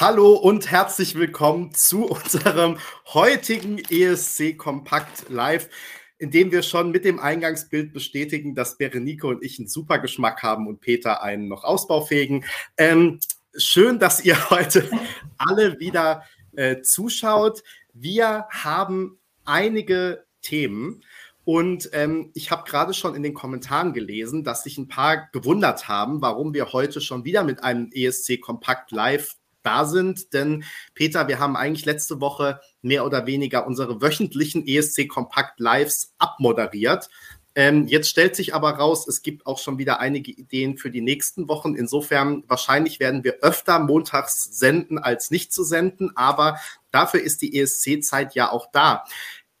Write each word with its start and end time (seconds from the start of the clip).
Hallo 0.00 0.32
und 0.32 0.70
herzlich 0.70 1.14
willkommen 1.14 1.74
zu 1.74 2.06
unserem 2.10 2.78
heutigen 3.12 3.76
ESC 3.76 4.56
Kompakt 4.56 5.28
Live, 5.28 5.68
in 6.16 6.30
dem 6.30 6.50
wir 6.52 6.62
schon 6.62 6.90
mit 6.90 7.04
dem 7.04 7.20
Eingangsbild 7.20 7.92
bestätigen, 7.92 8.54
dass 8.54 8.78
Berenike 8.78 9.26
und 9.26 9.44
ich 9.44 9.58
einen 9.58 9.68
super 9.68 9.98
Geschmack 9.98 10.42
haben 10.42 10.68
und 10.68 10.80
Peter 10.80 11.22
einen 11.22 11.48
noch 11.48 11.64
ausbaufähigen. 11.64 12.46
Ähm, 12.78 13.20
schön, 13.54 13.98
dass 13.98 14.24
ihr 14.24 14.38
heute 14.50 14.90
alle 15.36 15.78
wieder 15.80 16.24
äh, 16.56 16.80
zuschaut. 16.80 17.62
Wir 17.92 18.46
haben 18.48 19.18
einige 19.44 20.24
Themen. 20.40 21.04
Und 21.44 21.90
ähm, 21.92 22.30
ich 22.32 22.50
habe 22.50 22.66
gerade 22.66 22.94
schon 22.94 23.14
in 23.14 23.22
den 23.22 23.34
Kommentaren 23.34 23.92
gelesen, 23.92 24.44
dass 24.44 24.62
sich 24.62 24.78
ein 24.78 24.88
paar 24.88 25.28
gewundert 25.32 25.88
haben, 25.88 26.22
warum 26.22 26.54
wir 26.54 26.72
heute 26.72 27.02
schon 27.02 27.26
wieder 27.26 27.44
mit 27.44 27.62
einem 27.62 27.90
ESC 27.92 28.40
Kompakt 28.40 28.92
Live 28.92 29.36
da 29.62 29.84
sind. 29.84 30.32
Denn 30.32 30.64
Peter, 30.94 31.28
wir 31.28 31.38
haben 31.38 31.56
eigentlich 31.56 31.86
letzte 31.86 32.20
Woche 32.20 32.60
mehr 32.82 33.04
oder 33.04 33.26
weniger 33.26 33.66
unsere 33.66 34.00
wöchentlichen 34.00 34.66
ESC 34.66 35.08
Kompakt 35.08 35.60
Lives 35.60 36.14
abmoderiert. 36.18 37.08
Ähm, 37.56 37.88
jetzt 37.88 38.08
stellt 38.08 38.36
sich 38.36 38.54
aber 38.54 38.70
raus, 38.70 39.08
es 39.08 39.22
gibt 39.22 39.44
auch 39.44 39.58
schon 39.58 39.78
wieder 39.78 39.98
einige 39.98 40.30
Ideen 40.30 40.78
für 40.78 40.90
die 40.90 41.00
nächsten 41.00 41.48
Wochen. 41.48 41.74
Insofern 41.74 42.44
wahrscheinlich 42.46 43.00
werden 43.00 43.24
wir 43.24 43.38
öfter 43.42 43.80
montags 43.80 44.44
senden 44.44 44.98
als 44.98 45.32
nicht 45.32 45.52
zu 45.52 45.64
senden, 45.64 46.12
aber 46.16 46.60
dafür 46.92 47.20
ist 47.20 47.42
die 47.42 47.58
ESC-Zeit 47.58 48.34
ja 48.34 48.52
auch 48.52 48.70
da. 48.72 49.04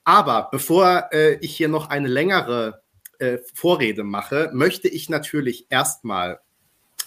Aber 0.04 0.48
bevor 0.52 1.08
äh, 1.12 1.34
ich 1.40 1.56
hier 1.56 1.68
noch 1.68 1.90
eine 1.90 2.08
längere 2.08 2.82
äh, 3.18 3.38
Vorrede 3.54 4.04
mache, 4.04 4.50
möchte 4.52 4.88
ich 4.88 5.08
natürlich 5.08 5.66
erstmal 5.68 6.40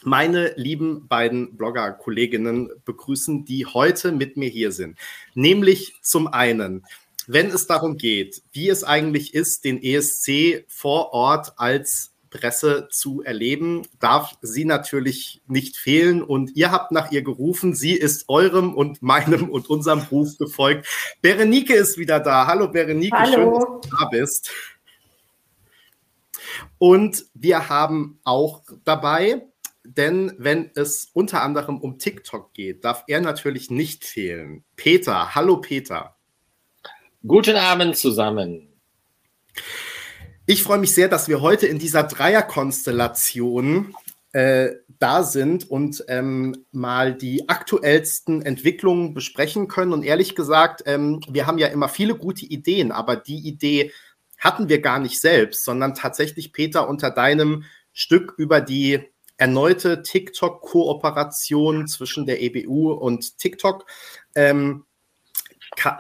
meine 0.06 0.54
lieben 0.56 1.08
beiden 1.08 1.56
Blogger-Kolleginnen 1.56 2.70
begrüßen, 2.86 3.46
die 3.46 3.66
heute 3.66 4.12
mit 4.12 4.38
mir 4.38 4.50
hier 4.50 4.72
sind. 4.72 4.98
Nämlich 5.34 5.96
zum 6.02 6.28
einen, 6.28 6.86
wenn 7.28 7.48
es 7.48 7.68
darum 7.68 7.98
geht, 7.98 8.42
wie 8.52 8.70
es 8.70 8.84
eigentlich 8.84 9.34
ist, 9.34 9.64
den 9.66 9.82
ESC 9.82 10.66
vor 10.68 11.14
Ort 11.14 11.54
als 11.58 12.14
Presse 12.34 12.88
zu 12.92 13.22
erleben, 13.22 13.84
darf 14.00 14.36
sie 14.42 14.66
natürlich 14.66 15.42
nicht 15.48 15.78
fehlen. 15.78 16.24
Und 16.24 16.56
ihr 16.56 16.72
habt 16.72 16.92
nach 16.92 17.12
ihr 17.12 17.22
gerufen. 17.22 17.76
Sie 17.76 17.94
ist 17.94 18.28
eurem 18.28 18.74
und 18.74 19.02
meinem 19.02 19.50
und 19.50 19.70
unserem 19.70 20.00
Ruf 20.00 20.38
gefolgt. 20.38 20.88
Berenike 21.22 21.76
ist 21.76 21.98
wieder 21.98 22.20
da. 22.20 22.48
Hallo 22.48 22.70
Berenike, 22.70 23.16
Hallo. 23.16 23.32
schön, 23.32 23.54
dass 23.54 23.90
du 23.90 23.98
da 23.98 24.06
bist. 24.10 24.52
Und 26.80 27.26
wir 27.34 27.70
haben 27.70 28.20
auch 28.24 28.64
dabei 28.84 29.44
denn 29.84 30.34
wenn 30.38 30.72
es 30.76 31.10
unter 31.14 31.42
anderem 31.42 31.80
um 31.80 32.00
TikTok 32.00 32.54
geht, 32.54 32.86
darf 32.86 33.04
er 33.08 33.22
natürlich 33.22 33.70
nicht 33.70 34.06
fehlen. 34.06 34.64
Peter, 34.76 35.36
hallo 35.36 35.58
Peter. 35.58 36.16
Guten 37.26 37.56
Abend 37.56 37.98
zusammen. 37.98 38.70
Ich 40.46 40.64
freue 40.64 40.80
mich 40.80 40.94
sehr, 40.94 41.08
dass 41.08 41.28
wir 41.28 41.42
heute 41.42 41.68
in 41.68 41.80
dieser 41.80 42.04
Dreierkonstellation 42.04 43.96
äh, 44.34 44.72
da 45.00 45.24
sind 45.24 45.70
und 45.70 46.04
ähm, 46.08 46.66
mal 46.72 47.14
die 47.14 47.48
aktuellsten 47.48 48.42
Entwicklungen 48.42 49.14
besprechen 49.14 49.68
können. 49.68 49.94
Und 49.94 50.04
ehrlich 50.04 50.36
gesagt, 50.36 50.84
ähm, 50.86 51.22
wir 51.30 51.46
haben 51.46 51.58
ja 51.58 51.68
immer 51.68 51.88
viele 51.88 52.16
gute 52.16 52.46
Ideen, 52.46 52.92
aber 52.92 53.16
die 53.16 53.48
Idee 53.48 53.92
hatten 54.38 54.68
wir 54.68 54.82
gar 54.82 55.00
nicht 55.00 55.20
selbst, 55.22 55.64
sondern 55.64 55.94
tatsächlich, 55.94 56.52
Peter, 56.52 56.90
unter 56.90 57.12
deinem 57.12 57.64
Stück 57.94 58.34
über 58.38 58.60
die 58.60 59.13
erneute 59.44 60.04
TikTok-Kooperation 60.04 61.86
zwischen 61.90 62.26
der 62.26 62.42
EBU 62.42 62.94
und 62.94 63.38
TikTok 63.40 63.86
ähm, 64.36 64.86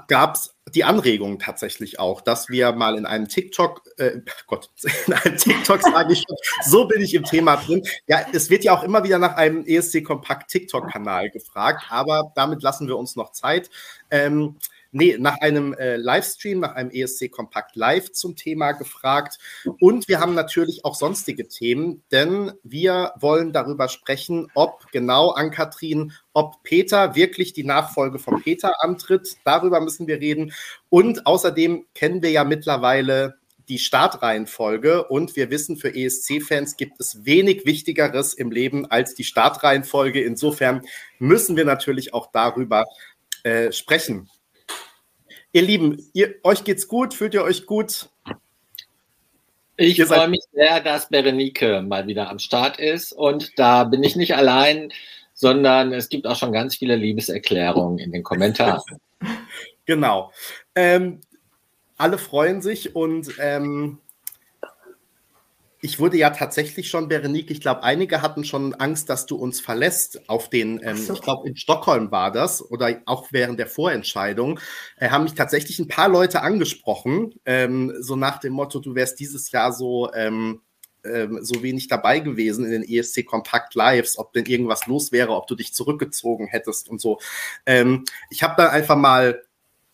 gab 0.07 0.35
es 0.35 0.55
die 0.73 0.85
Anregung 0.85 1.39
tatsächlich 1.39 1.99
auch, 1.99 2.21
dass 2.21 2.47
wir 2.47 2.71
mal 2.71 2.97
in 2.97 3.05
einem 3.05 3.27
TikTok, 3.27 3.81
äh, 3.97 4.21
Gott, 4.47 4.69
in 5.07 5.13
einem 5.13 5.35
TikTok 5.35 5.81
sage 5.81 6.13
ich 6.13 6.23
so 6.63 6.87
bin 6.87 7.01
ich 7.01 7.13
im 7.15 7.25
Thema 7.25 7.57
drin. 7.57 7.83
Ja, 8.07 8.25
es 8.31 8.49
wird 8.49 8.63
ja 8.63 8.77
auch 8.77 8.83
immer 8.83 9.03
wieder 9.03 9.19
nach 9.19 9.35
einem 9.35 9.65
ESC 9.65 10.05
Kompakt 10.05 10.49
TikTok-Kanal 10.49 11.29
gefragt, 11.29 11.83
aber 11.89 12.31
damit 12.35 12.63
lassen 12.63 12.87
wir 12.87 12.97
uns 12.97 13.17
noch 13.17 13.33
Zeit. 13.33 13.69
Ähm, 14.09 14.55
nee, 14.93 15.17
nach 15.19 15.41
einem 15.41 15.73
äh, 15.73 15.97
Livestream, 15.97 16.59
nach 16.61 16.75
einem 16.75 16.91
ESC 16.91 17.29
Kompakt 17.31 17.75
Live 17.75 18.11
zum 18.11 18.35
Thema 18.35 18.71
gefragt. 18.71 19.37
Und 19.79 20.07
wir 20.07 20.19
haben 20.19 20.33
natürlich 20.33 20.85
auch 20.85 20.95
sonstige 20.95 21.47
Themen, 21.47 22.03
denn 22.11 22.51
wir 22.63 23.13
wollen 23.19 23.51
darüber 23.51 23.89
sprechen, 23.89 24.47
ob 24.53 24.91
genau 24.91 25.31
an 25.31 25.51
Kathrin, 25.51 26.13
ob 26.33 26.63
Peter 26.63 27.15
wirklich 27.15 27.53
die 27.53 27.63
Nachfolge 27.63 28.19
von 28.19 28.41
Peter 28.41 28.83
antritt. 28.83 29.37
Darüber 29.43 29.81
müssen 29.81 30.07
wir 30.07 30.19
reden. 30.19 30.53
Und 30.89 31.25
außerdem 31.25 31.85
kennen 31.93 32.21
wir 32.21 32.31
ja 32.31 32.43
mittlerweile 32.43 33.35
die 33.69 33.79
Startreihenfolge 33.79 35.05
und 35.05 35.35
wir 35.35 35.49
wissen, 35.49 35.77
für 35.77 35.95
ESC-Fans 35.95 36.75
gibt 36.75 36.99
es 36.99 37.25
wenig 37.25 37.65
Wichtigeres 37.65 38.33
im 38.33 38.51
Leben 38.51 38.85
als 38.85 39.15
die 39.15 39.23
Startreihenfolge. 39.23 40.21
Insofern 40.21 40.83
müssen 41.19 41.55
wir 41.55 41.65
natürlich 41.65 42.13
auch 42.13 42.29
darüber 42.31 42.85
äh, 43.43 43.71
sprechen. 43.71 44.29
Ihr 45.55 45.61
Lieben, 45.61 46.09
ihr, 46.13 46.33
euch 46.43 46.63
geht's 46.63 46.87
gut? 46.87 47.13
Fühlt 47.13 47.35
ihr 47.35 47.43
euch 47.43 47.67
gut? 47.67 48.09
Ich 49.77 50.03
freue 50.03 50.27
mich 50.27 50.41
sehr, 50.51 50.79
dass 50.79 51.09
Berenike 51.09 51.83
mal 51.83 52.07
wieder 52.07 52.31
am 52.31 52.39
Start 52.39 52.79
ist. 52.79 53.13
Und 53.13 53.51
da 53.57 53.83
bin 53.83 54.01
ich 54.01 54.15
nicht 54.15 54.35
allein, 54.35 54.91
sondern 55.35 55.93
es 55.93 56.09
gibt 56.09 56.25
auch 56.25 56.37
schon 56.37 56.53
ganz 56.53 56.75
viele 56.77 56.95
Liebeserklärungen 56.95 57.99
in 57.99 58.11
den 58.11 58.23
Kommentaren. 58.23 58.81
genau. 59.85 60.31
Ähm, 60.73 61.21
alle 61.97 62.17
freuen 62.17 62.63
sich 62.63 62.95
und 62.95 63.35
ähm, 63.37 63.99
ich 65.83 65.99
wurde 65.99 66.15
ja 66.17 66.29
tatsächlich 66.29 66.89
schon, 66.89 67.09
Berenike, 67.09 67.51
ich 67.51 67.59
glaube, 67.59 67.83
einige 67.83 68.21
hatten 68.21 68.45
schon 68.45 68.73
Angst, 68.73 69.09
dass 69.09 69.25
du 69.25 69.35
uns 69.35 69.59
verlässt 69.59 70.29
auf 70.29 70.49
den, 70.49 70.79
ähm, 70.81 70.95
so. 70.95 71.13
ich 71.13 71.21
glaube, 71.21 71.45
in 71.45 71.57
Stockholm 71.57 72.09
war 72.09 72.31
das 72.31 72.63
oder 72.71 73.01
auch 73.05 73.27
während 73.31 73.59
der 73.59 73.67
Vorentscheidung, 73.67 74.61
äh, 74.95 75.09
haben 75.09 75.25
mich 75.25 75.33
tatsächlich 75.33 75.79
ein 75.79 75.89
paar 75.89 76.07
Leute 76.07 76.41
angesprochen, 76.41 77.33
ähm, 77.45 77.93
so 77.99 78.15
nach 78.15 78.39
dem 78.39 78.53
Motto, 78.53 78.79
du 78.79 78.95
wärst 78.95 79.19
dieses 79.19 79.51
Jahr 79.51 79.73
so, 79.73 80.09
ähm, 80.13 80.61
ähm 81.03 81.39
so 81.41 81.61
wenig 81.61 81.89
dabei 81.89 82.19
gewesen 82.19 82.63
in 82.63 82.71
den 82.71 82.83
ESC 82.83 83.25
Kompakt 83.25 83.75
Lives, 83.75 84.17
ob 84.17 84.31
denn 84.31 84.45
irgendwas 84.45 84.87
los 84.87 85.11
wäre, 85.11 85.33
ob 85.33 85.47
du 85.47 85.55
dich 85.55 85.73
zurückgezogen 85.73 86.47
hättest 86.47 86.87
und 86.87 87.01
so. 87.01 87.19
Ähm, 87.65 88.05
ich 88.29 88.41
habe 88.41 88.53
dann 88.55 88.69
einfach 88.69 88.95
mal 88.95 89.43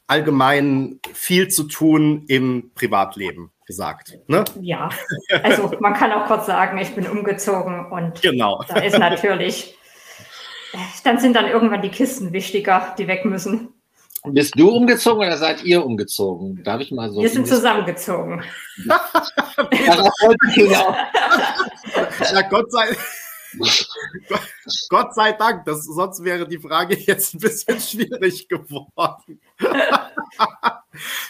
allgemein 0.05 0.99
viel 1.15 1.47
zu 1.47 1.63
tun 1.63 2.25
im 2.27 2.69
Privatleben 2.75 3.51
gesagt. 3.69 4.17
Ne? 4.25 4.43
Ja, 4.61 4.89
also 5.43 5.71
man 5.79 5.93
kann 5.93 6.11
auch 6.11 6.25
kurz 6.25 6.47
sagen, 6.47 6.79
ich 6.79 6.95
bin 6.95 7.05
umgezogen 7.05 7.85
und 7.91 8.19
genau. 8.19 8.63
da 8.67 8.79
ist 8.79 8.97
natürlich, 8.97 9.77
dann 11.03 11.19
sind 11.19 11.35
dann 11.35 11.45
irgendwann 11.45 11.83
die 11.83 11.89
Kisten 11.89 12.33
wichtiger, 12.33 12.95
die 12.97 13.07
weg 13.07 13.25
müssen. 13.25 13.69
Bist 14.23 14.59
du 14.59 14.71
umgezogen 14.71 15.19
oder 15.21 15.37
seid 15.37 15.63
ihr 15.63 15.85
umgezogen? 15.85 16.63
Darf 16.63 16.81
ich 16.81 16.91
mal 16.91 17.11
so? 17.11 17.21
Wir 17.21 17.29
sind 17.29 17.47
zusammengezogen. 17.47 18.41
ja, 18.87 20.11
Gott 22.49 22.71
sei 22.71 22.87
Gott 24.89 25.15
sei 25.15 25.33
Dank, 25.33 25.65
das, 25.65 25.85
sonst 25.85 26.23
wäre 26.23 26.47
die 26.47 26.59
Frage 26.59 26.95
jetzt 26.97 27.33
ein 27.33 27.39
bisschen 27.39 27.79
schwierig 27.79 28.47
geworden. 28.47 29.41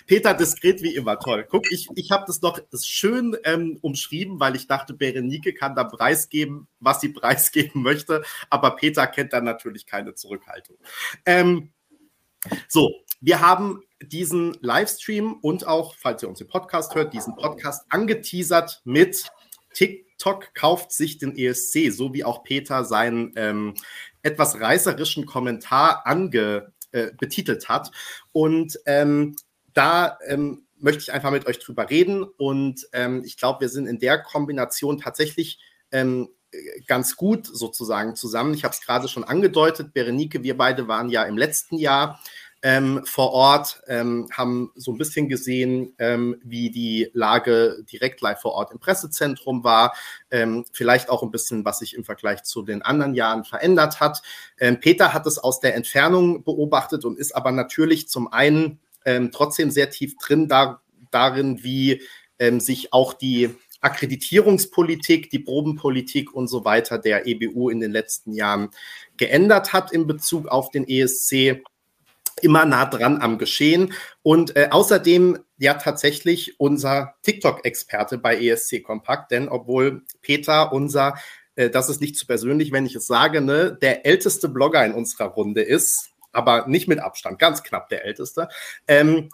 Peter, 0.07 0.34
diskret 0.34 0.81
wie 0.81 0.96
immer, 0.96 1.19
toll. 1.19 1.46
Guck, 1.50 1.72
ich, 1.72 1.88
ich 1.96 2.12
habe 2.12 2.25
das 2.28 2.41
noch 2.41 2.59
schön 2.81 3.38
ähm, 3.44 3.78
umschrieben, 3.81 4.40
weil 4.40 4.56
ich 4.56 4.68
dachte, 4.68 4.94
Berenike 4.94 5.53
kann 5.53 5.75
da 5.75 5.84
preisgeben, 5.84 6.68
was 6.79 7.02
sie 7.02 7.09
preisgeben 7.09 7.81
möchte, 7.81 8.24
aber 8.50 8.75
Peter 8.75 9.08
kennt 9.08 9.34
da 9.34 9.41
natürlich 9.41 9.85
keine 9.85 10.16
Zurückhaltung. 10.16 10.78
Ähm, 11.26 11.72
so, 12.67 12.93
wir 13.22 13.41
haben 13.41 13.84
diesen 14.02 14.58
Livestream 14.61 15.34
und 15.41 15.67
auch, 15.67 15.96
falls 15.96 16.23
ihr 16.23 16.29
uns 16.29 16.40
im 16.40 16.47
Podcast 16.47 16.96
hört, 16.96 17.14
diesen 17.14 17.35
Podcast 17.35 17.85
angeteasert 17.90 18.82
mit 18.85 19.29
TikTok 20.19 20.53
kauft 20.53 20.91
sich 20.91 21.17
den 21.17 21.35
ESC, 21.35 21.91
so 21.91 22.13
wie 22.13 22.23
auch 22.23 22.43
Peter 22.43 22.83
seinen 22.83 23.33
ähm, 23.35 23.73
etwas 24.21 24.59
reißerischen 24.59 25.25
Kommentar 25.25 26.05
ange, 26.05 26.73
äh, 26.91 27.11
betitelt 27.17 27.69
hat. 27.69 27.91
Und 28.31 28.79
ähm, 28.85 29.35
da 29.73 30.19
ähm, 30.27 30.66
möchte 30.77 31.01
ich 31.01 31.13
einfach 31.13 31.31
mit 31.31 31.47
euch 31.47 31.59
drüber 31.59 31.89
reden. 31.89 32.23
Und 32.23 32.87
ähm, 32.93 33.23
ich 33.25 33.37
glaube, 33.37 33.61
wir 33.61 33.69
sind 33.69 33.87
in 33.87 33.99
der 33.99 34.21
Kombination 34.21 34.99
tatsächlich 34.99 35.59
ähm, 35.91 36.29
ganz 36.87 37.16
gut 37.16 37.45
sozusagen 37.45 38.16
zusammen. 38.16 38.53
Ich 38.53 38.63
habe 38.63 38.73
es 38.73 38.81
gerade 38.81 39.07
schon 39.07 39.23
angedeutet, 39.23 39.93
Berenike, 39.93 40.43
wir 40.43 40.57
beide 40.57 40.87
waren 40.87 41.09
ja 41.09 41.23
im 41.23 41.37
letzten 41.37 41.77
Jahr 41.77 42.19
ähm, 42.61 43.02
vor 43.06 43.32
Ort, 43.32 43.82
ähm, 43.88 44.28
haben 44.32 44.72
so 44.76 44.91
ein 44.91 44.97
bisschen 44.97 45.29
gesehen, 45.29 45.94
ähm, 45.97 46.40
wie 46.44 46.70
die 46.70 47.09
Lage 47.14 47.84
direkt 47.91 48.22
live 48.22 48.41
vor 48.41 48.52
Ort 48.52 48.72
im 48.72 48.79
Pressezentrum 48.79 49.64
war. 49.64 49.96
Ähm, 50.29 50.66
vielleicht 50.73 51.09
auch 51.09 51.23
ein 51.23 51.32
bisschen, 51.32 51.64
was 51.64 51.79
sich 51.79 51.96
im 51.96 52.03
Vergleich 52.03 52.44
zu 52.44 52.61
den 52.61 52.82
anderen 52.82 53.14
Jahren 53.14 53.46
verändert 53.46 54.00
hat. 54.00 54.22
Ähm, 54.59 54.79
Peter 54.79 55.14
hat 55.14 55.26
es 55.26 55.38
aus 55.38 55.59
der 55.61 55.76
Entfernung 55.76 56.44
beobachtet 56.44 57.06
und 57.06 57.17
ist 57.17 57.35
aber 57.35 57.52
natürlich 57.52 58.09
zum 58.09 58.32
einen 58.32 58.79
ähm, 59.05 59.32
trotzdem 59.32 59.72
sehr 59.72 59.90
tief 59.90 60.17
drin 60.17 60.47
da, 60.47 60.82
darin, 61.12 61.64
wie 61.64 62.02
sich 62.59 62.94
auch 62.94 63.14
die 63.14 63.53
Akkreditierungspolitik, 63.82 65.29
die 65.29 65.40
Probenpolitik 65.40 66.34
und 66.34 66.47
so 66.47 66.64
weiter 66.64 66.97
der 66.97 67.28
EBU 67.28 67.70
in 67.70 67.82
den 67.82 67.91
letzten 67.91 68.32
Jahren 68.32 68.70
geändert 69.17 69.73
hat 69.73 69.91
in 69.91 70.08
Bezug 70.08 70.47
auf 70.47 70.72
den 70.72 70.88
ESC 70.88 71.62
immer 72.44 72.66
nah 72.66 72.86
dran 72.86 73.22
am 73.22 73.38
Geschehen. 73.38 73.94
Und 74.22 74.56
äh, 74.56 74.70
außerdem 74.72 75.40
ja 75.58 75.76
tatsächlich 75.76 76.59
unser 76.59 77.16
TikTok-Experte 77.24 78.18
bei 78.18 78.38
ESC 78.38 78.84
Kompakt, 78.84 79.32
denn 79.32 79.50
obwohl 79.50 80.03
Peter 80.22 80.74
unser, 80.74 81.16
äh, 81.56 81.70
das 81.70 81.90
ist 81.90 82.02
nicht 82.02 82.18
zu 82.18 82.26
persönlich, 82.26 82.72
wenn 82.72 82.86
ich 82.86 82.96
es 82.96 83.08
sage, 83.08 83.41
ne, 83.41 83.78
der 83.82 84.06
älteste 84.06 84.50
Blogger 84.50 84.86
in 84.86 84.94
unserer 84.94 85.28
Runde 85.28 85.62
ist, 85.62 86.12
aber 86.32 86.68
nicht 86.68 86.88
mit 86.88 87.00
Abstand, 87.00 87.40
ganz 87.40 87.64
knapp 87.64 87.90
der 87.90 88.06
älteste, 88.06 88.50
ähm, 88.88 89.30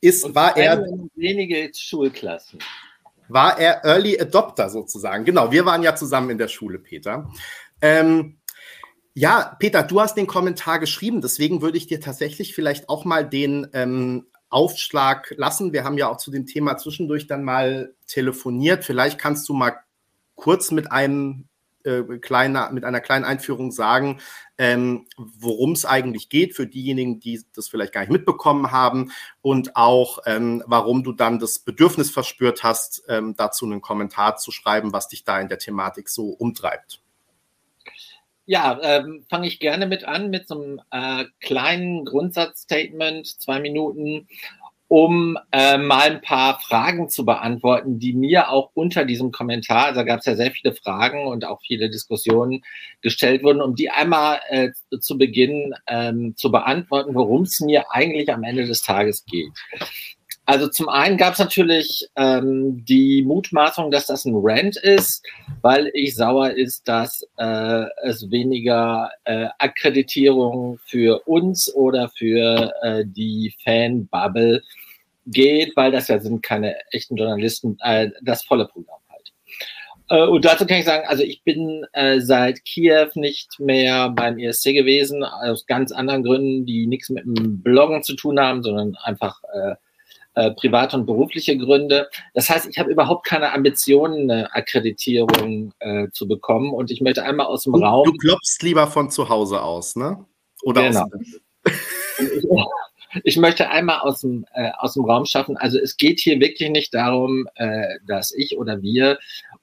ist, 0.00 0.24
Und 0.24 0.34
war 0.34 0.56
er. 0.56 0.84
Wenige 1.14 1.70
Schulklassen. 1.74 2.60
War 3.28 3.58
er 3.58 3.84
Early 3.84 4.18
Adopter 4.18 4.70
sozusagen. 4.70 5.24
Genau, 5.24 5.52
wir 5.52 5.66
waren 5.66 5.82
ja 5.82 5.94
zusammen 5.94 6.30
in 6.30 6.38
der 6.38 6.48
Schule, 6.48 6.78
Peter. 6.78 7.30
Ähm, 7.82 8.37
ja, 9.18 9.56
Peter, 9.58 9.82
du 9.82 10.00
hast 10.00 10.16
den 10.16 10.28
Kommentar 10.28 10.78
geschrieben, 10.78 11.20
deswegen 11.20 11.60
würde 11.60 11.76
ich 11.76 11.88
dir 11.88 12.00
tatsächlich 12.00 12.54
vielleicht 12.54 12.88
auch 12.88 13.04
mal 13.04 13.28
den 13.28 13.66
ähm, 13.72 14.26
Aufschlag 14.48 15.34
lassen. 15.36 15.72
Wir 15.72 15.82
haben 15.82 15.98
ja 15.98 16.08
auch 16.08 16.18
zu 16.18 16.30
dem 16.30 16.46
Thema 16.46 16.76
zwischendurch 16.76 17.26
dann 17.26 17.42
mal 17.42 17.96
telefoniert. 18.06 18.84
Vielleicht 18.84 19.18
kannst 19.18 19.48
du 19.48 19.54
mal 19.54 19.74
kurz 20.36 20.70
mit 20.70 20.92
einem 20.92 21.48
äh, 21.82 22.02
kleiner, 22.20 22.70
mit 22.70 22.84
einer 22.84 23.00
kleinen 23.00 23.24
Einführung 23.24 23.72
sagen, 23.72 24.20
ähm, 24.56 25.08
worum 25.16 25.72
es 25.72 25.84
eigentlich 25.84 26.28
geht 26.28 26.54
für 26.54 26.68
diejenigen, 26.68 27.18
die 27.18 27.42
das 27.56 27.68
vielleicht 27.68 27.94
gar 27.94 28.02
nicht 28.02 28.12
mitbekommen 28.12 28.70
haben 28.70 29.10
und 29.42 29.74
auch, 29.74 30.20
ähm, 30.26 30.62
warum 30.64 31.02
du 31.02 31.10
dann 31.10 31.40
das 31.40 31.58
Bedürfnis 31.58 32.12
verspürt 32.12 32.62
hast, 32.62 33.02
ähm, 33.08 33.34
dazu 33.36 33.66
einen 33.66 33.80
Kommentar 33.80 34.36
zu 34.36 34.52
schreiben, 34.52 34.92
was 34.92 35.08
dich 35.08 35.24
da 35.24 35.40
in 35.40 35.48
der 35.48 35.58
Thematik 35.58 36.08
so 36.08 36.28
umtreibt. 36.28 37.00
Ja, 38.50 38.80
ähm, 38.82 39.26
fange 39.28 39.46
ich 39.46 39.60
gerne 39.60 39.86
mit 39.86 40.04
an, 40.04 40.30
mit 40.30 40.48
so 40.48 40.54
einem 40.54 40.80
äh, 40.90 41.26
kleinen 41.38 42.06
Grundsatzstatement, 42.06 43.26
zwei 43.26 43.60
Minuten, 43.60 44.26
um 44.88 45.36
äh, 45.52 45.76
mal 45.76 46.12
ein 46.12 46.22
paar 46.22 46.58
Fragen 46.58 47.10
zu 47.10 47.26
beantworten, 47.26 47.98
die 47.98 48.14
mir 48.14 48.48
auch 48.48 48.70
unter 48.72 49.04
diesem 49.04 49.32
Kommentar, 49.32 49.88
also 49.88 50.02
gab 50.02 50.20
es 50.20 50.24
ja 50.24 50.34
sehr 50.34 50.50
viele 50.50 50.74
Fragen 50.74 51.26
und 51.26 51.44
auch 51.44 51.60
viele 51.60 51.90
Diskussionen 51.90 52.62
gestellt 53.02 53.42
wurden, 53.42 53.60
um 53.60 53.74
die 53.74 53.90
einmal 53.90 54.40
äh, 54.48 54.70
zu 54.98 55.18
Beginn 55.18 55.74
ähm, 55.86 56.34
zu 56.34 56.50
beantworten, 56.50 57.14
worum 57.14 57.42
es 57.42 57.60
mir 57.60 57.90
eigentlich 57.90 58.32
am 58.32 58.44
Ende 58.44 58.64
des 58.64 58.80
Tages 58.80 59.26
geht. 59.26 59.52
Also 60.48 60.66
zum 60.66 60.88
einen 60.88 61.18
gab 61.18 61.34
es 61.34 61.38
natürlich 61.40 62.08
ähm, 62.16 62.82
die 62.86 63.20
Mutmaßung, 63.20 63.90
dass 63.90 64.06
das 64.06 64.24
ein 64.24 64.32
Rant 64.34 64.78
ist, 64.78 65.22
weil 65.60 65.90
ich 65.92 66.16
sauer 66.16 66.52
ist, 66.52 66.88
dass 66.88 67.22
äh, 67.36 67.84
es 68.02 68.30
weniger 68.30 69.10
äh, 69.24 69.48
Akkreditierung 69.58 70.78
für 70.86 71.20
uns 71.26 71.70
oder 71.74 72.08
für 72.08 72.72
äh, 72.80 73.04
die 73.04 73.54
Fanbubble 73.62 74.62
geht, 75.26 75.76
weil 75.76 75.92
das 75.92 76.08
ja 76.08 76.18
sind 76.18 76.42
keine 76.42 76.76
echten 76.92 77.16
Journalisten, 77.16 77.76
äh, 77.82 78.08
das 78.22 78.42
volle 78.42 78.68
Programm 78.68 79.00
halt. 79.10 79.32
Äh, 80.08 80.30
und 80.30 80.46
dazu 80.46 80.64
kann 80.64 80.78
ich 80.78 80.86
sagen, 80.86 81.06
also 81.08 81.24
ich 81.24 81.42
bin 81.42 81.84
äh, 81.92 82.20
seit 82.20 82.64
Kiew 82.64 83.10
nicht 83.16 83.60
mehr 83.60 84.08
beim 84.08 84.38
ESC 84.38 84.72
gewesen, 84.72 85.24
aus 85.24 85.66
ganz 85.66 85.92
anderen 85.92 86.24
Gründen, 86.24 86.64
die 86.64 86.86
nichts 86.86 87.10
mit 87.10 87.26
dem 87.26 87.60
Bloggen 87.60 88.02
zu 88.02 88.16
tun 88.16 88.40
haben, 88.40 88.62
sondern 88.62 88.96
einfach 89.04 89.42
äh, 89.52 89.74
äh, 90.38 90.52
private 90.52 90.96
und 90.96 91.06
berufliche 91.06 91.56
Gründe. 91.58 92.08
Das 92.32 92.48
heißt, 92.48 92.66
ich 92.66 92.78
habe 92.78 92.92
überhaupt 92.92 93.26
keine 93.26 93.52
Ambitionen, 93.52 94.30
eine 94.30 94.54
Akkreditierung 94.54 95.72
äh, 95.80 96.08
zu 96.12 96.28
bekommen 96.28 96.72
und 96.72 96.92
ich 96.92 97.00
möchte 97.00 97.24
einmal 97.24 97.46
aus 97.46 97.64
dem 97.64 97.72
du, 97.72 97.80
Raum. 97.80 98.04
Du 98.04 98.12
klopfst 98.12 98.62
lieber 98.62 98.86
von 98.86 99.10
zu 99.10 99.28
Hause 99.28 99.62
aus, 99.62 99.96
ne? 99.96 100.24
Oder 100.62 100.88
genau. 100.88 101.02
aus 101.02 101.10
ich 103.24 103.36
möchte 103.36 103.68
einmal 103.70 104.00
aus 104.00 104.20
dem, 104.20 104.44
äh, 104.54 104.70
aus 104.78 104.94
dem 104.94 105.04
Raum 105.04 105.24
schaffen. 105.24 105.56
Also 105.56 105.78
es 105.78 105.96
geht 105.96 106.20
hier 106.20 106.38
wirklich 106.40 106.70
nicht 106.70 106.94
darum, 106.94 107.48
äh, 107.56 107.98
dass 108.06 108.32
ich 108.32 108.56
oder 108.56 108.80
wir 108.80 109.18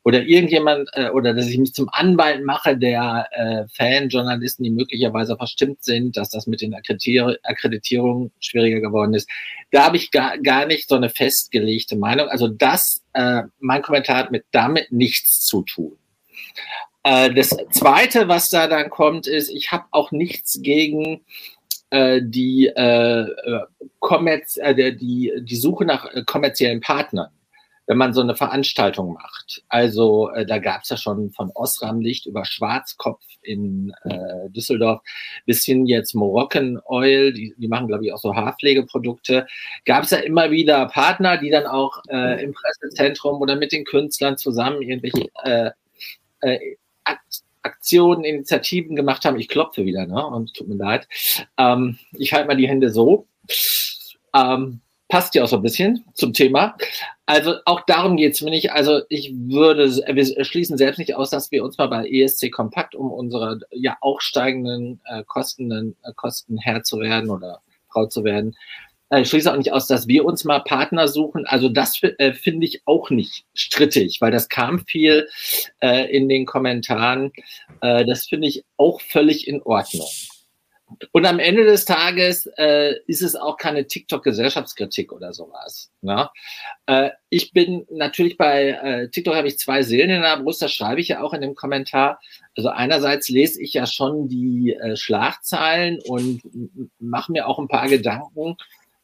oder 0.05 0.21
irgendjemand 0.21 0.87
äh, 0.93 1.09
oder 1.09 1.33
dass 1.33 1.47
ich 1.47 1.57
mich 1.57 1.73
zum 1.73 1.89
Anwalt 1.91 2.45
mache 2.45 2.77
der 2.77 3.27
äh, 3.31 3.67
Fan-Journalisten, 3.75 4.63
die 4.63 4.69
möglicherweise 4.69 5.35
verstimmt 5.35 5.83
sind, 5.83 6.15
dass 6.15 6.29
das 6.29 6.45
mit 6.45 6.61
den 6.61 6.75
Akkreditier 6.75 7.37
Akkreditierungen 7.41 8.31
schwieriger 8.39 8.81
geworden 8.81 9.15
ist. 9.15 9.27
Da 9.71 9.85
habe 9.85 9.97
ich 9.97 10.11
gar, 10.11 10.37
gar 10.37 10.67
nicht 10.67 10.87
so 10.87 10.95
eine 10.95 11.09
festgelegte 11.09 11.95
Meinung. 11.95 12.27
Also 12.27 12.47
das, 12.47 13.01
äh, 13.13 13.41
mein 13.59 13.81
Kommentar 13.81 14.17
hat 14.17 14.31
mit 14.31 14.45
damit 14.51 14.91
nichts 14.91 15.43
zu 15.43 15.63
tun. 15.63 15.97
Äh, 17.01 17.33
das 17.33 17.57
Zweite, 17.71 18.27
was 18.27 18.51
da 18.51 18.67
dann 18.67 18.91
kommt, 18.91 19.25
ist, 19.25 19.49
ich 19.49 19.71
habe 19.71 19.85
auch 19.89 20.11
nichts 20.11 20.61
gegen 20.61 21.25
äh, 21.89 22.21
die, 22.23 22.67
äh, 22.67 23.21
äh, 23.21 23.61
Kommerz, 23.99 24.57
äh, 24.57 24.93
die, 24.93 25.33
die 25.39 25.55
Suche 25.55 25.85
nach 25.85 26.13
äh, 26.13 26.23
kommerziellen 26.23 26.81
Partnern, 26.81 27.31
wenn 27.87 27.97
man 27.97 28.13
so 28.13 28.21
eine 28.21 28.35
Veranstaltung 28.35 29.13
macht. 29.13 29.63
Also 29.69 30.29
äh, 30.31 30.45
da 30.45 30.57
gab 30.59 30.83
es 30.83 30.89
ja 30.89 30.97
schon 30.97 31.31
von 31.31 31.51
Osram 31.53 32.01
Licht 32.01 32.25
über 32.25 32.45
Schwarzkopf 32.45 33.23
in 33.41 33.93
äh, 34.03 34.49
Düsseldorf 34.49 35.01
bis 35.45 35.63
hin 35.63 35.85
jetzt 35.85 36.15
Moroccan 36.15 36.79
Oil, 36.85 37.31
die, 37.31 37.53
die 37.57 37.67
machen, 37.67 37.87
glaube 37.87 38.05
ich, 38.05 38.13
auch 38.13 38.17
so 38.17 38.35
Haarpflegeprodukte. 38.35 39.47
Gab 39.85 40.03
es 40.03 40.09
ja 40.09 40.17
immer 40.17 40.51
wieder 40.51 40.87
Partner, 40.87 41.37
die 41.37 41.49
dann 41.49 41.67
auch 41.67 42.01
äh, 42.09 42.43
im 42.43 42.53
Pressezentrum 42.53 43.41
oder 43.41 43.55
mit 43.55 43.71
den 43.71 43.85
Künstlern 43.85 44.37
zusammen 44.37 44.81
irgendwelche 44.81 45.29
äh, 45.43 45.71
äh, 46.41 46.75
Aktionen, 47.61 48.23
Initiativen 48.23 48.95
gemacht 48.95 49.25
haben. 49.25 49.39
Ich 49.39 49.47
klopfe 49.47 49.85
wieder, 49.85 50.05
ne? 50.05 50.25
Und 50.25 50.53
tut 50.53 50.67
mir 50.67 50.75
leid. 50.75 51.07
Ähm, 51.57 51.97
ich 52.13 52.31
halte 52.31 52.47
mal 52.47 52.55
die 52.55 52.67
Hände 52.67 52.91
so. 52.91 53.27
Ähm, 54.35 54.81
passt 55.07 55.33
ja 55.35 55.43
auch 55.43 55.47
so 55.47 55.57
ein 55.57 55.63
bisschen 55.63 56.05
zum 56.13 56.33
Thema. 56.33 56.77
Also 57.27 57.55
auch 57.65 57.81
darum 57.87 58.17
geht 58.17 58.33
es 58.33 58.41
mir 58.41 58.51
nicht. 58.51 58.71
Also 58.71 59.01
ich 59.09 59.33
würde, 59.35 59.89
wir 59.89 60.45
schließen 60.45 60.77
selbst 60.77 60.99
nicht 60.99 61.15
aus, 61.15 61.31
dass 61.31 61.51
wir 61.51 61.63
uns 61.63 61.77
mal 61.77 61.87
bei 61.87 62.07
ESC 62.07 62.51
Kompakt 62.51 62.93
um 62.93 63.11
unsere 63.11 63.59
ja 63.71 63.97
auch 64.01 64.21
steigenden 64.21 65.01
äh, 65.05 65.23
Kosten, 65.25 65.95
äh, 66.03 66.13
Kosten 66.15 66.57
Herr 66.57 66.83
zu 66.83 66.99
werden 66.99 67.31
oder 67.31 67.61
Frau 67.89 68.05
zu 68.05 68.23
werden, 68.23 68.55
äh, 69.09 69.21
ich 69.21 69.29
schließe 69.29 69.51
auch 69.51 69.57
nicht 69.57 69.71
aus, 69.73 69.87
dass 69.87 70.07
wir 70.07 70.25
uns 70.25 70.43
mal 70.43 70.59
Partner 70.59 71.07
suchen. 71.07 71.45
Also 71.45 71.69
das 71.69 72.01
äh, 72.01 72.33
finde 72.33 72.65
ich 72.65 72.81
auch 72.85 73.09
nicht 73.09 73.45
strittig, 73.53 74.19
weil 74.21 74.31
das 74.31 74.49
kam 74.49 74.85
viel 74.85 75.27
äh, 75.79 76.11
in 76.15 76.29
den 76.29 76.45
Kommentaren. 76.45 77.31
Äh, 77.81 78.05
das 78.05 78.27
finde 78.27 78.47
ich 78.47 78.63
auch 78.77 79.01
völlig 79.01 79.47
in 79.47 79.61
Ordnung. 79.61 80.07
Und 81.11 81.25
am 81.25 81.39
Ende 81.39 81.63
des 81.65 81.85
Tages 81.85 82.47
äh, 82.57 82.93
ist 83.07 83.21
es 83.21 83.35
auch 83.35 83.57
keine 83.57 83.87
TikTok-Gesellschaftskritik 83.87 85.11
oder 85.11 85.33
sowas. 85.33 85.91
Ne? 86.01 86.29
Äh, 86.85 87.09
ich 87.29 87.53
bin 87.53 87.85
natürlich 87.89 88.37
bei 88.37 88.69
äh, 88.69 89.09
TikTok 89.09 89.35
habe 89.35 89.47
ich 89.47 89.57
zwei 89.57 89.81
Seelen 89.81 90.11
in 90.11 90.21
der 90.21 90.37
Brust, 90.37 90.61
das 90.61 90.73
schreibe 90.73 91.01
ich 91.01 91.07
ja 91.07 91.21
auch 91.21 91.33
in 91.33 91.41
dem 91.41 91.55
Kommentar. 91.55 92.19
Also 92.55 92.69
einerseits 92.69 93.29
lese 93.29 93.61
ich 93.61 93.73
ja 93.73 93.87
schon 93.87 94.27
die 94.27 94.73
äh, 94.73 94.95
Schlagzeilen 94.95 95.99
und 96.05 96.41
mache 96.99 97.31
mir 97.31 97.47
auch 97.47 97.57
ein 97.57 97.67
paar 97.67 97.89
Gedanken 97.89 98.55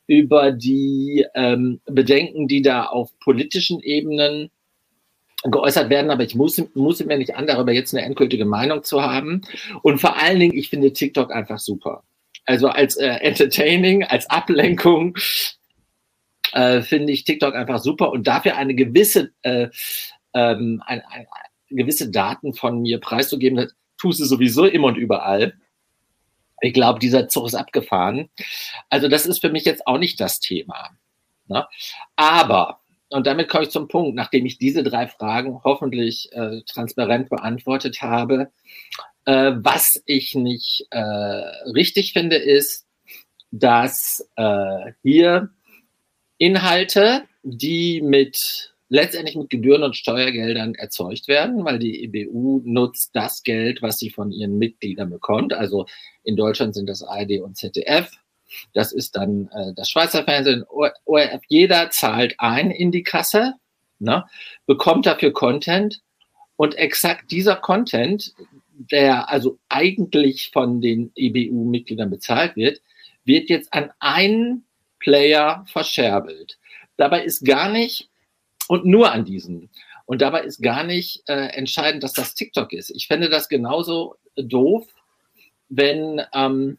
über 0.05 0.51
die 0.51 1.25
ähm, 1.35 1.81
Bedenken, 1.85 2.47
die 2.47 2.61
da 2.61 2.85
auf 2.85 3.17
politischen 3.19 3.79
Ebenen 3.79 4.51
geäußert 5.43 5.89
werden, 5.89 6.11
aber 6.11 6.23
ich 6.23 6.35
muss, 6.35 6.61
muss 6.75 7.03
mir 7.03 7.17
nicht 7.17 7.35
an, 7.35 7.47
darüber 7.47 7.71
jetzt 7.71 7.93
eine 7.93 8.05
endgültige 8.05 8.45
Meinung 8.45 8.83
zu 8.83 9.01
haben. 9.01 9.41
Und 9.81 9.99
vor 9.99 10.17
allen 10.17 10.39
Dingen, 10.39 10.55
ich 10.55 10.69
finde 10.69 10.93
TikTok 10.93 11.31
einfach 11.31 11.59
super. 11.59 12.03
Also 12.45 12.67
als 12.67 12.95
äh, 12.97 13.07
Entertaining, 13.07 14.03
als 14.03 14.29
Ablenkung 14.29 15.17
äh, 16.53 16.81
finde 16.81 17.13
ich 17.13 17.23
TikTok 17.23 17.55
einfach 17.55 17.79
super 17.79 18.11
und 18.11 18.27
dafür 18.27 18.57
eine 18.57 18.75
gewisse, 18.75 19.31
äh, 19.41 19.69
ähm, 20.33 20.81
ein, 20.85 21.01
ein, 21.09 21.27
gewisse 21.69 22.11
Daten 22.11 22.53
von 22.53 22.81
mir 22.81 22.99
preiszugeben, 22.99 23.57
das 23.57 23.73
tue 23.97 24.13
sie 24.13 24.25
sowieso 24.25 24.65
immer 24.65 24.87
und 24.87 24.97
überall. 24.97 25.53
Ich 26.59 26.73
glaube, 26.73 26.99
dieser 26.99 27.27
Zug 27.27 27.47
ist 27.47 27.55
abgefahren. 27.55 28.29
Also 28.89 29.07
das 29.07 29.25
ist 29.25 29.39
für 29.39 29.49
mich 29.49 29.65
jetzt 29.65 29.87
auch 29.87 29.97
nicht 29.97 30.19
das 30.19 30.39
Thema. 30.39 30.89
Ne? 31.47 31.65
Aber, 32.15 32.80
und 33.11 33.27
damit 33.27 33.49
komme 33.49 33.63
ich 33.65 33.69
zum 33.69 33.87
Punkt, 33.87 34.15
nachdem 34.15 34.45
ich 34.45 34.57
diese 34.57 34.83
drei 34.83 35.07
Fragen 35.07 35.61
hoffentlich 35.63 36.29
äh, 36.31 36.61
transparent 36.65 37.29
beantwortet 37.29 38.01
habe, 38.01 38.51
äh, 39.25 39.51
was 39.55 40.01
ich 40.05 40.33
nicht 40.35 40.87
äh, 40.91 40.99
richtig 40.99 42.13
finde, 42.13 42.37
ist, 42.37 42.87
dass 43.51 44.27
äh, 44.37 44.93
hier 45.03 45.49
Inhalte, 46.37 47.23
die 47.43 48.01
mit 48.01 48.73
letztendlich 48.87 49.35
mit 49.35 49.49
Gebühren 49.49 49.83
und 49.83 49.95
Steuergeldern 49.95 50.75
erzeugt 50.75 51.27
werden, 51.27 51.63
weil 51.63 51.79
die 51.79 52.03
EBU 52.03 52.61
nutzt 52.65 53.11
das 53.13 53.43
Geld, 53.43 53.81
was 53.81 53.99
sie 53.99 54.09
von 54.09 54.31
ihren 54.31 54.57
Mitgliedern 54.57 55.09
bekommt. 55.09 55.53
Also 55.53 55.85
in 56.23 56.35
Deutschland 56.35 56.75
sind 56.75 56.89
das 56.89 57.01
ARD 57.01 57.39
und 57.41 57.55
ZDF. 57.55 58.11
Das 58.73 58.91
ist 58.91 59.15
dann 59.15 59.49
äh, 59.53 59.73
das 59.75 59.89
Schweizer 59.89 60.23
Fernsehen, 60.23 60.63
ORF. 60.67 61.41
Jeder 61.47 61.89
zahlt 61.91 62.35
ein 62.39 62.71
in 62.71 62.91
die 62.91 63.03
Kasse, 63.03 63.55
ne, 63.99 64.25
bekommt 64.65 65.05
dafür 65.05 65.33
Content 65.33 66.01
und 66.57 66.75
exakt 66.75 67.31
dieser 67.31 67.55
Content, 67.55 68.33
der 68.73 69.29
also 69.29 69.57
eigentlich 69.69 70.51
von 70.51 70.81
den 70.81 71.11
EBU-Mitgliedern 71.15 72.09
bezahlt 72.09 72.55
wird, 72.55 72.81
wird 73.25 73.49
jetzt 73.49 73.73
an 73.73 73.91
einen 73.99 74.65
Player 74.99 75.65
verscherbelt. 75.67 76.57
Dabei 76.97 77.23
ist 77.23 77.45
gar 77.45 77.69
nicht 77.69 78.09
und 78.67 78.85
nur 78.85 79.11
an 79.11 79.25
diesen. 79.25 79.69
Und 80.05 80.21
dabei 80.21 80.41
ist 80.41 80.61
gar 80.61 80.83
nicht 80.83 81.23
äh, 81.27 81.47
entscheidend, 81.47 82.03
dass 82.03 82.13
das 82.13 82.35
TikTok 82.35 82.73
ist. 82.73 82.89
Ich 82.91 83.07
fände 83.07 83.29
das 83.29 83.49
genauso 83.49 84.15
doof, 84.35 84.87
wenn 85.69 86.21
ähm, 86.33 86.77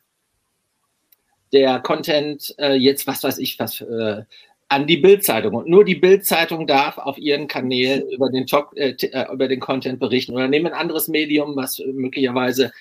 der 1.52 1.80
Content 1.80 2.54
äh, 2.58 2.74
jetzt, 2.74 3.06
was 3.06 3.22
weiß 3.22 3.38
ich, 3.38 3.58
was 3.58 3.80
äh, 3.80 4.22
an 4.68 4.86
die 4.86 4.96
Bildzeitung 4.96 5.54
und 5.54 5.68
nur 5.68 5.84
die 5.84 5.96
Bildzeitung 5.96 6.66
darf 6.66 6.96
auf 6.96 7.18
ihren 7.18 7.46
Kanälen 7.46 8.08
über 8.08 8.30
den, 8.30 8.46
Talk, 8.46 8.74
äh, 8.76 8.96
äh, 9.00 9.30
über 9.30 9.46
den 9.46 9.60
Content 9.60 10.00
berichten 10.00 10.32
oder 10.32 10.48
nehmen 10.48 10.68
ein 10.68 10.80
anderes 10.80 11.08
Medium, 11.08 11.54
was 11.56 11.78
möglicherweise 11.92 12.72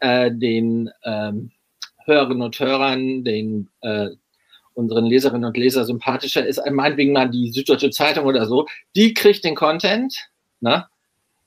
äh, 0.00 0.30
den 0.32 0.90
ähm, 1.04 1.50
Hörerinnen 2.06 2.42
und 2.42 2.58
Hörern, 2.58 3.24
den 3.24 3.68
äh, 3.82 4.08
unseren 4.72 5.06
Leserinnen 5.06 5.44
und 5.44 5.56
Leser 5.56 5.84
sympathischer 5.84 6.46
ist, 6.46 6.62
meinetwegen 6.70 7.12
mal 7.12 7.28
die 7.28 7.50
Süddeutsche 7.50 7.90
Zeitung 7.90 8.24
oder 8.24 8.46
so, 8.46 8.66
die 8.94 9.12
kriegt 9.12 9.44
den 9.44 9.56
Content 9.56 10.30
ne? 10.60 10.86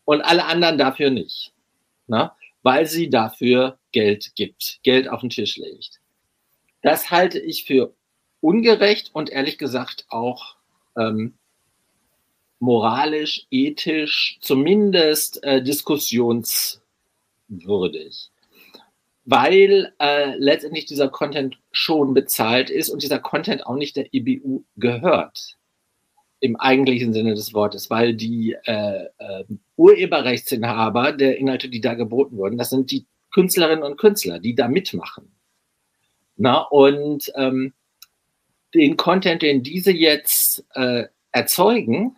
und 0.05 0.21
alle 0.21 0.45
anderen 0.45 0.77
dafür 0.77 1.09
nicht, 1.09 1.53
ne? 2.07 2.31
weil 2.61 2.85
sie 2.85 3.09
dafür 3.09 3.79
Geld 3.93 4.35
gibt, 4.35 4.79
Geld 4.83 5.07
auf 5.07 5.21
den 5.21 5.29
Tisch 5.29 5.55
legt. 5.55 6.00
Das 6.81 7.11
halte 7.11 7.39
ich 7.39 7.65
für 7.65 7.93
ungerecht 8.39 9.11
und 9.13 9.29
ehrlich 9.29 9.57
gesagt 9.57 10.05
auch 10.09 10.55
ähm, 10.97 11.33
moralisch, 12.59 13.47
ethisch, 13.49 14.37
zumindest 14.41 15.43
äh, 15.43 15.63
diskussionswürdig 15.63 18.31
weil 19.25 19.93
äh, 19.99 20.35
letztendlich 20.37 20.85
dieser 20.85 21.09
Content 21.09 21.59
schon 21.71 22.13
bezahlt 22.13 22.69
ist 22.69 22.89
und 22.89 23.03
dieser 23.03 23.19
Content 23.19 23.65
auch 23.65 23.75
nicht 23.75 23.95
der 23.95 24.13
EBU 24.13 24.63
gehört. 24.77 25.57
Im 26.39 26.55
eigentlichen 26.55 27.13
Sinne 27.13 27.35
des 27.35 27.53
Wortes, 27.53 27.91
weil 27.91 28.15
die 28.15 28.55
äh, 28.65 29.05
äh, 29.19 29.43
Urheberrechtsinhaber 29.75 31.11
der 31.11 31.37
Inhalte, 31.37 31.69
die 31.69 31.81
da 31.81 31.93
geboten 31.93 32.37
wurden, 32.37 32.57
das 32.57 32.71
sind 32.71 32.89
die 32.89 33.05
Künstlerinnen 33.31 33.83
und 33.83 33.97
Künstler, 33.97 34.39
die 34.39 34.55
da 34.55 34.67
mitmachen. 34.67 35.31
Na, 36.43 36.61
und 36.61 37.31
ähm, 37.35 37.71
den 38.73 38.97
Content, 38.97 39.43
den 39.43 39.61
diese 39.61 39.91
jetzt 39.91 40.65
äh, 40.73 41.03
erzeugen, 41.31 42.15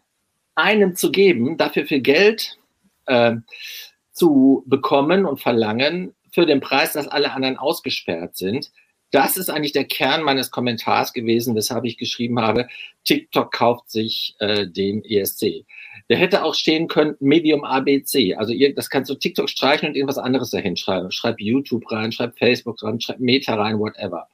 einem 0.55 0.95
zu 0.95 1.11
geben, 1.11 1.57
dafür 1.57 1.85
viel 1.85 1.99
Geld 1.99 2.57
äh, 3.05 3.35
zu 4.13 4.63
bekommen 4.65 5.25
und 5.25 5.41
verlangen, 5.41 6.15
für 6.31 6.45
den 6.45 6.61
Preis, 6.61 6.93
dass 6.93 7.09
alle 7.09 7.33
anderen 7.33 7.57
ausgesperrt 7.57 8.37
sind. 8.37 8.71
Das 9.13 9.37
ist 9.37 9.51
eigentlich 9.51 9.73
der 9.73 9.85
Kern 9.85 10.23
meines 10.23 10.49
Kommentars 10.49 11.13
gewesen, 11.13 11.53
weshalb 11.53 11.85
ich 11.85 11.99
geschrieben 11.99 12.39
habe, 12.39 12.67
TikTok 13.05 13.51
kauft 13.51 13.91
sich 13.91 14.35
äh, 14.39 14.65
den 14.65 15.05
ESC. 15.05 15.65
Der 16.09 16.17
hätte 16.17 16.43
auch 16.43 16.55
stehen 16.55 16.87
können, 16.87 17.15
Medium 17.19 17.63
ABC. 17.63 18.33
Also 18.33 18.53
ihr, 18.53 18.73
das 18.73 18.89
kannst 18.89 19.11
du 19.11 19.15
TikTok 19.15 19.51
streichen 19.51 19.87
und 19.87 19.95
irgendwas 19.95 20.17
anderes 20.17 20.49
dahin 20.49 20.75
schreiben. 20.75 21.11
Schreib 21.11 21.39
YouTube 21.39 21.91
rein, 21.91 22.11
schreib 22.11 22.39
Facebook 22.39 22.81
rein, 22.81 22.99
schreib 22.99 23.19
Meta 23.19 23.53
rein, 23.53 23.77
whatever. 23.77 24.27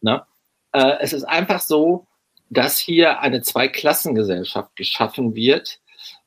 Ne? 0.00 0.24
Äh, 0.72 0.96
es 1.00 1.12
ist 1.12 1.22
einfach 1.22 1.60
so, 1.60 2.08
dass 2.50 2.80
hier 2.80 3.20
eine 3.20 3.42
Zweiklassengesellschaft 3.42 4.74
geschaffen 4.74 5.36
wird, 5.36 5.78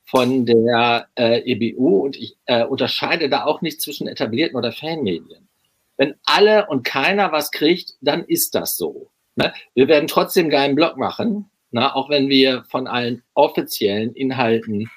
von 0.05 0.45
der 0.45 1.07
äh, 1.15 1.41
EBU 1.51 2.05
und 2.05 2.15
ich 2.15 2.37
äh, 2.45 2.63
unterscheide 2.63 3.27
da 3.29 3.43
auch 3.43 3.61
nicht 3.61 3.81
zwischen 3.81 4.07
etablierten 4.07 4.57
oder 4.57 4.71
Fanmedien. 4.71 5.48
Wenn 5.99 6.15
alle 6.23 6.65
und 6.67 6.85
keiner 6.85 7.33
was 7.33 7.51
kriegt, 7.51 7.95
dann 7.99 8.23
ist 8.23 8.55
das 8.55 8.77
so. 8.77 9.11
Ne? 9.35 9.53
Wir 9.73 9.89
werden 9.89 10.07
trotzdem 10.07 10.49
geilen 10.49 10.73
Blog 10.73 10.95
machen, 10.95 11.51
ne? 11.71 11.93
auch 11.93 12.09
wenn 12.09 12.29
wir 12.29 12.63
von 12.69 12.87
allen 12.87 13.21
offiziellen 13.33 14.13
Inhalten 14.15 14.89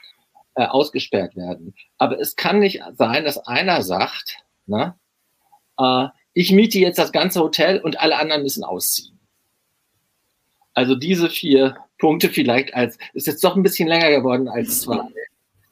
äh, 0.54 0.64
ausgesperrt 0.64 1.35
werden. 1.35 1.75
Aber 1.99 2.21
es 2.21 2.37
kann 2.37 2.61
nicht 2.61 2.85
sein, 2.97 3.25
dass 3.25 3.44
einer 3.49 3.82
sagt, 3.82 4.44
ne? 4.66 4.94
äh, 5.76 6.06
ich 6.35 6.52
miete 6.52 6.78
jetzt 6.78 7.00
das 7.00 7.11
ganze 7.11 7.40
Hotel 7.40 7.80
und 7.80 8.00
alle 8.00 8.16
anderen 8.16 8.44
müssen 8.44 8.62
ausziehen. 8.62 9.18
Also 10.75 10.94
diese 10.94 11.28
vier 11.28 11.78
Punkte 11.99 12.28
vielleicht 12.28 12.75
als, 12.75 12.97
ist 13.12 13.26
jetzt 13.26 13.42
doch 13.42 13.56
ein 13.56 13.64
bisschen 13.64 13.88
länger 13.88 14.11
geworden 14.11 14.49
als 14.49 14.82
zwei. 14.82 15.00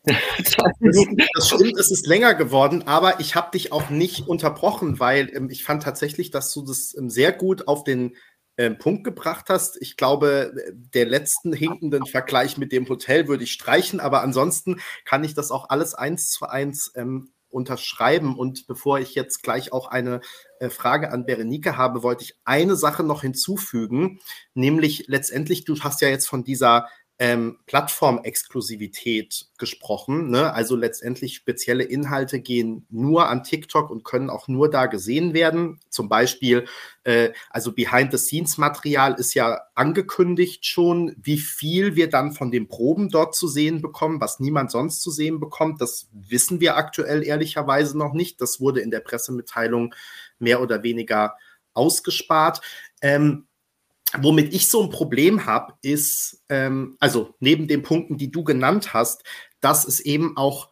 Das 1.35 1.49
stimmt, 1.49 1.79
es 1.79 1.91
ist 1.91 2.07
länger 2.07 2.35
geworden, 2.35 2.85
aber 2.87 3.21
ich 3.21 3.35
habe 3.35 3.51
dich 3.53 3.73
auch 3.73 3.91
nicht 3.91 4.27
unterbrochen, 4.29 4.99
weil 4.99 5.31
ähm, 5.35 5.51
ich 5.51 5.65
fand 5.65 5.83
tatsächlich, 5.83 6.31
dass 6.31 6.53
du 6.53 6.63
das 6.63 6.95
ähm, 6.97 7.11
sehr 7.11 7.33
gut 7.33 7.69
auf 7.69 7.85
den 7.85 8.17
ähm, 8.57 8.79
Punkt 8.79 9.05
gebracht 9.05 9.47
hast. 9.49 9.81
Ich 9.81 9.97
glaube, 9.97 10.53
der 10.73 11.07
letzten 11.07 11.53
hinkenden 11.53 12.07
Vergleich 12.07 12.59
mit 12.59 12.73
dem 12.73 12.89
Hotel 12.89 13.29
würde 13.29 13.45
ich 13.45 13.53
streichen, 13.53 14.01
aber 14.01 14.23
ansonsten 14.23 14.81
kann 15.05 15.25
ich 15.25 15.35
das 15.35 15.51
auch 15.51 15.69
alles 15.69 15.95
eins 15.95 16.31
zu 16.31 16.47
eins 16.47 16.93
ähm, 16.95 17.33
unterschreiben. 17.51 18.39
Und 18.39 18.67
bevor 18.67 18.99
ich 18.99 19.15
jetzt 19.15 19.43
gleich 19.43 19.73
auch 19.73 19.89
eine 19.89 20.21
äh, 20.61 20.71
Frage 20.71 21.11
an 21.11 21.27
Berenike 21.27 21.77
habe, 21.77 22.03
wollte 22.03 22.25
ich 22.25 22.39
eine 22.45 22.77
Sache 22.77 23.03
noch 23.03 23.23
hinzufügen, 23.23 24.21
nämlich 24.55 25.05
letztendlich, 25.09 25.65
du 25.65 25.79
hast 25.81 26.01
ja 26.01 26.09
jetzt 26.09 26.29
von 26.29 26.45
dieser 26.45 26.89
ähm, 27.21 27.59
Plattformexklusivität 27.67 29.51
gesprochen. 29.59 30.31
Ne? 30.31 30.55
Also 30.55 30.75
letztendlich 30.75 31.37
spezielle 31.37 31.85
Inhalte 31.85 32.41
gehen 32.41 32.87
nur 32.89 33.29
an 33.29 33.45
TikTok 33.45 33.91
und 33.91 34.05
können 34.05 34.31
auch 34.31 34.49
nur 34.49 34.71
da 34.71 34.87
gesehen 34.87 35.35
werden. 35.35 35.81
Zum 35.91 36.09
Beispiel, 36.09 36.65
äh, 37.05 37.33
also 37.51 37.73
Behind-the-Scenes-Material 37.73 39.17
ist 39.21 39.35
ja 39.35 39.61
angekündigt 39.75 40.65
schon, 40.65 41.15
wie 41.21 41.37
viel 41.37 41.95
wir 41.95 42.09
dann 42.09 42.33
von 42.33 42.51
den 42.51 42.69
Proben 42.69 43.11
dort 43.11 43.37
zu 43.37 43.49
sehen 43.49 43.83
bekommen, 43.83 44.23
was 44.23 44.41
niemand 44.41 44.71
sonst 44.71 45.03
zu 45.03 45.11
sehen 45.11 45.41
bekommt. 45.41 45.83
Das 45.83 46.09
wissen 46.13 46.61
wir 46.61 46.79
aktuell 46.79 47.23
ehrlicherweise 47.23 47.99
noch 47.99 48.15
nicht. 48.15 48.41
Das 48.41 48.61
wurde 48.61 48.81
in 48.81 48.91
der 48.91 49.01
Pressemitteilung 49.01 49.95
mehr 50.39 50.63
oder 50.63 50.83
weniger 50.83 51.37
ausgespart. 51.75 52.63
Ähm, 53.03 53.47
Womit 54.19 54.53
ich 54.53 54.69
so 54.69 54.83
ein 54.83 54.91
Problem 54.91 55.47
habe, 55.47 55.75
ist, 55.83 56.43
ähm, 56.49 56.97
also 56.99 57.35
neben 57.39 57.69
den 57.69 57.83
Punkten, 57.83 58.19
die 58.19 58.31
du 58.31 58.45
genannt 58.45 58.93
hast, 58.93 59.23
dass 59.61 59.87
es 59.87 60.01
eben 60.01 60.37
auch 60.37 60.71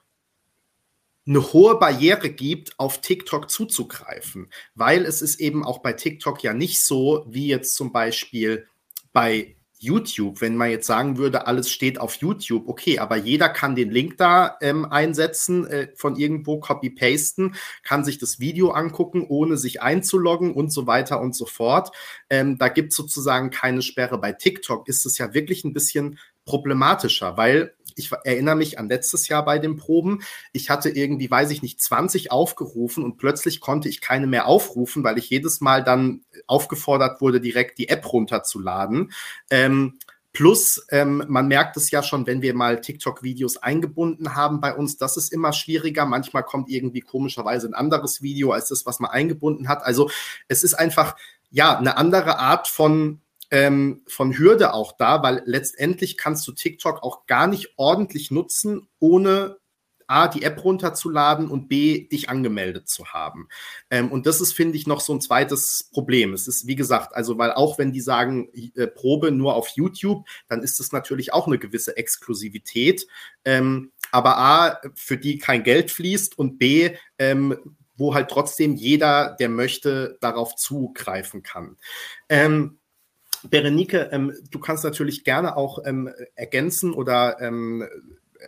eine 1.27 1.53
hohe 1.53 1.79
Barriere 1.79 2.31
gibt, 2.31 2.79
auf 2.79 3.01
TikTok 3.01 3.51
zuzugreifen, 3.51 4.51
weil 4.75 5.05
es 5.05 5.21
ist 5.21 5.41
eben 5.41 5.65
auch 5.65 5.81
bei 5.83 5.93
TikTok 5.93 6.43
ja 6.43 6.55
nicht 6.55 6.83
so, 6.83 7.27
wie 7.29 7.49
jetzt 7.49 7.75
zum 7.75 7.93
Beispiel 7.93 8.67
bei 9.13 9.58
YouTube, 9.81 10.41
wenn 10.41 10.57
man 10.57 10.71
jetzt 10.71 10.87
sagen 10.87 11.19
würde, 11.19 11.47
alles 11.47 11.71
steht 11.71 12.01
auf 12.01 12.17
YouTube, 12.17 12.69
okay, 12.69 12.99
aber 12.99 13.17
jeder 13.17 13.49
kann 13.49 13.77
den 13.77 13.91
Link 13.91 14.17
da 14.17 14.57
ähm, 14.61 14.85
einsetzen, 14.85 15.67
äh, 15.67 15.89
von 15.95 16.17
irgendwo 16.17 16.59
copy-pasten, 16.59 17.55
kann 17.83 18.05
sich 18.05 18.19
das 18.19 18.41
Video 18.41 18.71
angucken, 18.71 19.25
ohne 19.29 19.57
sich 19.57 19.81
einzuloggen 19.83 20.53
und 20.53 20.73
so 20.73 20.87
weiter 20.87 21.21
und 21.21 21.35
so 21.35 21.47
fort. 21.47 21.95
Ähm, 22.29 22.59
da 22.59 22.69
gibt 22.69 22.93
es 22.93 22.97
sozusagen 22.97 23.51
keine 23.51 23.83
Sperre. 23.83 24.19
Bei 24.19 24.33
TikTok 24.33 24.89
ist 24.89 25.07
es 25.07 25.19
ja 25.19 25.35
wirklich 25.35 25.65
ein 25.65 25.73
bisschen 25.73 26.19
problematischer, 26.49 27.37
weil 27.37 27.75
ich 27.95 28.11
erinnere 28.25 28.57
mich 28.57 28.79
an 28.79 28.89
letztes 28.89 29.29
Jahr 29.29 29.45
bei 29.45 29.59
den 29.59 29.77
Proben. 29.77 30.23
Ich 30.53 30.71
hatte 30.71 30.89
irgendwie, 30.89 31.31
weiß 31.31 31.51
ich 31.51 31.61
nicht, 31.61 31.83
20 31.83 32.33
aufgerufen 32.33 33.05
und 33.05 33.19
plötzlich 33.19 33.61
konnte 33.61 33.89
ich 33.91 34.01
keine 34.01 34.27
mehr 34.27 34.47
aufrufen, 34.47 35.05
weil 35.05 35.19
ich 35.19 35.29
jedes 35.29 35.61
Mal 35.61 35.85
dann 35.85 36.23
aufgefordert 36.47 37.21
wurde, 37.21 37.41
direkt 37.41 37.79
die 37.79 37.91
App 37.91 38.11
runterzuladen. 38.11 39.13
Ähm, 39.51 39.99
Plus, 40.35 40.87
ähm, 40.91 41.25
man 41.27 41.49
merkt 41.49 41.77
es 41.77 41.91
ja 41.91 42.03
schon, 42.03 42.27
wenn 42.27 42.43
wir 42.43 42.55
mal 42.55 42.81
TikTok-Videos 42.81 43.57
eingebunden 43.57 44.37
haben 44.37 44.61
bei 44.61 44.73
uns, 44.73 44.97
das 44.97 45.17
ist 45.17 45.33
immer 45.33 45.53
schwieriger. 45.53 46.05
Manchmal 46.07 46.45
kommt 46.45 46.69
irgendwie 46.71 47.01
komischerweise 47.01 47.67
ein 47.67 47.75
anderes 47.75 48.23
Video 48.23 48.53
als 48.53 48.69
das, 48.69 48.87
was 48.87 49.01
man 49.01 49.11
eingebunden 49.11 49.69
hat. 49.69 49.83
Also 49.83 50.11
es 50.47 50.63
ist 50.63 50.75
einfach, 50.75 51.17
ja, 51.51 51.77
eine 51.77 51.97
andere 51.97 52.39
Art 52.39 52.69
von 52.69 53.21
ähm, 53.51 54.03
von 54.07 54.37
Hürde 54.37 54.75
auch 54.75 54.97
da, 54.97 55.23
weil 55.23 55.43
letztendlich 55.47 56.17
kannst 56.17 56.47
du 56.47 56.53
TikTok 56.53 57.03
auch 57.03 57.27
gar 57.27 57.47
nicht 57.47 57.75
ordentlich 57.77 58.31
nutzen, 58.31 58.89
ohne 58.99 59.59
A, 60.09 60.27
die 60.27 60.43
App 60.43 60.65
runterzuladen 60.65 61.51
und 61.51 61.69
B, 61.69 62.09
dich 62.09 62.31
angemeldet 62.31 62.89
zu 62.89 63.09
haben. 63.09 63.49
Ähm, 63.91 64.11
und 64.11 64.27
das 64.27 64.41
ist, 64.41 64.55
finde 64.55 64.77
ich, 64.77 64.87
noch 64.87 65.01
so 65.01 65.13
ein 65.13 65.21
zweites 65.21 65.91
Problem. 65.93 66.33
Es 66.33 66.49
ist, 66.49 66.67
wie 66.67 66.77
gesagt, 66.77 67.15
also, 67.15 67.37
weil 67.37 67.53
auch 67.53 67.79
wenn 67.79 67.93
die 67.93 68.01
sagen, 68.01 68.49
äh, 68.75 68.87
Probe 68.87 69.31
nur 69.31 69.55
auf 69.55 69.69
YouTube, 69.69 70.27
dann 70.49 70.63
ist 70.63 70.81
es 70.81 70.93
natürlich 70.93 71.35
auch 71.35 71.47
eine 71.47 71.59
gewisse 71.59 71.97
Exklusivität. 71.97 73.07
Ähm, 73.45 73.93
aber 74.11 74.39
A, 74.39 74.81
für 74.95 75.19
die 75.19 75.37
kein 75.37 75.63
Geld 75.63 75.91
fließt 75.91 76.39
und 76.39 76.59
B, 76.59 76.97
ähm, 77.19 77.77
wo 77.99 78.15
halt 78.15 78.31
trotzdem 78.31 78.77
jeder, 78.77 79.37
der 79.39 79.51
möchte, 79.51 80.17
darauf 80.23 80.57
zugreifen 80.57 81.43
kann. 81.43 81.77
Ähm, 82.31 82.78
Berenike, 83.45 84.09
ähm, 84.13 84.35
du 84.51 84.59
kannst 84.59 84.85
natürlich 84.85 85.25
gerne 85.25 85.57
auch 85.57 85.81
ähm, 85.85 86.11
ergänzen 86.35 86.93
oder 86.93 87.41
ähm, 87.41 87.87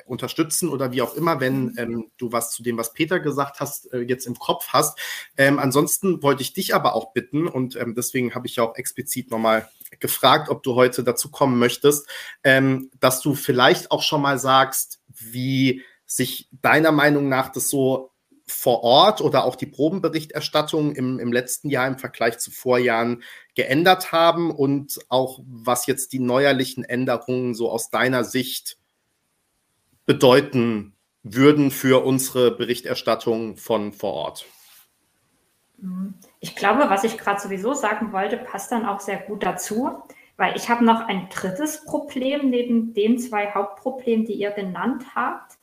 unterstützen 0.07 0.69
oder 0.69 0.93
wie 0.93 1.03
auch 1.03 1.15
immer, 1.15 1.41
wenn 1.41 1.75
ähm, 1.77 2.11
du 2.17 2.33
was 2.33 2.53
zu 2.53 2.63
dem, 2.63 2.77
was 2.77 2.93
Peter 2.93 3.21
gesagt 3.21 3.61
hast, 3.61 3.93
äh, 3.93 4.01
jetzt 4.01 4.27
im 4.27 4.39
Kopf 4.39 4.69
hast. 4.69 4.99
Ähm, 5.37 5.59
ansonsten 5.59 6.23
wollte 6.23 6.43
ich 6.43 6.53
dich 6.53 6.75
aber 6.75 6.95
auch 6.95 7.13
bitten 7.13 7.47
und 7.47 7.77
ähm, 7.77 7.95
deswegen 7.95 8.35
habe 8.35 8.47
ich 8.47 8.57
ja 8.57 8.65
auch 8.65 8.77
explizit 8.77 9.31
nochmal 9.31 9.69
gefragt, 9.99 10.49
ob 10.49 10.63
du 10.63 10.75
heute 10.75 11.03
dazu 11.03 11.31
kommen 11.31 11.59
möchtest, 11.59 12.09
ähm, 12.45 12.91
dass 13.01 13.21
du 13.21 13.35
vielleicht 13.35 13.91
auch 13.91 14.03
schon 14.03 14.23
mal 14.23 14.39
sagst, 14.39 15.01
wie 15.09 15.83
sich 16.07 16.49
deiner 16.63 16.93
Meinung 16.93 17.29
nach 17.29 17.51
das 17.51 17.69
so 17.69 18.11
vor 18.47 18.83
Ort 18.83 19.21
oder 19.21 19.45
auch 19.45 19.55
die 19.55 19.67
Probenberichterstattung 19.67 20.95
im, 20.95 21.19
im 21.19 21.33
letzten 21.33 21.71
Jahr 21.71 21.87
im 21.87 21.99
Vergleich 21.99 22.39
zu 22.39 22.51
Vorjahren 22.51 23.23
geändert 23.61 24.11
haben 24.11 24.51
und 24.51 25.01
auch 25.11 25.41
was 25.47 25.87
jetzt 25.87 26.15
die 26.15 26.19
neuerlichen 26.19 26.83
Änderungen 26.83 27.55
so 27.55 27.71
aus 27.71 27.91
deiner 27.91 28.25
Sicht 28.25 28.79
bedeuten 30.07 30.95
würden 31.23 31.71
für 31.71 32.03
unsere 32.03 32.53
Berichterstattung 32.53 33.59
von 33.59 33.93
vor 33.93 34.15
Ort. 34.15 34.47
Ich 36.41 36.57
glaube, 36.57 36.89
was 36.89 37.05
ich 37.05 37.19
gerade 37.19 37.39
sowieso 37.39 37.75
sagen 37.75 38.15
wollte, 38.15 38.39
passt 38.39 38.73
dann 38.73 38.87
auch 38.87 39.01
sehr 39.01 39.19
gut 39.19 39.43
dazu, 39.43 39.91
weil 40.39 40.57
ich 40.57 40.71
habe 40.71 40.83
noch 40.83 41.07
ein 41.07 41.29
drittes 41.29 41.85
Problem 41.85 42.49
neben 42.49 42.95
den 42.95 43.19
zwei 43.19 43.53
Hauptproblemen, 43.53 44.25
die 44.25 44.33
ihr 44.33 44.53
genannt 44.53 45.05
habt. 45.15 45.59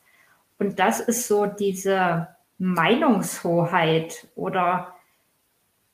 Und 0.60 0.78
das 0.78 1.00
ist 1.00 1.26
so 1.26 1.46
diese 1.46 2.28
Meinungshoheit 2.58 4.28
oder 4.36 4.94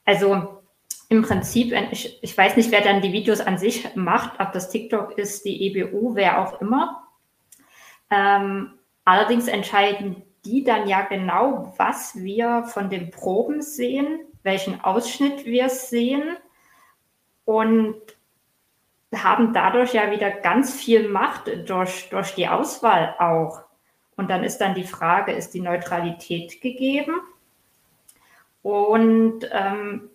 also 0.04 0.63
im 1.08 1.22
Prinzip, 1.22 1.72
ich, 1.90 2.22
ich 2.22 2.36
weiß 2.36 2.56
nicht, 2.56 2.70
wer 2.70 2.80
dann 2.80 3.02
die 3.02 3.12
Videos 3.12 3.40
an 3.40 3.58
sich 3.58 3.94
macht, 3.94 4.40
ob 4.40 4.52
das 4.52 4.70
TikTok 4.70 5.18
ist, 5.18 5.44
die 5.44 5.66
EBU, 5.66 6.14
wer 6.14 6.40
auch 6.40 6.60
immer. 6.60 7.06
Ähm, 8.10 8.78
allerdings 9.04 9.48
entscheiden 9.48 10.22
die 10.44 10.62
dann 10.62 10.86
ja 10.88 11.02
genau, 11.02 11.72
was 11.78 12.16
wir 12.16 12.64
von 12.64 12.90
den 12.90 13.10
Proben 13.10 13.62
sehen, 13.62 14.20
welchen 14.42 14.80
Ausschnitt 14.82 15.46
wir 15.46 15.70
sehen 15.70 16.36
und 17.44 17.96
haben 19.14 19.52
dadurch 19.52 19.94
ja 19.94 20.10
wieder 20.10 20.30
ganz 20.30 20.74
viel 20.74 21.08
Macht 21.08 21.50
durch, 21.68 22.08
durch 22.10 22.34
die 22.34 22.48
Auswahl 22.48 23.14
auch. 23.18 23.62
Und 24.16 24.30
dann 24.30 24.44
ist 24.44 24.58
dann 24.58 24.74
die 24.74 24.84
Frage, 24.84 25.32
ist 25.32 25.54
die 25.54 25.60
Neutralität 25.60 26.60
gegeben? 26.60 27.14
Und 28.62 29.48
ähm, 29.50 30.10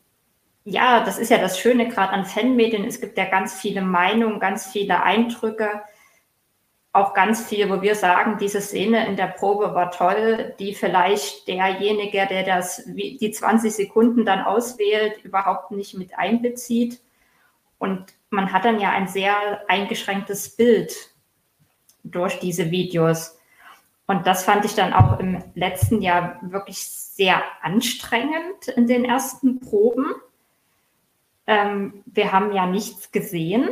ja, 0.69 1.03
das 1.03 1.17
ist 1.17 1.31
ja 1.31 1.37
das 1.39 1.59
Schöne 1.59 1.87
gerade 1.87 2.13
an 2.13 2.25
Fanmedien. 2.25 2.85
Es 2.85 3.01
gibt 3.01 3.17
ja 3.17 3.25
ganz 3.25 3.59
viele 3.59 3.81
Meinungen, 3.81 4.39
ganz 4.39 4.67
viele 4.67 5.01
Eindrücke, 5.03 5.81
auch 6.91 7.13
ganz 7.13 7.45
viel, 7.45 7.69
wo 7.69 7.81
wir 7.81 7.95
sagen, 7.95 8.37
diese 8.39 8.61
Szene 8.61 9.07
in 9.07 9.15
der 9.15 9.27
Probe 9.27 9.75
war 9.75 9.91
toll, 9.91 10.55
die 10.59 10.73
vielleicht 10.73 11.47
derjenige, 11.47 12.25
der 12.27 12.43
das 12.43 12.83
die 12.85 13.31
20 13.31 13.73
Sekunden 13.73 14.25
dann 14.25 14.41
auswählt, 14.41 15.23
überhaupt 15.23 15.71
nicht 15.71 15.97
mit 15.97 16.17
einbezieht. 16.17 17.01
Und 17.77 18.05
man 18.29 18.51
hat 18.51 18.65
dann 18.65 18.79
ja 18.79 18.89
ein 18.91 19.07
sehr 19.07 19.63
eingeschränktes 19.67 20.55
Bild 20.55 20.93
durch 22.03 22.39
diese 22.39 22.71
Videos. 22.71 23.37
Und 24.07 24.25
das 24.25 24.43
fand 24.43 24.65
ich 24.65 24.73
dann 24.73 24.93
auch 24.93 25.19
im 25.19 25.43
letzten 25.53 26.01
Jahr 26.01 26.39
wirklich 26.41 26.79
sehr 26.79 27.43
anstrengend 27.61 28.67
in 28.75 28.87
den 28.87 29.05
ersten 29.05 29.59
Proben. 29.59 30.15
Ähm, 31.49 32.03
wir 32.05 32.31
haben 32.31 32.53
ja 32.53 32.67
nichts 32.67 33.11
gesehen, 33.11 33.69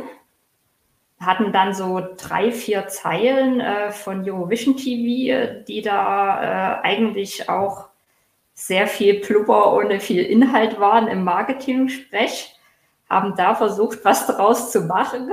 hatten 1.20 1.52
dann 1.52 1.74
so 1.74 2.04
drei, 2.16 2.50
vier 2.50 2.88
Zeilen 2.88 3.60
äh, 3.60 3.92
von 3.92 4.28
Eurovision 4.28 4.76
TV, 4.76 5.62
die 5.68 5.80
da 5.80 6.80
äh, 6.80 6.80
eigentlich 6.82 7.48
auch 7.48 7.86
sehr 8.52 8.88
viel 8.88 9.20
Plubber 9.20 9.76
ohne 9.76 10.00
viel 10.00 10.24
Inhalt 10.24 10.80
waren 10.80 11.06
im 11.06 11.22
Marketing-Sprech, 11.22 12.52
haben 13.08 13.36
da 13.36 13.54
versucht, 13.54 14.04
was 14.04 14.26
draus 14.26 14.72
zu 14.72 14.80
machen. 14.80 15.30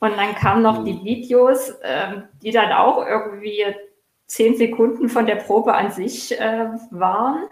Und 0.00 0.16
dann 0.16 0.34
kamen 0.34 0.62
noch 0.62 0.82
die 0.82 1.00
Videos, 1.04 1.70
äh, 1.82 2.22
die 2.42 2.50
dann 2.50 2.72
auch 2.72 3.06
irgendwie 3.06 3.64
zehn 4.26 4.56
Sekunden 4.56 5.08
von 5.08 5.26
der 5.26 5.36
Probe 5.36 5.74
an 5.74 5.92
sich 5.92 6.36
äh, 6.40 6.70
waren. 6.90 7.44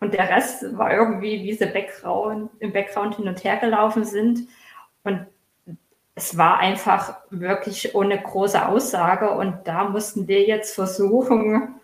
Und 0.00 0.14
der 0.14 0.28
Rest 0.28 0.64
war 0.76 0.92
irgendwie, 0.92 1.42
wie 1.42 1.54
sie 1.54 1.66
Background, 1.66 2.50
im 2.60 2.72
Background 2.72 3.16
hin 3.16 3.28
und 3.28 3.42
her 3.42 3.56
gelaufen 3.56 4.04
sind. 4.04 4.48
Und 5.02 5.26
es 6.14 6.36
war 6.36 6.58
einfach 6.58 7.16
wirklich 7.30 7.94
ohne 7.94 8.20
große 8.20 8.66
Aussage. 8.66 9.30
Und 9.30 9.66
da 9.66 9.88
mussten 9.88 10.28
wir 10.28 10.42
jetzt 10.46 10.74
versuchen, 10.74 11.74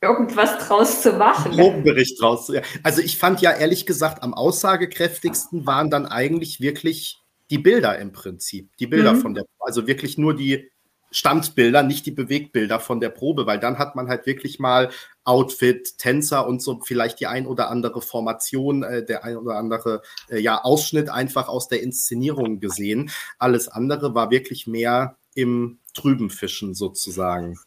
irgendwas 0.00 0.58
draus 0.58 1.02
zu 1.02 1.12
machen. 1.12 1.52
Probenbericht 1.52 2.20
draus. 2.20 2.50
Also 2.82 3.02
ich 3.02 3.18
fand 3.18 3.40
ja 3.40 3.52
ehrlich 3.52 3.86
gesagt, 3.86 4.22
am 4.22 4.34
aussagekräftigsten 4.34 5.66
waren 5.66 5.90
dann 5.90 6.06
eigentlich 6.06 6.60
wirklich 6.60 7.18
die 7.50 7.58
Bilder 7.58 7.98
im 7.98 8.12
Prinzip. 8.12 8.70
Die 8.78 8.86
Bilder 8.86 9.14
mhm. 9.14 9.20
von 9.20 9.34
der, 9.34 9.44
also 9.58 9.86
wirklich 9.86 10.16
nur 10.16 10.34
die 10.34 10.70
Standbilder, 11.10 11.82
nicht 11.82 12.06
die 12.06 12.12
Bewegbilder 12.12 12.78
von 12.80 13.00
der 13.00 13.10
Probe, 13.10 13.46
weil 13.46 13.58
dann 13.58 13.78
hat 13.78 13.96
man 13.96 14.08
halt 14.08 14.26
wirklich 14.26 14.58
mal 14.60 14.90
Outfit, 15.24 15.98
Tänzer 15.98 16.46
und 16.46 16.62
so 16.62 16.80
vielleicht 16.80 17.20
die 17.20 17.26
ein 17.26 17.46
oder 17.46 17.70
andere 17.70 18.00
Formation, 18.00 18.82
äh, 18.82 19.04
der 19.04 19.24
ein 19.24 19.36
oder 19.36 19.56
andere 19.56 20.02
äh, 20.28 20.38
ja, 20.38 20.62
Ausschnitt 20.62 21.08
einfach 21.08 21.48
aus 21.48 21.68
der 21.68 21.82
Inszenierung 21.82 22.60
gesehen. 22.60 23.10
Alles 23.38 23.68
andere 23.68 24.14
war 24.14 24.30
wirklich 24.30 24.66
mehr 24.66 25.16
im 25.34 25.78
trüben 25.94 26.30
Fischen 26.30 26.74
sozusagen. 26.74 27.58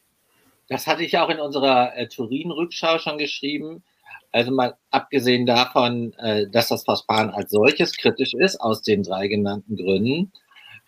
Das 0.67 0.87
hatte 0.87 1.03
ich 1.03 1.17
auch 1.17 1.29
in 1.29 1.39
unserer 1.39 1.95
äh, 1.95 2.07
Turin-Rückschau 2.07 2.97
schon 2.97 3.17
geschrieben. 3.17 3.83
Also 4.31 4.51
mal 4.51 4.75
abgesehen 4.89 5.45
davon, 5.45 6.13
äh, 6.13 6.49
dass 6.49 6.69
das 6.69 6.83
Verfahren 6.83 7.29
als 7.29 7.51
solches 7.51 7.95
kritisch 7.95 8.33
ist, 8.33 8.59
aus 8.59 8.81
den 8.81 9.03
drei 9.03 9.27
genannten 9.27 9.75
Gründen, 9.75 10.31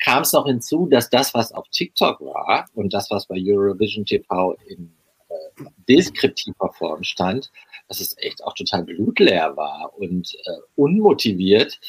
kam 0.04 0.24
es 0.24 0.34
noch 0.34 0.48
hinzu, 0.48 0.88
dass 0.88 1.10
das, 1.10 1.34
was 1.34 1.52
auf 1.52 1.68
TikTok 1.70 2.22
war 2.22 2.66
und 2.74 2.94
das, 2.94 3.10
was 3.12 3.28
bei 3.28 3.36
Eurovision 3.38 4.06
TV 4.06 4.56
in 4.68 4.96
deskriptiver 5.88 6.72
Form 6.74 7.04
stand, 7.04 7.52
dass 7.88 8.00
es 8.00 8.18
echt 8.18 8.44
auch 8.44 8.54
total 8.54 8.84
blutleer 8.84 9.56
war 9.56 9.94
und 9.98 10.34
äh, 10.46 10.58
unmotiviert. 10.76 11.80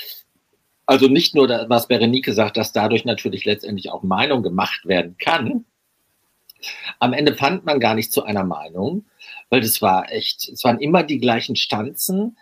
Also 0.87 1.09
nicht 1.09 1.35
nur, 1.35 1.49
was 1.69 1.89
Berenike 1.89 2.33
sagt, 2.33 2.57
dass 2.57 2.73
dadurch 2.73 3.05
natürlich 3.05 3.45
letztendlich 3.45 3.91
auch 3.91 4.03
Meinung 4.03 4.43
gemacht 4.43 4.87
werden 4.87 5.17
kann. 5.19 5.65
Am 7.01 7.13
Ende 7.13 7.35
fand 7.35 7.65
man 7.65 7.81
gar 7.81 7.95
nicht 7.95 8.13
zu 8.13 8.25
einer 8.25 8.45
Meinung, 8.45 9.05
weil 9.51 9.61
das 9.61 9.83
war 9.83 10.11
echt, 10.13 10.49
es 10.49 10.63
waren 10.65 10.81
immer 10.81 11.03
die 11.03 11.19
gleichen 11.19 11.57
Stanzen 11.57 12.37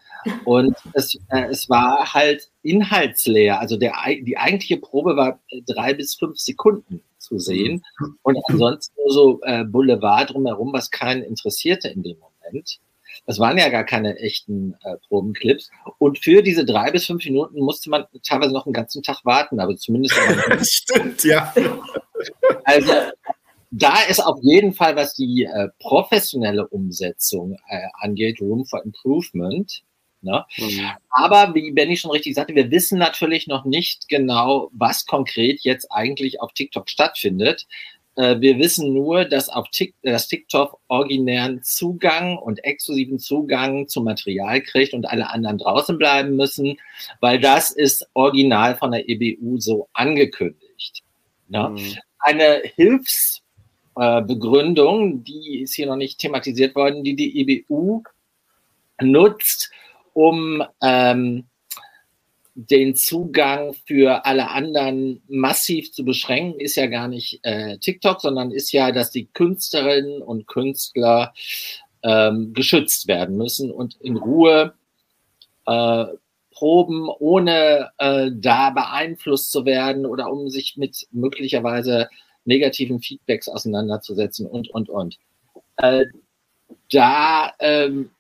und 0.45 0.77
es, 0.93 1.19
äh, 1.29 1.47
es 1.51 1.69
war 1.69 2.13
halt 2.13 2.51
inhaltsleer. 2.63 3.61
Also 3.61 3.77
der, 3.77 3.95
die 4.23 4.37
eigentliche 4.37 4.77
Probe 4.77 5.17
war 5.17 5.41
drei 5.67 5.95
bis 5.95 6.15
fünf 6.15 6.39
Sekunden 6.39 7.03
zu 7.25 7.39
sehen. 7.39 7.83
Und 8.23 8.39
ansonsten 8.49 8.95
nur 9.03 9.13
so 9.13 9.41
äh, 9.43 9.65
Boulevard 9.65 10.31
drumherum, 10.33 10.73
was 10.73 10.91
keinen 10.91 11.23
interessierte 11.23 11.89
in 11.89 12.03
dem 12.03 12.19
Moment. 12.19 12.79
Das 13.27 13.39
waren 13.39 13.57
ja 13.59 13.69
gar 13.69 13.85
keine 13.85 14.19
echten 14.19 14.75
äh, 14.85 14.97
Probenclips. 15.09 15.71
Und 15.99 16.19
für 16.19 16.43
diese 16.43 16.65
drei 16.65 16.91
bis 16.91 17.07
fünf 17.07 17.25
Minuten 17.25 17.61
musste 17.61 17.91
man 17.91 18.05
teilweise 18.23 18.53
noch 18.53 18.67
einen 18.67 18.75
ganzen 18.75 19.03
Tag 19.03 19.25
warten, 19.25 19.61
aber 19.61 19.77
zumindest. 19.77 20.15
stimmt, 20.63 21.25
ja. 21.25 21.53
Also 22.65 22.93
da 23.71 24.03
ist 24.09 24.21
auf 24.21 24.39
jeden 24.43 24.73
Fall, 24.73 24.95
was 24.97 25.15
die 25.15 25.45
äh, 25.45 25.69
professionelle 25.81 26.67
Umsetzung 26.69 27.57
äh, 27.69 27.89
angeht, 28.01 28.41
Room 28.41 28.65
for 28.65 28.85
Improvement. 28.85 29.83
Ne? 30.25 30.45
Mhm. 30.57 30.91
Aber 31.11 31.55
wie 31.55 31.71
Benny 31.71 31.97
schon 31.97 32.11
richtig 32.11 32.35
sagte, 32.35 32.55
wir 32.55 32.71
wissen 32.71 32.99
natürlich 32.99 33.47
noch 33.47 33.65
nicht 33.65 34.09
genau, 34.09 34.71
was 34.73 35.07
konkret 35.07 35.61
jetzt 35.61 35.93
eigentlich 35.93 36.41
auf 36.41 36.53
TikTok 36.53 36.89
stattfindet. 36.89 37.67
Äh, 38.17 38.41
wir 38.41 38.59
wissen 38.59 38.95
nur, 38.95 39.27
dass 39.27 39.49
auf 39.49 39.69
TikTok, 39.69 40.03
dass 40.03 40.29
TikTok 40.29 40.81
originären 40.89 41.63
Zugang 41.63 42.39
und 42.39 42.65
exklusiven 42.65 43.19
Zugang 43.19 43.87
zum 43.87 44.05
Material 44.05 44.63
kriegt 44.63 44.95
und 44.95 45.07
alle 45.07 45.31
anderen 45.31 45.59
draußen 45.59 45.99
bleiben 45.99 46.37
müssen, 46.37 46.79
weil 47.21 47.39
das 47.39 47.71
ist 47.71 48.09
original 48.15 48.77
von 48.77 48.93
der 48.93 49.09
EBU 49.09 49.59
so 49.61 49.89
angekündigt. 49.93 51.03
Ne? 51.49 51.69
Mhm. 51.69 51.99
Eine 52.19 52.63
Hilfs 52.77 53.43
äh, 53.97 54.23
die 54.27 55.61
ist 55.63 55.75
hier 55.75 55.87
noch 55.87 55.97
nicht 55.97 56.19
thematisiert 56.19 56.75
worden, 56.75 57.05
die 57.05 57.15
die 57.15 57.41
EBU 57.41 58.03
nutzt, 59.03 59.71
um 60.15 60.65
ähm, 60.83 61.45
den 62.55 62.95
Zugang 62.95 63.75
für 63.87 64.25
alle 64.25 64.51
anderen 64.51 65.23
massiv 65.29 65.93
zu 65.93 66.05
beschränken, 66.05 66.61
ist 66.61 66.77
ja 66.77 66.87
gar 66.87 67.09
nicht 67.09 67.41
äh, 67.43 67.79
TikTok, 67.79 68.21
sondern 68.21 68.53
ist 68.53 68.73
ja, 68.73 68.93
dass 68.93 69.11
die 69.11 69.27
Künstlerinnen 69.27 70.23
und 70.23 70.47
Künstler 70.47 71.35
ähm, 72.05 72.53
geschützt 72.55 73.09
werden 73.09 73.37
müssen 73.37 73.73
und 73.73 73.97
in 74.01 74.17
Ruhe 74.17 74.75
äh, 75.67 76.05
proben, 76.53 77.09
ohne 77.19 77.91
äh, 77.99 78.31
da 78.33 78.71
beeinflusst 78.71 79.51
zu 79.51 79.65
werden 79.65 80.07
oder 80.07 80.31
um 80.31 80.49
sich 80.49 80.77
mit 80.77 81.09
möglicherweise 81.11 82.09
negativen 82.45 83.01
Feedbacks 83.01 83.49
auseinanderzusetzen 83.49 84.47
und, 84.47 84.71
und, 84.71 84.89
und. 84.89 85.19
Äh, 85.79 86.05
da, 86.93 87.53
ähm, 87.59 88.11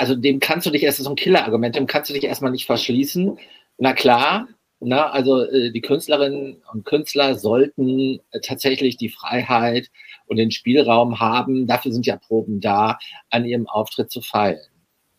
also 0.00 0.14
dem 0.14 0.40
kannst 0.40 0.66
du 0.66 0.70
dich 0.70 0.82
erst, 0.82 0.98
so 0.98 1.10
ein 1.10 1.16
Killerargument, 1.16 1.76
dem 1.76 1.86
kannst 1.86 2.08
du 2.08 2.14
dich 2.14 2.24
erstmal 2.24 2.50
nicht 2.50 2.64
verschließen. 2.64 3.38
Na 3.76 3.92
klar, 3.92 4.48
na, 4.80 5.10
also 5.10 5.42
äh, 5.42 5.70
die 5.70 5.82
Künstlerinnen 5.82 6.62
und 6.72 6.86
Künstler 6.86 7.34
sollten 7.34 8.20
äh, 8.30 8.40
tatsächlich 8.40 8.96
die 8.96 9.10
Freiheit 9.10 9.90
und 10.26 10.38
den 10.38 10.50
Spielraum 10.50 11.20
haben, 11.20 11.66
dafür 11.66 11.92
sind 11.92 12.06
ja 12.06 12.16
Proben 12.16 12.62
da, 12.62 12.98
an 13.28 13.44
ihrem 13.44 13.66
Auftritt 13.66 14.10
zu 14.10 14.22
feilen. 14.22 14.64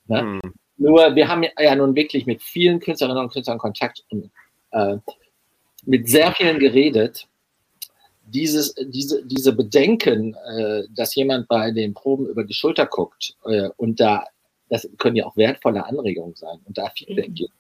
Ne? 0.08 0.24
Mhm. 0.24 0.54
Nur 0.78 1.16
wir 1.16 1.28
haben 1.28 1.44
ja 1.44 1.76
nun 1.76 1.96
wirklich 1.96 2.26
mit 2.26 2.42
vielen 2.42 2.80
Künstlerinnen 2.80 3.22
und 3.22 3.32
Künstlern 3.32 3.60
Kontakt 3.60 4.04
und 4.10 4.32
äh, 4.72 4.98
mit 5.86 6.10
sehr 6.10 6.32
vielen 6.32 6.58
geredet. 6.58 7.28
Dieses, 8.24 8.74
diese, 8.74 9.24
diese 9.28 9.54
Bedenken, 9.54 10.34
äh, 10.34 10.84
dass 10.90 11.14
jemand 11.14 11.48
bei 11.48 11.70
den 11.70 11.94
Proben 11.94 12.26
über 12.26 12.44
die 12.44 12.54
Schulter 12.56 12.88
guckt 12.88 13.36
äh, 13.46 13.70
und 13.78 14.00
da, 14.00 14.24
das 14.72 14.90
können 14.98 15.18
ja 15.18 15.28
auch 15.28 15.38
wertvolle 15.38 15.86
Anregungen 15.86 16.34
sein 16.36 16.58
und 16.66 16.76
da 16.76 16.90
Feedback 16.90 17.30
mhm. 17.30 17.36
gibt 17.36 17.54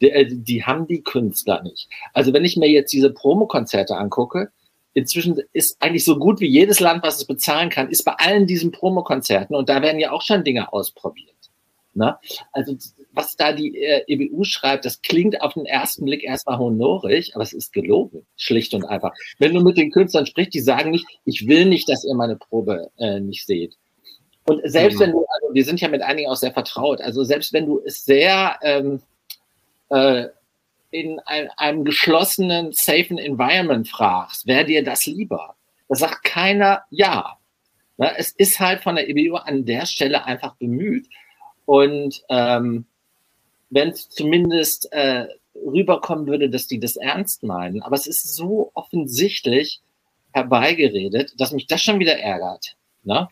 die, 0.00 0.10
äh, 0.10 0.26
die 0.28 0.64
haben 0.64 0.86
die 0.86 1.02
Künstler 1.02 1.62
nicht. 1.62 1.88
Also 2.12 2.32
wenn 2.32 2.44
ich 2.44 2.56
mir 2.56 2.68
jetzt 2.70 2.92
diese 2.92 3.10
Promokonzerte 3.10 3.96
angucke, 3.96 4.50
inzwischen 4.94 5.40
ist 5.52 5.76
eigentlich 5.80 6.04
so 6.04 6.18
gut 6.18 6.40
wie 6.40 6.48
jedes 6.48 6.80
Land, 6.80 7.02
was 7.02 7.18
es 7.18 7.26
bezahlen 7.26 7.70
kann, 7.70 7.90
ist 7.90 8.04
bei 8.04 8.12
allen 8.12 8.46
diesen 8.46 8.72
Promokonzerten 8.72 9.54
und 9.54 9.68
da 9.68 9.82
werden 9.82 10.00
ja 10.00 10.12
auch 10.12 10.22
schon 10.22 10.44
Dinge 10.44 10.72
ausprobiert. 10.72 11.34
Ne? 11.94 12.16
Also 12.52 12.76
was 13.12 13.36
da 13.36 13.52
die 13.52 13.78
äh, 13.78 14.04
EBU 14.06 14.44
schreibt, 14.44 14.84
das 14.84 15.00
klingt 15.00 15.40
auf 15.40 15.54
den 15.54 15.64
ersten 15.64 16.04
Blick 16.04 16.22
erstmal 16.22 16.58
honorig, 16.58 17.34
aber 17.34 17.42
es 17.42 17.54
ist 17.54 17.72
gelogen, 17.72 18.26
schlicht 18.36 18.74
und 18.74 18.84
einfach. 18.84 19.14
Wenn 19.38 19.54
du 19.54 19.62
mit 19.62 19.78
den 19.78 19.90
Künstlern 19.90 20.26
sprichst, 20.26 20.52
die 20.52 20.60
sagen 20.60 20.90
nicht, 20.90 21.06
ich 21.24 21.48
will 21.48 21.64
nicht, 21.64 21.88
dass 21.88 22.04
ihr 22.04 22.14
meine 22.14 22.36
Probe 22.36 22.90
äh, 22.98 23.20
nicht 23.20 23.46
seht. 23.46 23.76
Und 24.46 24.60
selbst 24.64 24.96
mhm. 24.96 25.00
wenn 25.00 25.12
du, 25.12 25.26
also 25.26 25.54
wir 25.54 25.64
sind 25.64 25.80
ja 25.80 25.88
mit 25.88 26.02
einigen 26.02 26.30
auch 26.30 26.36
sehr 26.36 26.52
vertraut, 26.52 27.00
also 27.00 27.24
selbst 27.24 27.52
wenn 27.52 27.66
du 27.66 27.80
es 27.84 28.04
sehr 28.04 28.58
ähm, 28.62 29.02
äh, 29.90 30.26
in 30.90 31.20
ein, 31.26 31.50
einem 31.56 31.84
geschlossenen, 31.84 32.72
safen 32.72 33.18
Environment 33.18 33.88
fragst, 33.88 34.46
wäre 34.46 34.64
dir 34.64 34.84
das 34.84 35.06
lieber? 35.06 35.56
Da 35.88 35.96
sagt 35.96 36.24
keiner 36.24 36.84
ja. 36.90 37.38
Na, 37.98 38.14
es 38.16 38.30
ist 38.32 38.60
halt 38.60 38.82
von 38.82 38.96
der 38.96 39.08
EBU 39.08 39.36
an 39.36 39.64
der 39.64 39.86
Stelle 39.86 40.24
einfach 40.24 40.54
bemüht. 40.56 41.06
Und 41.64 42.22
ähm, 42.28 42.86
wenn 43.70 43.88
es 43.88 44.08
zumindest 44.08 44.92
äh, 44.92 45.26
rüberkommen 45.54 46.26
würde, 46.26 46.50
dass 46.50 46.66
die 46.66 46.78
das 46.78 46.96
ernst 46.96 47.42
meinen, 47.42 47.82
aber 47.82 47.96
es 47.96 48.06
ist 48.06 48.34
so 48.34 48.70
offensichtlich 48.74 49.80
herbeigeredet, 50.32 51.32
dass 51.38 51.52
mich 51.52 51.66
das 51.66 51.82
schon 51.82 51.98
wieder 51.98 52.18
ärgert. 52.18 52.76
Ne? 53.02 53.28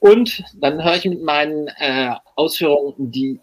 Und 0.00 0.42
dann 0.54 0.82
höre 0.82 0.96
ich 0.96 1.04
mit 1.04 1.22
meinen 1.22 1.68
äh, 1.76 2.14
Ausführungen, 2.34 3.12
die 3.12 3.38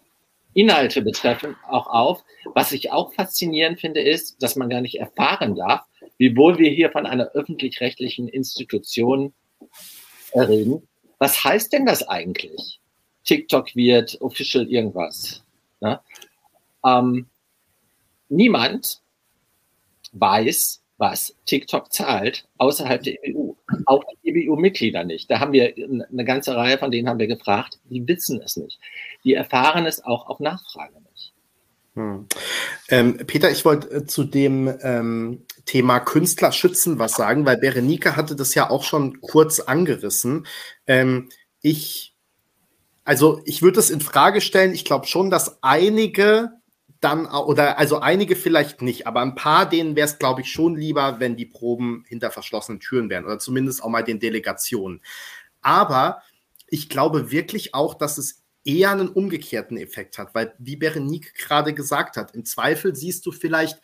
Inhalte 0.54 1.02
betreffen, 1.02 1.56
auch 1.68 1.86
auf. 1.86 2.24
Was 2.54 2.72
ich 2.72 2.90
auch 2.90 3.14
faszinierend 3.14 3.80
finde, 3.80 4.00
ist, 4.00 4.42
dass 4.42 4.56
man 4.56 4.68
gar 4.68 4.80
nicht 4.80 4.98
erfahren 4.98 5.54
darf, 5.54 5.86
wie 6.18 6.36
wohl 6.36 6.58
wir 6.58 6.70
hier 6.70 6.90
von 6.90 7.06
einer 7.06 7.30
öffentlich-rechtlichen 7.30 8.28
Institution 8.28 9.32
reden. 10.34 10.86
Was 11.18 11.42
heißt 11.44 11.72
denn 11.72 11.86
das 11.86 12.06
eigentlich? 12.06 12.80
TikTok 13.24 13.74
wird 13.76 14.20
official 14.20 14.68
irgendwas. 14.68 15.44
Ne? 15.80 16.00
Ähm, 16.84 17.26
niemand 18.28 19.00
weiß, 20.12 20.82
was 20.98 21.34
TikTok 21.46 21.92
zahlt 21.92 22.46
außerhalb 22.58 23.02
der 23.02 23.18
EU. 23.28 23.52
Auch 23.86 24.04
die 24.24 24.48
EU-Mitglieder 24.48 25.04
nicht. 25.04 25.30
Da 25.30 25.40
haben 25.40 25.52
wir 25.52 25.72
eine 25.76 26.24
ganze 26.24 26.54
Reihe 26.54 26.76
von 26.76 26.90
denen 26.90 27.08
haben 27.08 27.20
wir 27.20 27.28
gefragt, 27.28 27.78
die 27.88 28.06
wissen 28.06 28.42
es 28.44 28.56
nicht. 28.56 28.78
Die 29.24 29.34
erfahren 29.34 29.86
es 29.86 30.04
auch 30.04 30.26
auf 30.26 30.40
Nachfrage 30.40 30.94
nicht. 31.12 31.32
Hm. 31.94 32.26
Ähm, 32.90 33.16
Peter, 33.26 33.50
ich 33.50 33.64
wollte 33.64 33.90
äh, 33.90 34.06
zu 34.06 34.24
dem 34.24 34.72
ähm, 34.82 35.46
Thema 35.64 36.00
Künstler 36.00 36.52
schützen 36.52 36.98
was 36.98 37.12
sagen, 37.12 37.46
weil 37.46 37.58
Berenike 37.58 38.16
hatte 38.16 38.36
das 38.36 38.54
ja 38.54 38.68
auch 38.68 38.82
schon 38.82 39.20
kurz 39.20 39.60
angerissen. 39.60 40.46
Ähm, 40.86 41.28
ich, 41.62 42.14
also 43.04 43.40
ich 43.44 43.62
würde 43.62 43.78
es 43.78 43.90
in 43.90 44.00
Frage 44.00 44.40
stellen. 44.40 44.74
Ich 44.74 44.84
glaube 44.84 45.06
schon, 45.06 45.30
dass 45.30 45.62
einige 45.62 46.52
dann, 47.00 47.26
oder 47.26 47.78
also 47.78 48.00
einige 48.00 48.34
vielleicht 48.34 48.82
nicht, 48.82 49.06
aber 49.06 49.20
ein 49.20 49.36
paar, 49.36 49.68
denen 49.68 49.94
wäre 49.94 50.08
es, 50.08 50.18
glaube 50.18 50.40
ich, 50.40 50.50
schon 50.50 50.76
lieber, 50.76 51.20
wenn 51.20 51.36
die 51.36 51.46
Proben 51.46 52.04
hinter 52.08 52.30
verschlossenen 52.30 52.80
Türen 52.80 53.08
wären 53.08 53.24
oder 53.24 53.38
zumindest 53.38 53.82
auch 53.82 53.88
mal 53.88 54.02
den 54.02 54.18
Delegationen. 54.18 55.00
Aber 55.60 56.22
ich 56.66 56.88
glaube 56.88 57.30
wirklich 57.30 57.74
auch, 57.74 57.94
dass 57.94 58.18
es 58.18 58.42
eher 58.64 58.90
einen 58.90 59.08
umgekehrten 59.08 59.76
Effekt 59.76 60.18
hat, 60.18 60.34
weil, 60.34 60.54
wie 60.58 60.76
Berenique 60.76 61.32
gerade 61.34 61.72
gesagt 61.72 62.16
hat, 62.16 62.34
im 62.34 62.44
Zweifel 62.44 62.94
siehst 62.94 63.24
du 63.26 63.32
vielleicht 63.32 63.80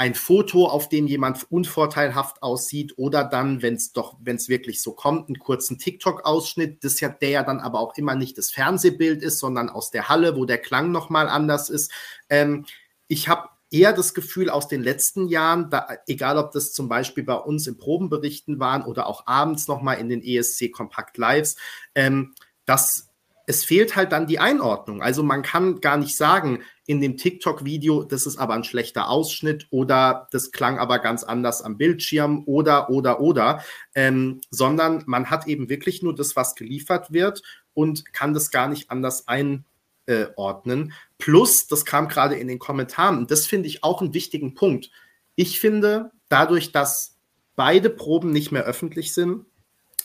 ein 0.00 0.14
Foto, 0.14 0.64
auf 0.66 0.88
dem 0.88 1.06
jemand 1.06 1.52
unvorteilhaft 1.52 2.42
aussieht, 2.42 2.94
oder 2.96 3.22
dann, 3.22 3.60
wenn 3.60 3.74
es 3.74 3.92
doch, 3.92 4.16
wenn 4.22 4.36
es 4.36 4.48
wirklich 4.48 4.80
so 4.80 4.92
kommt, 4.94 5.28
einen 5.28 5.38
kurzen 5.38 5.76
TikTok-Ausschnitt, 5.76 6.82
das 6.84 7.00
ja, 7.00 7.10
der 7.10 7.28
ja 7.28 7.42
dann 7.42 7.60
aber 7.60 7.80
auch 7.80 7.94
immer 7.98 8.14
nicht 8.14 8.38
das 8.38 8.50
Fernsehbild 8.50 9.22
ist, 9.22 9.38
sondern 9.38 9.68
aus 9.68 9.90
der 9.90 10.08
Halle, 10.08 10.36
wo 10.36 10.46
der 10.46 10.56
Klang 10.56 10.90
nochmal 10.90 11.28
anders 11.28 11.68
ist. 11.68 11.92
Ähm, 12.30 12.64
ich 13.08 13.28
habe 13.28 13.50
eher 13.70 13.92
das 13.92 14.14
Gefühl 14.14 14.48
aus 14.48 14.68
den 14.68 14.82
letzten 14.82 15.28
Jahren, 15.28 15.68
da, 15.68 15.86
egal 16.06 16.38
ob 16.38 16.52
das 16.52 16.72
zum 16.72 16.88
Beispiel 16.88 17.24
bei 17.24 17.34
uns 17.34 17.66
im 17.66 17.76
Probenberichten 17.76 18.58
waren 18.58 18.86
oder 18.86 19.06
auch 19.06 19.26
abends 19.26 19.68
nochmal 19.68 19.98
in 19.98 20.08
den 20.08 20.22
ESC 20.22 20.72
Kompakt 20.72 21.18
Lives, 21.18 21.56
ähm, 21.94 22.32
dass 22.64 23.10
es 23.50 23.64
fehlt 23.64 23.96
halt 23.96 24.12
dann 24.12 24.26
die 24.26 24.38
Einordnung. 24.38 25.02
Also 25.02 25.22
man 25.22 25.42
kann 25.42 25.80
gar 25.80 25.96
nicht 25.96 26.16
sagen, 26.16 26.62
in 26.90 27.00
dem 27.00 27.16
TikTok-Video, 27.16 28.02
das 28.02 28.26
ist 28.26 28.36
aber 28.36 28.54
ein 28.54 28.64
schlechter 28.64 29.08
Ausschnitt 29.08 29.68
oder 29.70 30.26
das 30.32 30.50
klang 30.50 30.80
aber 30.80 30.98
ganz 30.98 31.22
anders 31.22 31.62
am 31.62 31.78
Bildschirm 31.78 32.42
oder, 32.46 32.90
oder, 32.90 33.20
oder, 33.20 33.62
ähm, 33.94 34.40
sondern 34.50 35.04
man 35.06 35.30
hat 35.30 35.46
eben 35.46 35.68
wirklich 35.68 36.02
nur 36.02 36.16
das, 36.16 36.34
was 36.34 36.56
geliefert 36.56 37.12
wird 37.12 37.44
und 37.74 38.12
kann 38.12 38.34
das 38.34 38.50
gar 38.50 38.66
nicht 38.66 38.90
anders 38.90 39.28
einordnen. 39.28 40.92
Plus, 41.16 41.68
das 41.68 41.84
kam 41.84 42.08
gerade 42.08 42.34
in 42.34 42.48
den 42.48 42.58
Kommentaren, 42.58 43.28
das 43.28 43.46
finde 43.46 43.68
ich 43.68 43.84
auch 43.84 44.00
einen 44.00 44.12
wichtigen 44.12 44.54
Punkt. 44.54 44.90
Ich 45.36 45.60
finde, 45.60 46.10
dadurch, 46.28 46.72
dass 46.72 47.14
beide 47.54 47.88
Proben 47.88 48.32
nicht 48.32 48.50
mehr 48.50 48.64
öffentlich 48.64 49.14
sind, 49.14 49.46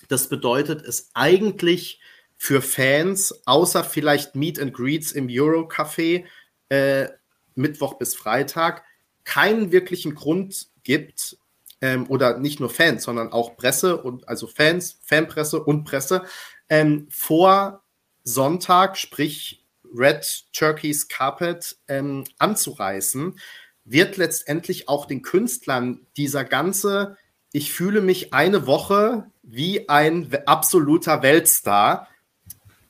das 0.08 0.30
bedeutet 0.30 0.84
es 0.84 1.10
eigentlich, 1.16 2.00
für 2.38 2.62
Fans, 2.62 3.42
außer 3.46 3.84
vielleicht 3.84 4.36
Meet 4.36 4.60
and 4.60 4.74
Greets 4.74 5.14
im 5.14 5.30
Euro-Café, 5.30 6.26
äh, 6.76 7.10
Mittwoch 7.56 7.96
bis 7.96 8.16
Freitag, 8.16 8.84
keinen 9.24 9.72
wirklichen 9.72 10.14
Grund 10.16 10.68
gibt, 10.84 11.38
ähm, 11.82 12.06
oder 12.10 12.38
nicht 12.38 12.60
nur 12.60 12.70
Fans, 12.70 13.04
sondern 13.04 13.32
auch 13.32 13.56
Presse 13.58 14.02
und 14.02 14.28
also 14.28 14.48
Fans, 14.48 15.00
Fanpresse 15.02 15.64
und 15.64 15.84
Presse, 15.84 16.24
ähm, 16.70 17.08
vor 17.10 17.84
Sonntag, 18.24 18.98
sprich 18.98 19.66
Red 19.96 20.46
Turkey's 20.54 21.08
Carpet, 21.08 21.78
ähm, 21.88 22.24
anzureißen, 22.38 23.40
wird 23.86 24.18
letztendlich 24.18 24.90
auch 24.90 25.06
den 25.06 25.22
Künstlern 25.22 26.06
dieser 26.18 26.44
ganze, 26.44 27.18
ich 27.52 27.72
fühle 27.72 28.02
mich 28.02 28.34
eine 28.34 28.68
Woche 28.68 29.30
wie 29.44 29.88
ein 29.88 30.36
absoluter 30.46 31.22
Weltstar, 31.22 32.08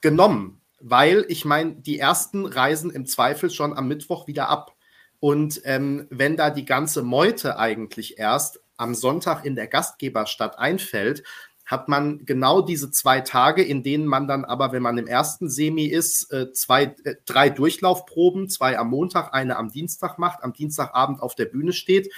genommen, 0.01 0.61
weil 0.87 1.25
ich 1.29 1.45
meine, 1.45 1.73
die 1.73 1.97
ersten 1.97 2.45
reisen 2.45 2.91
im 2.91 3.07
Zweifel 3.07 3.49
schon 3.49 3.75
am 3.75 3.87
Mittwoch 3.87 4.27
wieder 4.27 4.49
ab. 4.49 4.75
Und 5.19 5.59
ähm, 5.63 6.05
wenn 6.11 6.37
da 6.37 6.51
die 6.51 6.65
ganze 6.65 7.01
Meute 7.01 7.57
eigentlich 7.57 8.19
erst 8.19 8.59
am 8.77 8.93
Sonntag 8.93 9.45
in 9.45 9.55
der 9.55 9.65
Gastgeberstadt 9.65 10.59
einfällt, 10.59 11.23
hat 11.65 11.89
man 11.89 12.23
genau 12.25 12.61
diese 12.61 12.91
zwei 12.91 13.21
Tage, 13.21 13.63
in 13.63 13.81
denen 13.81 14.05
man 14.05 14.27
dann 14.27 14.45
aber, 14.45 14.73
wenn 14.73 14.83
man 14.83 14.99
im 14.99 15.07
ersten 15.07 15.49
Semi 15.49 15.85
ist, 15.85 16.31
äh, 16.31 16.51
zwei, 16.51 16.95
äh, 17.03 17.15
drei 17.25 17.49
Durchlaufproben, 17.49 18.47
zwei 18.47 18.77
am 18.77 18.91
Montag, 18.91 19.33
eine 19.33 19.57
am 19.57 19.71
Dienstag 19.71 20.19
macht, 20.19 20.43
am 20.43 20.53
Dienstagabend 20.53 21.19
auf 21.19 21.33
der 21.33 21.45
Bühne 21.45 21.73
steht 21.73 22.13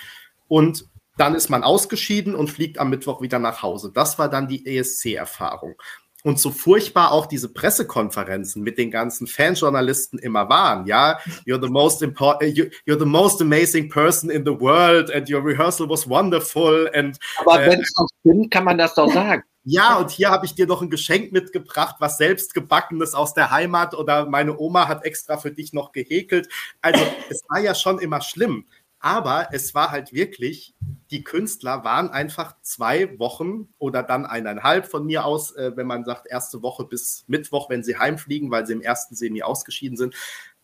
und 0.49 0.89
dann 1.15 1.35
ist 1.35 1.49
man 1.49 1.63
ausgeschieden 1.63 2.35
und 2.35 2.49
fliegt 2.49 2.79
am 2.79 2.89
Mittwoch 2.89 3.21
wieder 3.21 3.39
nach 3.39 3.63
Hause. 3.63 3.93
Das 3.93 4.19
war 4.19 4.29
dann 4.29 4.49
die 4.49 4.65
ESC-Erfahrung. 4.65 5.75
Und 6.23 6.39
so 6.39 6.51
furchtbar 6.51 7.11
auch 7.11 7.27
diese 7.27 7.47
Pressekonferenzen 7.47 8.63
mit 8.63 8.77
den 8.77 8.91
ganzen 8.91 9.27
Fanjournalisten 9.27 10.19
immer 10.19 10.49
waren, 10.49 10.87
ja, 10.87 11.19
you're 11.45 11.61
the 11.61 11.71
most 11.71 12.01
important, 12.01 12.57
you're 12.57 12.99
the 12.99 13.05
most 13.05 13.41
amazing 13.41 13.89
person 13.89 14.29
in 14.29 14.43
the 14.43 14.59
world 14.59 15.13
and 15.13 15.29
your 15.29 15.45
rehearsal 15.45 15.87
was 15.87 16.09
wonderful 16.09 16.89
and. 16.93 17.17
Aber 17.39 17.63
äh, 17.63 17.71
wenn 17.71 17.81
es 17.81 17.93
doch 17.93 18.07
stimmt, 18.21 18.51
kann 18.51 18.63
man 18.63 18.77
das 18.77 18.95
doch 18.95 19.11
sagen. 19.13 19.43
Ja, 19.69 19.97
und 19.97 20.11
hier 20.11 20.29
habe 20.29 20.45
ich 20.45 20.55
dir 20.55 20.65
noch 20.65 20.81
ein 20.81 20.89
Geschenk 20.89 21.33
mitgebracht, 21.33 21.97
was 21.99 22.17
selbst 22.17 22.53
gebackenes 22.53 23.13
aus 23.13 23.33
der 23.33 23.51
Heimat 23.51 23.93
oder 23.93 24.25
meine 24.25 24.57
Oma 24.57 24.87
hat 24.87 25.03
extra 25.03 25.35
für 25.35 25.51
dich 25.51 25.73
noch 25.73 25.91
gehäkelt. 25.91 26.47
Also 26.81 27.05
es 27.29 27.43
war 27.49 27.59
ja 27.59 27.75
schon 27.75 27.99
immer 27.99 28.21
schlimm. 28.21 28.65
Aber 28.99 29.49
es 29.51 29.75
war 29.75 29.91
halt 29.91 30.11
wirklich, 30.11 30.75
die 31.11 31.23
Künstler 31.23 31.83
waren 31.83 32.09
einfach 32.09 32.55
zwei 32.61 33.17
Wochen 33.19 33.69
oder 33.77 34.03
dann 34.03 34.25
eineinhalb 34.25 34.87
von 34.87 35.05
mir 35.05 35.25
aus, 35.25 35.55
äh, 35.55 35.71
wenn 35.75 35.87
man 35.87 36.03
sagt, 36.03 36.27
erste 36.27 36.61
Woche 36.63 36.85
bis 36.85 37.23
Mittwoch, 37.27 37.69
wenn 37.69 37.83
sie 37.83 37.97
heimfliegen, 37.97 38.49
weil 38.49 38.65
sie 38.65 38.73
im 38.73 38.81
ersten 38.81 39.15
Semi 39.15 39.43
ausgeschieden 39.43 39.97
sind, 39.97 40.15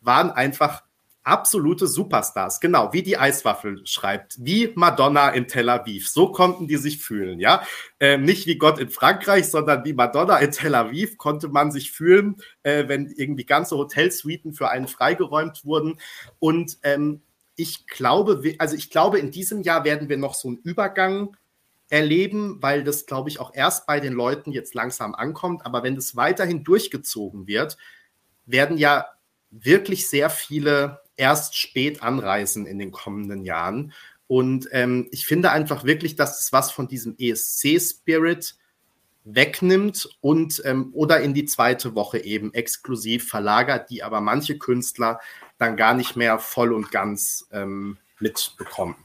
waren 0.01 0.31
einfach 0.31 0.83
absolute 1.23 1.87
Superstars. 1.87 2.59
Genau, 2.59 2.91
wie 2.91 3.01
die 3.01 3.17
Eiswaffel 3.17 3.85
schreibt, 3.85 4.35
wie 4.39 4.71
Madonna 4.75 5.29
in 5.29 5.47
Tel 5.47 5.69
Aviv. 5.69 6.09
So 6.09 6.31
konnten 6.31 6.67
die 6.67 6.77
sich 6.77 7.01
fühlen, 7.01 7.39
ja. 7.39 7.63
Ähm, 7.99 8.23
nicht 8.23 8.45
wie 8.45 8.57
Gott 8.57 8.79
in 8.79 8.89
Frankreich, 8.89 9.49
sondern 9.49 9.85
wie 9.85 9.93
Madonna 9.93 10.37
in 10.37 10.51
Tel 10.51 10.75
Aviv 10.75 11.17
konnte 11.17 11.47
man 11.47 11.71
sich 11.71 11.91
fühlen, 11.91 12.35
äh, 12.63 12.87
wenn 12.87 13.07
irgendwie 13.07 13.45
ganze 13.45 13.77
Hotelsuiten 13.77 14.53
für 14.53 14.69
einen 14.69 14.87
freigeräumt 14.87 15.63
wurden. 15.65 15.97
Und 16.39 16.77
ähm, 16.83 17.21
ich 17.55 17.87
glaube, 17.87 18.55
also 18.57 18.75
ich 18.75 18.89
glaube, 18.89 19.19
in 19.19 19.31
diesem 19.31 19.61
Jahr 19.61 19.83
werden 19.83 20.09
wir 20.09 20.17
noch 20.17 20.33
so 20.33 20.47
einen 20.47 20.57
Übergang 20.57 21.35
erleben, 21.89 22.57
weil 22.61 22.83
das, 22.83 23.05
glaube 23.05 23.29
ich, 23.29 23.39
auch 23.39 23.53
erst 23.53 23.85
bei 23.85 23.99
den 23.99 24.13
Leuten 24.13 24.51
jetzt 24.51 24.73
langsam 24.73 25.13
ankommt. 25.13 25.65
Aber 25.65 25.83
wenn 25.83 25.95
das 25.95 26.15
weiterhin 26.15 26.63
durchgezogen 26.63 27.45
wird, 27.45 27.77
werden 28.45 28.77
ja 28.77 29.05
wirklich 29.51 30.09
sehr 30.09 30.29
viele 30.29 31.01
erst 31.15 31.55
spät 31.55 32.01
anreisen 32.01 32.65
in 32.65 32.79
den 32.79 32.91
kommenden 32.91 33.45
Jahren. 33.45 33.93
Und 34.27 34.67
ähm, 34.71 35.07
ich 35.11 35.27
finde 35.27 35.51
einfach 35.51 35.83
wirklich, 35.83 36.15
dass 36.15 36.41
es 36.41 36.51
was 36.51 36.71
von 36.71 36.87
diesem 36.87 37.15
ESC-Spirit 37.19 38.55
wegnimmt 39.25 40.09
und 40.21 40.61
ähm, 40.65 40.89
oder 40.93 41.21
in 41.21 41.33
die 41.33 41.45
zweite 41.45 41.95
Woche 41.95 42.19
eben 42.19 42.53
exklusiv 42.53 43.27
verlagert, 43.27 43.89
die 43.89 44.03
aber 44.03 44.21
manche 44.21 44.57
Künstler 44.57 45.19
dann 45.57 45.77
gar 45.77 45.93
nicht 45.93 46.15
mehr 46.15 46.39
voll 46.39 46.73
und 46.73 46.91
ganz 46.91 47.47
ähm, 47.51 47.97
mitbekommen. 48.19 48.95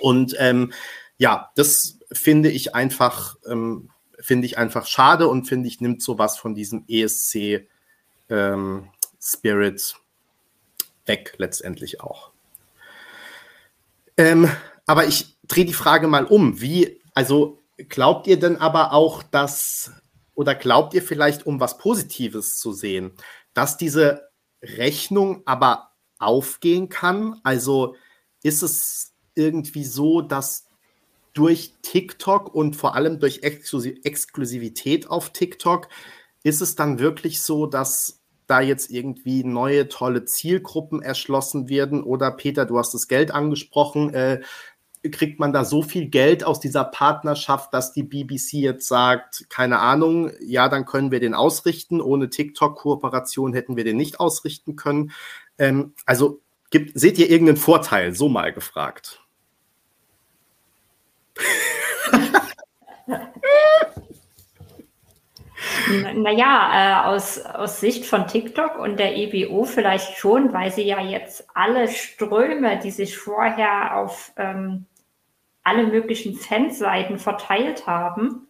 Und 0.00 0.34
ähm, 0.38 0.72
ja, 1.18 1.50
das 1.54 1.98
finde 2.12 2.50
ich 2.50 2.74
einfach, 2.74 3.36
ähm, 3.46 3.90
finde 4.18 4.46
ich 4.46 4.58
einfach 4.58 4.86
schade 4.86 5.28
und 5.28 5.44
finde 5.46 5.68
ich 5.68 5.80
nimmt 5.80 6.02
sowas 6.02 6.38
von 6.38 6.54
diesem 6.54 6.84
ESC 6.88 7.68
ähm, 8.30 8.88
Spirit 9.20 9.96
weg 11.06 11.34
letztendlich 11.36 12.00
auch. 12.00 12.30
Ähm, 14.16 14.50
aber 14.86 15.06
ich 15.06 15.36
drehe 15.46 15.64
die 15.64 15.72
Frage 15.72 16.08
mal 16.08 16.24
um. 16.24 16.60
Wie, 16.60 17.00
also 17.14 17.61
glaubt 17.88 18.26
ihr 18.26 18.38
denn 18.38 18.56
aber 18.56 18.92
auch, 18.92 19.22
dass, 19.22 19.92
oder 20.34 20.54
glaubt 20.54 20.94
ihr 20.94 21.02
vielleicht, 21.02 21.46
um 21.46 21.60
was 21.60 21.78
Positives 21.78 22.58
zu 22.58 22.72
sehen, 22.72 23.12
dass 23.54 23.76
diese 23.76 24.28
Rechnung 24.62 25.42
aber 25.44 25.90
aufgehen 26.18 26.88
kann? 26.88 27.40
Also 27.42 27.96
ist 28.42 28.62
es 28.62 29.12
irgendwie 29.34 29.84
so, 29.84 30.22
dass 30.22 30.66
durch 31.32 31.72
TikTok 31.82 32.54
und 32.54 32.76
vor 32.76 32.94
allem 32.94 33.18
durch 33.18 33.40
Exklusivität 33.42 35.08
auf 35.08 35.30
TikTok 35.30 35.88
ist 36.42 36.60
es 36.60 36.74
dann 36.74 36.98
wirklich 36.98 37.40
so, 37.42 37.66
dass 37.66 38.20
da 38.46 38.60
jetzt 38.60 38.90
irgendwie 38.90 39.44
neue 39.44 39.88
tolle 39.88 40.24
Zielgruppen 40.24 41.00
erschlossen 41.00 41.68
werden? 41.68 42.02
Oder 42.02 42.30
Peter, 42.32 42.66
du 42.66 42.78
hast 42.78 42.92
das 42.92 43.08
Geld 43.08 43.30
angesprochen. 43.30 44.12
Äh, 44.12 44.42
kriegt 45.10 45.40
man 45.40 45.52
da 45.52 45.64
so 45.64 45.82
viel 45.82 46.08
Geld 46.08 46.44
aus 46.44 46.60
dieser 46.60 46.84
Partnerschaft, 46.84 47.74
dass 47.74 47.92
die 47.92 48.04
BBC 48.04 48.54
jetzt 48.54 48.86
sagt, 48.86 49.46
keine 49.50 49.80
Ahnung, 49.80 50.30
ja, 50.40 50.68
dann 50.68 50.84
können 50.84 51.10
wir 51.10 51.18
den 51.18 51.34
ausrichten. 51.34 52.00
Ohne 52.00 52.30
TikTok-Kooperation 52.30 53.52
hätten 53.52 53.76
wir 53.76 53.84
den 53.84 53.96
nicht 53.96 54.20
ausrichten 54.20 54.76
können. 54.76 55.12
Ähm, 55.58 55.94
also 56.06 56.40
gibt, 56.70 56.98
seht 56.98 57.18
ihr 57.18 57.30
irgendeinen 57.30 57.56
Vorteil? 57.56 58.14
So 58.14 58.28
mal 58.28 58.52
gefragt. 58.52 59.20
Naja, 66.14 67.06
äh, 67.06 67.08
aus, 67.08 67.38
aus 67.40 67.80
Sicht 67.80 68.06
von 68.06 68.26
TikTok 68.26 68.78
und 68.78 68.98
der 68.98 69.16
EBO 69.16 69.64
vielleicht 69.64 70.16
schon, 70.16 70.52
weil 70.52 70.70
sie 70.70 70.82
ja 70.82 71.00
jetzt 71.00 71.46
alle 71.54 71.88
Ströme, 71.88 72.78
die 72.78 72.90
sich 72.90 73.18
vorher 73.18 73.96
auf 73.96 74.32
ähm, 74.36 74.86
alle 75.64 75.86
möglichen 75.86 76.34
Fanseiten 76.34 77.18
verteilt 77.18 77.86
haben. 77.86 78.48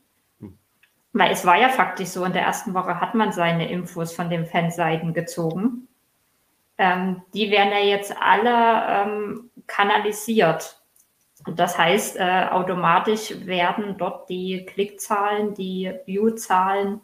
Weil 1.12 1.30
es 1.30 1.44
war 1.44 1.58
ja 1.58 1.68
faktisch 1.68 2.08
so, 2.08 2.24
in 2.24 2.32
der 2.32 2.42
ersten 2.42 2.72
Woche 2.72 3.00
hat 3.00 3.14
man 3.14 3.32
seine 3.32 3.70
Infos 3.70 4.14
von 4.14 4.30
den 4.30 4.46
Fanseiten 4.46 5.12
gezogen. 5.12 5.88
Ähm, 6.78 7.22
die 7.34 7.50
werden 7.50 7.70
ja 7.70 7.80
jetzt 7.80 8.16
alle 8.18 8.86
ähm, 8.88 9.50
kanalisiert. 9.66 10.82
Und 11.46 11.58
das 11.58 11.76
heißt, 11.76 12.16
äh, 12.18 12.46
automatisch 12.50 13.46
werden 13.46 13.96
dort 13.98 14.30
die 14.30 14.64
Klickzahlen, 14.64 15.54
die 15.54 15.92
Viewzahlen 16.06 17.00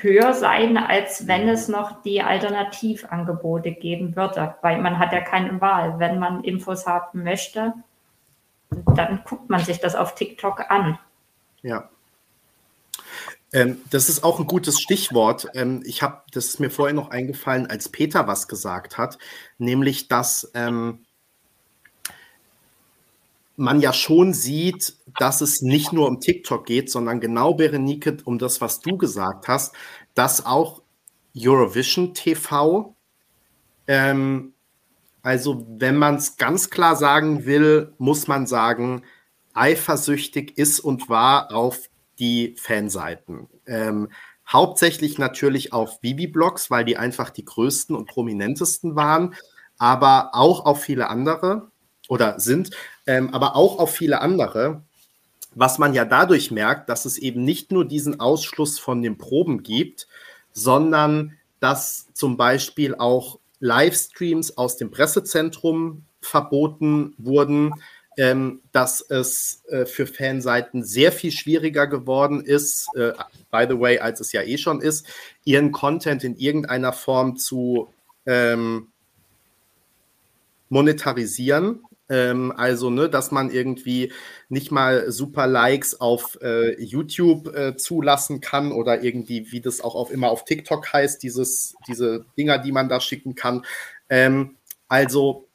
höher 0.00 0.32
sein, 0.34 0.76
als 0.76 1.26
wenn 1.26 1.48
es 1.48 1.68
noch 1.68 2.02
die 2.02 2.22
Alternativangebote 2.22 3.72
geben 3.72 4.16
würde, 4.16 4.56
weil 4.62 4.80
man 4.80 4.98
hat 4.98 5.12
ja 5.12 5.20
keine 5.20 5.60
Wahl. 5.60 5.98
Wenn 5.98 6.18
man 6.18 6.44
Infos 6.44 6.86
haben 6.86 7.22
möchte, 7.22 7.74
dann 8.94 9.22
guckt 9.24 9.50
man 9.50 9.64
sich 9.64 9.80
das 9.80 9.94
auf 9.94 10.14
TikTok 10.14 10.70
an. 10.70 10.98
Ja. 11.62 11.88
Ähm, 13.52 13.82
das 13.90 14.08
ist 14.08 14.24
auch 14.24 14.40
ein 14.40 14.46
gutes 14.46 14.80
Stichwort. 14.80 15.46
Ähm, 15.54 15.82
ich 15.84 16.02
habe, 16.02 16.22
das 16.32 16.46
ist 16.46 16.60
mir 16.60 16.70
vorher 16.70 16.94
noch 16.94 17.10
eingefallen, 17.10 17.66
als 17.66 17.88
Peter 17.88 18.26
was 18.26 18.48
gesagt 18.48 18.96
hat, 18.96 19.18
nämlich, 19.58 20.08
dass 20.08 20.50
ähm, 20.54 21.04
man 23.56 23.80
ja 23.80 23.92
schon 23.92 24.32
sieht, 24.32 24.96
dass 25.18 25.42
es 25.42 25.60
nicht 25.60 25.92
nur 25.92 26.08
um 26.08 26.20
TikTok 26.20 26.64
geht, 26.64 26.90
sondern 26.90 27.20
genau, 27.20 27.54
Berenike, 27.54 28.16
um 28.24 28.38
das, 28.38 28.60
was 28.60 28.80
du 28.80 28.96
gesagt 28.96 29.48
hast, 29.48 29.74
dass 30.14 30.46
auch 30.46 30.82
Eurovision 31.36 32.14
TV 32.14 32.94
ähm, 33.86 34.54
also, 35.22 35.64
wenn 35.68 35.96
man 35.96 36.16
es 36.16 36.36
ganz 36.36 36.70
klar 36.70 36.96
sagen 36.96 37.44
will, 37.44 37.92
muss 37.98 38.26
man 38.26 38.46
sagen, 38.46 39.02
eifersüchtig 39.54 40.58
ist 40.58 40.80
und 40.80 41.08
war 41.08 41.54
auf 41.54 41.88
die 42.18 42.56
Fanseiten. 42.58 43.48
Ähm, 43.66 44.08
hauptsächlich 44.48 45.18
natürlich 45.18 45.72
auf 45.72 46.00
Bibi-Blogs, 46.00 46.70
weil 46.70 46.84
die 46.84 46.96
einfach 46.96 47.30
die 47.30 47.44
größten 47.44 47.94
und 47.94 48.08
prominentesten 48.08 48.96
waren, 48.96 49.34
aber 49.78 50.30
auch 50.32 50.64
auf 50.64 50.82
viele 50.82 51.08
andere 51.08 51.70
oder 52.08 52.40
sind, 52.40 52.70
ähm, 53.06 53.32
aber 53.32 53.56
auch 53.56 53.78
auf 53.78 53.94
viele 53.94 54.20
andere, 54.20 54.82
was 55.54 55.78
man 55.78 55.94
ja 55.94 56.04
dadurch 56.04 56.50
merkt, 56.50 56.88
dass 56.88 57.04
es 57.04 57.18
eben 57.18 57.44
nicht 57.44 57.72
nur 57.72 57.86
diesen 57.86 58.20
Ausschluss 58.20 58.78
von 58.78 59.02
den 59.02 59.18
Proben 59.18 59.62
gibt, 59.62 60.08
sondern 60.52 61.38
dass 61.60 62.12
zum 62.12 62.36
Beispiel 62.36 62.94
auch 62.94 63.38
Livestreams 63.62 64.58
aus 64.58 64.76
dem 64.76 64.90
Pressezentrum 64.90 66.04
verboten 66.20 67.14
wurden, 67.16 67.72
ähm, 68.18 68.60
dass 68.72 69.00
es 69.00 69.62
äh, 69.68 69.86
für 69.86 70.06
Fanseiten 70.06 70.82
sehr 70.82 71.12
viel 71.12 71.30
schwieriger 71.30 71.86
geworden 71.86 72.44
ist, 72.44 72.88
äh, 72.96 73.12
by 73.52 73.66
the 73.68 73.78
way, 73.78 74.00
als 74.00 74.20
es 74.20 74.32
ja 74.32 74.42
eh 74.42 74.58
schon 74.58 74.80
ist, 74.80 75.06
ihren 75.44 75.70
Content 75.70 76.24
in 76.24 76.36
irgendeiner 76.36 76.92
Form 76.92 77.36
zu 77.36 77.88
ähm, 78.26 78.88
monetarisieren. 80.68 81.84
Ähm, 82.08 82.52
also, 82.56 82.90
ne, 82.90 83.08
dass 83.08 83.30
man 83.30 83.50
irgendwie 83.50 84.12
nicht 84.48 84.70
mal 84.70 85.10
super 85.10 85.46
Likes 85.46 86.00
auf 86.00 86.38
äh, 86.42 86.80
YouTube 86.82 87.54
äh, 87.54 87.76
zulassen 87.76 88.40
kann 88.40 88.72
oder 88.72 89.02
irgendwie, 89.02 89.50
wie 89.52 89.60
das 89.60 89.80
auch 89.80 89.94
auf, 89.94 90.10
immer 90.10 90.30
auf 90.30 90.44
TikTok 90.44 90.92
heißt, 90.92 91.22
dieses, 91.22 91.74
diese 91.86 92.24
Dinger, 92.36 92.58
die 92.58 92.72
man 92.72 92.88
da 92.88 93.00
schicken 93.00 93.34
kann. 93.34 93.64
Ähm, 94.08 94.56
also, 94.88 95.46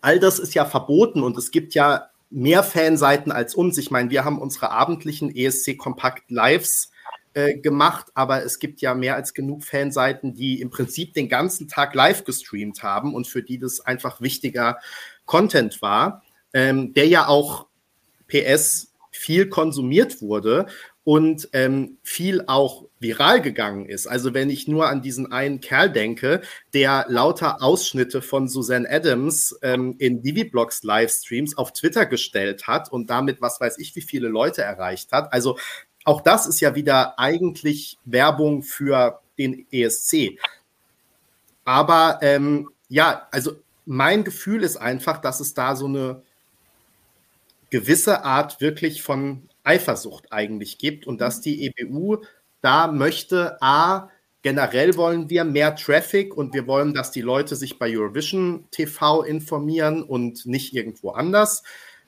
all 0.00 0.18
das 0.18 0.38
ist 0.38 0.54
ja 0.54 0.64
verboten 0.64 1.22
und 1.22 1.36
es 1.36 1.50
gibt 1.50 1.74
ja 1.74 2.10
mehr 2.30 2.62
Fanseiten 2.62 3.30
als 3.30 3.54
uns. 3.54 3.78
Ich 3.78 3.90
meine, 3.90 4.10
wir 4.10 4.24
haben 4.24 4.40
unsere 4.40 4.70
abendlichen 4.70 5.34
ESC 5.34 5.78
Kompakt 5.78 6.30
Lives 6.30 6.90
äh, 7.34 7.54
gemacht, 7.58 8.06
aber 8.14 8.44
es 8.44 8.58
gibt 8.58 8.80
ja 8.80 8.94
mehr 8.94 9.14
als 9.14 9.34
genug 9.34 9.64
Fanseiten, 9.64 10.34
die 10.34 10.60
im 10.60 10.70
Prinzip 10.70 11.14
den 11.14 11.28
ganzen 11.28 11.68
Tag 11.68 11.94
live 11.94 12.24
gestreamt 12.24 12.82
haben 12.82 13.14
und 13.14 13.26
für 13.26 13.42
die 13.42 13.58
das 13.58 13.80
einfach 13.80 14.20
wichtiger 14.20 14.78
Content 15.26 15.82
war. 15.82 16.22
ähm, 16.54 16.94
der 16.94 17.08
ja 17.08 17.26
auch 17.26 17.66
PS 18.28 18.92
viel 19.10 19.48
konsumiert 19.48 20.22
wurde 20.22 20.66
und 21.02 21.50
ähm, 21.52 21.98
viel 22.02 22.44
auch 22.46 22.86
viral 22.98 23.42
gegangen 23.42 23.86
ist. 23.86 24.06
Also 24.06 24.32
wenn 24.32 24.48
ich 24.48 24.66
nur 24.66 24.88
an 24.88 25.02
diesen 25.02 25.30
einen 25.30 25.60
Kerl 25.60 25.90
denke, 25.90 26.40
der 26.72 27.04
lauter 27.08 27.62
Ausschnitte 27.62 28.22
von 28.22 28.48
Susan 28.48 28.86
Adams 28.86 29.58
ähm, 29.62 29.96
in 29.98 30.22
Divi-Blogs 30.22 30.82
Livestreams 30.82 31.58
auf 31.58 31.72
Twitter 31.72 32.06
gestellt 32.06 32.66
hat 32.66 32.90
und 32.90 33.10
damit 33.10 33.42
was 33.42 33.60
weiß 33.60 33.78
ich 33.78 33.94
wie 33.96 34.00
viele 34.00 34.28
Leute 34.28 34.62
erreicht 34.62 35.12
hat. 35.12 35.32
Also 35.32 35.58
auch 36.04 36.22
das 36.22 36.46
ist 36.46 36.60
ja 36.60 36.74
wieder 36.74 37.18
eigentlich 37.18 37.98
Werbung 38.04 38.62
für 38.62 39.20
den 39.38 39.66
ESC. 39.70 40.38
Aber 41.64 42.18
ähm, 42.22 42.70
ja, 42.88 43.26
also 43.30 43.56
mein 43.86 44.24
Gefühl 44.24 44.62
ist 44.62 44.76
einfach, 44.76 45.18
dass 45.20 45.40
es 45.40 45.54
da 45.54 45.76
so 45.76 45.86
eine 45.86 46.22
gewisse 47.70 48.24
Art 48.24 48.60
wirklich 48.60 49.02
von 49.02 49.48
Eifersucht 49.64 50.32
eigentlich 50.32 50.78
gibt 50.78 51.06
und 51.06 51.20
dass 51.20 51.40
die 51.40 51.66
EBU 51.66 52.18
da 52.60 52.86
möchte, 52.86 53.60
a, 53.60 54.08
generell 54.42 54.96
wollen 54.96 55.30
wir 55.30 55.44
mehr 55.44 55.74
Traffic 55.74 56.36
und 56.36 56.54
wir 56.54 56.66
wollen, 56.66 56.94
dass 56.94 57.10
die 57.10 57.22
Leute 57.22 57.56
sich 57.56 57.78
bei 57.78 57.90
Eurovision 57.96 58.66
TV 58.70 59.22
informieren 59.22 60.02
und 60.02 60.46
nicht 60.46 60.74
irgendwo 60.74 61.10
anders. 61.10 61.62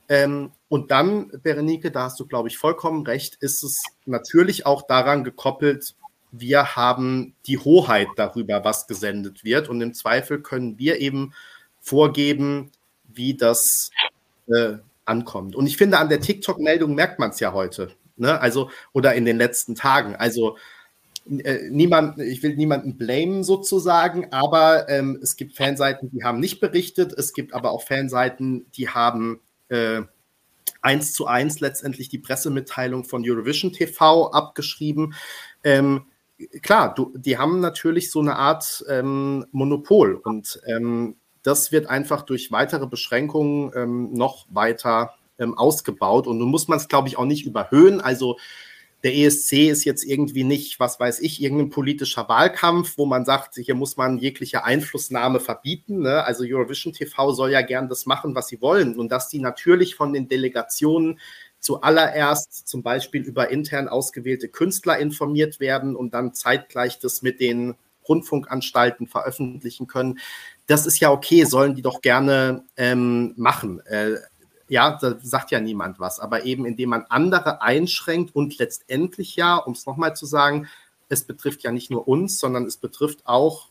Ähm, 0.08 0.52
und 0.68 0.90
dann, 0.90 1.30
Berenike, 1.42 1.90
da 1.90 2.04
hast 2.04 2.20
du, 2.20 2.26
glaube 2.26 2.48
ich, 2.48 2.58
vollkommen 2.58 3.04
recht, 3.06 3.36
ist 3.36 3.64
es 3.64 3.82
natürlich 4.04 4.66
auch 4.66 4.86
daran 4.86 5.24
gekoppelt, 5.24 5.94
wir 6.32 6.76
haben 6.76 7.34
die 7.46 7.58
Hoheit 7.58 8.08
darüber, 8.16 8.64
was 8.64 8.86
gesendet 8.86 9.44
wird. 9.44 9.68
Und 9.68 9.80
im 9.80 9.94
Zweifel 9.94 10.42
können 10.42 10.78
wir 10.78 11.00
eben 11.00 11.32
vorgeben, 11.87 12.72
wie 13.05 13.37
das 13.37 13.90
äh, 14.49 14.75
ankommt. 15.05 15.55
Und 15.55 15.68
ich 15.68 15.77
finde, 15.77 15.99
an 15.99 16.09
der 16.09 16.20
TikTok-Meldung 16.20 16.94
merkt 16.96 17.20
man 17.20 17.31
es 17.31 17.38
ja 17.38 17.53
heute. 17.53 17.92
Ne? 18.16 18.40
Also, 18.40 18.70
oder 18.92 19.14
in 19.14 19.25
den 19.25 19.37
letzten 19.37 19.77
Tagen. 19.77 20.16
Also, 20.16 20.57
äh, 21.29 21.68
niemand, 21.70 22.18
ich 22.18 22.42
will 22.42 22.57
niemanden 22.57 22.96
blamen 22.96 23.44
sozusagen, 23.44 24.33
aber 24.33 24.88
ähm, 24.88 25.18
es 25.22 25.37
gibt 25.37 25.57
Fanseiten, 25.57 26.11
die 26.11 26.25
haben 26.25 26.40
nicht 26.40 26.61
berichtet. 26.61 27.12
Es 27.12 27.33
gibt 27.33 27.55
aber 27.55 27.70
auch 27.70 27.85
Fanseiten, 27.85 28.66
die 28.72 28.88
haben 28.88 29.40
äh, 29.68 30.03
eins 30.83 31.12
zu 31.12 31.27
eins 31.27 31.61
letztendlich 31.61 32.09
die 32.09 32.18
Pressemitteilung 32.18 33.05
von 33.05 33.22
Eurovision 33.25 33.72
TV 33.72 34.33
abgeschrieben. 34.33 35.14
Ähm, 35.62 36.07
klar, 36.62 36.94
du, 36.94 37.12
die 37.16 37.38
haben 37.38 37.61
natürlich 37.61 38.11
so 38.11 38.20
eine 38.20 38.35
Art 38.35 38.85
ähm, 38.88 39.46
Monopol 39.53 40.16
und 40.16 40.61
ähm, 40.66 41.14
das 41.46 41.70
wird 41.70 41.87
einfach 41.87 42.22
durch 42.22 42.50
weitere 42.50 42.87
Beschränkungen 42.87 43.70
ähm, 43.76 44.12
noch 44.12 44.46
weiter 44.50 45.14
ähm, 45.38 45.56
ausgebaut. 45.56 46.26
Und 46.26 46.38
nun 46.38 46.50
muss 46.50 46.66
man 46.66 46.78
es, 46.78 46.88
glaube 46.88 47.06
ich, 47.06 47.18
auch 47.18 47.24
nicht 47.24 47.46
überhöhen. 47.46 48.00
Also 48.00 48.37
der 49.04 49.14
ESC 49.14 49.68
ist 49.68 49.85
jetzt 49.85 50.02
irgendwie 50.02 50.42
nicht, 50.42 50.80
was 50.80 50.98
weiß 50.98 51.20
ich, 51.20 51.40
irgendein 51.40 51.70
politischer 51.70 52.28
Wahlkampf, 52.28 52.98
wo 52.98 53.06
man 53.06 53.24
sagt, 53.24 53.54
hier 53.54 53.76
muss 53.76 53.96
man 53.96 54.18
jegliche 54.18 54.64
Einflussnahme 54.64 55.38
verbieten. 55.38 56.00
Ne? 56.00 56.24
Also 56.24 56.42
Eurovision 56.44 56.92
TV 56.92 57.32
soll 57.32 57.52
ja 57.52 57.62
gern 57.62 57.88
das 57.88 58.06
machen, 58.06 58.35
was 58.35 58.48
sie 58.48 58.61
wollen. 58.61 58.98
Und 58.98 59.12
dass 59.12 59.28
die 59.28 59.38
natürlich 59.38 59.94
von 59.94 60.12
den 60.12 60.26
Delegationen 60.26 61.20
zuallererst 61.61 62.66
zum 62.66 62.82
Beispiel 62.82 63.22
über 63.22 63.50
intern 63.50 63.87
ausgewählte 63.88 64.48
Künstler 64.48 64.98
informiert 64.98 65.61
werden 65.61 65.94
und 65.94 66.12
dann 66.12 66.35
zeitgleich 66.35 66.98
das 66.98 67.22
mit 67.22 67.38
den 67.38 67.76
Rundfunkanstalten 68.09 69.06
veröffentlichen 69.06 69.87
können 69.87 70.18
das 70.66 70.87
ist 70.87 71.00
ja 71.00 71.11
okay, 71.11 71.44
sollen 71.44 71.74
die 71.74 71.83
doch 71.83 72.00
gerne 72.00 72.64
ähm, 72.76 73.35
machen. 73.37 73.81
Äh, 73.87 74.16
ja, 74.68 74.98
da 75.00 75.16
sagt 75.22 75.52
ja 75.52 75.61
niemand 75.61 76.00
was, 76.00 76.18
aber 76.18 76.44
eben 76.44 76.66
indem 76.66 76.90
man 76.90 77.05
andere 77.09 77.62
einschränkt 77.62 78.35
und 78.35 78.59
letztendlich 78.59 79.37
ja, 79.37 79.57
um 79.57 79.74
es 79.74 79.87
nochmal 79.87 80.16
zu 80.16 80.26
sagen, 80.26 80.66
es 81.09 81.22
betrifft 81.22 81.62
ja 81.62 81.70
nicht 81.70 81.90
nur 81.90 82.09
uns, 82.09 82.38
sondern 82.40 82.64
es 82.64 82.76
betrifft 82.76 83.20
auch 83.26 83.68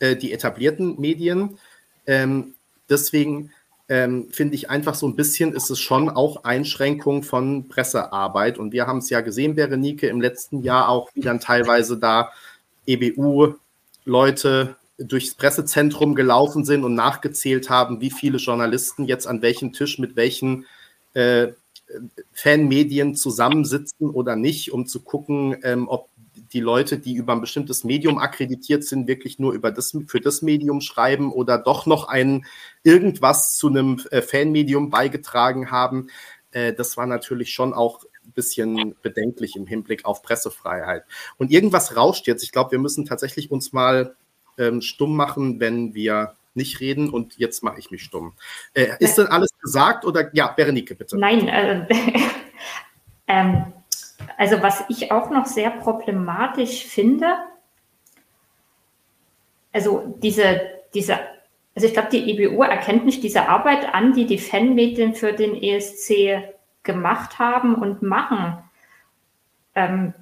äh, 0.00 0.16
die 0.16 0.32
etablierten 0.32 1.00
Medien. 1.00 1.58
Ähm, 2.06 2.54
deswegen 2.88 3.52
ähm, 3.88 4.28
finde 4.30 4.56
ich 4.56 4.70
einfach 4.70 4.94
so 4.94 5.06
ein 5.06 5.14
bisschen, 5.14 5.52
ist 5.52 5.70
es 5.70 5.78
schon 5.78 6.08
auch 6.08 6.42
Einschränkung 6.42 7.22
von 7.22 7.68
Pressearbeit. 7.68 8.58
Und 8.58 8.72
wir 8.72 8.88
haben 8.88 8.98
es 8.98 9.10
ja 9.10 9.20
gesehen, 9.20 9.54
Berenike, 9.54 10.08
im 10.08 10.20
letzten 10.20 10.62
Jahr 10.62 10.88
auch, 10.88 11.10
wie 11.14 11.20
dann 11.20 11.38
teilweise 11.38 11.96
da 11.96 12.32
EBU-Leute 12.86 14.76
durchs 14.98 15.34
Pressezentrum 15.34 16.14
gelaufen 16.14 16.64
sind 16.64 16.84
und 16.84 16.94
nachgezählt 16.94 17.70
haben, 17.70 18.00
wie 18.00 18.10
viele 18.10 18.38
Journalisten 18.38 19.04
jetzt 19.04 19.26
an 19.26 19.42
welchem 19.42 19.72
Tisch 19.72 19.98
mit 19.98 20.16
welchen 20.16 20.66
äh, 21.14 21.48
Fanmedien 22.32 23.14
zusammensitzen 23.14 24.10
oder 24.10 24.36
nicht, 24.36 24.72
um 24.72 24.86
zu 24.86 25.00
gucken, 25.00 25.56
ähm, 25.62 25.88
ob 25.88 26.08
die 26.52 26.60
Leute, 26.60 26.98
die 26.98 27.14
über 27.14 27.32
ein 27.32 27.40
bestimmtes 27.40 27.84
Medium 27.84 28.18
akkreditiert 28.18 28.84
sind, 28.84 29.06
wirklich 29.06 29.38
nur 29.38 29.52
über 29.52 29.70
das, 29.70 29.96
für 30.06 30.20
das 30.20 30.42
Medium 30.42 30.80
schreiben 30.80 31.32
oder 31.32 31.58
doch 31.58 31.86
noch 31.86 32.08
ein 32.08 32.46
irgendwas 32.82 33.56
zu 33.56 33.68
einem 33.68 34.00
äh, 34.10 34.22
Fanmedium 34.22 34.90
beigetragen 34.90 35.70
haben. 35.70 36.08
Äh, 36.52 36.72
das 36.72 36.96
war 36.96 37.06
natürlich 37.06 37.52
schon 37.52 37.74
auch 37.74 38.04
ein 38.24 38.32
bisschen 38.32 38.94
bedenklich 39.02 39.56
im 39.56 39.66
Hinblick 39.66 40.04
auf 40.04 40.22
Pressefreiheit. 40.22 41.04
Und 41.36 41.50
irgendwas 41.50 41.96
rauscht 41.96 42.26
jetzt. 42.26 42.42
Ich 42.42 42.52
glaube, 42.52 42.72
wir 42.72 42.78
müssen 42.78 43.04
tatsächlich 43.04 43.50
uns 43.50 43.72
mal 43.72 44.16
ähm, 44.58 44.80
stumm 44.80 45.16
machen, 45.16 45.60
wenn 45.60 45.94
wir 45.94 46.34
nicht 46.54 46.80
reden 46.80 47.10
und 47.10 47.36
jetzt 47.36 47.62
mache 47.62 47.78
ich 47.78 47.90
mich 47.90 48.02
stumm. 48.02 48.32
Äh, 48.74 48.88
ist 49.00 49.18
denn 49.18 49.26
alles 49.26 49.50
gesagt 49.60 50.04
oder 50.04 50.30
ja, 50.34 50.48
Berenike, 50.48 50.94
bitte. 50.94 51.18
Nein, 51.18 51.48
äh, 51.48 51.86
ähm, 53.26 53.72
also 54.38 54.62
was 54.62 54.84
ich 54.88 55.10
auch 55.10 55.30
noch 55.30 55.46
sehr 55.46 55.70
problematisch 55.70 56.84
finde, 56.84 57.26
also 59.72 60.16
diese, 60.22 60.60
diese, 60.94 61.18
also 61.74 61.88
ich 61.88 61.92
glaube, 61.92 62.08
die 62.12 62.30
EBU 62.30 62.62
erkennt 62.62 63.04
nicht 63.04 63.22
diese 63.22 63.48
Arbeit 63.48 63.92
an, 63.92 64.12
die 64.12 64.26
die 64.26 64.38
Fanmedien 64.38 65.14
für 65.14 65.32
den 65.32 65.60
ESC 65.60 66.54
gemacht 66.84 67.40
haben 67.40 67.74
und 67.74 68.02
machen. 68.02 68.58
Ähm, 69.74 70.14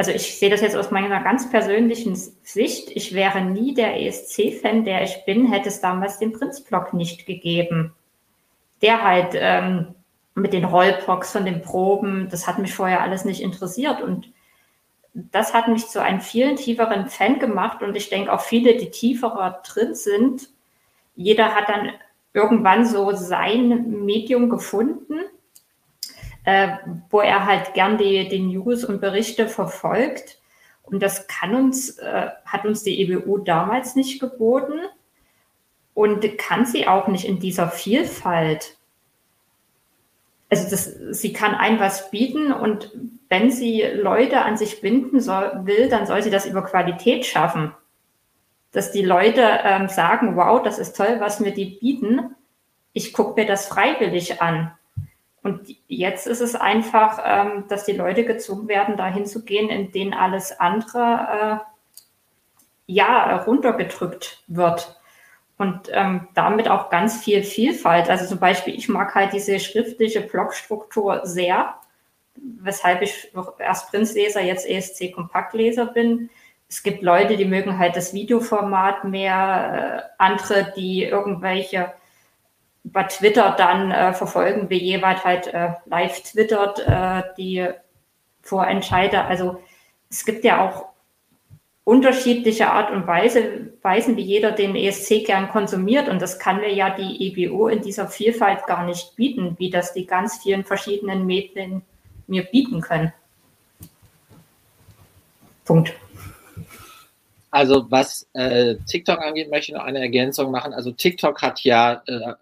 also 0.00 0.12
ich 0.12 0.38
sehe 0.38 0.48
das 0.48 0.62
jetzt 0.62 0.76
aus 0.76 0.90
meiner 0.90 1.22
ganz 1.22 1.50
persönlichen 1.50 2.16
Sicht. 2.16 2.90
Ich 2.94 3.12
wäre 3.12 3.42
nie 3.42 3.74
der 3.74 4.00
ESC-Fan, 4.00 4.86
der 4.86 5.02
ich 5.02 5.26
bin, 5.26 5.52
hätte 5.52 5.68
es 5.68 5.82
damals 5.82 6.18
den 6.18 6.32
Prinzblock 6.32 6.94
nicht 6.94 7.26
gegeben. 7.26 7.92
Der 8.80 9.04
halt 9.04 9.32
ähm, 9.34 9.94
mit 10.34 10.54
den 10.54 10.64
Rollbox 10.64 11.32
von 11.32 11.44
den 11.44 11.60
Proben, 11.60 12.28
das 12.30 12.46
hat 12.46 12.58
mich 12.58 12.72
vorher 12.72 13.02
alles 13.02 13.26
nicht 13.26 13.42
interessiert 13.42 14.00
und 14.00 14.32
das 15.12 15.52
hat 15.52 15.68
mich 15.68 15.86
zu 15.88 16.00
einem 16.00 16.22
vielen 16.22 16.56
tieferen 16.56 17.10
Fan 17.10 17.38
gemacht 17.38 17.82
und 17.82 17.94
ich 17.94 18.08
denke 18.08 18.32
auch 18.32 18.40
viele, 18.40 18.78
die 18.78 18.90
tieferer 18.90 19.60
drin 19.66 19.94
sind. 19.94 20.48
Jeder 21.14 21.54
hat 21.54 21.68
dann 21.68 21.90
irgendwann 22.32 22.86
so 22.86 23.12
sein 23.12 24.02
Medium 24.06 24.48
gefunden 24.48 25.20
äh, 26.50 26.78
wo 27.10 27.20
er 27.20 27.46
halt 27.46 27.74
gern 27.74 27.96
die, 27.96 28.28
die 28.28 28.40
News 28.40 28.84
und 28.84 29.00
Berichte 29.00 29.46
verfolgt. 29.46 30.40
Und 30.82 31.00
das 31.00 31.28
kann 31.28 31.54
uns, 31.54 31.98
äh, 31.98 32.30
hat 32.44 32.66
uns 32.66 32.82
die 32.82 33.00
EBU 33.00 33.38
damals 33.38 33.94
nicht 33.94 34.20
geboten 34.20 34.80
und 35.94 36.38
kann 36.38 36.66
sie 36.66 36.88
auch 36.88 37.06
nicht 37.06 37.24
in 37.24 37.38
dieser 37.38 37.68
Vielfalt. 37.68 38.76
Also 40.48 40.68
das, 40.68 40.92
sie 41.12 41.32
kann 41.32 41.54
ein 41.54 41.78
was 41.78 42.10
bieten 42.10 42.52
und 42.52 42.90
wenn 43.28 43.52
sie 43.52 43.82
Leute 43.82 44.42
an 44.42 44.56
sich 44.56 44.80
binden 44.80 45.20
soll, 45.20 45.52
will, 45.62 45.88
dann 45.88 46.06
soll 46.06 46.20
sie 46.20 46.30
das 46.30 46.46
über 46.46 46.64
Qualität 46.64 47.26
schaffen. 47.26 47.72
Dass 48.72 48.90
die 48.90 49.04
Leute 49.04 49.60
ähm, 49.62 49.88
sagen, 49.88 50.34
wow, 50.34 50.60
das 50.60 50.80
ist 50.80 50.96
toll, 50.96 51.18
was 51.20 51.38
mir 51.38 51.52
die 51.52 51.78
bieten. 51.80 52.34
Ich 52.92 53.12
gucke 53.12 53.40
mir 53.40 53.46
das 53.46 53.68
freiwillig 53.68 54.42
an. 54.42 54.72
Und 55.42 55.74
jetzt 55.88 56.26
ist 56.26 56.40
es 56.40 56.54
einfach, 56.54 57.20
ähm, 57.24 57.64
dass 57.68 57.84
die 57.84 57.92
Leute 57.92 58.24
gezwungen 58.24 58.68
werden, 58.68 58.96
dahin 58.96 59.24
zu 59.24 59.44
gehen, 59.44 59.70
in 59.70 59.90
denen 59.90 60.12
alles 60.12 60.58
andere 60.60 61.60
äh, 61.60 61.92
ja 62.86 63.36
runtergedrückt 63.36 64.44
wird. 64.48 65.00
Und 65.56 65.90
ähm, 65.92 66.28
damit 66.34 66.68
auch 66.68 66.90
ganz 66.90 67.22
viel 67.22 67.42
Vielfalt. 67.42 68.08
Also 68.08 68.26
zum 68.26 68.38
Beispiel, 68.38 68.74
ich 68.74 68.88
mag 68.88 69.14
halt 69.14 69.32
diese 69.32 69.60
schriftliche 69.60 70.22
Blogstruktur 70.22 71.20
sehr, 71.24 71.74
weshalb 72.34 73.02
ich 73.02 73.32
erst 73.58 73.90
Prinzleser, 73.90 74.40
jetzt 74.40 74.66
ESC-Kompaktleser 74.66 75.86
bin. 75.86 76.30
Es 76.68 76.82
gibt 76.82 77.02
Leute, 77.02 77.36
die 77.36 77.44
mögen 77.44 77.78
halt 77.78 77.96
das 77.96 78.14
Videoformat 78.14 79.04
mehr, 79.04 80.08
äh, 80.08 80.22
andere, 80.22 80.72
die 80.76 81.04
irgendwelche 81.04 81.92
über 82.84 83.06
Twitter 83.08 83.54
dann 83.56 83.90
äh, 83.90 84.12
verfolgen, 84.12 84.70
wie 84.70 84.78
jeweils 84.78 85.24
halt 85.24 85.48
äh, 85.48 85.74
live 85.86 86.22
twittert, 86.22 86.80
äh, 86.80 87.22
die 87.36 87.68
Vorentscheider. 88.42 89.26
Also 89.26 89.62
es 90.08 90.24
gibt 90.24 90.44
ja 90.44 90.66
auch 90.66 90.86
unterschiedliche 91.84 92.70
Art 92.70 92.90
und 92.90 93.06
Weise, 93.06 93.72
Weisen, 93.82 94.16
wie 94.16 94.22
jeder 94.22 94.52
den 94.52 94.76
ESC 94.76 95.24
gern 95.26 95.48
konsumiert. 95.48 96.08
Und 96.08 96.22
das 96.22 96.38
kann 96.38 96.60
mir 96.60 96.72
ja 96.72 96.90
die 96.90 97.26
EBO 97.26 97.68
in 97.68 97.82
dieser 97.82 98.08
Vielfalt 98.08 98.66
gar 98.66 98.84
nicht 98.84 99.16
bieten, 99.16 99.56
wie 99.58 99.70
das 99.70 99.92
die 99.92 100.06
ganz 100.06 100.38
vielen 100.42 100.64
verschiedenen 100.64 101.26
Medien 101.26 101.82
mir 102.26 102.44
bieten 102.44 102.80
können. 102.80 103.12
Punkt. 105.64 105.92
Also 107.50 107.90
was 107.90 108.28
äh, 108.32 108.76
TikTok 108.86 109.20
angeht, 109.20 109.50
möchte 109.50 109.72
ich 109.72 109.76
noch 109.76 109.84
eine 109.84 109.98
Ergänzung 109.98 110.52
machen. 110.52 110.72
Also 110.72 110.92
TikTok 110.92 111.42
hat 111.42 111.60
ja 111.64 112.02
äh, 112.06 112.34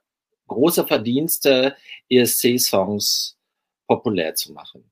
große 0.48 0.86
Verdienste, 0.86 1.76
ESC-Songs 2.10 3.36
populär 3.86 4.34
zu 4.34 4.52
machen. 4.52 4.84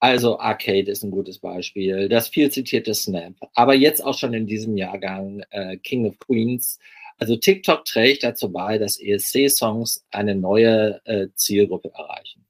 Also 0.00 0.40
Arcade 0.40 0.90
ist 0.90 1.04
ein 1.04 1.12
gutes 1.12 1.38
Beispiel, 1.38 2.08
das 2.08 2.26
viel 2.26 2.50
zitierte 2.50 2.92
Snap, 2.92 3.34
aber 3.54 3.74
jetzt 3.74 4.04
auch 4.04 4.18
schon 4.18 4.34
in 4.34 4.48
diesem 4.48 4.76
Jahrgang 4.76 5.44
äh, 5.50 5.76
King 5.76 6.06
of 6.06 6.18
Queens. 6.18 6.80
Also 7.18 7.36
TikTok 7.36 7.84
trägt 7.84 8.24
dazu 8.24 8.50
bei, 8.50 8.78
dass 8.78 9.00
ESC-Songs 9.00 10.04
eine 10.10 10.34
neue 10.34 11.00
äh, 11.04 11.28
Zielgruppe 11.36 11.92
erreichen. 11.94 12.44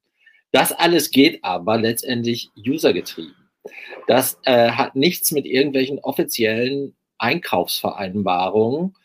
Das 0.51 0.71
alles 0.71 1.11
geht 1.11 1.43
aber 1.43 1.77
letztendlich 1.77 2.49
usergetrieben. 2.67 3.35
Das 4.07 4.39
äh, 4.45 4.71
hat 4.71 4.95
nichts 4.95 5.31
mit 5.31 5.45
irgendwelchen 5.45 5.99
offiziellen 5.99 6.95
Einkaufsvereinbarungen 7.19 8.95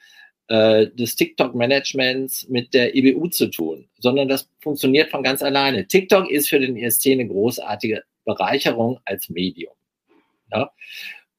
äh, 0.48 0.88
des 0.88 1.16
TikTok-Managements 1.16 2.48
mit 2.48 2.74
der 2.74 2.94
EBU 2.94 3.28
zu 3.28 3.48
tun, 3.48 3.88
sondern 3.98 4.28
das 4.28 4.48
funktioniert 4.60 5.10
von 5.10 5.22
ganz 5.22 5.42
alleine. 5.42 5.86
TikTok 5.86 6.30
ist 6.30 6.48
für 6.48 6.58
den 6.58 6.76
ESC 6.76 7.12
eine 7.12 7.28
großartige 7.28 8.02
Bereicherung 8.24 9.00
als 9.04 9.28
Medium. 9.28 9.74
Ja? 10.50 10.70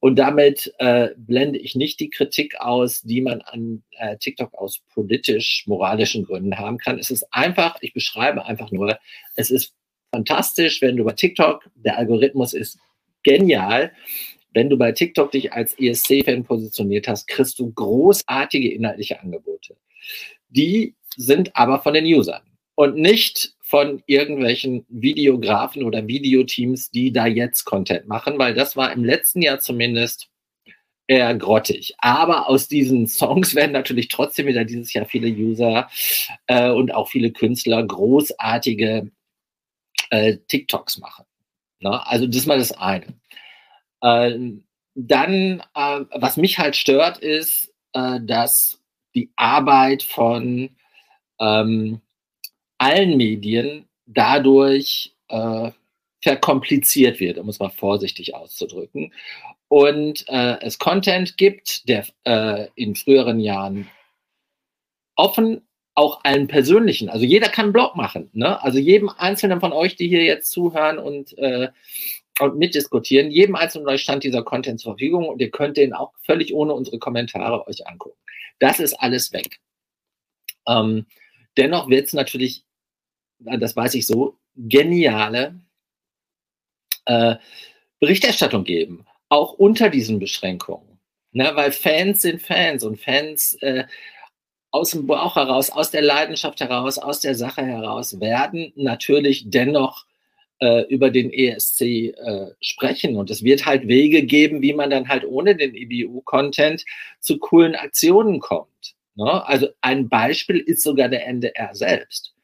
Und 0.00 0.18
damit 0.18 0.72
äh, 0.78 1.10
blende 1.16 1.58
ich 1.58 1.74
nicht 1.74 2.00
die 2.00 2.08
Kritik 2.08 2.58
aus, 2.58 3.02
die 3.02 3.20
man 3.20 3.42
an 3.42 3.82
äh, 3.98 4.16
TikTok 4.16 4.54
aus 4.54 4.80
politisch-moralischen 4.94 6.24
Gründen 6.24 6.58
haben 6.58 6.78
kann. 6.78 6.98
Es 6.98 7.10
ist 7.10 7.24
einfach, 7.30 7.76
ich 7.82 7.92
beschreibe 7.92 8.46
einfach 8.46 8.70
nur, 8.70 8.98
es 9.36 9.50
ist 9.50 9.74
fantastisch, 10.10 10.80
wenn 10.80 10.96
du 10.96 11.04
bei 11.04 11.12
TikTok, 11.12 11.68
der 11.74 11.98
Algorithmus 11.98 12.54
ist 12.54 12.78
genial. 13.22 13.92
Wenn 14.52 14.68
du 14.68 14.76
bei 14.76 14.92
TikTok 14.92 15.30
dich 15.30 15.52
als 15.52 15.78
ESC-Fan 15.78 16.44
positioniert 16.44 17.08
hast, 17.08 17.26
kriegst 17.28 17.58
du 17.58 17.72
großartige 17.72 18.72
inhaltliche 18.72 19.20
Angebote. 19.20 19.76
Die 20.48 20.94
sind 21.16 21.54
aber 21.56 21.80
von 21.80 21.94
den 21.94 22.04
Usern 22.04 22.42
und 22.74 22.96
nicht 22.96 23.54
von 23.60 24.02
irgendwelchen 24.06 24.84
Videografen 24.88 25.84
oder 25.84 26.08
Videoteams, 26.08 26.90
die 26.90 27.12
da 27.12 27.26
jetzt 27.26 27.64
Content 27.64 28.08
machen, 28.08 28.38
weil 28.38 28.54
das 28.54 28.76
war 28.76 28.92
im 28.92 29.04
letzten 29.04 29.42
Jahr 29.42 29.60
zumindest 29.60 30.28
eher 31.06 31.34
grottig. 31.34 31.94
Aber 31.98 32.48
aus 32.48 32.68
diesen 32.68 33.06
Songs 33.06 33.54
werden 33.56 33.72
natürlich 33.72 34.08
trotzdem 34.08 34.46
wieder 34.46 34.64
dieses 34.64 34.92
Jahr 34.92 35.06
viele 35.06 35.28
User 35.28 35.88
äh, 36.46 36.70
und 36.70 36.94
auch 36.94 37.08
viele 37.08 37.32
Künstler 37.32 37.82
großartige 37.84 39.10
äh, 40.10 40.36
TikToks 40.48 40.98
machen. 40.98 41.24
Ne? 41.80 42.06
Also 42.06 42.26
das 42.26 42.36
ist 42.36 42.46
mal 42.46 42.58
das 42.58 42.72
eine. 42.72 43.06
Ähm, 44.02 44.64
dann, 44.94 45.62
äh, 45.74 46.00
was 46.14 46.36
mich 46.36 46.58
halt 46.58 46.76
stört, 46.76 47.18
ist, 47.18 47.72
äh, 47.92 48.20
dass 48.22 48.80
die 49.14 49.30
Arbeit 49.36 50.02
von 50.02 50.70
ähm, 51.38 52.00
allen 52.78 53.16
Medien 53.16 53.86
dadurch 54.06 55.14
äh, 55.28 55.70
verkompliziert 56.22 57.20
wird, 57.20 57.38
um 57.38 57.48
es 57.48 57.58
mal 57.58 57.70
vorsichtig 57.70 58.34
auszudrücken. 58.34 59.12
Und 59.68 60.28
äh, 60.28 60.58
es 60.60 60.78
Content 60.78 61.36
gibt, 61.36 61.88
der 61.88 62.06
äh, 62.24 62.68
in 62.74 62.96
früheren 62.96 63.40
Jahren 63.40 63.88
offen 65.16 65.62
auch 65.94 66.24
allen 66.24 66.46
persönlichen. 66.46 67.08
Also 67.08 67.24
jeder 67.24 67.48
kann 67.48 67.66
einen 67.66 67.72
Blog 67.72 67.94
machen. 67.94 68.30
Ne? 68.32 68.62
Also 68.62 68.78
jedem 68.78 69.08
einzelnen 69.10 69.60
von 69.60 69.72
euch, 69.72 69.96
die 69.96 70.08
hier 70.08 70.24
jetzt 70.24 70.50
zuhören 70.50 70.98
und, 70.98 71.36
äh, 71.38 71.68
und 72.40 72.58
mitdiskutieren, 72.58 73.30
jedem 73.30 73.56
einzelnen 73.56 73.88
euch 73.88 74.02
stand 74.02 74.24
dieser 74.24 74.42
Content 74.42 74.80
zur 74.80 74.92
Verfügung 74.92 75.28
und 75.28 75.40
ihr 75.40 75.50
könnt 75.50 75.76
den 75.76 75.92
auch 75.92 76.12
völlig 76.24 76.54
ohne 76.54 76.74
unsere 76.74 76.98
Kommentare 76.98 77.66
euch 77.66 77.86
angucken. 77.86 78.18
Das 78.58 78.80
ist 78.80 78.94
alles 78.94 79.32
weg. 79.32 79.60
Ähm, 80.66 81.06
dennoch 81.56 81.88
wird 81.88 82.06
es 82.06 82.12
natürlich, 82.12 82.64
das 83.38 83.76
weiß 83.76 83.94
ich 83.94 84.06
so, 84.06 84.38
geniale 84.56 85.60
äh, 87.06 87.36
Berichterstattung 87.98 88.64
geben, 88.64 89.06
auch 89.28 89.54
unter 89.54 89.90
diesen 89.90 90.18
Beschränkungen. 90.18 91.00
Ne? 91.32 91.50
Weil 91.54 91.72
Fans 91.72 92.22
sind 92.22 92.42
Fans 92.42 92.84
und 92.84 93.00
Fans 93.00 93.54
äh, 93.60 93.84
aus 94.70 94.90
dem 94.90 95.06
Bauch 95.06 95.36
heraus, 95.36 95.70
aus 95.70 95.90
der 95.90 96.02
Leidenschaft 96.02 96.60
heraus, 96.60 96.98
aus 96.98 97.20
der 97.20 97.34
Sache 97.34 97.62
heraus 97.62 98.20
werden 98.20 98.72
natürlich 98.76 99.50
dennoch 99.50 100.06
äh, 100.60 100.82
über 100.88 101.10
den 101.10 101.32
ESC 101.32 101.80
äh, 101.80 102.46
sprechen. 102.60 103.16
Und 103.16 103.30
es 103.30 103.42
wird 103.42 103.66
halt 103.66 103.88
Wege 103.88 104.22
geben, 104.22 104.62
wie 104.62 104.72
man 104.72 104.90
dann 104.90 105.08
halt 105.08 105.24
ohne 105.24 105.56
den 105.56 105.74
EBU-Content 105.74 106.84
zu 107.18 107.38
coolen 107.38 107.74
Aktionen 107.74 108.40
kommt. 108.40 108.94
Ne? 109.14 109.46
Also 109.46 109.68
ein 109.80 110.08
Beispiel 110.08 110.58
ist 110.58 110.82
sogar 110.82 111.08
der 111.08 111.26
NDR 111.26 111.74
selbst. 111.74 112.34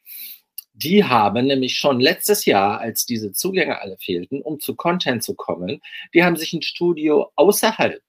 Die 0.72 1.04
haben 1.04 1.46
nämlich 1.46 1.78
schon 1.78 2.00
letztes 2.00 2.44
Jahr, 2.44 2.80
als 2.80 3.06
diese 3.06 3.32
Zugänge 3.32 3.80
alle 3.80 3.96
fehlten, 3.96 4.42
um 4.42 4.60
zu 4.60 4.74
Content 4.74 5.22
zu 5.22 5.34
kommen, 5.34 5.80
die 6.12 6.22
haben 6.22 6.36
sich 6.36 6.52
ein 6.52 6.60
Studio 6.60 7.32
außerhalb 7.34 8.02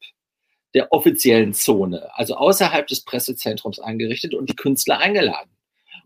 der 0.73 0.91
offiziellen 0.91 1.53
Zone, 1.53 2.09
also 2.13 2.35
außerhalb 2.35 2.85
des 2.85 3.05
Pressezentrums 3.05 3.79
eingerichtet 3.79 4.33
und 4.35 4.49
die 4.49 4.55
Künstler 4.55 4.99
eingeladen. 4.99 5.49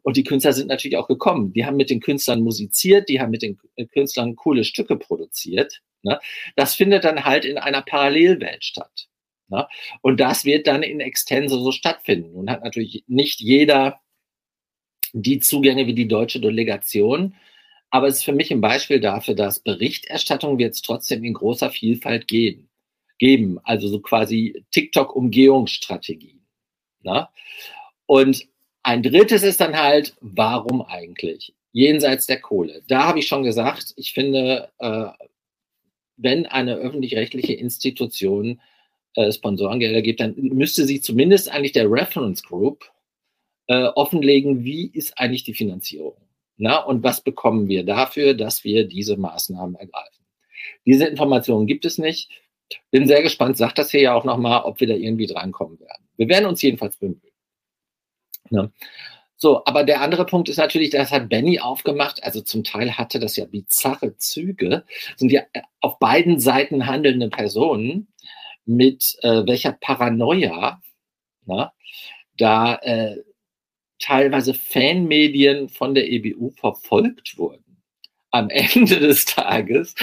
Und 0.03 0.17
die 0.17 0.23
Künstler 0.23 0.53
sind 0.53 0.67
natürlich 0.67 0.97
auch 0.97 1.07
gekommen. 1.07 1.53
Die 1.53 1.65
haben 1.65 1.77
mit 1.77 1.89
den 1.89 1.99
Künstlern 1.99 2.41
musiziert, 2.41 3.09
die 3.09 3.21
haben 3.21 3.31
mit 3.31 3.41
den 3.41 3.57
Künstlern 3.93 4.35
coole 4.35 4.63
Stücke 4.63 4.97
produziert. 4.97 5.81
Ne? 6.03 6.19
Das 6.55 6.75
findet 6.75 7.03
dann 7.03 7.23
halt 7.23 7.45
in 7.45 7.57
einer 7.57 7.81
Parallelwelt 7.81 8.63
statt. 8.63 9.07
Ne? 9.49 9.67
Und 10.01 10.19
das 10.19 10.45
wird 10.45 10.67
dann 10.67 10.83
in 10.83 10.99
Extenso 10.99 11.59
so 11.59 11.71
stattfinden. 11.71 12.35
Und 12.35 12.49
hat 12.49 12.63
natürlich 12.63 13.03
nicht 13.07 13.39
jeder 13.39 13.99
die 15.13 15.39
Zugänge 15.39 15.87
wie 15.87 15.93
die 15.93 16.07
deutsche 16.07 16.39
Delegation. 16.39 17.35
Aber 17.89 18.07
es 18.07 18.17
ist 18.17 18.23
für 18.23 18.33
mich 18.33 18.51
ein 18.51 18.61
Beispiel 18.61 19.01
dafür, 19.01 19.35
dass 19.35 19.59
Berichterstattung 19.59 20.57
wird 20.57 20.73
es 20.73 20.81
trotzdem 20.81 21.23
in 21.23 21.33
großer 21.33 21.69
Vielfalt 21.69 22.27
geben 22.27 22.71
geben, 23.21 23.59
also 23.63 23.87
so 23.87 23.99
quasi 24.01 24.65
TikTok-Umgehungsstrategien. 24.71 26.43
Ne? 27.03 27.29
Und 28.07 28.47
ein 28.83 29.03
drittes 29.03 29.43
ist 29.43 29.61
dann 29.61 29.77
halt, 29.77 30.15
warum 30.21 30.81
eigentlich? 30.81 31.53
Jenseits 31.71 32.25
der 32.25 32.41
Kohle. 32.41 32.81
Da 32.87 33.05
habe 33.05 33.19
ich 33.19 33.27
schon 33.27 33.43
gesagt, 33.43 33.93
ich 33.95 34.13
finde, 34.13 34.69
äh, 34.79 35.07
wenn 36.17 36.45
eine 36.45 36.75
öffentlich-rechtliche 36.75 37.53
Institution 37.53 38.59
äh, 39.15 39.31
Sponsorengelder 39.31 40.01
gibt, 40.01 40.19
dann 40.19 40.35
müsste 40.35 40.85
sie 40.85 41.01
zumindest 41.01 41.49
eigentlich 41.49 41.71
der 41.71 41.89
Reference 41.89 42.43
Group 42.43 42.91
äh, 43.67 43.85
offenlegen, 43.95 44.63
wie 44.63 44.87
ist 44.87 45.17
eigentlich 45.17 45.43
die 45.43 45.53
Finanzierung. 45.53 46.15
Na, 46.57 46.77
und 46.83 47.03
was 47.03 47.21
bekommen 47.21 47.67
wir 47.67 47.83
dafür, 47.83 48.33
dass 48.33 48.63
wir 48.63 48.87
diese 48.87 49.17
Maßnahmen 49.17 49.75
ergreifen? 49.75 50.25
Diese 50.85 51.05
Informationen 51.05 51.67
gibt 51.67 51.85
es 51.85 51.97
nicht. 51.97 52.29
Bin 52.91 53.07
sehr 53.07 53.23
gespannt, 53.23 53.57
sagt 53.57 53.77
das 53.77 53.91
hier 53.91 54.01
ja 54.01 54.13
auch 54.13 54.23
nochmal, 54.23 54.63
ob 54.63 54.79
wir 54.79 54.87
da 54.87 54.93
irgendwie 54.93 55.27
drankommen 55.27 55.79
werden. 55.79 56.07
Wir 56.17 56.29
werden 56.29 56.45
uns 56.45 56.61
jedenfalls 56.61 56.97
bemühen. 56.97 57.30
Ja. 58.51 58.69
So, 59.37 59.65
aber 59.65 59.83
der 59.83 60.01
andere 60.01 60.27
Punkt 60.27 60.49
ist 60.49 60.57
natürlich, 60.57 60.91
das 60.91 61.09
hat 61.09 61.27
Benny 61.27 61.59
aufgemacht. 61.59 62.23
Also 62.23 62.41
zum 62.41 62.63
Teil 62.63 62.95
hatte 62.95 63.19
das 63.19 63.35
ja 63.37 63.45
bizarre 63.45 64.15
Züge. 64.17 64.83
Sind 65.17 65.31
ja 65.31 65.41
äh, 65.53 65.61
auf 65.79 65.97
beiden 65.97 66.39
Seiten 66.39 66.85
handelnde 66.85 67.29
Personen 67.29 68.07
mit 68.65 69.17
äh, 69.23 69.43
welcher 69.47 69.71
Paranoia 69.71 70.79
na, 71.45 71.73
da 72.37 72.75
äh, 72.75 73.17
teilweise 73.99 74.53
Fanmedien 74.53 75.69
von 75.69 75.95
der 75.95 76.07
EBU 76.07 76.51
verfolgt 76.51 77.37
wurden. 77.37 77.81
Am 78.29 78.49
Ende 78.49 78.99
des 78.99 79.25
Tages 79.25 79.95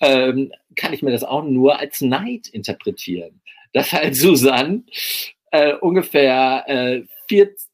ähm, 0.00 0.52
kann 0.76 0.92
ich 0.92 1.02
mir 1.02 1.10
das 1.10 1.24
auch 1.24 1.44
nur 1.44 1.78
als 1.78 2.02
Neid 2.02 2.48
interpretieren. 2.48 3.40
Dass 3.72 3.92
halt 3.92 4.14
Susanne 4.14 4.84
äh, 5.50 5.74
ungefähr 5.74 6.64
äh, 6.66 7.02
40 7.28 7.73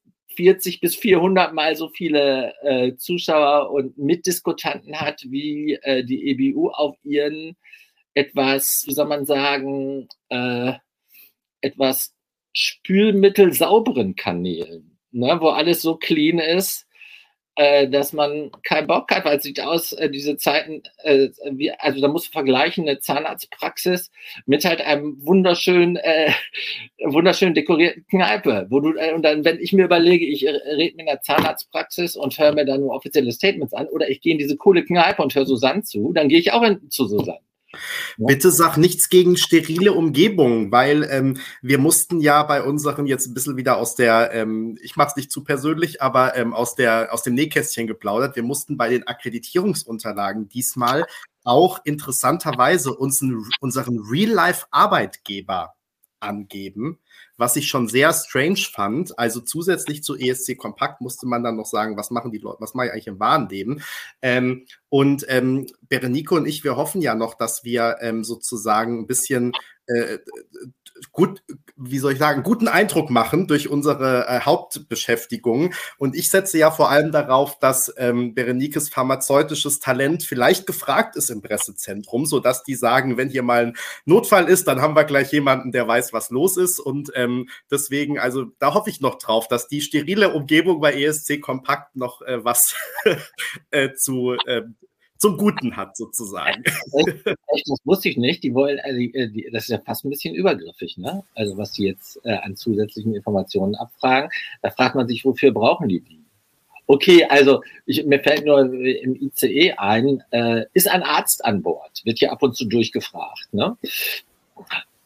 bis 0.80 0.96
400 0.96 1.54
mal 1.54 1.76
so 1.76 1.88
viele 1.88 2.54
äh, 2.62 2.96
Zuschauer 2.96 3.70
und 3.70 3.96
Mitdiskutanten 3.98 5.00
hat, 5.00 5.22
wie 5.28 5.74
äh, 5.82 6.04
die 6.04 6.30
EBU 6.30 6.70
auf 6.70 6.96
ihren 7.04 7.56
etwas, 8.14 8.84
wie 8.86 8.94
soll 8.94 9.06
man 9.06 9.24
sagen, 9.24 10.08
äh, 10.28 10.72
etwas 11.60 12.14
spülmittelsauberen 12.52 14.16
Kanälen, 14.16 14.98
ne, 15.12 15.38
wo 15.40 15.48
alles 15.48 15.82
so 15.82 15.96
clean 15.96 16.38
ist, 16.38 16.86
äh, 17.56 17.88
dass 17.88 18.12
man 18.12 18.50
keinen 18.62 18.86
Bock 18.86 19.10
hat, 19.10 19.24
weil 19.24 19.38
es 19.38 19.42
sieht 19.42 19.60
aus, 19.60 19.92
äh, 19.92 20.10
diese 20.10 20.36
Zeiten, 20.36 20.82
äh, 21.02 21.28
wie, 21.52 21.70
also 21.72 22.00
da 22.00 22.08
musst 22.08 22.28
du 22.28 22.32
vergleichen, 22.32 22.88
eine 22.88 23.00
Zahnarztpraxis 23.00 24.10
mit 24.46 24.64
halt 24.64 24.80
einem 24.80 25.16
wunderschön, 25.26 25.96
äh, 25.96 26.32
wunderschön 27.04 27.54
dekorierten 27.54 28.06
Kneipe, 28.08 28.66
wo 28.70 28.80
du, 28.80 28.96
äh, 28.96 29.12
und 29.12 29.22
dann, 29.22 29.44
wenn 29.44 29.58
ich 29.58 29.72
mir 29.72 29.84
überlege, 29.84 30.26
ich 30.26 30.46
äh, 30.46 30.50
rede 30.50 30.96
mit 30.96 31.08
einer 31.08 31.20
Zahnarztpraxis 31.20 32.16
und 32.16 32.38
höre 32.38 32.54
mir 32.54 32.64
dann 32.64 32.80
nur 32.80 32.94
offizielle 32.94 33.32
Statements 33.32 33.74
an, 33.74 33.88
oder 33.88 34.08
ich 34.08 34.20
gehe 34.20 34.32
in 34.32 34.38
diese 34.38 34.56
coole 34.56 34.84
Kneipe 34.84 35.22
und 35.22 35.34
höre 35.34 35.46
Susanne 35.46 35.82
zu, 35.82 36.12
dann 36.12 36.28
gehe 36.28 36.38
ich 36.38 36.52
auch 36.52 36.62
in, 36.62 36.90
zu 36.90 37.06
Susanne. 37.06 37.40
Bitte 38.18 38.50
sag 38.50 38.76
nichts 38.76 39.08
gegen 39.08 39.36
sterile 39.36 39.92
Umgebungen, 39.92 40.72
weil 40.72 41.04
ähm, 41.10 41.38
wir 41.62 41.78
mussten 41.78 42.20
ja 42.20 42.42
bei 42.42 42.62
unseren 42.62 43.06
jetzt 43.06 43.28
ein 43.28 43.34
bisschen 43.34 43.56
wieder 43.56 43.76
aus 43.76 43.94
der, 43.94 44.32
ähm, 44.32 44.76
ich 44.82 44.96
mache 44.96 45.10
es 45.10 45.16
nicht 45.16 45.30
zu 45.30 45.44
persönlich, 45.44 46.02
aber 46.02 46.36
ähm, 46.36 46.52
aus, 46.52 46.74
der, 46.74 47.12
aus 47.12 47.22
dem 47.22 47.34
Nähkästchen 47.34 47.86
geplaudert. 47.86 48.36
Wir 48.36 48.42
mussten 48.42 48.76
bei 48.76 48.88
den 48.88 49.06
Akkreditierungsunterlagen 49.06 50.48
diesmal 50.48 51.06
auch 51.44 51.80
interessanterweise 51.84 52.92
unseren, 52.94 53.48
unseren 53.60 53.98
Real-Life-Arbeitgeber 54.00 55.74
angeben, 56.20 56.98
was 57.40 57.56
ich 57.56 57.68
schon 57.68 57.88
sehr 57.88 58.12
strange 58.12 58.60
fand. 58.70 59.18
Also 59.18 59.40
zusätzlich 59.40 60.02
zu 60.02 60.14
ESC 60.14 60.58
Kompakt 60.58 61.00
musste 61.00 61.26
man 61.26 61.42
dann 61.42 61.56
noch 61.56 61.64
sagen, 61.64 61.96
was 61.96 62.10
machen 62.10 62.32
die 62.32 62.38
Leute, 62.38 62.60
was 62.60 62.74
mache 62.74 62.86
ich 62.86 62.92
eigentlich 62.92 63.06
im 63.06 63.18
wahren 63.18 63.48
Leben? 63.48 63.82
Ähm, 64.20 64.66
und 64.90 65.24
ähm, 65.28 65.66
Berenico 65.88 66.36
und 66.36 66.46
ich, 66.46 66.64
wir 66.64 66.76
hoffen 66.76 67.00
ja 67.00 67.14
noch, 67.14 67.34
dass 67.34 67.64
wir 67.64 67.96
ähm, 68.02 68.24
sozusagen 68.24 69.00
ein 69.00 69.06
bisschen 69.06 69.52
äh, 69.94 70.18
gut, 71.12 71.42
wie 71.76 71.98
soll 71.98 72.12
ich 72.12 72.18
sagen, 72.18 72.42
guten 72.42 72.68
Eindruck 72.68 73.10
machen 73.10 73.46
durch 73.46 73.68
unsere 73.68 74.26
äh, 74.26 74.40
Hauptbeschäftigung. 74.40 75.72
Und 75.98 76.14
ich 76.14 76.30
setze 76.30 76.58
ja 76.58 76.70
vor 76.70 76.90
allem 76.90 77.12
darauf, 77.12 77.58
dass 77.58 77.92
ähm, 77.96 78.34
Berenikes 78.34 78.88
pharmazeutisches 78.88 79.80
Talent 79.80 80.22
vielleicht 80.22 80.66
gefragt 80.66 81.16
ist 81.16 81.30
im 81.30 81.42
Pressezentrum, 81.42 82.26
sodass 82.26 82.62
die 82.62 82.74
sagen, 82.74 83.16
wenn 83.16 83.28
hier 83.28 83.42
mal 83.42 83.66
ein 83.66 83.76
Notfall 84.04 84.48
ist, 84.48 84.68
dann 84.68 84.80
haben 84.80 84.94
wir 84.94 85.04
gleich 85.04 85.32
jemanden, 85.32 85.72
der 85.72 85.88
weiß, 85.88 86.12
was 86.12 86.30
los 86.30 86.56
ist. 86.56 86.78
Und 86.78 87.10
ähm, 87.14 87.48
deswegen, 87.70 88.18
also 88.18 88.46
da 88.58 88.74
hoffe 88.74 88.90
ich 88.90 89.00
noch 89.00 89.16
drauf, 89.16 89.48
dass 89.48 89.68
die 89.68 89.80
sterile 89.80 90.32
Umgebung 90.32 90.80
bei 90.80 90.94
ESC 90.94 91.40
Kompakt 91.40 91.96
noch 91.96 92.22
äh, 92.22 92.44
was 92.44 92.74
äh, 93.70 93.92
zu 93.94 94.36
äh, 94.46 94.62
zum 95.20 95.36
Guten 95.36 95.76
hat, 95.76 95.96
sozusagen. 95.96 96.62
Echt, 96.64 97.26
echt, 97.26 97.68
das 97.68 97.78
wusste 97.84 98.08
ich 98.08 98.16
nicht. 98.16 98.42
Die 98.42 98.54
wollen, 98.54 98.80
also 98.80 98.98
die, 98.98 99.12
die, 99.32 99.48
das 99.52 99.64
ist 99.64 99.68
ja 99.68 99.78
fast 99.78 100.04
ein 100.04 100.10
bisschen 100.10 100.34
übergriffig, 100.34 100.96
ne? 100.96 101.22
Also 101.34 101.56
was 101.58 101.72
die 101.72 101.84
jetzt 101.84 102.18
äh, 102.24 102.32
an 102.38 102.56
zusätzlichen 102.56 103.14
Informationen 103.14 103.74
abfragen. 103.74 104.30
Da 104.62 104.70
fragt 104.70 104.94
man 104.94 105.06
sich, 105.06 105.24
wofür 105.24 105.52
brauchen 105.52 105.88
die 105.88 106.00
die? 106.00 106.20
Okay, 106.86 107.24
also 107.24 107.62
ich, 107.86 108.04
mir 108.04 108.18
fällt 108.18 108.46
nur 108.46 108.60
im 108.62 109.14
ICE 109.14 109.74
ein, 109.76 110.24
äh, 110.30 110.64
ist 110.72 110.88
ein 110.88 111.02
Arzt 111.02 111.44
an 111.44 111.62
Bord, 111.62 112.00
wird 112.04 112.18
hier 112.18 112.32
ab 112.32 112.42
und 112.42 112.56
zu 112.56 112.64
durchgefragt. 112.64 113.52
Ne? 113.52 113.76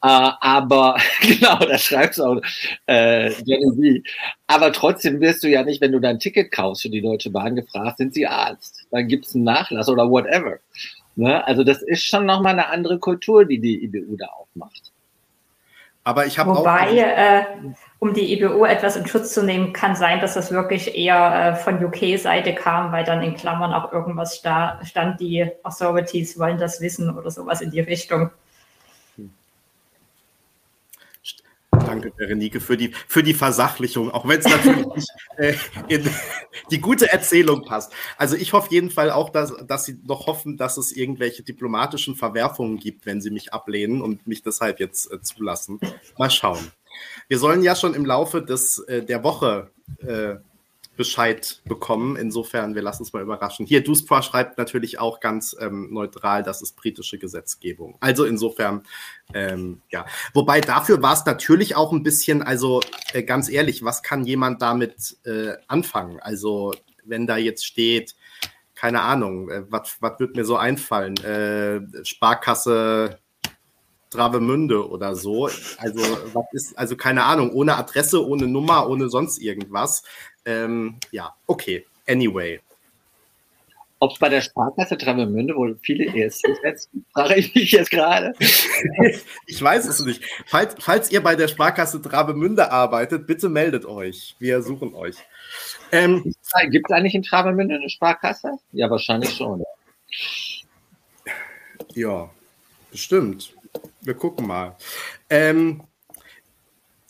Äh, 0.03 0.31
aber 0.39 0.97
genau, 1.21 1.57
da 1.57 1.77
schreibst 1.77 2.19
du 2.19 2.23
auch 2.23 2.41
äh, 2.87 3.31
Jenny 3.43 4.03
Aber 4.47 4.71
trotzdem 4.71 5.19
wirst 5.21 5.43
du 5.43 5.47
ja 5.47 5.63
nicht, 5.63 5.81
wenn 5.81 5.91
du 5.91 5.99
dein 5.99 6.19
Ticket 6.19 6.51
kaufst 6.51 6.83
für 6.83 6.89
die 6.89 7.01
Deutsche 7.01 7.29
Bahn, 7.29 7.55
gefragt, 7.55 7.97
sind 7.97 8.13
sie 8.13 8.27
Arzt? 8.27 8.85
Dann 8.91 9.07
gibt 9.07 9.25
es 9.25 9.35
einen 9.35 9.45
Nachlass 9.45 9.89
oder 9.89 10.09
whatever. 10.09 10.57
Ne? 11.15 11.45
Also 11.47 11.63
das 11.63 11.81
ist 11.81 12.05
schon 12.05 12.25
nochmal 12.25 12.53
eine 12.53 12.67
andere 12.67 12.99
Kultur, 12.99 13.45
die 13.45 13.59
die 13.59 13.83
IBU 13.85 14.17
da 14.17 14.27
aufmacht. 14.27 14.91
Aber 16.03 16.27
ich 16.27 16.37
habe 16.37 16.55
Wobei, 16.55 16.99
äh, 16.99 17.43
um 17.97 18.13
die 18.13 18.31
IBU 18.33 18.63
etwas 18.65 18.95
in 18.95 19.07
Schutz 19.07 19.33
zu 19.33 19.43
nehmen, 19.43 19.73
kann 19.73 19.95
sein, 19.95 20.19
dass 20.19 20.35
das 20.35 20.51
wirklich 20.51 20.95
eher 20.95 21.53
äh, 21.53 21.55
von 21.55 21.83
UK-Seite 21.83 22.53
kam, 22.53 22.91
weil 22.91 23.03
dann 23.03 23.23
in 23.23 23.35
Klammern 23.35 23.73
auch 23.73 23.91
irgendwas 23.91 24.43
da 24.43 24.79
stand, 24.83 25.19
die 25.19 25.49
Authorities 25.63 26.37
wollen 26.37 26.59
das 26.59 26.79
wissen 26.79 27.09
oder 27.09 27.31
sowas 27.31 27.61
in 27.61 27.71
die 27.71 27.79
Richtung. 27.79 28.29
Danke, 31.95 32.11
Berenike, 32.11 32.59
für 32.59 32.75
die, 32.75 32.91
für 33.07 33.23
die 33.23 33.33
Versachlichung, 33.33 34.11
auch 34.11 34.27
wenn 34.27 34.39
es 34.39 34.45
natürlich 34.45 34.85
nicht 34.87 35.09
äh, 35.37 35.53
in 35.87 36.09
die 36.71 36.79
gute 36.79 37.11
Erzählung 37.11 37.63
passt. 37.63 37.93
Also 38.17 38.35
ich 38.35 38.53
hoffe 38.53 38.71
jeden 38.71 38.89
Fall 38.89 39.11
auch, 39.11 39.29
dass, 39.29 39.53
dass 39.65 39.85
Sie 39.85 39.97
noch 40.03 40.27
hoffen, 40.27 40.57
dass 40.57 40.77
es 40.77 40.91
irgendwelche 40.91 41.43
diplomatischen 41.43 42.15
Verwerfungen 42.15 42.77
gibt, 42.77 43.05
wenn 43.05 43.21
Sie 43.21 43.31
mich 43.31 43.53
ablehnen 43.53 44.01
und 44.01 44.27
mich 44.27 44.43
deshalb 44.43 44.79
jetzt 44.79 45.11
äh, 45.11 45.21
zulassen. 45.21 45.79
Mal 46.17 46.29
schauen. 46.29 46.71
Wir 47.27 47.39
sollen 47.39 47.63
ja 47.63 47.75
schon 47.75 47.93
im 47.93 48.05
Laufe 48.05 48.41
des, 48.41 48.79
äh, 48.79 49.03
der 49.03 49.23
Woche 49.23 49.71
äh, 49.99 50.35
Bescheid 50.95 51.61
bekommen. 51.65 52.15
Insofern, 52.15 52.75
wir 52.75 52.81
lassen 52.81 53.03
uns 53.03 53.13
mal 53.13 53.21
überraschen. 53.21 53.65
Hier, 53.65 53.83
Duspra 53.83 54.21
schreibt 54.21 54.57
natürlich 54.57 54.99
auch 54.99 55.19
ganz 55.19 55.55
ähm, 55.59 55.93
neutral, 55.93 56.43
das 56.43 56.61
ist 56.61 56.75
britische 56.75 57.17
Gesetzgebung. 57.17 57.97
Also 57.99 58.25
insofern, 58.25 58.83
ähm, 59.33 59.81
ja. 59.89 60.05
Wobei 60.33 60.61
dafür 60.61 61.01
war 61.01 61.13
es 61.13 61.25
natürlich 61.25 61.75
auch 61.75 61.91
ein 61.91 62.03
bisschen, 62.03 62.41
also 62.41 62.81
äh, 63.13 63.23
ganz 63.23 63.49
ehrlich, 63.49 63.83
was 63.83 64.03
kann 64.03 64.25
jemand 64.25 64.61
damit 64.61 65.17
äh, 65.25 65.53
anfangen? 65.67 66.19
Also, 66.19 66.73
wenn 67.03 67.27
da 67.27 67.37
jetzt 67.37 67.65
steht, 67.65 68.15
keine 68.73 69.01
Ahnung, 69.01 69.49
äh, 69.49 69.63
was 69.69 69.97
wird 70.19 70.35
mir 70.35 70.45
so 70.45 70.57
einfallen? 70.57 71.15
Äh, 71.17 72.05
Sparkasse 72.05 73.19
Travemünde 74.15 74.87
oder 74.89 75.15
so. 75.15 75.49
Also, 75.77 75.99
was 76.33 76.45
ist, 76.53 76.77
also 76.77 76.95
keine 76.95 77.23
Ahnung, 77.23 77.51
ohne 77.51 77.75
Adresse, 77.75 78.25
ohne 78.25 78.47
Nummer, 78.47 78.89
ohne 78.89 79.09
sonst 79.09 79.39
irgendwas. 79.39 80.03
Ähm, 80.45 80.97
ja, 81.11 81.33
okay. 81.47 81.85
Anyway. 82.07 82.59
Ob 83.99 84.11
es 84.11 84.19
bei 84.19 84.29
der 84.29 84.41
Sparkasse 84.41 84.97
Travemünde 84.97 85.55
wohl 85.55 85.79
viele 85.81 86.05
ESCs 86.05 86.61
setzen, 86.61 87.05
frage 87.13 87.35
ich 87.35 87.55
mich 87.55 87.71
jetzt 87.71 87.89
gerade. 87.89 88.33
ich 89.47 89.61
weiß 89.61 89.85
es 89.85 90.05
nicht. 90.05 90.23
Falls, 90.45 90.75
falls 90.79 91.11
ihr 91.11 91.23
bei 91.23 91.35
der 91.35 91.47
Sparkasse 91.47 92.01
Travemünde 92.01 92.71
arbeitet, 92.71 93.25
bitte 93.25 93.49
meldet 93.49 93.85
euch. 93.85 94.35
Wir 94.37 94.61
suchen 94.61 94.93
euch. 94.93 95.15
Ähm, 95.91 96.23
Gibt 96.69 96.89
es 96.89 96.91
eigentlich 96.91 97.15
in 97.15 97.23
Travemünde 97.23 97.75
eine 97.75 97.89
Sparkasse? 97.89 98.57
Ja, 98.73 98.89
wahrscheinlich 98.89 99.31
schon. 99.31 99.63
Ja, 101.93 102.29
bestimmt. 102.91 103.55
Wir 104.01 104.13
gucken 104.13 104.45
mal. 104.45 104.75
Ähm, 105.29 105.81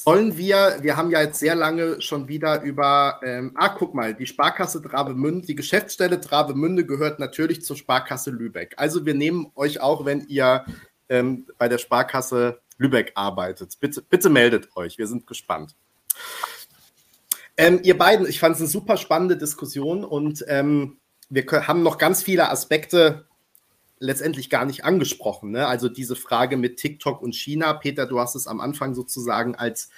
Sollen 0.05 0.37
wir, 0.37 0.77
wir 0.81 0.97
haben 0.97 1.09
ja 1.09 1.19
jetzt 1.19 1.39
sehr 1.39 1.55
lange 1.55 1.99
schon 1.99 2.27
wieder 2.27 2.61
über, 2.61 3.19
ähm, 3.23 3.53
ah, 3.55 3.69
guck 3.69 3.95
mal, 3.95 4.13
die 4.13 4.27
Sparkasse 4.27 4.79
Travemünde, 4.79 5.47
die 5.47 5.55
Geschäftsstelle 5.55 6.21
Travemünde 6.21 6.85
gehört 6.85 7.17
natürlich 7.17 7.63
zur 7.63 7.75
Sparkasse 7.75 8.29
Lübeck. 8.29 8.75
Also 8.77 9.07
wir 9.07 9.15
nehmen 9.15 9.51
euch 9.55 9.81
auch, 9.81 10.05
wenn 10.05 10.27
ihr 10.27 10.63
ähm, 11.09 11.47
bei 11.57 11.67
der 11.67 11.79
Sparkasse 11.79 12.59
Lübeck 12.77 13.13
arbeitet. 13.15 13.79
Bitte, 13.79 14.03
bitte 14.03 14.29
meldet 14.29 14.77
euch, 14.77 14.99
wir 14.99 15.07
sind 15.07 15.25
gespannt. 15.25 15.75
Ähm, 17.57 17.79
ihr 17.81 17.97
beiden, 17.97 18.27
ich 18.27 18.39
fand 18.39 18.57
es 18.57 18.61
eine 18.61 18.69
super 18.69 18.97
spannende 18.97 19.37
Diskussion 19.37 20.03
und 20.03 20.45
ähm, 20.47 20.97
wir 21.29 21.45
haben 21.67 21.81
noch 21.81 21.97
ganz 21.97 22.21
viele 22.21 22.51
Aspekte 22.51 23.25
letztendlich 24.05 24.49
gar 24.49 24.65
nicht 24.65 24.85
angesprochen. 24.85 25.51
Ne? 25.51 25.67
Also 25.67 25.89
diese 25.89 26.15
Frage 26.15 26.57
mit 26.57 26.77
TikTok 26.77 27.21
und 27.21 27.35
China. 27.35 27.73
Peter, 27.73 28.05
du 28.05 28.19
hast 28.19 28.35
es 28.35 28.47
am 28.47 28.61
Anfang 28.61 28.93
sozusagen 28.93 29.55
als 29.55 29.89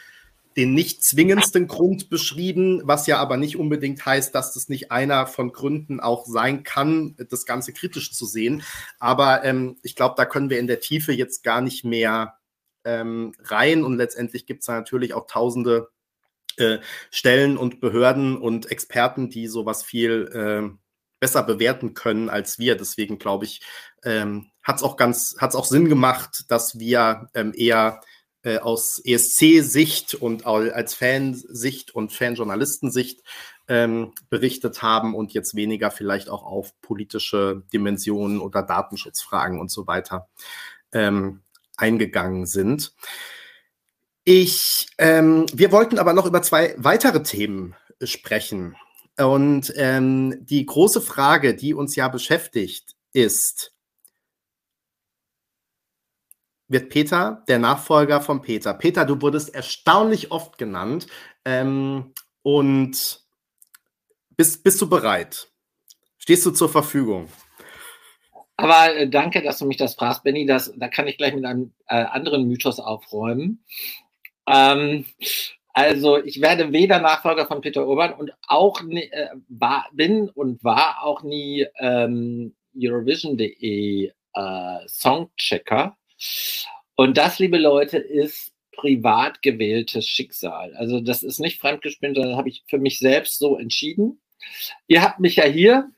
den 0.56 0.74
nicht 0.74 1.04
zwingendsten 1.04 1.68
Grund 1.68 2.10
beschrieben, 2.10 2.82
was 2.84 3.06
ja 3.06 3.20
aber 3.20 3.38
nicht 3.38 3.58
unbedingt 3.58 4.04
heißt, 4.04 4.34
dass 4.34 4.56
das 4.56 4.70
nicht 4.70 4.92
einer 4.92 5.28
von 5.28 5.52
Gründen 5.52 6.00
auch 6.00 6.26
sein 6.26 6.64
kann, 6.64 7.16
das 7.30 7.46
Ganze 7.46 7.74
kritisch 7.74 8.12
zu 8.12 8.26
sehen. 8.26 8.64
Aber 8.98 9.44
ähm, 9.44 9.78
ich 9.84 9.96
glaube, 9.96 10.16
da 10.18 10.26
können 10.26 10.50
wir 10.50 10.58
in 10.58 10.66
der 10.66 10.80
Tiefe 10.80 11.14
jetzt 11.14 11.44
gar 11.44 11.62
nicht 11.62 11.86
mehr 11.86 12.40
ähm, 12.86 13.34
rein 13.44 13.84
und 13.84 13.98
letztendlich 13.98 14.48
gibt 14.48 14.62
es 14.62 14.68
natürlich 14.68 15.14
auch 15.14 15.28
tausende 15.28 15.90
äh, 16.58 16.80
Stellen 17.12 17.56
und 17.56 17.80
Behörden 17.80 18.36
und 18.36 18.72
Experten, 18.72 19.30
die 19.30 19.48
sowas 19.48 19.84
viel 19.84 20.28
äh, 20.34 20.76
besser 21.20 21.44
bewerten 21.44 21.94
können 21.94 22.30
als 22.30 22.60
wir. 22.60 22.76
Deswegen 22.76 23.18
glaube 23.20 23.46
ich, 23.46 23.62
ähm, 24.04 24.52
hat 24.64 24.78
es 24.78 24.84
auch 24.84 24.98
ganz, 24.98 25.36
hat 25.40 25.52
es 25.52 25.56
auch 25.56 25.66
Sinn 25.66 25.90
gemacht, 25.90 26.46
dass 26.50 26.80
wir 26.80 27.30
ähm, 27.34 27.54
eher 27.56 28.02
äh, 28.44 28.60
aus 28.60 29.02
ESC-Sicht 29.04 30.16
und 30.16 30.46
als 30.46 30.94
Fansicht 30.94 31.94
und 31.94 32.14
Fanjournalistensicht 32.14 33.22
ähm, 33.68 34.14
berichtet 34.30 34.82
haben 34.82 35.16
und 35.16 35.34
jetzt 35.34 35.56
weniger 35.56 35.92
vielleicht 35.92 36.30
auch 36.30 36.44
auf 36.44 36.80
politische 36.82 37.64
Dimensionen 37.74 38.40
oder 38.40 38.64
Datenschutzfragen 38.64 39.60
und 39.60 39.70
so 39.72 39.88
weiter 39.88 40.30
ähm, 40.94 41.42
eingegangen 41.76 42.46
sind. 42.46 42.94
Ich, 44.24 44.88
ähm, 44.98 45.46
wir 45.54 45.72
wollten 45.72 46.00
aber 46.00 46.14
noch 46.14 46.26
über 46.26 46.42
zwei 46.42 46.76
weitere 46.78 47.24
Themen 47.24 47.76
sprechen. 48.02 48.76
Und 49.18 49.74
ähm, 49.76 50.46
die 50.46 50.66
große 50.66 51.02
Frage, 51.02 51.56
die 51.56 51.74
uns 51.74 51.96
ja 51.96 52.08
beschäftigt, 52.08 52.96
ist, 53.14 53.74
wird 56.68 56.90
Peter 56.90 57.44
der 57.48 57.60
Nachfolger 57.60 58.22
von 58.22 58.42
Peter? 58.42 58.74
Peter, 58.74 59.06
du 59.06 59.22
wurdest 59.22 59.56
erstaunlich 59.56 60.32
oft 60.32 60.58
genannt. 60.58 61.08
Ähm, 61.46 62.14
und 62.44 63.26
Bist, 64.38 64.64
bist 64.64 64.80
du 64.82 64.88
bereit? 64.88 65.50
Stehst 66.20 66.46
du 66.46 66.52
zur 66.52 66.70
Verfügung? 66.70 67.28
Aber 68.56 68.96
äh, 68.96 69.10
danke, 69.10 69.42
dass 69.42 69.58
du 69.60 69.66
mich 69.66 69.78
das 69.78 69.96
fragst, 69.96 70.24
Benny. 70.24 70.46
Das, 70.46 70.72
da 70.76 70.88
kann 70.90 71.08
ich 71.08 71.18
gleich 71.18 71.34
mit 71.34 71.46
einem 71.46 71.74
äh, 71.88 72.04
anderen 72.04 72.48
Mythos 72.48 72.80
aufräumen. 72.80 73.64
Ähm, 74.48 75.06
also 75.78 76.18
ich 76.18 76.42
werde 76.42 76.72
weder 76.72 77.00
Nachfolger 77.00 77.46
von 77.46 77.62
Peter 77.62 77.88
Urban 77.88 78.14
und 78.14 78.32
auch 78.48 78.82
äh, 78.90 79.28
war, 79.48 79.88
bin 79.94 80.30
und 80.30 80.64
war 80.64 81.04
auch 81.04 81.22
nie 81.22 81.68
ähm, 81.80 82.56
Eurovision.de 82.76 84.12
äh, 84.34 84.88
Songchecker. 84.88 85.96
Und 86.96 87.18
das, 87.18 87.38
liebe 87.38 87.58
Leute, 87.58 87.98
ist 87.98 88.54
privat 88.76 89.42
gewähltes 89.44 90.08
Schicksal. 90.08 90.76
Also 90.76 91.00
das 91.00 91.22
ist 91.22 91.40
nicht 91.40 91.60
fremdgespinnt, 91.60 92.18
das 92.18 92.36
habe 92.36 92.50
ich 92.50 92.64
für 92.68 92.80
mich 92.80 92.98
selbst 92.98 93.38
so 93.38 93.58
entschieden. 93.58 94.20
Ihr 94.88 95.04
habt 95.04 95.20
mich 95.20 95.36
ja 95.36 95.46
hier, 95.46 95.92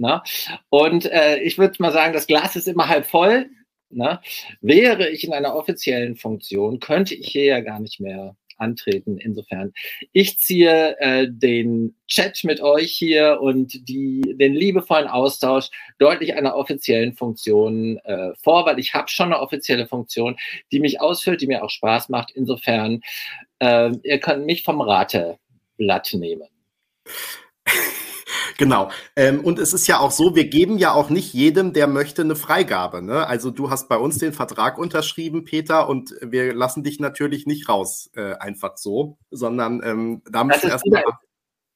Ne? 0.00 0.22
Und 0.70 1.06
äh, 1.06 1.38
ich 1.40 1.58
würde 1.58 1.74
mal 1.80 1.92
sagen, 1.92 2.12
das 2.12 2.28
Glas 2.28 2.54
ist 2.54 2.68
immer 2.68 2.88
halb 2.88 3.04
voll. 3.04 3.50
Ne? 3.90 4.20
Wäre 4.60 5.08
ich 5.08 5.24
in 5.24 5.32
einer 5.32 5.56
offiziellen 5.56 6.14
Funktion, 6.14 6.78
könnte 6.78 7.16
ich 7.16 7.28
hier 7.28 7.46
ja 7.46 7.60
gar 7.60 7.80
nicht 7.80 7.98
mehr 7.98 8.36
antreten. 8.58 9.18
Insofern, 9.18 9.72
ich 10.12 10.38
ziehe 10.38 10.98
äh, 11.00 11.26
den 11.28 11.96
Chat 12.06 12.44
mit 12.44 12.60
euch 12.60 12.92
hier 12.92 13.40
und 13.40 13.88
die, 13.88 14.20
den 14.38 14.54
liebevollen 14.54 15.08
Austausch 15.08 15.70
deutlich 15.98 16.34
einer 16.34 16.56
offiziellen 16.56 17.14
Funktion 17.14 17.98
äh, 18.04 18.34
vor, 18.42 18.66
weil 18.66 18.78
ich 18.78 18.94
habe 18.94 19.08
schon 19.08 19.32
eine 19.32 19.40
offizielle 19.40 19.86
Funktion, 19.86 20.36
die 20.72 20.80
mich 20.80 21.00
ausfüllt, 21.00 21.40
die 21.40 21.46
mir 21.46 21.64
auch 21.64 21.70
Spaß 21.70 22.08
macht. 22.08 22.30
Insofern, 22.30 23.00
äh, 23.58 23.90
ihr 24.02 24.18
könnt 24.20 24.46
mich 24.46 24.62
vom 24.62 24.80
Rateblatt 24.80 26.12
nehmen. 26.14 26.48
Genau. 28.58 28.90
Ähm, 29.14 29.40
und 29.44 29.60
es 29.60 29.72
ist 29.72 29.86
ja 29.86 30.00
auch 30.00 30.10
so, 30.10 30.34
wir 30.34 30.48
geben 30.48 30.78
ja 30.78 30.92
auch 30.92 31.10
nicht 31.10 31.32
jedem, 31.32 31.72
der 31.72 31.86
möchte, 31.86 32.22
eine 32.22 32.34
Freigabe. 32.34 33.00
Ne? 33.02 33.24
Also 33.26 33.52
du 33.52 33.70
hast 33.70 33.88
bei 33.88 33.96
uns 33.96 34.18
den 34.18 34.32
Vertrag 34.32 34.78
unterschrieben, 34.78 35.44
Peter, 35.44 35.88
und 35.88 36.12
wir 36.20 36.52
lassen 36.52 36.82
dich 36.82 36.98
natürlich 36.98 37.46
nicht 37.46 37.68
raus, 37.68 38.10
äh, 38.16 38.34
einfach 38.34 38.76
so, 38.76 39.16
sondern 39.30 39.80
ähm, 39.84 40.22
da 40.30 40.42
müssen 40.44 40.64
wir 40.64 40.70
erstmal. 40.70 41.04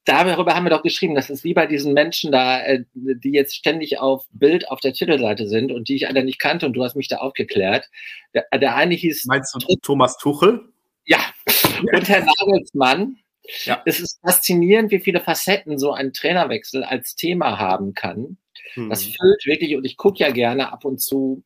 Darüber 0.04 0.56
haben 0.56 0.64
wir 0.64 0.70
doch 0.70 0.82
geschrieben, 0.82 1.14
das 1.14 1.30
ist 1.30 1.44
wie 1.44 1.54
bei 1.54 1.68
diesen 1.68 1.94
Menschen 1.94 2.32
da, 2.32 2.60
äh, 2.60 2.82
die 2.94 3.30
jetzt 3.30 3.54
ständig 3.54 4.00
auf 4.00 4.26
Bild 4.32 4.68
auf 4.68 4.80
der 4.80 4.92
Titelseite 4.92 5.46
sind 5.46 5.70
und 5.70 5.88
die 5.88 5.94
ich 5.94 6.08
alle 6.08 6.24
nicht 6.24 6.40
kannte 6.40 6.66
und 6.66 6.72
du 6.72 6.82
hast 6.82 6.96
mich 6.96 7.06
da 7.06 7.18
aufgeklärt. 7.18 7.88
Der, 8.34 8.46
der 8.58 8.74
eine 8.74 8.94
hieß. 8.94 9.26
Meinst 9.26 9.54
du 9.54 9.76
Thomas 9.80 10.16
Tuchel? 10.16 10.72
Ja. 11.04 11.18
Und 11.92 12.08
Herr 12.08 12.24
Nagelsmann, 12.24 13.16
ja. 13.64 13.82
Es 13.84 14.00
ist 14.00 14.20
faszinierend, 14.20 14.90
wie 14.90 15.00
viele 15.00 15.20
Facetten 15.20 15.78
so 15.78 15.92
ein 15.92 16.12
Trainerwechsel 16.12 16.84
als 16.84 17.14
Thema 17.16 17.58
haben 17.58 17.94
kann. 17.94 18.38
Hm. 18.74 18.88
Das 18.90 19.04
füllt 19.04 19.46
wirklich, 19.46 19.76
und 19.76 19.84
ich 19.84 19.96
gucke 19.96 20.20
ja 20.20 20.30
gerne 20.30 20.72
ab 20.72 20.84
und 20.84 21.00
zu 21.00 21.42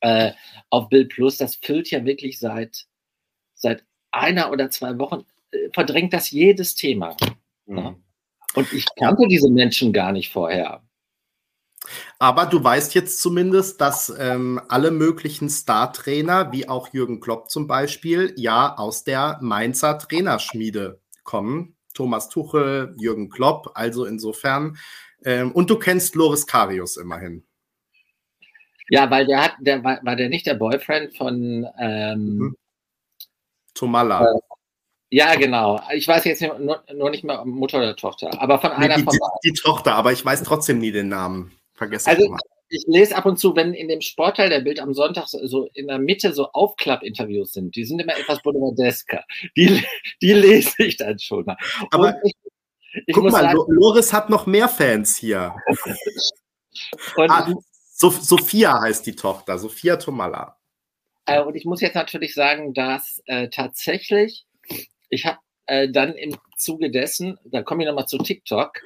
äh, 0.00 0.32
auf 0.70 0.88
Bild 0.88 1.10
Plus, 1.10 1.36
das 1.36 1.56
füllt 1.56 1.90
ja 1.90 2.04
wirklich 2.04 2.38
seit, 2.38 2.86
seit 3.54 3.84
einer 4.10 4.50
oder 4.50 4.70
zwei 4.70 4.98
Wochen, 4.98 5.24
äh, 5.52 5.68
verdrängt 5.72 6.12
das 6.12 6.30
jedes 6.30 6.74
Thema. 6.74 7.16
Hm. 7.66 7.74
Ne? 7.74 7.96
Und 8.54 8.72
ich 8.72 8.84
kannte 8.98 9.26
diese 9.28 9.50
Menschen 9.50 9.92
gar 9.92 10.12
nicht 10.12 10.30
vorher. 10.30 10.82
Aber 12.18 12.46
du 12.46 12.62
weißt 12.62 12.94
jetzt 12.94 13.20
zumindest, 13.20 13.80
dass 13.80 14.12
ähm, 14.16 14.60
alle 14.68 14.90
möglichen 14.90 15.48
Star-Trainer, 15.48 16.52
wie 16.52 16.68
auch 16.68 16.92
Jürgen 16.92 17.20
Klopp 17.20 17.50
zum 17.50 17.66
Beispiel, 17.66 18.32
ja 18.36 18.76
aus 18.76 19.04
der 19.04 19.38
Mainzer 19.40 19.98
Trainerschmiede 19.98 21.00
kommen. 21.24 21.76
Thomas 21.94 22.28
Tuchel, 22.28 22.94
Jürgen 22.98 23.28
Klopp, 23.28 23.72
also 23.74 24.04
insofern. 24.04 24.78
Ähm, 25.24 25.52
und 25.52 25.70
du 25.70 25.78
kennst 25.78 26.14
Loris 26.14 26.46
Karius 26.46 26.96
immerhin. 26.96 27.44
Ja, 28.88 29.10
weil 29.10 29.26
der 29.26 29.44
hat, 29.44 29.52
der 29.60 29.82
war, 29.84 30.00
war 30.02 30.16
der 30.16 30.28
nicht 30.28 30.46
der 30.46 30.54
Boyfriend 30.54 31.16
von 31.16 31.66
ähm, 31.78 32.36
mhm. 32.38 32.56
Tomala. 33.74 34.24
Äh, 34.24 34.38
ja, 35.10 35.34
genau. 35.34 35.80
Ich 35.94 36.08
weiß 36.08 36.24
jetzt 36.24 36.42
nur, 36.42 36.82
nur, 36.94 37.10
nicht 37.10 37.24
mehr 37.24 37.44
Mutter 37.44 37.78
oder 37.78 37.94
Tochter, 37.96 38.30
aber 38.40 38.58
von 38.58 38.72
einer 38.72 38.96
die, 38.96 39.02
von. 39.02 39.12
Die, 39.12 39.50
die 39.50 39.60
Tochter, 39.60 39.94
aber 39.94 40.12
ich 40.12 40.24
weiß 40.24 40.42
trotzdem 40.42 40.78
nie 40.78 40.92
den 40.92 41.08
Namen. 41.08 41.52
Vergessen 41.82 42.08
also, 42.08 42.36
ich 42.72 42.84
lese 42.86 43.14
ab 43.14 43.26
und 43.26 43.38
zu, 43.38 43.54
wenn 43.54 43.74
in 43.74 43.88
dem 43.88 44.00
Sportteil 44.00 44.48
der 44.48 44.60
Bild 44.60 44.80
am 44.80 44.94
Sonntag 44.94 45.28
so, 45.28 45.46
so 45.46 45.68
in 45.74 45.88
der 45.88 45.98
Mitte 45.98 46.32
so 46.32 46.48
Aufklapp-Interviews 46.52 47.52
sind, 47.52 47.76
die 47.76 47.84
sind 47.84 48.00
immer 48.00 48.16
etwas 48.16 48.40
boulevardesker. 48.42 49.22
Die, 49.56 49.84
die 50.22 50.32
lese 50.32 50.82
ich 50.84 50.96
dann 50.96 51.18
schon 51.18 51.44
mal. 51.44 51.56
Aber 51.90 52.14
ich, 52.24 52.34
ich 53.06 53.14
guck 53.14 53.24
mal, 53.24 53.42
sagen, 53.42 53.58
Loris 53.68 54.12
hat 54.12 54.30
noch 54.30 54.46
mehr 54.46 54.68
Fans 54.68 55.16
hier. 55.16 55.54
ah, 57.16 57.52
so, 57.92 58.08
Sophia 58.08 58.80
heißt 58.80 59.06
die 59.06 59.16
Tochter, 59.16 59.58
Sophia 59.58 59.96
Tomala. 59.96 60.56
Äh, 61.26 61.42
und 61.42 61.54
ich 61.54 61.66
muss 61.66 61.82
jetzt 61.82 61.94
natürlich 61.94 62.34
sagen, 62.34 62.72
dass 62.72 63.22
äh, 63.26 63.48
tatsächlich, 63.50 64.46
ich 65.10 65.26
habe 65.26 65.38
äh, 65.66 65.90
dann 65.90 66.14
im 66.14 66.36
Zuge 66.56 66.90
dessen, 66.90 67.38
da 67.44 67.62
komme 67.62 67.82
ich 67.82 67.88
nochmal 67.88 68.06
zu 68.06 68.16
TikTok, 68.16 68.80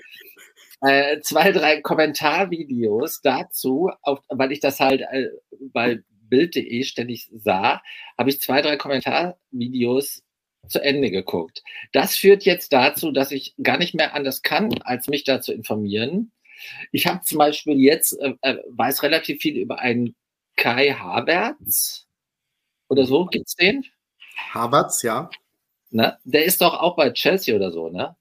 äh, 0.81 1.21
zwei, 1.21 1.53
drei 1.53 1.81
Kommentarvideos 1.81 3.21
dazu, 3.23 3.91
auf, 4.03 4.21
weil 4.29 4.53
ich 4.53 4.61
das 4.61 4.81
halt 4.81 5.03
äh, 5.03 5.29
bei 5.73 6.01
Bild.de 6.29 6.83
ständig 6.85 7.31
sah, 7.33 7.83
habe 8.19 8.31
ich 8.31 8.41
zwei, 8.41 8.63
drei 8.63 8.77
Kommentarvideos 8.77 10.23
zu 10.69 10.83
Ende 10.83 11.11
geguckt. 11.11 11.63
Das 11.93 12.17
führt 12.17 12.45
jetzt 12.45 12.73
dazu, 12.73 13.13
dass 13.13 13.31
ich 13.31 13.55
gar 13.63 13.79
nicht 13.79 13.95
mehr 13.95 14.15
anders 14.15 14.43
kann, 14.43 14.73
als 14.83 15.07
mich 15.09 15.25
da 15.25 15.41
zu 15.41 15.53
informieren. 15.53 16.33
Ich 16.93 17.07
habe 17.07 17.21
zum 17.23 17.39
Beispiel 17.39 17.79
jetzt, 17.79 18.19
äh, 18.21 18.35
äh, 18.43 18.59
weiß 18.69 19.03
relativ 19.03 19.41
viel 19.41 19.57
über 19.57 19.79
einen 19.79 20.15
Kai 20.57 20.91
Havertz 20.93 22.07
oder 22.89 23.05
so, 23.05 23.27
gibt's 23.27 23.55
den? 23.55 23.85
Havertz, 24.53 25.03
ja. 25.03 25.31
Ne? 25.91 26.19
Der 26.25 26.45
ist 26.45 26.61
doch 26.61 26.75
auch 26.75 26.97
bei 26.97 27.11
Chelsea 27.11 27.55
oder 27.55 27.71
so, 27.71 27.89
ne? 27.89 28.17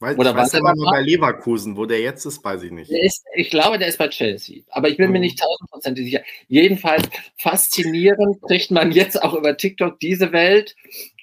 Weiß, 0.00 0.16
Oder 0.16 0.30
ich 0.30 0.36
weiß 0.36 0.54
er 0.54 0.62
mal 0.62 0.74
bei 0.90 1.02
Leverkusen, 1.02 1.76
wo 1.76 1.84
der 1.84 2.00
jetzt 2.00 2.24
ist, 2.24 2.44
weiß 2.44 2.62
ich 2.62 2.70
nicht. 2.70 2.88
Ist, 2.90 3.24
ich 3.34 3.50
glaube, 3.50 3.78
der 3.78 3.88
ist 3.88 3.98
bei 3.98 4.08
Chelsea, 4.08 4.62
aber 4.70 4.88
ich 4.88 4.96
bin 4.96 5.06
mhm. 5.06 5.14
mir 5.14 5.20
nicht 5.20 5.40
tausendprozentig 5.40 6.04
sicher. 6.04 6.22
Jedenfalls 6.46 7.08
faszinierend 7.36 8.40
kriegt 8.42 8.70
man 8.70 8.92
jetzt 8.92 9.20
auch 9.20 9.34
über 9.34 9.56
TikTok 9.56 9.98
diese 9.98 10.32
Welt. 10.32 10.76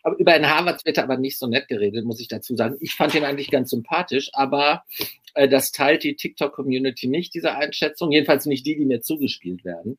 Aber 0.03 0.17
über 0.17 0.33
einen 0.33 0.49
Harvard 0.49 0.85
wird 0.85 0.97
er 0.97 1.05
aber 1.05 1.17
nicht 1.17 1.39
so 1.39 1.47
nett 1.47 1.67
geredet, 1.67 2.05
muss 2.05 2.19
ich 2.19 2.27
dazu 2.27 2.55
sagen. 2.55 2.75
Ich 2.79 2.93
fand 2.93 3.15
ihn 3.15 3.23
eigentlich 3.23 3.49
ganz 3.49 3.71
sympathisch, 3.71 4.29
aber 4.33 4.83
äh, 5.33 5.47
das 5.47 5.71
teilt 5.71 6.03
die 6.03 6.15
TikTok-Community 6.15 7.07
nicht, 7.07 7.33
diese 7.33 7.55
Einschätzung. 7.55 8.11
Jedenfalls 8.11 8.45
nicht 8.45 8.67
die, 8.67 8.75
die 8.75 8.85
mir 8.85 9.01
zugespielt 9.01 9.63
werden. 9.63 9.97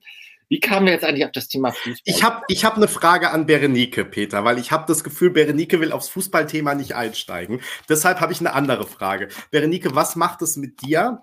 Wie 0.49 0.61
kamen 0.61 0.87
wir 0.87 0.93
jetzt 0.93 1.05
eigentlich 1.05 1.25
auf 1.25 1.33
das 1.33 1.49
Thema 1.49 1.73
Fußball? 1.73 2.03
Ich 2.05 2.23
habe 2.23 2.43
ich 2.49 2.65
hab 2.65 2.77
eine 2.77 2.87
Frage 2.87 3.31
an 3.31 3.47
Berenike, 3.47 4.05
Peter, 4.05 4.45
weil 4.45 4.59
ich 4.59 4.71
habe 4.71 4.85
das 4.87 5.03
Gefühl, 5.03 5.31
Berenike 5.31 5.81
will 5.81 5.91
aufs 5.91 6.09
Fußballthema 6.11 6.75
nicht 6.75 6.95
einsteigen. 6.95 7.61
Deshalb 7.89 8.21
habe 8.21 8.33
ich 8.33 8.41
eine 8.41 8.55
andere 8.55 8.87
Frage. 8.87 9.29
Berenike, 9.51 9.95
was 9.97 10.15
macht 10.15 10.43
es 10.43 10.57
mit 10.57 10.83
dir, 10.83 11.21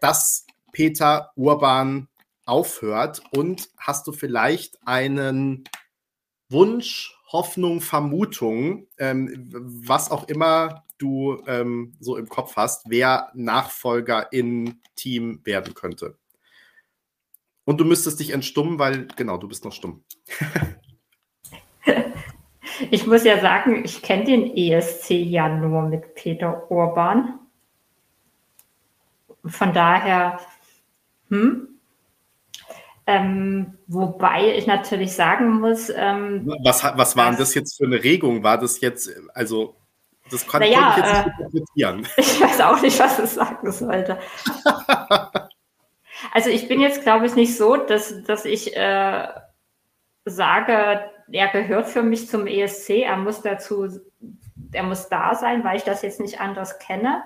dass 0.00 0.46
Peter 0.70 1.32
Urban 1.34 2.06
aufhört? 2.44 3.22
Und 3.32 3.70
hast 3.76 4.06
du 4.06 4.12
vielleicht 4.12 4.78
einen 4.86 5.64
Wunsch, 6.48 7.18
Hoffnung, 7.32 7.80
Vermutung, 7.80 8.86
ähm, 8.98 9.48
was 9.50 10.12
auch 10.12 10.28
immer 10.28 10.84
du 10.98 11.42
ähm, 11.46 11.96
so 11.98 12.16
im 12.16 12.28
Kopf 12.28 12.54
hast, 12.56 12.84
wer 12.88 13.30
Nachfolger 13.34 14.32
im 14.32 14.80
Team 14.94 15.40
werden 15.44 15.74
könnte? 15.74 16.16
Und 17.68 17.76
du 17.78 17.84
müsstest 17.84 18.18
dich 18.18 18.30
entstummen, 18.30 18.78
weil, 18.78 19.08
genau, 19.14 19.36
du 19.36 19.46
bist 19.46 19.62
noch 19.62 19.74
stumm. 19.74 20.02
ich 22.90 23.06
muss 23.06 23.24
ja 23.24 23.40
sagen, 23.40 23.84
ich 23.84 24.00
kenne 24.00 24.24
den 24.24 24.56
ESC 24.56 25.10
ja 25.10 25.50
nur 25.50 25.82
mit 25.82 26.14
Peter 26.14 26.70
Urban. 26.70 27.38
Von 29.44 29.74
daher, 29.74 30.40
hm? 31.28 31.68
Ähm, 33.06 33.76
wobei 33.86 34.56
ich 34.56 34.66
natürlich 34.66 35.12
sagen 35.12 35.60
muss. 35.60 35.92
Ähm, 35.94 36.50
was, 36.64 36.82
was 36.82 37.18
war 37.18 37.28
denn 37.28 37.38
das 37.38 37.54
jetzt 37.54 37.76
für 37.76 37.84
eine 37.84 38.02
Regung? 38.02 38.42
War 38.42 38.56
das 38.56 38.80
jetzt, 38.80 39.10
also, 39.34 39.76
das 40.30 40.46
kann, 40.46 40.62
naja, 40.62 40.94
ich 40.96 41.04
jetzt 41.04 41.06
nicht 41.06 41.26
äh, 41.26 41.42
interpretieren. 41.42 42.08
Ich 42.16 42.40
weiß 42.40 42.60
auch 42.62 42.80
nicht, 42.80 42.98
was 42.98 43.18
es 43.18 43.34
sagen 43.34 43.70
sollte. 43.70 44.18
Also 46.32 46.50
ich 46.50 46.68
bin 46.68 46.80
jetzt, 46.80 47.02
glaube 47.02 47.26
ich, 47.26 47.34
nicht 47.34 47.56
so, 47.56 47.76
dass, 47.76 48.22
dass 48.24 48.44
ich 48.44 48.76
äh, 48.76 49.28
sage, 50.24 51.10
er 51.30 51.48
gehört 51.48 51.86
für 51.86 52.02
mich 52.02 52.28
zum 52.28 52.46
ESC, 52.46 52.90
er 53.04 53.16
muss 53.16 53.42
dazu, 53.42 53.88
er 54.72 54.82
muss 54.82 55.08
da 55.08 55.34
sein, 55.34 55.64
weil 55.64 55.76
ich 55.76 55.84
das 55.84 56.02
jetzt 56.02 56.20
nicht 56.20 56.40
anders 56.40 56.78
kenne. 56.78 57.22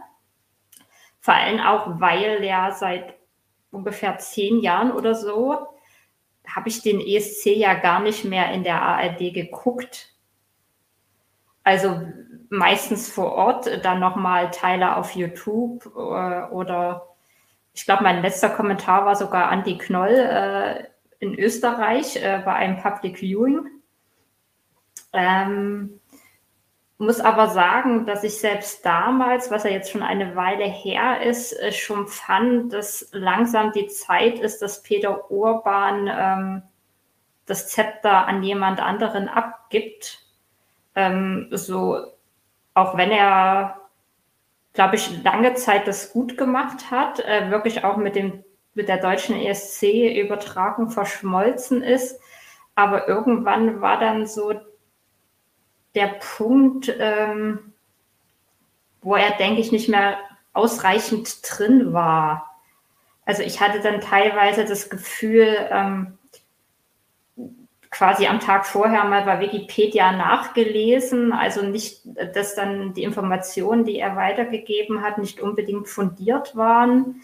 Vor 1.20 1.34
allem 1.34 1.60
auch, 1.60 2.00
weil 2.00 2.42
er 2.42 2.72
seit 2.72 3.14
ungefähr 3.70 4.18
zehn 4.18 4.60
Jahren 4.60 4.92
oder 4.92 5.14
so 5.14 5.68
habe 6.46 6.68
ich 6.68 6.82
den 6.82 7.00
ESC 7.00 7.46
ja 7.56 7.74
gar 7.74 8.00
nicht 8.00 8.24
mehr 8.24 8.52
in 8.52 8.64
der 8.64 8.82
ARD 8.82 9.32
geguckt. 9.32 10.12
Also 11.64 12.02
meistens 12.50 13.10
vor 13.10 13.32
Ort, 13.32 13.84
dann 13.84 14.00
nochmal 14.00 14.50
Teile 14.50 14.96
auf 14.96 15.14
YouTube 15.14 15.86
äh, 15.86 16.52
oder 16.52 17.11
ich 17.74 17.84
glaube, 17.84 18.02
mein 18.02 18.22
letzter 18.22 18.50
Kommentar 18.50 19.06
war 19.06 19.16
sogar 19.16 19.50
Andy 19.52 19.78
Knoll 19.78 20.10
äh, 20.10 20.84
in 21.20 21.38
Österreich 21.38 22.16
äh, 22.16 22.42
bei 22.44 22.52
einem 22.54 22.76
Public 22.78 23.18
Viewing. 23.18 23.66
Ähm, 25.12 26.00
muss 26.98 27.20
aber 27.20 27.48
sagen, 27.48 28.06
dass 28.06 28.22
ich 28.22 28.38
selbst 28.38 28.86
damals, 28.86 29.50
was 29.50 29.64
ja 29.64 29.70
jetzt 29.70 29.90
schon 29.90 30.02
eine 30.02 30.36
Weile 30.36 30.64
her 30.64 31.22
ist, 31.22 31.52
äh, 31.52 31.72
schon 31.72 32.06
fand, 32.06 32.72
dass 32.72 33.08
langsam 33.12 33.72
die 33.72 33.88
Zeit 33.88 34.38
ist, 34.38 34.62
dass 34.62 34.82
Peter 34.82 35.30
Urban 35.30 36.08
ähm, 36.08 36.62
das 37.46 37.68
Zepter 37.68 38.26
an 38.28 38.42
jemand 38.42 38.80
anderen 38.80 39.28
abgibt. 39.28 40.24
Ähm, 40.94 41.48
so, 41.50 42.06
auch 42.74 42.96
wenn 42.96 43.10
er, 43.10 43.80
glaube 44.72 44.96
ich, 44.96 45.22
lange 45.22 45.54
Zeit 45.54 45.86
das 45.86 46.12
gut 46.12 46.36
gemacht 46.38 46.90
hat, 46.90 47.20
äh, 47.20 47.50
wirklich 47.50 47.84
auch 47.84 47.96
mit 47.96 48.16
dem 48.16 48.44
mit 48.74 48.88
der 48.88 48.98
deutschen 48.98 49.36
ESC-Übertragung 49.36 50.90
verschmolzen 50.90 51.82
ist. 51.82 52.18
Aber 52.74 53.06
irgendwann 53.06 53.80
war 53.82 54.00
dann 54.00 54.26
so 54.26 54.54
der 55.94 56.06
Punkt, 56.06 56.94
ähm, 56.98 57.74
wo 59.02 59.14
er, 59.14 59.32
denke 59.32 59.60
ich, 59.60 59.72
nicht 59.72 59.88
mehr 59.88 60.16
ausreichend 60.54 61.40
drin 61.42 61.92
war. 61.92 62.48
Also 63.26 63.42
ich 63.42 63.60
hatte 63.60 63.80
dann 63.80 64.00
teilweise 64.00 64.64
das 64.64 64.88
Gefühl, 64.88 65.54
ähm, 65.70 66.18
quasi 67.92 68.26
am 68.26 68.40
Tag 68.40 68.66
vorher 68.66 69.04
mal 69.04 69.22
bei 69.22 69.38
Wikipedia 69.38 70.12
nachgelesen, 70.12 71.32
also 71.32 71.62
nicht, 71.62 72.00
dass 72.34 72.54
dann 72.54 72.94
die 72.94 73.02
Informationen, 73.04 73.84
die 73.84 73.98
er 73.98 74.16
weitergegeben 74.16 75.02
hat, 75.02 75.18
nicht 75.18 75.40
unbedingt 75.40 75.88
fundiert 75.88 76.56
waren. 76.56 77.22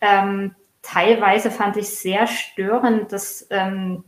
Ähm, 0.00 0.56
teilweise 0.82 1.52
fand 1.52 1.76
ich 1.76 1.88
sehr 1.88 2.26
störend, 2.26 3.12
dass 3.12 3.46
ähm, 3.50 4.04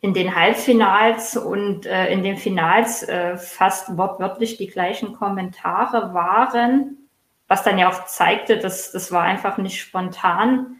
in 0.00 0.14
den 0.14 0.36
Halbfinals 0.36 1.36
und 1.36 1.86
äh, 1.86 2.12
in 2.12 2.22
den 2.22 2.36
Finals 2.36 3.02
äh, 3.02 3.36
fast 3.36 3.96
wortwörtlich 3.96 4.58
die 4.58 4.68
gleichen 4.68 5.12
Kommentare 5.12 6.14
waren, 6.14 7.08
was 7.48 7.64
dann 7.64 7.78
ja 7.78 7.88
auch 7.88 8.04
zeigte, 8.06 8.58
dass 8.58 8.92
das 8.92 9.10
war 9.10 9.22
einfach 9.22 9.58
nicht 9.58 9.80
spontan. 9.80 10.76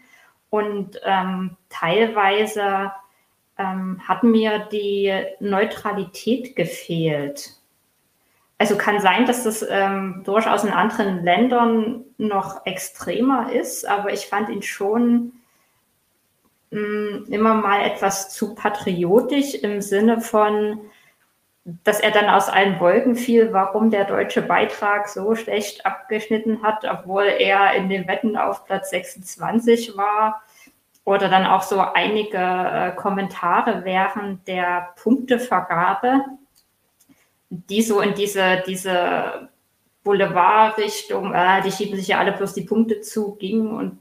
Und 0.51 1.01
ähm, 1.05 1.57
teilweise 1.69 2.93
ähm, 3.59 4.01
hat 4.07 4.23
mir 4.23 4.61
die 4.71 5.13
Neutralität 5.41 6.57
gefehlt. 6.57 7.53
Also 8.59 8.77
kann 8.77 9.01
sein, 9.01 9.27
dass 9.27 9.45
das 9.45 9.65
ähm, 9.69 10.23
durchaus 10.25 10.65
in 10.65 10.71
anderen 10.71 11.25
Ländern 11.25 12.05
noch 12.19 12.65
extremer 12.67 13.53
ist, 13.53 13.87
aber 13.87 14.13
ich 14.13 14.27
fand 14.27 14.49
ihn 14.49 14.63
schon 14.63 15.33
immer 16.75 17.55
mal 17.55 17.83
etwas 17.83 18.31
zu 18.35 18.55
patriotisch 18.55 19.55
im 19.55 19.81
Sinne 19.81 20.21
von, 20.21 20.81
dass 21.65 22.01
er 22.01 22.11
dann 22.11 22.29
aus 22.29 22.49
allen 22.49 22.81
Wolken 22.81 23.15
fiel, 23.15 23.53
warum 23.53 23.91
der 23.91 24.05
deutsche 24.05 24.43
Beitrag 24.43 25.09
so 25.09 25.35
schlecht 25.35 25.87
abgeschnitten 25.87 26.63
hat, 26.63 26.85
obwohl 26.85 27.25
er 27.25 27.75
in 27.75 27.89
den 27.89 28.09
Wetten 28.09 28.37
auf 28.37 28.65
Platz 28.65 28.91
26 28.91 29.97
war. 29.97 30.43
Oder 31.05 31.29
dann 31.29 31.47
auch 31.47 31.63
so 31.63 31.81
einige 31.81 32.39
äh, 32.39 32.93
Kommentare 32.97 33.85
während 33.85 34.49
der 34.49 34.95
Punktevergabe, 35.03 36.25
die 37.51 37.83
so 37.83 38.01
in 38.01 38.15
diese, 38.15 38.63
diese 38.67 39.51
Boulevardrichtung, 40.03 41.35
äh, 41.35 41.63
die 41.63 41.73
schieben 41.73 41.97
sich 41.97 42.09
ja 42.09 42.19
alle 42.19 42.33
bloß 42.33 42.55
die 42.55 42.63
Punkte 42.63 43.03
zu, 43.03 43.35
gingen 43.35 43.73
und 43.73 43.99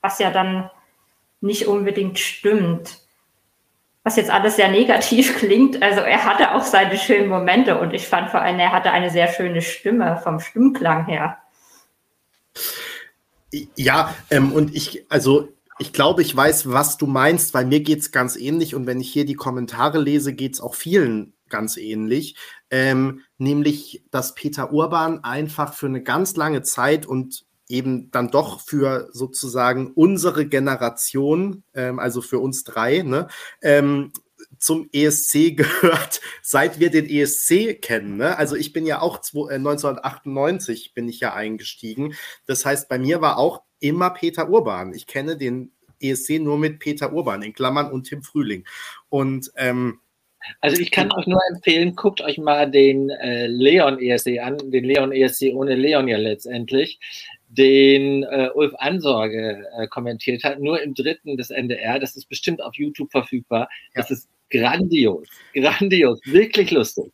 was 0.00 0.18
ja 0.18 0.30
dann 0.30 0.70
nicht 1.40 1.66
unbedingt 1.66 2.18
stimmt. 2.18 2.98
Was 4.04 4.16
jetzt 4.16 4.30
alles 4.30 4.56
sehr 4.56 4.68
negativ 4.70 5.36
klingt. 5.38 5.82
Also 5.82 6.00
er 6.00 6.24
hatte 6.24 6.54
auch 6.54 6.62
seine 6.62 6.96
schönen 6.96 7.28
Momente 7.28 7.78
und 7.78 7.92
ich 7.92 8.06
fand 8.06 8.30
vor 8.30 8.40
allem, 8.40 8.58
er 8.58 8.72
hatte 8.72 8.90
eine 8.90 9.10
sehr 9.10 9.28
schöne 9.28 9.60
Stimme 9.60 10.18
vom 10.22 10.40
Stimmklang 10.40 11.06
her. 11.06 11.38
Ja, 13.76 14.14
ähm, 14.30 14.52
und 14.52 14.74
ich, 14.74 15.06
also 15.10 15.48
ich 15.78 15.92
glaube, 15.92 16.22
ich 16.22 16.34
weiß, 16.34 16.70
was 16.70 16.96
du 16.96 17.06
meinst, 17.06 17.54
weil 17.54 17.66
mir 17.66 17.80
geht 17.80 18.00
es 18.00 18.12
ganz 18.12 18.36
ähnlich 18.36 18.74
und 18.74 18.86
wenn 18.86 19.00
ich 19.00 19.12
hier 19.12 19.24
die 19.24 19.34
Kommentare 19.34 20.00
lese, 20.00 20.32
geht 20.32 20.54
es 20.54 20.60
auch 20.60 20.74
vielen 20.74 21.34
ganz 21.48 21.76
ähnlich. 21.76 22.36
Ähm, 22.70 23.22
nämlich, 23.38 24.04
dass 24.10 24.34
Peter 24.34 24.72
Urban 24.72 25.24
einfach 25.24 25.74
für 25.74 25.86
eine 25.86 26.02
ganz 26.02 26.36
lange 26.36 26.62
Zeit 26.62 27.06
und 27.06 27.46
eben 27.68 28.10
dann 28.10 28.30
doch 28.30 28.60
für 28.60 29.08
sozusagen 29.12 29.92
unsere 29.92 30.46
Generation, 30.46 31.62
ähm, 31.74 31.98
also 31.98 32.22
für 32.22 32.38
uns 32.38 32.64
drei, 32.64 33.02
ne, 33.02 33.28
ähm, 33.62 34.12
zum 34.58 34.88
ESC 34.92 35.52
gehört, 35.56 36.20
seit 36.42 36.80
wir 36.80 36.90
den 36.90 37.08
ESC 37.08 37.80
kennen. 37.80 38.16
Ne? 38.16 38.36
Also 38.36 38.56
ich 38.56 38.72
bin 38.72 38.86
ja 38.86 39.00
auch 39.00 39.18
1998 39.18 40.86
äh, 40.86 40.90
bin 40.94 41.08
ich 41.08 41.20
ja 41.20 41.34
eingestiegen. 41.34 42.14
Das 42.46 42.64
heißt, 42.64 42.88
bei 42.88 42.98
mir 42.98 43.20
war 43.20 43.38
auch 43.38 43.62
immer 43.80 44.10
Peter 44.10 44.48
Urban. 44.48 44.94
Ich 44.94 45.06
kenne 45.06 45.36
den 45.36 45.72
ESC 46.00 46.38
nur 46.40 46.58
mit 46.58 46.78
Peter 46.78 47.12
Urban 47.12 47.42
in 47.42 47.52
Klammern 47.52 47.90
und 47.90 48.04
Tim 48.04 48.22
Frühling. 48.22 48.64
Und 49.08 49.50
ähm, 49.56 50.00
also 50.60 50.80
ich 50.80 50.90
kann 50.90 51.12
euch 51.12 51.26
nur 51.26 51.40
empfehlen, 51.50 51.96
guckt 51.96 52.20
euch 52.20 52.38
mal 52.38 52.70
den 52.70 53.10
äh, 53.10 53.46
Leon 53.46 53.98
ESC 54.00 54.38
an, 54.40 54.56
den 54.70 54.84
Leon 54.84 55.12
ESC 55.12 55.52
ohne 55.52 55.74
Leon 55.74 56.08
ja 56.08 56.16
letztendlich 56.16 57.00
den 57.48 58.24
äh, 58.24 58.50
Ulf 58.54 58.74
Ansorge 58.78 59.66
äh, 59.76 59.86
kommentiert 59.88 60.44
hat, 60.44 60.60
nur 60.60 60.82
im 60.82 60.94
dritten 60.94 61.36
des 61.36 61.50
NDR. 61.50 61.98
Das 61.98 62.14
ist 62.14 62.28
bestimmt 62.28 62.62
auf 62.62 62.74
YouTube 62.74 63.10
verfügbar. 63.10 63.68
Ja. 63.94 64.02
Das 64.02 64.10
ist 64.10 64.28
grandios, 64.50 65.28
grandios, 65.54 66.20
wirklich 66.24 66.70
lustig. 66.70 67.12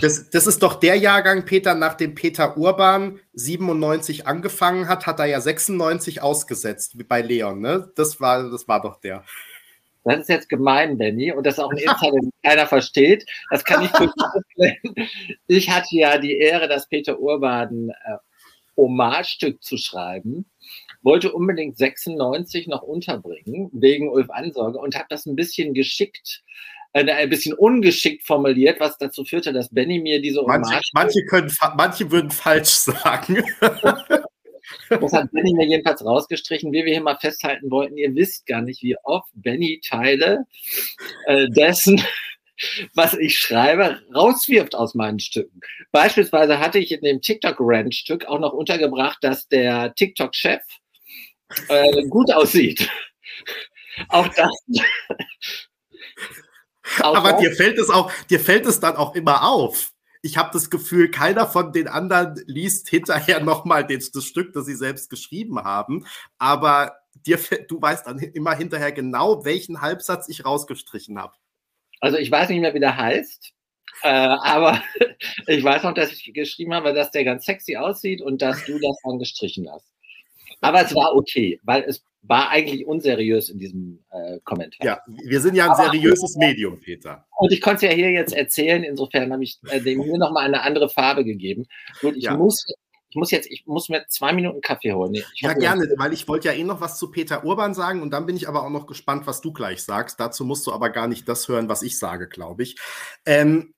Das, 0.00 0.30
das 0.30 0.46
ist 0.46 0.62
doch 0.62 0.74
der 0.74 0.96
Jahrgang, 0.96 1.44
Peter, 1.44 1.74
nach 1.74 1.94
dem 1.94 2.14
Peter 2.14 2.56
Urban 2.56 3.20
97 3.32 4.26
angefangen 4.26 4.88
hat, 4.88 5.06
hat 5.06 5.18
er 5.18 5.26
ja 5.26 5.40
96 5.40 6.22
ausgesetzt, 6.22 6.98
wie 6.98 7.04
bei 7.04 7.22
Leon, 7.22 7.60
ne? 7.60 7.90
Das 7.96 8.20
war, 8.20 8.50
das 8.50 8.68
war 8.68 8.80
doch 8.80 9.00
der. 9.00 9.24
Das 10.04 10.20
ist 10.20 10.28
jetzt 10.28 10.48
gemein, 10.48 10.98
Benny, 10.98 11.32
und 11.32 11.44
das 11.44 11.54
ist 11.54 11.64
auch 11.64 11.70
ein 11.72 11.78
Insider, 11.78 12.12
den 12.12 12.30
keiner 12.44 12.66
versteht. 12.68 13.26
Das 13.50 13.64
kann 13.64 13.84
ich 13.84 13.92
kurz. 13.92 14.12
Ich 15.48 15.68
hatte 15.68 15.96
ja 15.96 16.16
die 16.18 16.38
Ehre, 16.38 16.68
dass 16.68 16.88
Peter 16.88 17.18
Urban 17.18 17.90
äh, 17.90 18.16
Hommagestück 18.76 19.64
zu 19.64 19.76
schreiben, 19.76 20.46
wollte 21.02 21.32
unbedingt 21.32 21.78
96 21.78 22.68
noch 22.68 22.82
unterbringen, 22.82 23.70
wegen 23.72 24.08
Ulf 24.08 24.30
Ansorge, 24.30 24.78
und 24.78 24.94
habe 24.94 25.06
das 25.08 25.26
ein 25.26 25.36
bisschen 25.36 25.74
geschickt, 25.74 26.42
ein 26.92 27.28
bisschen 27.28 27.54
ungeschickt 27.54 28.26
formuliert, 28.26 28.80
was 28.80 28.96
dazu 28.98 29.24
führte, 29.24 29.52
dass 29.52 29.68
Benny 29.68 29.98
mir 29.98 30.20
diese 30.20 30.40
Hommage... 30.40 30.70
Manche, 30.70 30.90
manche, 30.94 31.24
können, 31.26 31.52
manche 31.76 32.10
würden 32.10 32.30
falsch 32.30 32.68
sagen. 32.70 33.42
Das 34.88 35.12
hat 35.12 35.30
Benny 35.32 35.52
mir 35.54 35.66
jedenfalls 35.66 36.04
rausgestrichen, 36.04 36.72
wie 36.72 36.84
wir 36.84 36.92
hier 36.92 37.02
mal 37.02 37.18
festhalten 37.20 37.70
wollten. 37.70 37.96
Ihr 37.96 38.14
wisst 38.14 38.46
gar 38.46 38.62
nicht, 38.62 38.82
wie 38.82 38.96
oft 39.04 39.28
Benny 39.34 39.80
Teile 39.84 40.46
äh, 41.26 41.48
dessen 41.50 42.02
was 42.94 43.14
ich 43.14 43.38
schreibe, 43.38 44.00
rauswirft 44.14 44.74
aus 44.74 44.94
meinen 44.94 45.18
Stücken. 45.18 45.60
Beispielsweise 45.92 46.58
hatte 46.58 46.78
ich 46.78 46.92
in 46.92 47.02
dem 47.02 47.20
TikTok-Rant-Stück 47.20 48.26
auch 48.26 48.38
noch 48.38 48.52
untergebracht, 48.52 49.18
dass 49.22 49.48
der 49.48 49.94
TikTok-Chef 49.94 50.62
äh, 51.68 52.06
gut 52.08 52.32
aussieht. 52.32 52.88
auch 54.08 54.28
das. 54.28 54.50
Auch 57.00 57.16
Aber 57.16 57.34
dir 57.34 57.52
fällt 57.52 57.78
es 57.78 57.90
auch, 57.90 58.12
dir 58.30 58.40
fällt 58.40 58.66
es 58.66 58.80
dann 58.80 58.96
auch 58.96 59.14
immer 59.14 59.48
auf. 59.48 59.92
Ich 60.22 60.36
habe 60.36 60.50
das 60.52 60.70
Gefühl, 60.70 61.10
keiner 61.10 61.46
von 61.46 61.72
den 61.72 61.88
anderen 61.88 62.42
liest 62.46 62.88
hinterher 62.88 63.40
nochmal 63.44 63.86
das 63.86 64.24
Stück, 64.24 64.52
das 64.52 64.66
sie 64.66 64.74
selbst 64.74 65.10
geschrieben 65.10 65.62
haben. 65.62 66.06
Aber 66.38 66.96
dir, 67.14 67.38
du 67.68 67.80
weißt 67.80 68.06
dann 68.06 68.18
immer 68.18 68.54
hinterher 68.54 68.92
genau, 68.92 69.44
welchen 69.44 69.80
Halbsatz 69.80 70.28
ich 70.28 70.44
rausgestrichen 70.44 71.18
habe. 71.18 71.34
Also 72.00 72.18
ich 72.18 72.30
weiß 72.30 72.48
nicht 72.48 72.60
mehr, 72.60 72.74
wie 72.74 72.80
der 72.80 72.96
heißt. 72.96 73.52
Äh, 74.02 74.08
aber 74.08 74.82
ich 75.46 75.64
weiß 75.64 75.82
noch, 75.84 75.94
dass 75.94 76.12
ich 76.12 76.32
geschrieben 76.34 76.74
habe, 76.74 76.92
dass 76.92 77.10
der 77.10 77.24
ganz 77.24 77.44
sexy 77.44 77.76
aussieht 77.76 78.20
und 78.20 78.42
dass 78.42 78.64
du 78.64 78.78
das 78.78 78.96
dann 79.04 79.18
gestrichen 79.18 79.70
hast. 79.70 79.95
Aber 80.60 80.82
es 80.82 80.94
war 80.94 81.14
okay, 81.14 81.60
weil 81.62 81.84
es 81.84 82.04
war 82.22 82.50
eigentlich 82.50 82.86
unseriös 82.86 83.48
in 83.48 83.58
diesem 83.58 84.04
äh, 84.10 84.38
Kommentar. 84.44 84.84
Ja, 84.84 85.00
wir 85.06 85.40
sind 85.40 85.54
ja 85.54 85.64
ein 85.64 85.70
aber, 85.70 85.84
seriöses 85.84 86.36
Medium, 86.36 86.80
Peter. 86.80 87.26
Und 87.36 87.52
ich 87.52 87.60
konnte 87.60 87.86
es 87.86 87.92
ja 87.92 87.96
hier 87.96 88.10
jetzt 88.10 88.34
erzählen, 88.34 88.82
insofern 88.82 89.32
habe 89.32 89.44
ich 89.44 89.58
äh, 89.68 89.80
dem 89.80 90.02
hier 90.02 90.18
nochmal 90.18 90.46
eine 90.46 90.62
andere 90.62 90.88
Farbe 90.88 91.24
gegeben. 91.24 91.66
Gut, 92.00 92.16
ich 92.16 92.24
ja. 92.24 92.36
muss 92.36 92.64
ich 93.08 93.18
muss 93.18 93.30
jetzt, 93.30 93.50
ich 93.50 93.64
muss 93.66 93.88
mir 93.88 94.04
zwei 94.08 94.34
Minuten 94.34 94.60
Kaffee 94.60 94.92
holen. 94.92 95.14
Ich 95.14 95.24
ja, 95.36 95.54
gerne, 95.54 95.88
weil 95.96 96.12
ich 96.12 96.28
wollte 96.28 96.48
ja 96.48 96.54
eh 96.54 96.64
noch 96.64 96.82
was 96.82 96.98
zu 96.98 97.10
Peter 97.10 97.44
Urban 97.44 97.72
sagen 97.72 98.02
und 98.02 98.10
dann 98.10 98.26
bin 98.26 98.36
ich 98.36 98.46
aber 98.46 98.62
auch 98.62 98.70
noch 98.70 98.86
gespannt, 98.86 99.26
was 99.26 99.40
du 99.40 99.54
gleich 99.54 99.82
sagst. 99.82 100.20
Dazu 100.20 100.44
musst 100.44 100.66
du 100.66 100.72
aber 100.72 100.90
gar 100.90 101.06
nicht 101.06 101.26
das 101.28 101.48
hören, 101.48 101.68
was 101.70 101.82
ich 101.82 101.98
sage, 101.98 102.28
glaube 102.28 102.64
ich. 102.64 102.76
Ähm, 103.24 103.72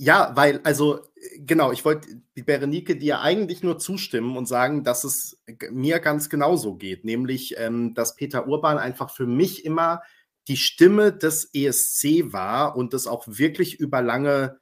Ja, 0.00 0.32
weil, 0.34 0.60
also, 0.64 1.00
genau, 1.38 1.72
ich 1.72 1.84
wollte 1.86 2.20
Berenike 2.34 2.96
dir 2.96 3.20
eigentlich 3.20 3.62
nur 3.62 3.78
zustimmen 3.78 4.36
und 4.36 4.46
sagen, 4.46 4.84
dass 4.84 5.04
es 5.04 5.38
mir 5.70 6.00
ganz 6.00 6.28
genauso 6.28 6.74
geht. 6.76 7.04
Nämlich, 7.04 7.54
ähm, 7.58 7.94
dass 7.94 8.14
Peter 8.14 8.46
Urban 8.46 8.76
einfach 8.78 9.10
für 9.10 9.26
mich 9.26 9.64
immer 9.64 10.02
die 10.48 10.58
Stimme 10.58 11.12
des 11.12 11.48
ESC 11.54 12.32
war 12.32 12.76
und 12.76 12.92
das 12.92 13.06
auch 13.06 13.24
wirklich 13.26 13.80
über 13.80 14.02
lange, 14.02 14.58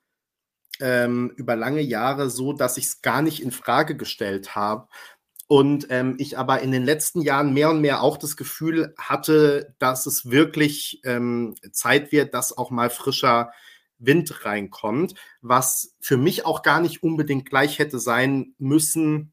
ähm, 0.81 1.33
über 1.37 1.57
lange 1.57 1.83
Jahre 1.83 2.31
so, 2.31 2.53
dass 2.53 2.79
ich 2.79 2.87
es 2.87 3.03
gar 3.03 3.23
nicht 3.23 3.43
in 3.43 3.53
Frage 3.53 3.97
gestellt 3.97 4.57
habe. 4.57 4.89
Und 5.49 5.87
ähm, 5.91 6.17
ich 6.19 6.39
aber 6.39 6.61
in 6.63 6.73
den 6.73 6.85
letzten 6.85 7.23
Jahren 7.23 7.53
mehr 7.55 7.71
und 7.71 7.81
mehr 7.83 8.03
auch 8.03 8.17
das 8.19 8.37
Gefühl 8.37 8.95
hatte, 8.99 9.75
dass 9.79 10.07
es 10.07 10.31
wirklich 10.31 11.01
ähm, 11.05 11.55
Zeit 11.73 12.13
wird, 12.13 12.35
dass 12.35 12.57
auch 12.57 12.71
mal 12.71 12.91
frischer 12.91 13.53
Wind 14.07 14.45
reinkommt, 14.45 15.15
was 15.41 15.95
für 16.01 16.17
mich 16.17 16.47
auch 16.47 16.63
gar 16.63 16.81
nicht 16.81 17.03
unbedingt 17.03 17.49
gleich 17.49 17.79
hätte 17.79 17.99
sein 17.99 18.55
müssen. 18.59 19.33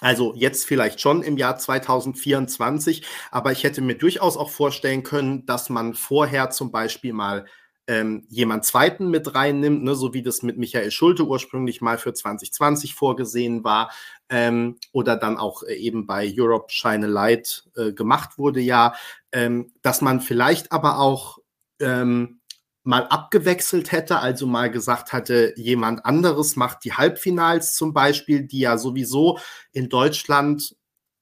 Also 0.00 0.34
jetzt 0.34 0.64
vielleicht 0.64 1.00
schon 1.00 1.22
im 1.22 1.36
Jahr 1.36 1.58
2024, 1.58 3.06
aber 3.30 3.52
ich 3.52 3.64
hätte 3.64 3.82
mir 3.82 3.96
durchaus 3.96 4.36
auch 4.36 4.50
vorstellen 4.50 5.02
können, 5.02 5.44
dass 5.44 5.68
man 5.68 5.94
vorher 5.94 6.50
zum 6.50 6.72
Beispiel 6.72 7.12
mal 7.12 7.46
ähm, 7.90 8.24
jemand 8.28 8.64
Zweiten 8.64 9.10
mit 9.10 9.34
reinnimmt, 9.34 9.82
ne, 9.82 9.96
so 9.96 10.14
wie 10.14 10.22
das 10.22 10.42
mit 10.42 10.56
Michael 10.56 10.92
Schulte 10.92 11.26
ursprünglich 11.26 11.80
mal 11.80 11.98
für 11.98 12.14
2020 12.14 12.94
vorgesehen 12.94 13.64
war 13.64 13.90
ähm, 14.28 14.76
oder 14.92 15.16
dann 15.16 15.36
auch 15.36 15.64
äh, 15.64 15.74
eben 15.74 16.06
bei 16.06 16.32
Europe 16.32 16.66
Shine 16.68 17.08
Light 17.08 17.64
äh, 17.76 17.92
gemacht 17.92 18.38
wurde, 18.38 18.60
ja, 18.60 18.94
ähm, 19.32 19.72
dass 19.82 20.02
man 20.02 20.20
vielleicht 20.20 20.70
aber 20.70 21.00
auch 21.00 21.38
ähm, 21.80 22.39
mal 22.82 23.06
abgewechselt 23.06 23.92
hätte, 23.92 24.20
also 24.20 24.46
mal 24.46 24.70
gesagt 24.70 25.12
hatte, 25.12 25.52
jemand 25.56 26.06
anderes 26.06 26.56
macht 26.56 26.84
die 26.84 26.94
Halbfinals 26.94 27.74
zum 27.74 27.92
Beispiel, 27.92 28.46
die 28.46 28.60
ja 28.60 28.78
sowieso 28.78 29.38
in 29.72 29.88
Deutschland, 29.88 30.76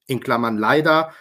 in 0.06 0.20
Klammern 0.20 0.56
leider, 0.56 1.12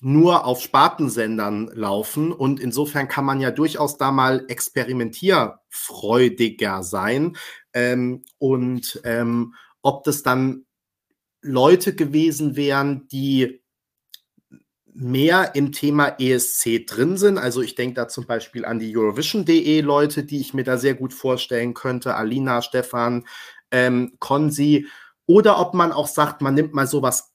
nur 0.00 0.44
auf 0.44 0.62
Spartensendern 0.62 1.70
laufen. 1.74 2.30
Und 2.32 2.60
insofern 2.60 3.08
kann 3.08 3.24
man 3.24 3.40
ja 3.40 3.50
durchaus 3.50 3.98
da 3.98 4.12
mal 4.12 4.44
experimentierfreudiger 4.48 6.82
sein. 6.82 7.36
Ähm, 7.72 8.22
und 8.38 9.00
ähm, 9.04 9.54
ob 9.82 10.04
das 10.04 10.22
dann 10.22 10.66
Leute 11.40 11.94
gewesen 11.94 12.56
wären, 12.56 13.06
die 13.08 13.62
mehr 15.00 15.54
im 15.54 15.70
Thema 15.70 16.16
ESC 16.18 16.84
drin 16.86 17.16
sind. 17.16 17.38
Also 17.38 17.62
ich 17.62 17.76
denke 17.76 17.94
da 17.94 18.08
zum 18.08 18.26
Beispiel 18.26 18.64
an 18.64 18.80
die 18.80 18.96
Eurovision.de 18.96 19.80
Leute, 19.80 20.24
die 20.24 20.40
ich 20.40 20.54
mir 20.54 20.64
da 20.64 20.76
sehr 20.76 20.94
gut 20.94 21.14
vorstellen 21.14 21.72
könnte. 21.72 22.16
Alina, 22.16 22.62
Stefan, 22.62 23.24
ähm, 23.70 24.16
Konzi. 24.18 24.88
Oder 25.26 25.60
ob 25.60 25.74
man 25.74 25.92
auch 25.92 26.08
sagt, 26.08 26.42
man 26.42 26.54
nimmt 26.54 26.74
mal 26.74 26.88
sowas 26.88 27.32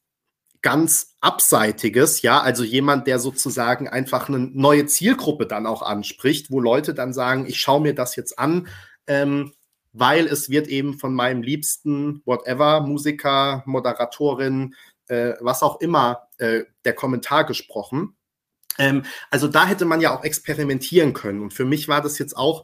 ganz 0.61 1.15
Abseitiges, 1.21 2.21
ja, 2.21 2.41
also 2.41 2.63
jemand, 2.63 3.05
der 3.05 3.19
sozusagen 3.19 3.87
einfach 3.87 4.29
eine 4.29 4.39
neue 4.39 4.85
Zielgruppe 4.85 5.45
dann 5.45 5.67
auch 5.67 5.81
anspricht, 5.81 6.51
wo 6.51 6.59
Leute 6.59 6.93
dann 6.93 7.13
sagen, 7.13 7.45
ich 7.45 7.57
schaue 7.57 7.81
mir 7.81 7.93
das 7.93 8.15
jetzt 8.15 8.39
an, 8.39 8.67
ähm, 9.07 9.51
weil 9.91 10.25
es 10.25 10.49
wird 10.49 10.67
eben 10.67 10.97
von 10.97 11.13
meinem 11.13 11.43
liebsten, 11.43 12.21
whatever, 12.25 12.81
Musiker, 12.81 13.63
Moderatorin, 13.65 14.73
äh, 15.13 15.37
was 15.39 15.63
auch 15.63 15.79
immer, 15.79 16.27
äh, 16.37 16.63
der 16.85 16.93
Kommentar 16.93 17.45
gesprochen. 17.45 18.15
Ähm, 18.77 19.03
also 19.29 19.47
da 19.47 19.65
hätte 19.65 19.85
man 19.85 20.01
ja 20.01 20.17
auch 20.17 20.23
experimentieren 20.23 21.13
können. 21.13 21.41
Und 21.41 21.53
für 21.53 21.65
mich 21.65 21.87
war 21.87 22.01
das 22.01 22.17
jetzt 22.17 22.35
auch 22.35 22.63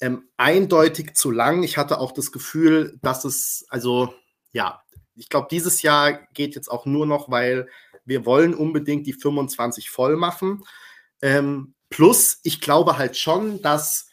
ähm, 0.00 0.28
eindeutig 0.36 1.14
zu 1.14 1.30
lang. 1.30 1.62
Ich 1.62 1.78
hatte 1.78 2.00
auch 2.00 2.12
das 2.12 2.32
Gefühl, 2.32 2.98
dass 3.02 3.24
es, 3.24 3.64
also 3.68 4.12
ja, 4.52 4.82
ich 5.14 5.28
glaube, 5.28 5.48
dieses 5.50 5.82
Jahr 5.82 6.12
geht 6.34 6.54
jetzt 6.54 6.70
auch 6.70 6.84
nur 6.84 7.06
noch, 7.06 7.30
weil 7.30 7.68
wir 8.04 8.26
wollen 8.26 8.54
unbedingt 8.54 9.06
die 9.06 9.14
25 9.14 9.90
voll 9.90 10.16
machen. 10.16 10.64
Ähm, 11.22 11.74
plus, 11.88 12.40
ich 12.42 12.60
glaube 12.60 12.98
halt 12.98 13.16
schon, 13.16 13.62
dass 13.62 14.08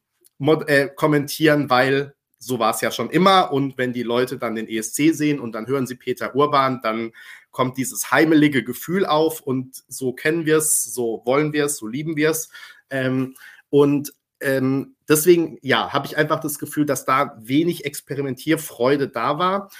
äh, 0.66 0.88
kommentieren, 0.94 1.68
weil 1.68 2.14
so 2.38 2.58
war 2.58 2.74
es 2.74 2.80
ja 2.80 2.90
schon 2.90 3.10
immer. 3.10 3.52
Und 3.52 3.76
wenn 3.76 3.92
die 3.92 4.02
Leute 4.02 4.38
dann 4.38 4.54
den 4.54 4.68
ESC 4.68 5.14
sehen 5.14 5.40
und 5.40 5.52
dann 5.52 5.66
hören 5.66 5.86
sie 5.86 5.94
Peter 5.94 6.34
Urban, 6.34 6.80
dann 6.82 7.12
kommt 7.56 7.78
dieses 7.78 8.10
heimelige 8.10 8.62
Gefühl 8.62 9.06
auf 9.06 9.40
und 9.40 9.82
so 9.88 10.12
kennen 10.12 10.44
wir 10.44 10.58
es, 10.58 10.82
so 10.82 11.22
wollen 11.24 11.54
wir 11.54 11.64
es, 11.64 11.78
so 11.78 11.86
lieben 11.86 12.14
wir 12.14 12.28
es. 12.28 12.50
Ähm, 12.90 13.34
und 13.70 14.12
ähm, 14.40 14.94
deswegen, 15.08 15.56
ja, 15.62 15.90
habe 15.90 16.06
ich 16.06 16.18
einfach 16.18 16.40
das 16.40 16.58
Gefühl, 16.58 16.84
dass 16.84 17.06
da 17.06 17.34
wenig 17.40 17.86
Experimentierfreude 17.86 19.08
da 19.08 19.38
war 19.38 19.70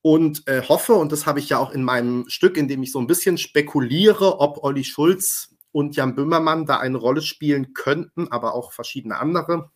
und 0.00 0.48
äh, 0.48 0.62
hoffe, 0.62 0.94
und 0.94 1.12
das 1.12 1.26
habe 1.26 1.38
ich 1.38 1.50
ja 1.50 1.58
auch 1.58 1.72
in 1.72 1.84
meinem 1.84 2.24
Stück, 2.28 2.56
in 2.56 2.68
dem 2.68 2.82
ich 2.82 2.90
so 2.90 3.00
ein 3.00 3.06
bisschen 3.06 3.36
spekuliere, 3.36 4.40
ob 4.40 4.64
Olli 4.64 4.84
Schulz 4.84 5.54
und 5.72 5.94
Jan 5.94 6.14
Böhmermann 6.14 6.64
da 6.64 6.78
eine 6.78 6.96
Rolle 6.96 7.20
spielen 7.20 7.74
könnten, 7.74 8.28
aber 8.32 8.54
auch 8.54 8.72
verschiedene 8.72 9.18
andere. 9.18 9.70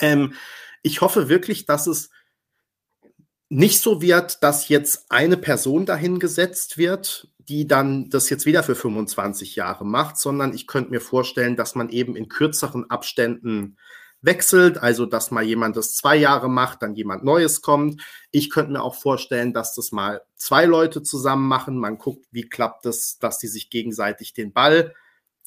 Ähm, 0.00 0.34
ich 0.82 1.00
hoffe 1.00 1.28
wirklich, 1.28 1.64
dass 1.64 1.86
es 1.86 2.10
nicht 3.48 3.80
so 3.80 4.02
wird, 4.02 4.42
dass 4.42 4.68
jetzt 4.68 5.06
eine 5.10 5.36
Person 5.36 5.86
dahin 5.86 6.18
gesetzt 6.18 6.78
wird, 6.78 7.28
die 7.38 7.66
dann 7.66 8.10
das 8.10 8.28
jetzt 8.28 8.46
wieder 8.46 8.62
für 8.62 8.74
25 8.74 9.54
Jahre 9.54 9.84
macht, 9.84 10.18
sondern 10.18 10.52
ich 10.52 10.66
könnte 10.66 10.90
mir 10.90 11.00
vorstellen, 11.00 11.56
dass 11.56 11.74
man 11.74 11.88
eben 11.88 12.16
in 12.16 12.28
kürzeren 12.28 12.90
Abständen 12.90 13.76
wechselt, 14.20 14.78
also 14.78 15.06
dass 15.06 15.30
mal 15.30 15.44
jemand 15.44 15.76
das 15.76 15.94
zwei 15.94 16.16
Jahre 16.16 16.48
macht, 16.48 16.82
dann 16.82 16.94
jemand 16.94 17.22
Neues 17.22 17.62
kommt. 17.62 18.02
Ich 18.32 18.50
könnte 18.50 18.72
mir 18.72 18.82
auch 18.82 18.96
vorstellen, 18.96 19.52
dass 19.52 19.74
das 19.74 19.92
mal 19.92 20.22
zwei 20.34 20.64
Leute 20.64 21.02
zusammen 21.02 21.46
machen. 21.46 21.78
Man 21.78 21.98
guckt, 21.98 22.26
wie 22.32 22.48
klappt 22.48 22.84
das, 22.84 23.18
dass 23.18 23.38
die 23.38 23.48
sich 23.48 23.70
gegenseitig 23.70 24.34
den 24.34 24.52
Ball 24.52 24.92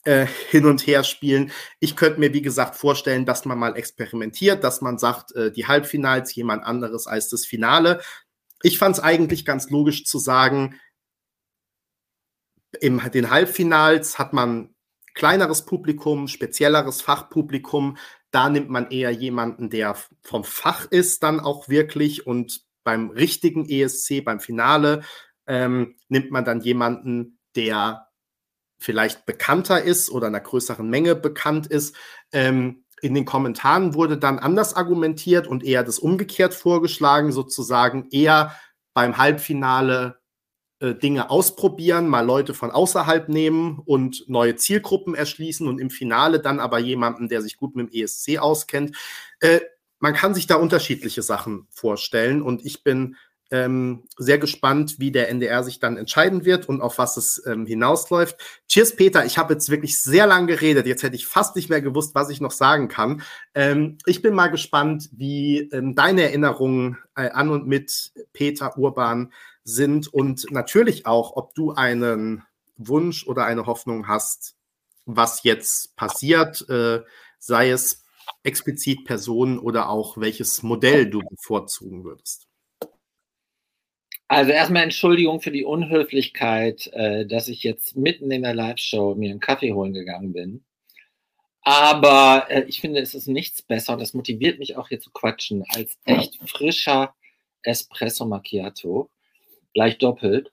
äh, 0.03 0.25
hin 0.49 0.65
und 0.65 0.85
her 0.87 1.03
spielen. 1.03 1.51
Ich 1.79 1.95
könnte 1.95 2.19
mir, 2.19 2.33
wie 2.33 2.41
gesagt, 2.41 2.75
vorstellen, 2.75 3.25
dass 3.25 3.45
man 3.45 3.57
mal 3.59 3.75
experimentiert, 3.75 4.63
dass 4.63 4.81
man 4.81 4.97
sagt, 4.97 5.35
äh, 5.35 5.51
die 5.51 5.67
Halbfinals 5.67 6.33
jemand 6.35 6.63
anderes 6.63 7.07
als 7.07 7.29
das 7.29 7.45
Finale. 7.45 8.01
Ich 8.61 8.77
fand 8.77 8.97
es 8.97 9.03
eigentlich 9.03 9.45
ganz 9.45 9.69
logisch 9.69 10.05
zu 10.05 10.19
sagen, 10.19 10.79
in 12.79 13.01
den 13.13 13.29
Halbfinals 13.29 14.19
hat 14.19 14.33
man 14.33 14.75
kleineres 15.15 15.65
Publikum, 15.65 16.27
spezielleres 16.27 17.01
Fachpublikum. 17.01 17.97
Da 18.31 18.49
nimmt 18.49 18.69
man 18.69 18.91
eher 18.91 19.11
jemanden, 19.11 19.69
der 19.69 19.97
vom 20.21 20.43
Fach 20.43 20.85
ist, 20.85 21.23
dann 21.23 21.39
auch 21.39 21.67
wirklich. 21.67 22.27
Und 22.27 22.63
beim 22.83 23.09
richtigen 23.09 23.67
ESC, 23.67 24.23
beim 24.23 24.39
Finale, 24.39 25.03
ähm, 25.47 25.95
nimmt 26.07 26.31
man 26.31 26.45
dann 26.45 26.61
jemanden, 26.61 27.39
der 27.55 28.08
vielleicht 28.79 29.25
bekannter 29.25 29.83
ist 29.83 30.09
oder 30.09 30.27
einer 30.27 30.39
größeren 30.39 30.89
Menge 30.89 31.15
bekannt 31.15 31.67
ist. 31.67 31.95
Ähm, 32.31 32.83
in 33.01 33.13
den 33.13 33.25
Kommentaren 33.25 33.93
wurde 33.93 34.17
dann 34.17 34.39
anders 34.39 34.75
argumentiert 34.75 35.47
und 35.47 35.63
eher 35.63 35.83
das 35.83 35.99
umgekehrt 35.99 36.53
vorgeschlagen, 36.53 37.31
sozusagen 37.31 38.07
eher 38.11 38.55
beim 38.93 39.17
Halbfinale 39.17 40.19
äh, 40.79 40.95
Dinge 40.95 41.29
ausprobieren, 41.29 42.07
mal 42.07 42.25
Leute 42.25 42.53
von 42.53 42.71
außerhalb 42.71 43.29
nehmen 43.29 43.79
und 43.85 44.25
neue 44.27 44.55
Zielgruppen 44.55 45.13
erschließen 45.13 45.67
und 45.67 45.79
im 45.79 45.89
Finale 45.89 46.39
dann 46.39 46.59
aber 46.59 46.79
jemanden, 46.79 47.29
der 47.29 47.41
sich 47.41 47.57
gut 47.57 47.75
mit 47.75 47.93
dem 47.93 48.03
ESC 48.03 48.39
auskennt. 48.39 48.95
Äh, 49.39 49.59
man 49.99 50.13
kann 50.13 50.33
sich 50.33 50.47
da 50.47 50.55
unterschiedliche 50.55 51.21
Sachen 51.21 51.67
vorstellen 51.69 52.41
und 52.41 52.65
ich 52.65 52.83
bin 52.83 53.17
ähm, 53.51 54.03
sehr 54.17 54.37
gespannt, 54.37 54.95
wie 54.99 55.11
der 55.11 55.29
NDR 55.29 55.63
sich 55.63 55.79
dann 55.79 55.97
entscheiden 55.97 56.45
wird 56.45 56.69
und 56.69 56.81
auf 56.81 56.97
was 56.97 57.17
es 57.17 57.43
ähm, 57.45 57.65
hinausläuft. 57.65 58.37
Cheers, 58.67 58.95
Peter. 58.95 59.25
Ich 59.25 59.37
habe 59.37 59.53
jetzt 59.53 59.69
wirklich 59.69 60.01
sehr 60.01 60.27
lange 60.27 60.47
geredet. 60.47 60.85
Jetzt 60.85 61.03
hätte 61.03 61.15
ich 61.15 61.25
fast 61.25 61.55
nicht 61.55 61.69
mehr 61.69 61.81
gewusst, 61.81 62.15
was 62.15 62.29
ich 62.29 62.41
noch 62.41 62.51
sagen 62.51 62.87
kann. 62.87 63.23
Ähm, 63.55 63.97
ich 64.05 64.21
bin 64.21 64.33
mal 64.33 64.47
gespannt, 64.47 65.09
wie 65.11 65.69
ähm, 65.71 65.95
deine 65.95 66.23
Erinnerungen 66.23 66.97
äh, 67.15 67.29
an 67.29 67.49
und 67.49 67.67
mit 67.67 68.11
Peter 68.33 68.77
Urban 68.77 69.33
sind 69.63 70.07
und 70.07 70.51
natürlich 70.51 71.05
auch, 71.05 71.35
ob 71.35 71.53
du 71.55 71.71
einen 71.71 72.43
Wunsch 72.77 73.27
oder 73.27 73.45
eine 73.45 73.65
Hoffnung 73.65 74.07
hast, 74.07 74.55
was 75.05 75.43
jetzt 75.43 75.95
passiert, 75.95 76.67
äh, 76.69 77.01
sei 77.39 77.71
es 77.71 78.03
explizit 78.43 79.05
Personen 79.05 79.59
oder 79.59 79.89
auch 79.89 80.17
welches 80.17 80.63
Modell 80.63 81.09
du 81.09 81.21
bevorzugen 81.21 82.03
würdest. 82.03 82.48
Also 84.29 84.51
erstmal 84.51 84.83
Entschuldigung 84.83 85.41
für 85.41 85.49
die 85.49 85.63
Unhöflichkeit, 85.63 86.85
äh, 86.93 87.25
dass 87.25 87.47
ich 87.47 87.63
jetzt 87.63 87.95
mitten 87.95 88.29
in 88.29 88.43
der 88.43 88.53
Live-Show 88.53 89.15
mir 89.15 89.31
einen 89.31 89.39
Kaffee 89.39 89.73
holen 89.73 89.91
gegangen 89.91 90.33
bin. 90.33 90.63
Aber 91.63 92.45
äh, 92.49 92.63
ich 92.67 92.79
finde, 92.79 93.01
es 93.01 93.15
ist 93.15 93.27
nichts 93.27 93.63
besser 93.63 93.93
und 93.93 93.99
das 93.99 94.13
motiviert 94.13 94.59
mich 94.59 94.77
auch 94.77 94.87
hier 94.89 94.99
zu 94.99 95.09
quatschen, 95.09 95.65
als 95.69 95.97
echt 96.05 96.37
frischer 96.47 97.15
Espresso 97.63 98.25
Macchiato. 98.25 99.09
Gleich 99.73 99.97
doppelt. 99.97 100.51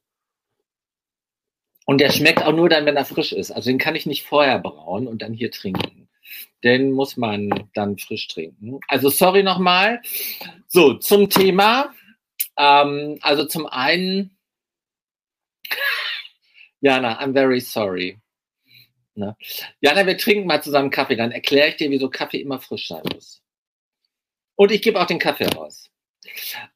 Und 1.85 2.01
der 2.01 2.11
schmeckt 2.11 2.43
auch 2.43 2.55
nur 2.55 2.71
dann, 2.71 2.87
wenn 2.87 2.97
er 2.97 3.05
frisch 3.05 3.35
ist. 3.35 3.51
Also 3.51 3.69
den 3.69 3.79
kann 3.79 3.95
ich 3.95 4.07
nicht 4.07 4.25
vorher 4.25 4.59
brauen 4.59 5.07
und 5.07 5.21
dann 5.21 5.35
hier 5.35 5.51
trinken. 5.51 6.09
Den 6.65 6.93
muss 6.93 7.19
man 7.19 7.69
dann 7.75 7.99
frisch 7.99 8.27
trinken. 8.29 8.81
Also 8.89 9.11
sorry 9.11 9.43
nochmal. 9.43 10.01
So, 10.67 10.95
zum 10.95 11.29
Thema. 11.29 11.93
Ähm, 12.57 13.19
also 13.23 13.45
zum 13.45 13.67
einen, 13.67 14.37
Jana, 16.81 17.21
I'm 17.21 17.33
very 17.33 17.61
sorry. 17.61 18.21
Ne? 19.15 19.37
Jana, 19.81 20.07
wir 20.07 20.19
trinken 20.19 20.47
mal 20.47 20.63
zusammen 20.63 20.91
Kaffee, 20.91 21.17
dann 21.17 21.33
erkläre 21.33 21.69
ich 21.69 21.77
dir, 21.77 21.91
wieso 21.91 22.11
Kaffee 22.11 22.41
immer 22.41 22.61
frisch 22.61 22.89
sein 22.89 23.03
muss. 23.13 23.43
Und 24.57 24.71
ich 24.73 24.83
gebe 24.83 25.01
auch 25.01 25.07
den 25.07 25.19
Kaffee 25.19 25.47
raus. 25.47 25.91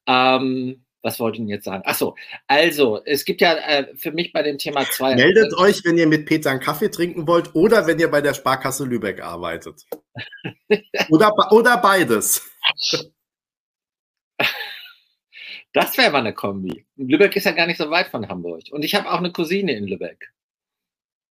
Ähm, 0.07 0.85
was 1.03 1.18
wollte 1.18 1.37
ich 1.37 1.41
denn 1.41 1.49
jetzt 1.49 1.64
sagen? 1.64 1.83
Achso, 1.87 2.14
also, 2.47 3.01
es 3.05 3.24
gibt 3.24 3.41
ja 3.41 3.55
äh, 3.55 3.97
für 3.97 4.12
mich 4.12 4.33
bei 4.33 4.43
dem 4.43 4.59
Thema 4.59 4.85
zwei. 4.91 5.14
Meldet 5.14 5.55
euch, 5.55 5.83
wenn 5.85 5.97
ihr 5.97 6.07
mit 6.07 6.26
Peter 6.26 6.51
einen 6.51 6.61
Kaffee 6.61 6.91
trinken 6.91 7.26
wollt 7.26 7.55
oder 7.55 7.87
wenn 7.87 7.99
ihr 7.99 8.11
bei 8.11 8.20
der 8.20 8.35
Sparkasse 8.35 8.85
Lübeck 8.85 9.22
arbeitet. 9.22 9.85
oder, 11.09 11.33
oder 11.53 11.78
beides. 11.78 12.47
Das 15.73 15.97
wäre 15.97 16.11
mal 16.11 16.18
eine 16.18 16.35
Kombi. 16.35 16.85
Lübeck 16.97 17.37
ist 17.37 17.45
ja 17.45 17.53
gar 17.53 17.66
nicht 17.66 17.79
so 17.79 17.91
weit 17.91 18.09
von 18.09 18.29
Hamburg. 18.29 18.64
Und 18.71 18.85
ich 18.85 18.95
habe 18.95 19.11
auch 19.11 19.18
eine 19.18 19.33
Cousine 19.33 19.73
in 19.73 19.87
Lübeck. 19.87 20.33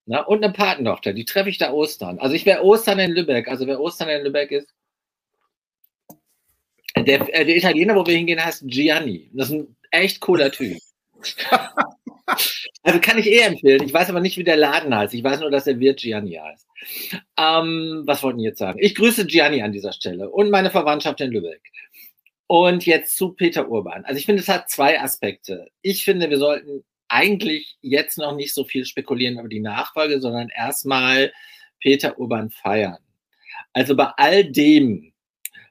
Na, 0.06 0.22
und 0.22 0.44
eine 0.44 0.54
Patentochter, 0.54 1.14
die 1.14 1.26
treffe 1.26 1.50
ich 1.50 1.58
da 1.58 1.72
Ostern. 1.72 2.20
Also 2.20 2.36
ich 2.36 2.46
wäre 2.46 2.64
Ostern 2.64 3.00
in 3.00 3.12
Lübeck. 3.12 3.48
Also 3.48 3.68
wer 3.68 3.80
Ostern 3.80 4.10
in 4.10 4.24
Lübeck 4.24 4.52
ist. 4.52 4.74
Der, 6.96 7.22
äh, 7.34 7.46
der 7.46 7.56
Italiener, 7.56 7.96
wo 7.96 8.06
wir 8.06 8.16
hingehen, 8.16 8.44
heißt 8.44 8.64
Gianni. 8.66 9.30
Das 9.34 9.50
ist 9.50 9.56
ein 9.56 9.76
echt 9.92 10.20
cooler 10.22 10.52
Typ. 10.52 10.80
also 12.84 13.00
kann 13.00 13.18
ich 13.18 13.28
eh 13.28 13.40
empfehlen. 13.40 13.84
Ich 13.84 13.94
weiß 13.94 14.10
aber 14.10 14.22
nicht, 14.22 14.38
wie 14.38 14.44
der 14.44 14.58
Laden 14.58 14.96
heißt. 14.96 15.14
Ich 15.14 15.24
weiß 15.24 15.40
nur, 15.40 15.52
dass 15.52 15.66
der 15.66 15.80
Wirt 15.80 16.00
Gianni 16.00 16.34
heißt. 16.34 16.68
Ähm, 17.38 18.04
was 18.06 18.24
wollten 18.24 18.40
jetzt 18.40 18.60
sagen? 18.60 18.80
Ich 18.82 18.96
grüße 18.96 19.26
Gianni 19.26 19.62
an 19.62 19.72
dieser 19.72 19.94
Stelle 19.94 20.30
und 20.30 20.50
meine 20.50 20.72
Verwandtschaft 20.72 21.22
in 21.22 21.32
Lübeck. 21.32 21.62
Und 22.52 22.88
jetzt 22.88 23.16
zu 23.16 23.34
Peter 23.34 23.70
Urban. 23.70 24.06
Also 24.06 24.18
ich 24.18 24.26
finde, 24.26 24.42
es 24.42 24.50
hat 24.50 24.72
zwei 24.72 25.00
Aspekte. 25.00 25.68
Ich 25.84 26.04
finde, 26.04 26.32
wir 26.32 26.40
sollten 26.40 26.84
eigentlich 27.08 27.78
jetzt 27.82 28.18
noch 28.18 28.36
nicht 28.36 28.56
so 28.56 28.64
viel 28.64 28.86
spekulieren 28.86 29.38
über 29.38 29.48
die 29.48 29.60
Nachfolge, 29.60 30.20
sondern 30.20 30.50
erstmal 30.50 31.32
Peter 31.80 32.18
Urban 32.18 32.50
feiern. 32.50 32.98
Also 33.74 33.96
bei 33.96 34.08
all 34.18 34.46
dem, 34.46 35.14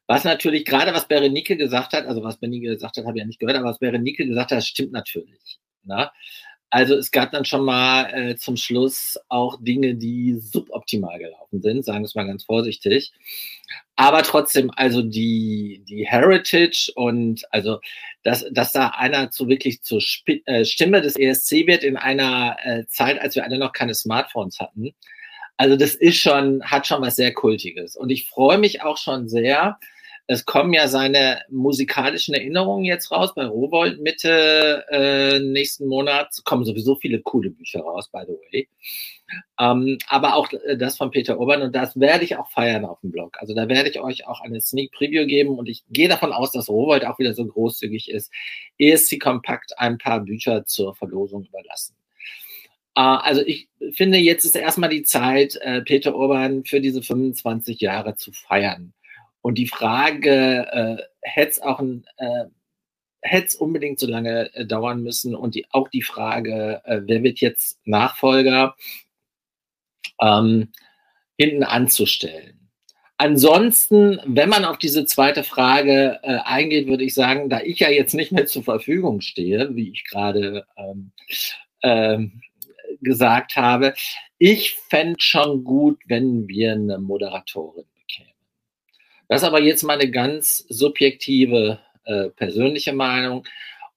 was 0.07 0.23
natürlich 0.23 0.65
gerade 0.65 0.95
was 0.95 1.09
Berenike 1.09 1.57
gesagt 1.57 1.95
hat, 1.95 2.07
also 2.07 2.23
was 2.23 2.39
Berenike 2.39 2.69
gesagt 2.69 2.97
hat, 2.97 3.05
habe 3.07 3.19
ich 3.19 3.23
ja 3.23 3.27
nicht 3.27 3.41
gehört, 3.41 3.57
aber 3.57 3.71
was 3.71 3.81
Berenike 3.81 4.25
gesagt 4.25 4.53
hat, 4.53 4.63
stimmt 4.63 4.93
natürlich. 4.93 5.59
Ne? 5.83 6.09
Also 6.71 6.97
es 6.97 7.11
gab 7.11 7.33
dann 7.33 7.47
schon 7.47 7.65
mal 7.65 8.13
äh, 8.13 8.37
zum 8.37 8.57
Schluss 8.57 9.19
auch 9.29 9.59
Dinge, 9.61 9.95
die 9.95 10.39
suboptimal 10.39 11.19
gelaufen 11.19 11.63
sind, 11.63 11.85
sagen 11.85 12.01
wir 12.01 12.07
es 12.07 12.15
mal 12.15 12.27
ganz 12.27 12.45
vorsichtig. 12.45 13.13
Aber 13.97 14.23
trotzdem, 14.23 14.71
also 14.77 15.03
die, 15.03 15.83
die 15.89 16.07
Heritage 16.07 16.93
und 16.95 17.43
also, 17.51 17.81
dass, 18.23 18.45
dass 18.51 18.73
da 18.73 18.89
einer 18.89 19.31
zu 19.31 19.49
wirklich 19.49 19.83
zur 19.83 19.99
Sp 20.05 20.45
äh, 20.45 20.65
Stimme 20.65 21.01
des 21.01 21.17
ESC 21.17 21.67
wird 21.67 21.83
in 21.83 21.97
einer 21.97 22.57
äh, 22.63 22.87
Zeit, 22.87 23.21
als 23.21 23.35
wir 23.35 23.45
alle 23.45 23.59
noch 23.59 23.73
keine 23.73 23.95
Smartphones 23.95 24.61
hatten. 24.61 24.95
Also 25.57 25.75
das 25.75 25.95
ist 25.95 26.19
schon, 26.19 26.63
hat 26.63 26.87
schon 26.87 27.03
was 27.03 27.17
sehr 27.17 27.35
Kultiges. 27.35 27.97
Und 27.97 28.11
ich 28.11 28.29
freue 28.29 28.59
mich 28.59 28.83
auch 28.83 28.99
schon 28.99 29.29
sehr, 29.29 29.79
es 30.31 30.45
kommen 30.45 30.75
ja 30.75 30.89
seine 30.89 31.41
musikalischen 31.49 32.35
Erinnerungen 32.35 32.85
jetzt 32.85 33.11
raus 33.11 33.35
bei 33.35 33.47
Rowold 33.47 34.03
Mitte 34.03 34.85
äh, 34.91 35.39
nächsten 35.39 35.89
Monat. 35.89 36.29
kommen 36.45 36.67
sowieso 36.67 36.97
viele 36.97 37.21
coole 37.23 37.49
Bücher 37.49 37.81
raus, 37.81 38.11
by 38.13 38.25
the 38.27 38.35
way. 38.35 38.69
Ähm, 39.59 39.97
aber 40.07 40.37
auch 40.37 40.53
äh, 40.53 40.77
das 40.77 40.99
von 40.99 41.11
Peter 41.11 41.41
Urban 41.41 41.63
und 41.63 41.75
das 41.75 41.99
werde 41.99 42.25
ich 42.25 42.37
auch 42.37 42.51
feiern 42.51 42.85
auf 42.85 43.01
dem 43.01 43.11
Blog. 43.11 43.39
Also 43.41 43.55
da 43.55 43.69
werde 43.69 43.89
ich 43.89 44.01
euch 44.01 44.27
auch 44.27 44.43
eine 44.43 44.61
Sneak 44.61 44.93
Preview 44.93 45.27
geben 45.27 45.59
und 45.59 45.67
ich 45.67 45.83
gehe 45.89 46.11
davon 46.11 46.33
aus, 46.33 46.53
dass 46.53 46.69
Rowold 46.69 47.07
auch 47.07 47.19
wieder 47.19 47.33
so 47.33 47.47
großzügig 47.47 48.11
ist, 48.11 48.31
ESC 48.79 49.19
Kompakt 49.19 49.79
ein 49.79 49.97
paar 49.97 50.21
Bücher 50.21 50.67
zur 50.67 50.95
Verlosung 50.95 51.47
überlassen. 51.47 51.97
Äh, 52.95 53.01
also 53.01 53.41
ich 53.47 53.69
finde, 53.93 54.19
jetzt 54.19 54.45
ist 54.45 54.57
erstmal 54.57 54.91
die 54.91 55.05
Zeit, 55.05 55.57
äh, 55.63 55.81
Peter 55.81 56.15
Urban 56.15 56.67
für 56.67 56.83
diese 56.83 57.01
25 57.03 57.81
Jahre 57.81 58.15
zu 58.17 58.31
feiern. 58.33 58.93
Und 59.41 59.57
die 59.57 59.69
Frage, 59.69 60.67
äh, 60.71 61.03
hätte 61.23 61.51
es 61.51 61.63
auch 61.63 61.81
ein, 61.81 62.05
äh, 62.17 62.45
hätte 63.21 63.47
es 63.47 63.55
unbedingt 63.55 63.99
so 63.99 64.07
lange 64.07 64.55
äh, 64.55 64.67
dauern 64.67 65.03
müssen 65.03 65.35
und 65.35 65.55
die, 65.55 65.67
auch 65.71 65.89
die 65.89 66.03
Frage, 66.03 66.83
äh, 66.85 67.01
wer 67.05 67.23
wird 67.23 67.41
jetzt 67.41 67.79
Nachfolger, 67.85 68.77
ähm, 70.21 70.73
hinten 71.37 71.63
anzustellen. 71.63 72.59
Ansonsten, 73.17 74.21
wenn 74.27 74.49
man 74.49 74.65
auf 74.65 74.79
diese 74.79 75.05
zweite 75.05 75.43
Frage 75.43 76.21
äh, 76.23 76.39
eingeht, 76.45 76.87
würde 76.87 77.05
ich 77.05 77.15
sagen, 77.15 77.49
da 77.49 77.61
ich 77.61 77.81
ja 77.81 77.91
jetzt 77.91 78.15
nicht 78.15 78.31
mehr 78.31 78.47
zur 78.47 78.63
Verfügung 78.63 79.21
stehe, 79.21 79.75
wie 79.75 79.91
ich 79.91 80.05
gerade 80.05 80.65
ähm, 80.77 81.11
ähm, 81.83 82.41
gesagt 83.01 83.57
habe, 83.57 83.95
ich 84.39 84.75
fände 84.89 85.17
schon 85.19 85.65
gut, 85.65 85.99
wenn 86.07 86.47
wir 86.47 86.73
eine 86.73 86.99
Moderatorin 86.99 87.87
das 89.29 89.43
ist 89.43 89.49
aber 89.49 89.61
jetzt 89.61 89.83
meine 89.83 90.11
ganz 90.11 90.65
subjektive 90.69 91.79
äh, 92.05 92.31
persönliche 92.31 92.93
Meinung. 92.93 93.47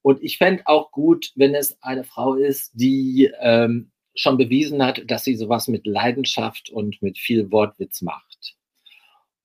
Und 0.01 0.21
ich 0.23 0.37
fände 0.37 0.63
auch 0.65 0.91
gut, 0.91 1.31
wenn 1.35 1.55
es 1.55 1.81
eine 1.81 2.03
Frau 2.03 2.35
ist, 2.35 2.71
die 2.73 3.31
ähm, 3.39 3.91
schon 4.15 4.37
bewiesen 4.37 4.83
hat, 4.83 5.03
dass 5.05 5.23
sie 5.23 5.35
sowas 5.35 5.67
mit 5.67 5.85
Leidenschaft 5.87 6.69
und 6.69 7.01
mit 7.01 7.17
viel 7.17 7.51
Wortwitz 7.51 8.01
macht. 8.01 8.55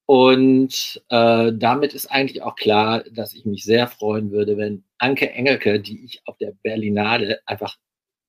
Und 0.07 1.03
äh, 1.09 1.53
damit 1.53 1.93
ist 1.95 2.07
eigentlich 2.07 2.43
auch 2.43 2.55
klar, 2.55 3.03
dass 3.11 3.35
ich 3.35 3.45
mich 3.45 3.65
sehr 3.65 3.89
freuen 3.89 4.31
würde, 4.31 4.57
wenn 4.57 4.85
Anke 4.99 5.31
Engelke, 5.31 5.81
die 5.81 6.05
ich 6.05 6.23
auf 6.27 6.39
der 6.39 6.53
Berlinade 6.63 7.41
einfach 7.45 7.77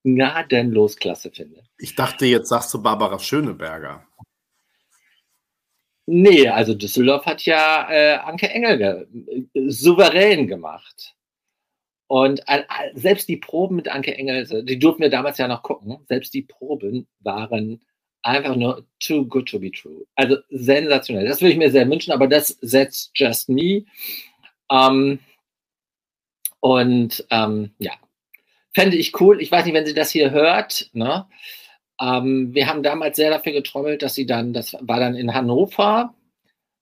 gnadenlos 0.04 0.98
klasse 0.98 1.32
finde. 1.32 1.64
Ich 1.78 1.96
dachte, 1.96 2.26
jetzt 2.26 2.50
sagst 2.50 2.74
du 2.74 2.82
Barbara 2.82 3.20
Schöneberger. 3.20 4.06
Nee, 6.10 6.48
also 6.48 6.74
Düsseldorf 6.74 7.26
hat 7.26 7.46
ja 7.46 7.90
äh, 7.92 8.16
Anke 8.16 8.50
Engel 8.50 8.78
ge 8.78 9.46
äh, 9.54 9.70
souverän 9.70 10.48
gemacht. 10.48 11.16
Und 12.08 12.42
äh, 12.48 12.64
selbst 12.94 13.28
die 13.28 13.36
Proben 13.36 13.76
mit 13.76 13.90
Anke 13.90 14.16
Engel, 14.16 14.64
die 14.64 14.80
durften 14.80 15.02
wir 15.02 15.10
damals 15.10 15.38
ja 15.38 15.50
noch 15.50 15.64
gucken, 15.64 15.98
selbst 16.08 16.34
die 16.34 16.44
Proben 16.44 17.08
waren 17.20 17.82
einfach 18.22 18.56
nur 18.56 18.86
too 19.00 19.26
good 19.26 19.50
to 19.50 19.60
be 19.60 19.70
true. 19.70 20.06
Also 20.16 20.38
sensationell. 20.50 21.28
Das 21.28 21.42
würde 21.42 21.52
ich 21.52 21.58
mir 21.58 21.72
sehr 21.72 21.90
wünschen, 21.90 22.14
aber 22.14 22.28
das 22.28 22.58
setzt 22.62 23.12
just 23.14 23.50
me. 23.50 23.84
Ähm, 24.72 25.20
und 26.62 27.26
ähm, 27.32 27.72
ja, 27.80 27.92
fände 28.74 28.96
ich 28.96 29.20
cool. 29.20 29.42
Ich 29.42 29.52
weiß 29.52 29.66
nicht, 29.66 29.74
wenn 29.74 29.86
sie 29.86 29.94
das 29.94 30.12
hier 30.12 30.32
hört, 30.32 30.90
ne? 30.94 31.28
Ähm, 32.00 32.54
wir 32.54 32.68
haben 32.68 32.84
damals 32.84 33.18
sehr 33.18 33.30
dafür 33.30 33.54
getrommelt, 33.54 34.02
dass 34.02 34.16
sie 34.16 34.26
dann, 34.26 34.54
das 34.54 34.76
war 34.82 35.00
dann 35.00 35.16
in 35.16 35.34
Hannover, 35.34 36.14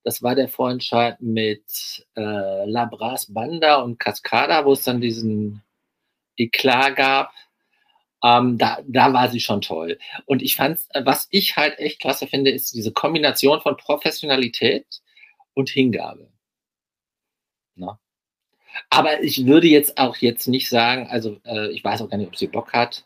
das 0.04 0.22
war 0.22 0.36
der 0.36 0.50
Vorentscheid 0.50 1.20
mit 1.22 2.06
äh, 2.16 2.66
Labras 2.66 3.34
Banda 3.34 3.78
und 3.78 4.00
Cascada, 4.00 4.66
wo 4.66 4.74
es 4.74 4.84
dann 4.84 5.02
diesen 5.02 5.64
Eklat 6.38 6.96
gab. 6.96 7.34
Ähm, 8.24 8.58
da, 8.58 8.80
da 8.88 9.14
war 9.14 9.30
sie 9.30 9.40
schon 9.40 9.62
toll. 9.62 9.98
Und 10.26 10.42
ich 10.42 10.56
fand, 10.56 10.80
was 10.94 11.28
ich 11.32 11.58
halt 11.58 11.80
echt 11.80 12.00
klasse 12.00 12.28
finde, 12.28 12.52
ist 12.52 12.74
diese 12.74 12.92
Kombination 12.92 13.62
von 13.62 13.78
Professionalität 13.78 14.86
und 15.54 15.70
Hingabe. 15.70 16.30
Na? 17.76 18.00
Aber 18.90 19.24
ich 19.24 19.46
würde 19.46 19.68
jetzt 19.68 19.98
auch 19.98 20.18
jetzt 20.18 20.48
nicht 20.48 20.70
sagen, 20.70 21.08
also 21.08 21.40
äh, 21.46 21.72
ich 21.72 21.84
weiß 21.84 22.02
auch 22.02 22.10
gar 22.10 22.18
nicht, 22.18 22.28
ob 22.28 22.36
sie 22.36 22.48
Bock 22.48 22.74
hat, 22.74 23.06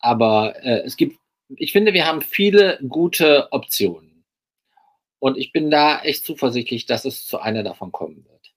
aber 0.00 0.56
äh, 0.64 0.82
es 0.84 0.96
gibt, 0.96 1.18
ich 1.56 1.72
finde, 1.72 1.92
wir 1.92 2.06
haben 2.06 2.22
viele 2.22 2.78
gute 2.88 3.48
Optionen. 3.52 4.24
Und 5.18 5.36
ich 5.36 5.52
bin 5.52 5.70
da 5.70 6.00
echt 6.00 6.24
zuversichtlich, 6.24 6.86
dass 6.86 7.04
es 7.04 7.26
zu 7.26 7.40
einer 7.40 7.62
davon 7.62 7.92
kommen 7.92 8.24
wird. 8.26 8.54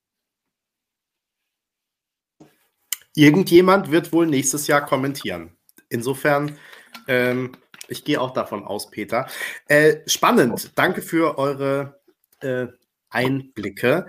Irgendjemand 3.16 3.92
wird 3.92 4.12
wohl 4.14 4.28
nächstes 4.28 4.68
Jahr 4.68 4.86
kommentieren. 4.86 5.56
Insofern, 5.90 6.58
ähm, 7.08 7.52
ich 7.90 8.06
gehe 8.06 8.20
auch 8.20 8.32
davon 8.32 8.64
aus, 8.64 8.90
Peter. 8.90 9.28
Äh, 9.68 9.98
spannend. 10.08 10.72
Danke 10.76 11.02
für 11.02 11.38
eure 11.38 12.02
äh, 12.40 12.68
Einblicke. 13.10 14.08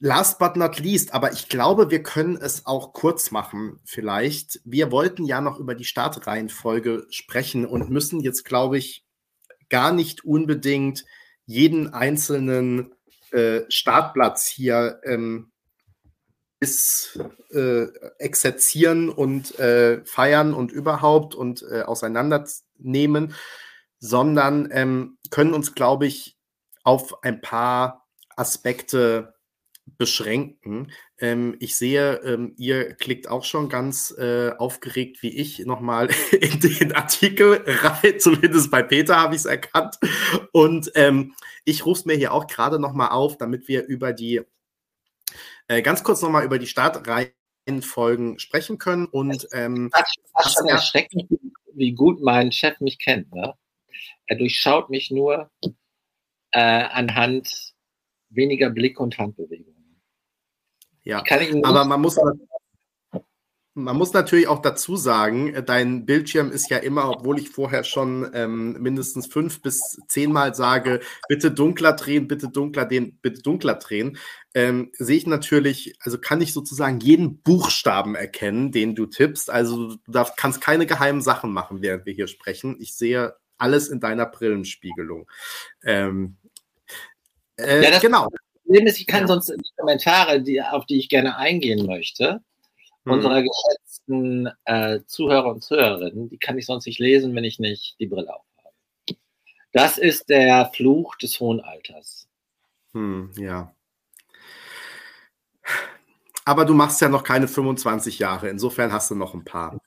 Last 0.00 0.38
but 0.38 0.56
not 0.56 0.78
least, 0.78 1.12
aber 1.12 1.32
ich 1.32 1.48
glaube, 1.48 1.90
wir 1.90 2.04
können 2.04 2.36
es 2.36 2.66
auch 2.66 2.92
kurz 2.92 3.32
machen, 3.32 3.80
vielleicht. 3.84 4.60
Wir 4.64 4.92
wollten 4.92 5.24
ja 5.24 5.40
noch 5.40 5.58
über 5.58 5.74
die 5.74 5.84
Startreihenfolge 5.84 7.06
sprechen 7.10 7.66
und 7.66 7.90
müssen 7.90 8.20
jetzt, 8.20 8.44
glaube 8.44 8.78
ich, 8.78 9.04
gar 9.68 9.92
nicht 9.92 10.24
unbedingt 10.24 11.04
jeden 11.46 11.92
einzelnen 11.92 12.94
äh, 13.32 13.62
Startplatz 13.68 14.46
hier 14.46 15.00
ähm, 15.04 15.50
bis 16.60 17.18
äh, 17.50 17.86
exerzieren 18.18 19.08
und 19.08 19.58
äh, 19.58 20.04
feiern 20.04 20.54
und 20.54 20.72
überhaupt 20.72 21.34
und 21.34 21.62
äh, 21.62 21.82
auseinandernehmen, 21.82 23.34
sondern 23.98 24.68
ähm, 24.72 25.18
können 25.30 25.54
uns, 25.54 25.74
glaube 25.74 26.06
ich, 26.06 26.36
auf 26.84 27.22
ein 27.22 27.40
paar 27.40 28.06
Aspekte 28.36 29.34
beschränken. 29.96 30.92
Ähm, 31.18 31.56
ich 31.60 31.76
sehe, 31.76 32.16
ähm, 32.24 32.54
ihr 32.56 32.94
klickt 32.94 33.28
auch 33.28 33.44
schon 33.44 33.68
ganz 33.68 34.14
äh, 34.18 34.50
aufgeregt 34.58 35.22
wie 35.22 35.36
ich 35.36 35.60
nochmal 35.60 36.08
in 36.32 36.60
den 36.60 36.92
Artikel 36.92 37.64
rein. 37.66 38.14
Zumindest 38.18 38.70
bei 38.70 38.82
Peter 38.82 39.16
habe 39.16 39.34
ich 39.34 39.40
es 39.40 39.46
erkannt. 39.46 39.96
Und 40.52 40.92
ähm, 40.94 41.34
ich 41.64 41.86
rufe 41.86 42.00
es 42.00 42.04
mir 42.06 42.16
hier 42.16 42.32
auch 42.32 42.46
gerade 42.46 42.78
nochmal 42.78 43.10
auf, 43.10 43.38
damit 43.38 43.68
wir 43.68 43.86
über 43.86 44.12
die, 44.12 44.42
äh, 45.68 45.82
ganz 45.82 46.02
kurz 46.02 46.22
nochmal 46.22 46.44
über 46.44 46.58
die 46.58 46.66
Startreihenfolgen 46.66 48.38
sprechen 48.38 48.78
können. 48.78 49.06
Und 49.06 49.48
ähm, 49.52 49.90
das 49.92 50.46
ist 50.46 50.58
schon 50.58 50.68
erschreckend, 50.68 51.28
wie 51.74 51.92
gut 51.92 52.20
mein 52.20 52.52
Chef 52.52 52.80
mich 52.80 52.98
kennt. 52.98 53.32
Ne? 53.32 53.54
Er 54.26 54.36
durchschaut 54.36 54.90
mich 54.90 55.10
nur 55.10 55.50
äh, 56.50 56.60
anhand 56.60 57.74
weniger 58.30 58.70
Blick 58.70 59.00
und 59.00 59.18
Handbewegung. 59.18 59.77
Ja, 61.08 61.24
aber 61.62 61.86
man 61.86 62.02
muss, 62.02 62.18
man 63.72 63.96
muss 63.96 64.12
natürlich 64.12 64.46
auch 64.46 64.60
dazu 64.60 64.96
sagen, 64.96 65.54
dein 65.64 66.04
Bildschirm 66.04 66.52
ist 66.52 66.68
ja 66.68 66.76
immer, 66.76 67.08
obwohl 67.08 67.38
ich 67.38 67.48
vorher 67.48 67.82
schon 67.82 68.30
ähm, 68.34 68.76
mindestens 68.78 69.26
fünf 69.26 69.62
bis 69.62 69.98
zehnmal 70.06 70.54
sage, 70.54 71.00
bitte 71.26 71.50
dunkler 71.50 71.94
drehen, 71.94 72.28
bitte 72.28 72.48
dunkler 72.48 72.84
drehen, 72.84 73.18
bitte 73.22 73.40
dunkler 73.40 73.76
drehen, 73.76 74.18
ähm, 74.52 74.90
sehe 74.98 75.16
ich 75.16 75.26
natürlich, 75.26 75.96
also 76.00 76.18
kann 76.18 76.42
ich 76.42 76.52
sozusagen 76.52 77.00
jeden 77.00 77.40
Buchstaben 77.40 78.14
erkennen, 78.14 78.70
den 78.70 78.94
du 78.94 79.06
tippst. 79.06 79.48
Also 79.48 79.94
du 79.94 80.12
darfst, 80.12 80.36
kannst 80.36 80.60
keine 80.60 80.84
geheimen 80.84 81.22
Sachen 81.22 81.54
machen, 81.54 81.80
während 81.80 82.04
wir 82.04 82.12
hier 82.12 82.28
sprechen. 82.28 82.76
Ich 82.80 82.94
sehe 82.94 83.34
alles 83.56 83.88
in 83.88 84.00
deiner 84.00 84.26
Brillenspiegelung. 84.26 85.26
Ähm, 85.82 86.36
äh, 87.56 87.82
ja, 87.82 87.98
genau. 87.98 88.28
Problem 88.68 88.86
ist, 88.86 89.00
ich 89.00 89.06
kann 89.06 89.26
sonst 89.26 89.48
die 89.48 89.70
Kommentare, 89.78 90.42
die, 90.42 90.60
auf 90.60 90.84
die 90.84 90.98
ich 90.98 91.08
gerne 91.08 91.38
eingehen 91.38 91.86
möchte, 91.86 92.42
mhm. 93.04 93.12
unserer 93.12 93.42
geschätzten 93.42 94.50
äh, 94.66 95.00
Zuhörer 95.06 95.52
und 95.52 95.64
Zuhörerinnen, 95.64 96.28
die 96.28 96.36
kann 96.36 96.58
ich 96.58 96.66
sonst 96.66 96.84
nicht 96.84 96.98
lesen, 96.98 97.34
wenn 97.34 97.44
ich 97.44 97.58
nicht 97.58 97.98
die 97.98 98.06
Brille 98.06 98.28
aufhabe. 98.28 98.74
Das 99.72 99.96
ist 99.96 100.28
der 100.28 100.70
Fluch 100.74 101.16
des 101.16 101.40
hohen 101.40 101.62
Alters. 101.62 102.28
Hm, 102.92 103.30
ja. 103.38 103.74
Aber 106.44 106.66
du 106.66 106.74
machst 106.74 107.00
ja 107.00 107.08
noch 107.08 107.24
keine 107.24 107.48
25 107.48 108.18
Jahre, 108.18 108.50
insofern 108.50 108.92
hast 108.92 109.10
du 109.10 109.14
noch 109.14 109.32
ein 109.32 109.44
paar. 109.44 109.78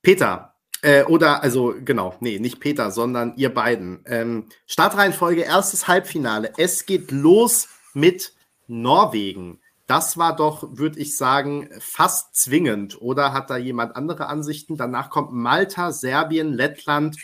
Peter, 0.00 0.54
äh, 0.82 1.04
oder, 1.04 1.42
also 1.42 1.74
genau, 1.84 2.14
nee, 2.20 2.38
nicht 2.38 2.60
Peter, 2.60 2.90
sondern 2.90 3.34
ihr 3.36 3.52
beiden. 3.52 4.02
Ähm, 4.06 4.46
Startreihenfolge, 4.66 5.42
erstes 5.42 5.88
Halbfinale. 5.88 6.52
Es 6.56 6.86
geht 6.86 7.10
los 7.10 7.68
mit 7.92 8.32
Norwegen. 8.66 9.60
Das 9.86 10.16
war 10.16 10.36
doch, 10.36 10.76
würde 10.76 11.00
ich 11.00 11.16
sagen, 11.16 11.68
fast 11.80 12.36
zwingend. 12.36 13.02
Oder 13.02 13.32
hat 13.32 13.50
da 13.50 13.56
jemand 13.56 13.96
andere 13.96 14.26
Ansichten? 14.28 14.76
Danach 14.76 15.10
kommt 15.10 15.32
Malta, 15.32 15.90
Serbien, 15.90 16.52
Lettland, 16.52 17.16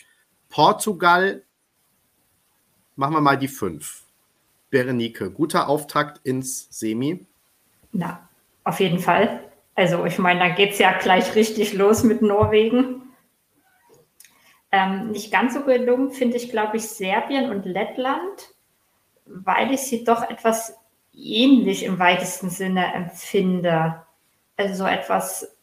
Portugal. 0.48 1.44
Machen 2.96 3.14
wir 3.14 3.20
mal 3.20 3.38
die 3.38 3.48
fünf. 3.48 4.02
Berenike, 4.70 5.30
guter 5.30 5.68
Auftakt 5.68 6.20
ins 6.26 6.66
Semi. 6.70 7.24
Na, 7.92 8.28
auf 8.64 8.80
jeden 8.80 8.98
Fall. 8.98 9.40
Also 9.76 10.04
ich 10.04 10.18
meine, 10.18 10.40
da 10.40 10.48
geht 10.48 10.72
es 10.72 10.78
ja 10.78 10.98
gleich 10.98 11.34
richtig 11.36 11.72
los 11.72 12.02
mit 12.02 12.20
Norwegen. 12.20 13.05
Ähm, 14.72 15.10
nicht 15.10 15.32
ganz 15.32 15.54
so 15.54 15.62
gelungen 15.62 16.10
finde 16.10 16.36
ich, 16.36 16.50
glaube 16.50 16.76
ich, 16.76 16.88
Serbien 16.88 17.50
und 17.50 17.66
Lettland, 17.66 18.54
weil 19.24 19.72
ich 19.72 19.82
sie 19.82 20.04
doch 20.04 20.28
etwas 20.28 20.76
ähnlich 21.14 21.84
im 21.84 21.98
weitesten 21.98 22.50
Sinne 22.50 22.92
empfinde. 22.94 24.02
Also 24.56 24.84
so 24.84 24.86
etwas 24.86 25.56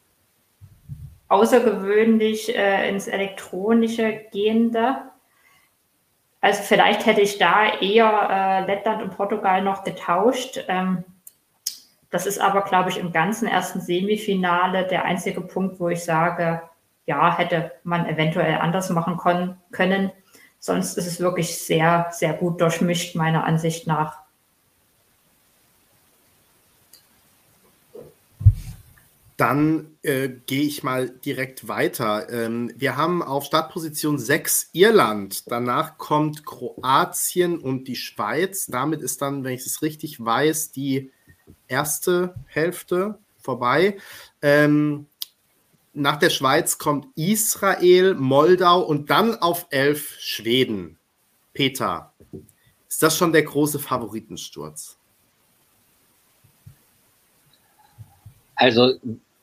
außergewöhnlich 1.27 2.55
äh, 2.55 2.89
ins 2.89 3.07
Elektronische 3.07 4.25
gehende. 4.31 4.97
Also 6.41 6.61
vielleicht 6.61 7.05
hätte 7.05 7.21
ich 7.21 7.37
da 7.37 7.73
eher 7.79 8.27
äh, 8.29 8.65
Lettland 8.65 9.01
und 9.01 9.15
Portugal 9.15 9.61
noch 9.61 9.83
getauscht. 9.83 10.63
Ähm, 10.67 11.03
das 12.09 12.27
ist 12.27 12.39
aber, 12.39 12.61
glaube 12.61 12.89
ich, 12.89 12.97
im 12.97 13.11
ganzen 13.11 13.47
ersten 13.47 13.81
Semifinale 13.81 14.85
der 14.85 15.05
einzige 15.05 15.41
Punkt, 15.41 15.79
wo 15.79 15.89
ich 15.89 16.03
sage, 16.03 16.61
ja, 17.05 17.37
hätte 17.37 17.71
man 17.83 18.07
eventuell 18.07 18.55
anders 18.55 18.89
machen 18.89 19.17
können. 19.71 20.11
Sonst 20.59 20.97
ist 20.97 21.07
es 21.07 21.19
wirklich 21.19 21.57
sehr, 21.57 22.07
sehr 22.11 22.33
gut 22.33 22.61
durchmischt, 22.61 23.15
meiner 23.15 23.43
Ansicht 23.43 23.85
nach. 23.85 24.23
Dann 29.35 29.97
äh, 30.03 30.29
gehe 30.45 30.63
ich 30.63 30.83
mal 30.83 31.09
direkt 31.09 31.67
weiter. 31.67 32.29
Ähm, 32.29 32.71
wir 32.77 32.95
haben 32.95 33.21
auf 33.23 33.43
Startposition 33.43 34.19
6 34.19 34.69
Irland. 34.73 35.51
Danach 35.51 35.97
kommt 35.97 36.45
Kroatien 36.45 37.57
und 37.57 37.89
die 37.89 37.95
Schweiz. 37.95 38.67
Damit 38.67 39.01
ist 39.01 39.21
dann, 39.21 39.43
wenn 39.43 39.53
ich 39.53 39.65
es 39.65 39.81
richtig 39.81 40.23
weiß, 40.23 40.71
die 40.71 41.11
erste 41.67 42.35
Hälfte 42.45 43.17
vorbei. 43.37 43.97
Ähm, 44.41 45.07
nach 45.93 46.17
der 46.17 46.29
Schweiz 46.29 46.77
kommt 46.77 47.07
Israel, 47.15 48.15
Moldau 48.15 48.81
und 48.81 49.09
dann 49.09 49.35
auf 49.35 49.67
elf 49.69 50.17
Schweden. 50.19 50.97
Peter, 51.53 52.11
ist 52.89 53.03
das 53.03 53.17
schon 53.17 53.31
der 53.31 53.43
große 53.43 53.79
Favoritensturz? 53.79 54.97
Also 58.55 58.93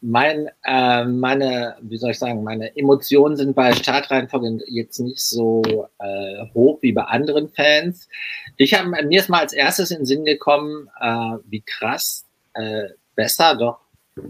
mein, 0.01 0.49
äh, 0.65 1.05
meine, 1.05 1.77
wie 1.83 1.99
soll 1.99 2.13
ich 2.13 2.19
sagen, 2.19 2.43
meine 2.43 2.77
Emotionen 2.77 3.37
sind 3.37 3.55
bei 3.55 3.73
Startreihenfolge 3.75 4.61
jetzt 4.67 4.99
nicht 4.99 5.21
so 5.21 5.63
äh, 5.99 6.47
hoch 6.55 6.79
wie 6.81 6.93
bei 6.93 7.03
anderen 7.03 7.49
Fans. 7.51 8.09
Ich 8.57 8.75
habe 8.75 8.89
mir 8.89 9.21
ist 9.21 9.29
mal 9.29 9.41
als 9.41 9.53
erstes 9.53 9.91
in 9.91 9.99
den 9.99 10.07
Sinn 10.07 10.25
gekommen, 10.25 10.89
äh, 11.01 11.37
wie 11.49 11.61
krass 11.61 12.25
äh, 12.55 12.89
besser 13.14 13.57
doch 13.57 13.81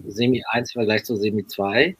Semi 0.08 0.42
1 0.50 0.74
im 0.74 0.80
Vergleich 0.80 1.04
zu 1.04 1.16
Semi 1.16 1.46
2 1.46 1.96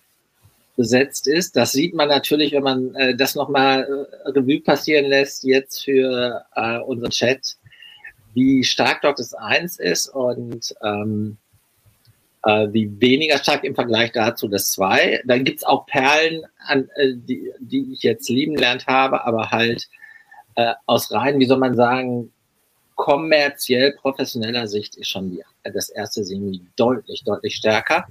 besetzt 0.81 1.29
ist. 1.29 1.57
Das 1.57 1.73
sieht 1.73 1.95
man 1.95 2.09
natürlich, 2.09 2.53
wenn 2.53 2.63
man 2.63 2.95
äh, 2.95 3.15
das 3.15 3.35
nochmal 3.35 3.83
äh, 4.25 4.31
Revue 4.31 4.63
passieren 4.63 5.05
lässt, 5.05 5.45
jetzt 5.45 5.85
für 5.85 6.43
äh, 6.57 6.79
unseren 6.79 7.11
Chat, 7.11 7.59
wie 8.33 8.65
stark 8.65 9.03
dort 9.03 9.19
das 9.19 9.35
1 9.35 9.79
ist 9.79 10.09
und 10.09 10.75
ähm, 10.83 11.37
äh, 12.45 12.69
wie 12.73 12.99
weniger 12.99 13.37
stark 13.37 13.65
im 13.65 13.75
Vergleich 13.75 14.13
dazu 14.13 14.49
das 14.49 14.71
2. 14.71 15.21
Dann 15.27 15.45
gibt's 15.45 15.65
auch 15.65 15.85
Perlen, 15.85 16.47
an, 16.67 16.89
äh, 16.97 17.13
die, 17.15 17.53
die 17.61 17.93
ich 17.93 18.03
jetzt 18.03 18.31
lieben 18.31 18.57
lernt 18.57 18.87
habe, 18.87 19.23
aber 19.27 19.51
halt 19.51 19.87
äh, 20.55 20.73
aus 20.87 21.13
rein, 21.13 21.39
wie 21.39 21.47
soll 21.47 21.59
man 21.59 21.77
sagen, 21.77 22.33
kommerziell 22.95 23.93
professioneller 24.01 24.67
Sicht 24.67 24.97
ist 24.97 25.11
schon 25.11 25.31
die, 25.31 25.43
das 25.63 25.91
erste 25.91 26.25
Semi 26.25 26.63
deutlich, 26.77 27.23
deutlich 27.23 27.57
stärker. 27.57 28.07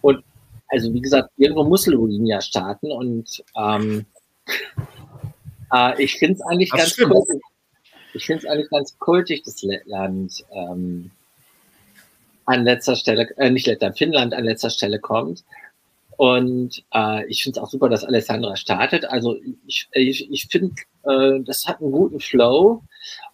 Und 0.00 0.24
also 0.72 0.92
wie 0.94 1.02
gesagt, 1.02 1.30
irgendwo 1.36 1.64
muss 1.64 1.86
Lurin 1.86 2.26
ja 2.26 2.40
starten 2.40 2.90
und 2.90 3.44
ähm, 3.56 4.06
äh, 5.72 6.02
ich 6.02 6.14
finde 6.14 6.34
es 6.34 6.40
eigentlich 6.42 6.70
das 6.70 6.78
ganz 6.80 6.92
stimmt. 6.92 7.12
cool. 7.12 7.40
Ich 8.14 8.26
finde 8.26 8.44
es 8.44 8.50
eigentlich 8.50 8.70
ganz 8.70 8.98
kultig, 8.98 9.42
dass 9.42 9.62
Lettland 9.62 10.44
ähm, 10.50 11.10
an 12.46 12.64
letzter 12.64 12.96
Stelle, 12.96 13.28
äh, 13.36 13.50
nicht 13.50 13.66
Lettland, 13.66 13.98
Finnland 13.98 14.32
an 14.34 14.44
letzter 14.44 14.70
Stelle 14.70 14.98
kommt. 14.98 15.44
Und 16.16 16.82
äh, 16.94 17.26
ich 17.26 17.42
finde 17.42 17.58
es 17.58 17.62
auch 17.62 17.70
super, 17.70 17.88
dass 17.88 18.04
Alessandra 18.04 18.56
startet. 18.56 19.04
Also 19.04 19.36
ich, 19.66 19.88
ich, 19.92 20.30
ich 20.30 20.46
finde, 20.46 20.74
äh, 21.04 21.40
das 21.44 21.66
hat 21.66 21.80
einen 21.80 21.92
guten 21.92 22.20
Flow. 22.20 22.82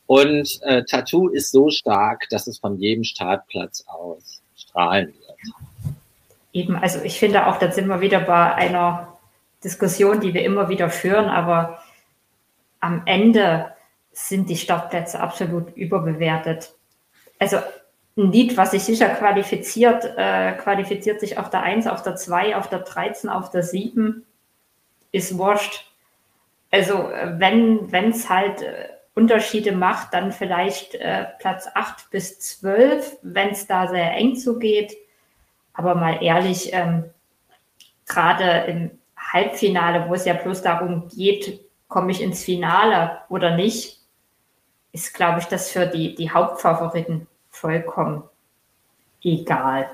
Und 0.06 0.60
äh, 0.62 0.84
Tattoo 0.84 1.28
ist 1.28 1.52
so 1.52 1.70
stark, 1.70 2.28
dass 2.30 2.46
es 2.46 2.58
von 2.58 2.78
jedem 2.78 3.04
Startplatz 3.04 3.84
aus 3.86 4.40
strahlen 4.56 5.08
wird. 5.08 5.27
Eben, 6.58 6.74
also 6.74 7.00
ich 7.04 7.20
finde 7.20 7.46
auch, 7.46 7.60
da 7.60 7.70
sind 7.70 7.86
wir 7.86 8.00
wieder 8.00 8.18
bei 8.18 8.52
einer 8.52 9.16
Diskussion, 9.62 10.18
die 10.18 10.34
wir 10.34 10.44
immer 10.44 10.68
wieder 10.68 10.90
führen, 10.90 11.26
aber 11.26 11.78
am 12.80 13.02
Ende 13.06 13.72
sind 14.10 14.50
die 14.50 14.56
Startplätze 14.56 15.20
absolut 15.20 15.76
überbewertet. 15.76 16.74
Also 17.38 17.58
ein 18.16 18.32
Lied, 18.32 18.56
was 18.56 18.72
sich 18.72 18.82
sicher 18.82 19.08
qualifiziert, 19.10 20.04
äh, 20.16 20.54
qualifiziert 20.54 21.20
sich 21.20 21.38
auf 21.38 21.48
der 21.48 21.62
1, 21.62 21.86
auf 21.86 22.02
der 22.02 22.16
2, 22.16 22.56
auf 22.56 22.68
der 22.68 22.80
13, 22.80 23.30
auf 23.30 23.50
der 23.50 23.62
7, 23.62 24.26
ist 25.12 25.38
wurscht. 25.38 25.92
Also 26.72 27.08
äh, 27.12 27.38
wenn 27.38 28.10
es 28.10 28.28
halt 28.28 28.62
äh, 28.62 28.88
Unterschiede 29.14 29.70
macht, 29.70 30.12
dann 30.12 30.32
vielleicht 30.32 30.96
äh, 30.96 31.26
Platz 31.38 31.68
8 31.72 32.10
bis 32.10 32.40
12, 32.40 33.18
wenn 33.22 33.50
es 33.50 33.68
da 33.68 33.86
sehr 33.86 34.10
eng 34.14 34.34
zugeht. 34.34 34.96
Aber 35.78 35.94
mal 35.94 36.20
ehrlich, 36.24 36.72
ähm, 36.72 37.04
gerade 38.04 38.64
im 38.66 38.90
Halbfinale, 39.16 40.08
wo 40.08 40.14
es 40.14 40.24
ja 40.24 40.34
bloß 40.34 40.60
darum 40.62 41.06
geht, 41.08 41.60
komme 41.86 42.10
ich 42.10 42.20
ins 42.20 42.42
Finale 42.42 43.18
oder 43.28 43.54
nicht, 43.54 44.00
ist, 44.90 45.14
glaube 45.14 45.38
ich, 45.38 45.44
das 45.44 45.70
für 45.70 45.86
die, 45.86 46.16
die 46.16 46.32
Hauptfavoriten 46.32 47.28
vollkommen 47.48 48.24
egal. 49.22 49.88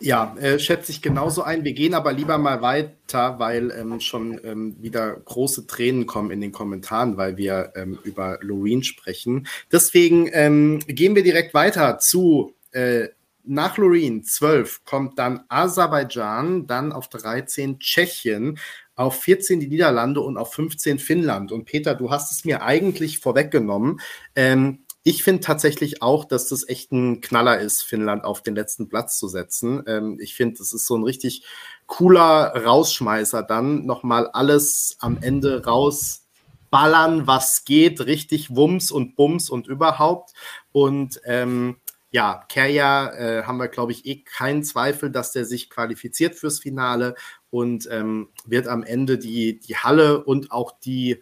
Ja, 0.00 0.36
äh, 0.38 0.58
schätze 0.60 0.92
ich 0.92 1.02
genauso 1.02 1.42
ein. 1.42 1.64
Wir 1.64 1.72
gehen 1.72 1.94
aber 1.94 2.12
lieber 2.12 2.38
mal 2.38 2.62
weiter, 2.62 3.38
weil 3.38 3.72
ähm, 3.72 3.98
schon 4.00 4.40
ähm, 4.44 4.76
wieder 4.80 5.12
große 5.12 5.66
Tränen 5.66 6.06
kommen 6.06 6.30
in 6.30 6.40
den 6.40 6.52
Kommentaren, 6.52 7.16
weil 7.16 7.36
wir 7.36 7.72
ähm, 7.74 7.98
über 8.04 8.38
Loreen 8.40 8.84
sprechen. 8.84 9.48
Deswegen 9.72 10.30
ähm, 10.32 10.78
gehen 10.86 11.16
wir 11.16 11.24
direkt 11.24 11.52
weiter 11.52 11.98
zu 11.98 12.54
äh, 12.70 13.08
nach 13.48 13.78
Loreen 13.78 14.22
12 14.22 14.84
kommt 14.84 15.18
dann 15.18 15.40
Aserbaidschan, 15.48 16.66
dann 16.66 16.92
auf 16.92 17.08
13 17.08 17.80
Tschechien, 17.80 18.58
auf 18.94 19.22
14 19.22 19.58
die 19.60 19.68
Niederlande 19.68 20.20
und 20.20 20.36
auf 20.36 20.52
15 20.52 20.98
Finnland. 20.98 21.50
Und 21.50 21.64
Peter, 21.64 21.94
du 21.94 22.10
hast 22.10 22.30
es 22.30 22.44
mir 22.44 22.62
eigentlich 22.62 23.18
vorweggenommen. 23.20 24.00
Ähm, 24.36 24.80
ich 25.08 25.22
finde 25.22 25.40
tatsächlich 25.40 26.02
auch, 26.02 26.26
dass 26.26 26.48
das 26.48 26.68
echt 26.68 26.92
ein 26.92 27.22
Knaller 27.22 27.58
ist, 27.58 27.80
Finnland 27.80 28.24
auf 28.24 28.42
den 28.42 28.54
letzten 28.54 28.90
Platz 28.90 29.18
zu 29.18 29.26
setzen. 29.26 29.82
Ähm, 29.86 30.18
ich 30.20 30.34
finde, 30.34 30.58
das 30.58 30.74
ist 30.74 30.86
so 30.86 30.98
ein 30.98 31.02
richtig 31.02 31.46
cooler 31.86 32.52
Rausschmeißer 32.54 33.42
dann 33.42 33.86
nochmal 33.86 34.26
alles 34.26 34.98
am 35.00 35.16
Ende 35.22 35.64
rausballern, 35.64 37.26
was 37.26 37.64
geht, 37.64 38.02
richtig 38.02 38.54
Wumms 38.54 38.90
und 38.90 39.16
Bums 39.16 39.48
und 39.48 39.66
überhaupt. 39.66 40.34
Und 40.72 41.22
ähm, 41.24 41.76
ja, 42.10 42.44
Kerja 42.50 43.10
äh, 43.14 43.42
haben 43.44 43.56
wir, 43.56 43.68
glaube 43.68 43.92
ich, 43.92 44.04
eh 44.04 44.16
keinen 44.16 44.62
Zweifel, 44.62 45.10
dass 45.10 45.32
der 45.32 45.46
sich 45.46 45.70
qualifiziert 45.70 46.34
fürs 46.34 46.58
Finale 46.58 47.14
und 47.48 47.88
ähm, 47.90 48.28
wird 48.44 48.68
am 48.68 48.82
Ende 48.82 49.16
die, 49.16 49.58
die 49.58 49.76
Halle 49.76 50.22
und 50.22 50.52
auch 50.52 50.72
die 50.78 51.18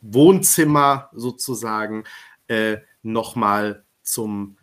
Wohnzimmer 0.00 1.10
sozusagen 1.12 2.04
äh, 2.46 2.76
nochmal 3.12 3.84
zum 4.02 4.56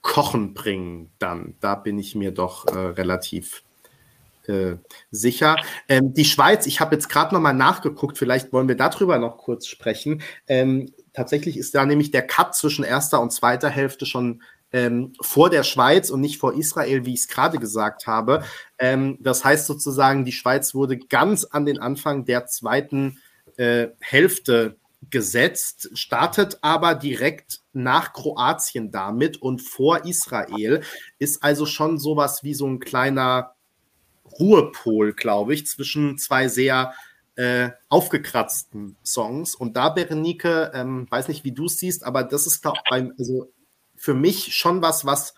Kochen 0.00 0.54
bringen 0.54 1.12
dann. 1.18 1.54
Da 1.60 1.76
bin 1.76 1.98
ich 1.98 2.14
mir 2.14 2.32
doch 2.32 2.66
äh, 2.66 2.76
relativ 2.76 3.62
äh, 4.48 4.76
sicher. 5.10 5.56
Ähm, 5.88 6.12
die 6.14 6.24
Schweiz, 6.24 6.66
ich 6.66 6.80
habe 6.80 6.96
jetzt 6.96 7.08
gerade 7.08 7.34
nochmal 7.34 7.54
nachgeguckt, 7.54 8.18
vielleicht 8.18 8.52
wollen 8.52 8.68
wir 8.68 8.76
darüber 8.76 9.18
noch 9.18 9.38
kurz 9.38 9.66
sprechen. 9.66 10.22
Ähm, 10.48 10.92
tatsächlich 11.12 11.56
ist 11.56 11.74
da 11.74 11.86
nämlich 11.86 12.10
der 12.10 12.26
Cut 12.26 12.56
zwischen 12.56 12.84
erster 12.84 13.20
und 13.20 13.32
zweiter 13.32 13.68
Hälfte 13.68 14.04
schon 14.04 14.42
ähm, 14.72 15.12
vor 15.20 15.50
der 15.50 15.62
Schweiz 15.62 16.10
und 16.10 16.20
nicht 16.20 16.38
vor 16.38 16.54
Israel, 16.54 17.04
wie 17.04 17.14
ich 17.14 17.20
es 17.20 17.28
gerade 17.28 17.58
gesagt 17.58 18.06
habe. 18.06 18.42
Ähm, 18.78 19.18
das 19.20 19.44
heißt 19.44 19.66
sozusagen, 19.66 20.24
die 20.24 20.32
Schweiz 20.32 20.74
wurde 20.74 20.98
ganz 20.98 21.44
an 21.44 21.64
den 21.64 21.78
Anfang 21.78 22.24
der 22.24 22.46
zweiten 22.46 23.18
äh, 23.56 23.88
Hälfte 24.00 24.76
gesetzt, 25.10 25.90
startet 25.94 26.58
aber 26.62 26.94
direkt 26.94 27.60
nach 27.72 28.12
Kroatien 28.12 28.90
damit 28.90 29.40
und 29.40 29.60
vor 29.60 30.04
Israel, 30.04 30.82
ist 31.18 31.42
also 31.42 31.66
schon 31.66 31.98
sowas 31.98 32.42
wie 32.44 32.54
so 32.54 32.66
ein 32.66 32.78
kleiner 32.78 33.54
Ruhepol, 34.38 35.12
glaube 35.12 35.54
ich, 35.54 35.66
zwischen 35.66 36.18
zwei 36.18 36.48
sehr 36.48 36.94
äh, 37.36 37.70
aufgekratzten 37.88 38.96
Songs. 39.04 39.54
Und 39.54 39.76
da, 39.76 39.88
Berenike, 39.88 40.70
ähm, 40.74 41.06
weiß 41.10 41.28
nicht, 41.28 41.44
wie 41.44 41.52
du 41.52 41.66
es 41.66 41.78
siehst, 41.78 42.04
aber 42.04 42.24
das 42.24 42.46
ist, 42.46 42.62
glaube 42.62 42.78
ich, 42.90 43.10
also 43.18 43.52
für 43.96 44.14
mich 44.14 44.54
schon 44.54 44.82
was, 44.82 45.04
was, 45.04 45.34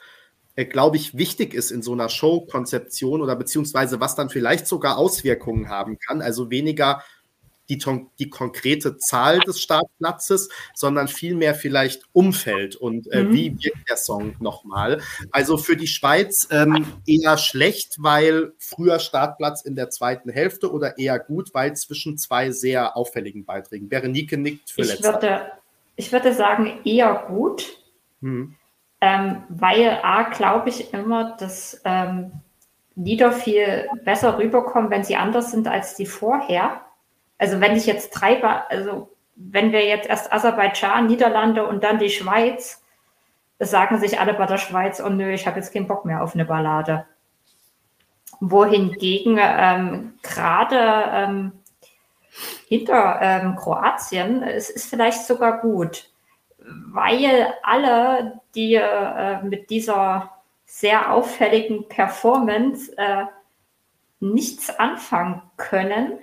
äh, 0.57 0.65
glaube 0.65 0.97
ich, 0.97 1.17
wichtig 1.17 1.55
ist 1.55 1.71
in 1.71 1.83
so 1.83 1.93
einer 1.93 2.09
Show-Konzeption 2.09 3.21
oder 3.21 3.37
beziehungsweise 3.37 4.01
was 4.01 4.15
dann 4.17 4.31
vielleicht 4.31 4.67
sogar 4.67 4.99
Auswirkungen 4.99 5.69
haben 5.69 5.99
kann. 5.99 6.23
Also 6.23 6.51
weniger 6.51 7.03
die, 7.69 7.83
die 8.19 8.31
konkrete 8.31 8.97
Zahl 8.99 9.41
des 9.41 9.61
Startplatzes, 9.61 10.49
sondern 10.75 11.09
vielmehr 11.09 11.55
vielleicht 11.55 12.03
Umfeld 12.13 12.77
und 12.77 13.11
äh, 13.13 13.25
mhm. 13.25 13.33
wie 13.33 13.65
wirkt 13.65 13.89
der 13.89 13.97
Song 13.97 14.37
nochmal. 14.41 15.01
Also 15.31 15.57
für 15.57 15.77
die 15.77 15.87
Schweiz 15.87 16.49
ähm, 16.51 16.87
eher 17.07 17.39
schlecht, 17.39 17.97
weil 17.99 18.53
früher 18.59 18.99
Startplatz 18.99 19.63
in 19.63 19.77
der 19.77 19.91
zweiten 19.91 20.31
Hälfte 20.31 20.73
oder 20.73 20.99
eher 20.99 21.19
gut, 21.19 21.55
weil 21.55 21.75
zwischen 21.77 22.19
zwei 22.19 22.51
sehr 22.51 22.97
auffälligen 22.97 23.45
Beiträgen. 23.45 23.89
Berenike 23.89 24.37
nickt 24.37 24.71
für 24.71 24.83
ich 24.83 25.03
würde, 25.03 25.53
ich 25.97 26.13
würde 26.13 26.35
sagen 26.35 26.81
eher 26.85 27.25
gut, 27.29 27.79
Mhm. 28.25 28.57
Ähm, 29.03 29.43
weil 29.51 30.01
A, 30.03 30.23
glaube 30.31 30.71
ich 30.71 30.95
immer, 30.95 31.37
dass 31.37 31.81
ähm, 31.85 32.33
Lieder 32.97 33.33
viel 33.33 33.87
besser 34.05 34.39
rüberkommen, 34.39 34.91
wenn 34.91 35.05
sie 35.05 35.17
anders 35.17 35.51
sind 35.51 35.69
als 35.69 35.95
die 35.95 36.07
vorher. 36.07 36.81
Also 37.39 37.61
wenn 37.61 37.77
ich 37.77 37.87
jetzt 37.87 38.11
drei, 38.11 38.43
also 38.43 39.11
wenn 39.37 39.73
wir 39.73 39.85
jetzt 39.85 40.09
erst 40.09 40.33
Aserbaidschan, 40.33 41.07
Niederlande 41.07 41.67
und 41.67 41.83
dann 41.83 41.99
die 41.99 42.11
Schweiz, 42.11 42.83
sagen 43.59 43.99
sich 43.99 44.21
alle 44.21 44.35
bei 44.35 44.47
der 44.47 44.59
Schweiz, 44.59 45.01
oh 45.01 45.09
nö, 45.09 45.33
ich 45.33 45.47
habe 45.47 45.59
jetzt 45.59 45.73
keinen 45.73 45.89
Bock 45.89 46.05
mehr 46.05 46.23
auf 46.23 46.35
eine 46.35 46.45
Ballade. 46.45 47.07
Wohingegen 48.41 49.39
ähm, 49.41 50.15
gerade 50.23 50.79
ähm, 51.13 51.53
hinter 52.69 53.19
ähm, 53.21 53.57
Kroatien, 53.57 54.43
es 54.43 54.71
ist 54.71 54.91
vielleicht 54.91 55.25
sogar 55.27 55.61
gut 55.61 56.11
weil 56.67 57.53
alle, 57.63 58.41
die 58.55 58.75
äh, 58.75 59.43
mit 59.43 59.71
dieser 59.71 60.31
sehr 60.65 61.13
auffälligen 61.13 61.89
Performance 61.89 62.97
äh, 62.97 63.25
nichts 64.21 64.71
anfangen 64.79 65.43
können, 65.57 66.19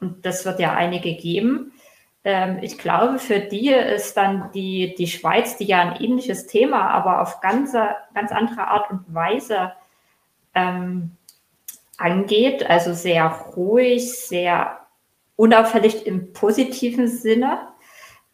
und 0.00 0.24
das 0.24 0.44
wird 0.44 0.60
ja 0.60 0.74
einige 0.74 1.14
geben, 1.14 1.72
ähm, 2.24 2.58
ich 2.62 2.78
glaube, 2.78 3.18
für 3.18 3.40
die 3.40 3.70
ist 3.70 4.16
dann 4.16 4.50
die, 4.52 4.94
die 4.96 5.06
Schweiz, 5.06 5.56
die 5.56 5.64
ja 5.64 5.80
ein 5.80 6.02
ähnliches 6.02 6.46
Thema, 6.46 6.90
aber 6.90 7.22
auf 7.22 7.40
ganz, 7.40 7.72
ganz 7.72 8.32
andere 8.32 8.68
Art 8.68 8.90
und 8.90 9.12
Weise 9.12 9.72
ähm, 10.54 11.16
angeht, 11.96 12.68
also 12.68 12.92
sehr 12.92 13.26
ruhig, 13.56 14.12
sehr 14.12 14.80
unauffällig 15.36 16.06
im 16.06 16.32
positiven 16.32 17.08
Sinne. 17.08 17.68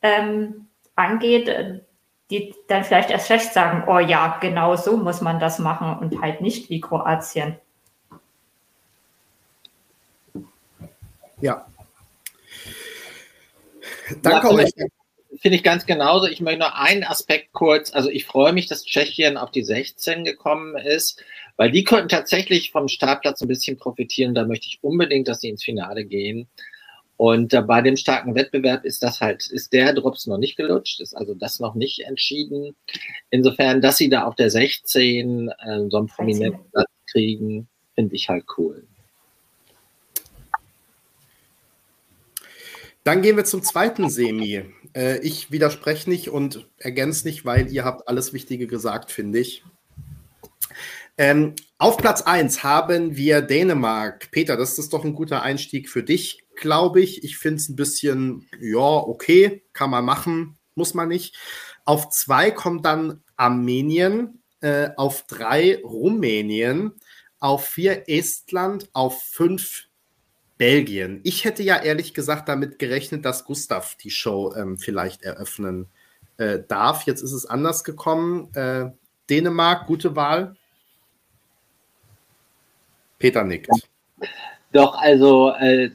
Ähm, 0.02 0.66
angeht, 0.97 1.84
die 2.30 2.55
dann 2.68 2.82
vielleicht 2.82 3.10
erst 3.10 3.30
recht 3.30 3.52
sagen, 3.52 3.84
oh 3.86 3.98
ja, 3.98 4.38
genau 4.40 4.74
so 4.76 4.97
muss 4.97 5.20
man 5.20 5.38
das 5.38 5.59
machen 5.59 5.98
und 5.98 6.20
halt 6.20 6.40
nicht 6.40 6.70
wie 6.70 6.80
Kroatien. 6.80 7.56
Ja. 11.40 11.66
Danke 14.22 14.48
ja, 14.48 14.54
euch. 14.54 14.70
Finde 15.38 15.56
ich 15.56 15.62
ganz 15.62 15.84
genauso. 15.84 16.26
Ich 16.26 16.40
möchte 16.40 16.60
noch 16.60 16.74
einen 16.74 17.04
Aspekt 17.04 17.52
kurz. 17.52 17.92
Also 17.92 18.08
ich 18.08 18.24
freue 18.24 18.52
mich, 18.52 18.66
dass 18.66 18.84
Tschechien 18.84 19.36
auf 19.36 19.50
die 19.50 19.62
16 19.62 20.24
gekommen 20.24 20.76
ist, 20.76 21.22
weil 21.56 21.70
die 21.70 21.84
könnten 21.84 22.08
tatsächlich 22.08 22.70
vom 22.70 22.88
Startplatz 22.88 23.42
ein 23.42 23.48
bisschen 23.48 23.76
profitieren. 23.76 24.34
Da 24.34 24.46
möchte 24.46 24.66
ich 24.66 24.78
unbedingt, 24.82 25.28
dass 25.28 25.40
sie 25.40 25.50
ins 25.50 25.64
Finale 25.64 26.04
gehen. 26.04 26.48
Und 27.18 27.54
äh, 27.54 27.62
bei 27.62 27.80
dem 27.80 27.96
starken 27.96 28.34
Wettbewerb 28.34 28.84
ist 28.84 29.02
das 29.02 29.20
halt, 29.20 29.46
ist 29.46 29.72
der 29.72 29.94
Drops 29.94 30.26
noch 30.26 30.38
nicht 30.38 30.56
gelutscht, 30.56 31.00
ist 31.00 31.14
also 31.14 31.34
das 31.34 31.60
noch 31.60 31.74
nicht 31.74 32.00
entschieden. 32.00 32.76
Insofern, 33.30 33.80
dass 33.80 33.96
sie 33.96 34.10
da 34.10 34.24
auf 34.24 34.34
der 34.34 34.50
16 34.50 35.48
äh, 35.48 35.80
so 35.88 35.96
einen 35.96 36.08
prominenten 36.08 36.70
Platz 36.70 36.90
kriegen, 37.10 37.68
finde 37.94 38.14
ich 38.14 38.28
halt 38.28 38.44
cool. 38.58 38.86
Dann 43.06 43.22
gehen 43.22 43.36
wir 43.36 43.44
zum 43.44 43.62
zweiten 43.62 44.10
Semi. 44.10 44.64
Äh, 44.92 45.20
ich 45.20 45.52
widerspreche 45.52 46.10
nicht 46.10 46.28
und 46.28 46.68
ergänze 46.76 47.28
nicht, 47.28 47.44
weil 47.44 47.70
ihr 47.72 47.84
habt 47.84 48.08
alles 48.08 48.32
Wichtige 48.32 48.66
gesagt, 48.66 49.12
finde 49.12 49.38
ich. 49.38 49.62
Ähm, 51.16 51.54
auf 51.78 51.98
Platz 51.98 52.22
1 52.22 52.64
haben 52.64 53.16
wir 53.16 53.42
Dänemark. 53.42 54.32
Peter, 54.32 54.56
das 54.56 54.76
ist 54.80 54.92
doch 54.92 55.04
ein 55.04 55.14
guter 55.14 55.42
Einstieg 55.42 55.88
für 55.88 56.02
dich, 56.02 56.42
glaube 56.56 57.00
ich. 57.00 57.22
Ich 57.22 57.38
finde 57.38 57.58
es 57.58 57.68
ein 57.68 57.76
bisschen, 57.76 58.48
ja, 58.58 58.80
okay, 58.80 59.62
kann 59.72 59.90
man 59.90 60.04
machen, 60.04 60.58
muss 60.74 60.92
man 60.92 61.06
nicht. 61.06 61.36
Auf 61.84 62.08
2 62.08 62.50
kommt 62.50 62.86
dann 62.86 63.22
Armenien, 63.36 64.42
äh, 64.62 64.88
auf 64.96 65.28
3 65.28 65.80
Rumänien, 65.84 66.90
auf 67.38 67.68
4 67.68 68.08
Estland, 68.08 68.90
auf 68.94 69.22
5 69.22 69.86
Belgien. 70.58 71.20
Ich 71.22 71.44
hätte 71.44 71.62
ja 71.62 71.76
ehrlich 71.76 72.14
gesagt 72.14 72.48
damit 72.48 72.78
gerechnet, 72.78 73.24
dass 73.24 73.44
Gustav 73.44 73.94
die 73.96 74.10
Show 74.10 74.54
ähm, 74.56 74.78
vielleicht 74.78 75.22
eröffnen 75.22 75.86
äh, 76.38 76.60
darf. 76.66 77.02
Jetzt 77.02 77.22
ist 77.22 77.32
es 77.32 77.46
anders 77.46 77.84
gekommen. 77.84 78.52
Äh, 78.54 78.90
Dänemark, 79.28 79.86
gute 79.86 80.16
Wahl. 80.16 80.56
Peter 83.18 83.44
nickt. 83.44 83.68
Doch, 84.72 84.94
also 84.94 85.52
äh, 85.58 85.90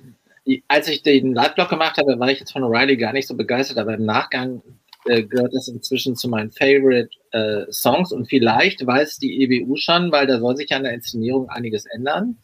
als 0.68 0.88
ich 0.88 1.04
den 1.04 1.34
Live-Blog 1.34 1.70
gemacht 1.70 1.98
habe, 1.98 2.20
war 2.20 2.30
ich 2.30 2.40
jetzt 2.40 2.52
von 2.52 2.64
O'Reilly 2.64 2.98
gar 2.98 3.14
nicht 3.14 3.28
so 3.28 3.36
begeistert, 3.36 3.78
aber 3.78 3.94
im 3.94 4.06
Nachgang 4.06 4.62
äh, 5.06 5.24
gehört 5.24 5.54
das 5.54 5.68
inzwischen 5.68 6.16
zu 6.16 6.30
meinen 6.30 6.52
Favorite 6.52 7.10
äh, 7.32 7.72
Songs 7.72 8.12
und 8.12 8.28
vielleicht 8.28 8.86
weiß 8.86 9.18
die 9.18 9.42
EBU 9.44 9.76
schon, 9.78 10.12
weil 10.12 10.28
da 10.28 10.40
soll 10.40 10.56
sich 10.58 10.70
ja 10.70 10.78
an 10.78 10.84
der 10.84 10.94
Inszenierung 10.94 11.50
einiges 11.50 11.86
ändern. 11.86 12.38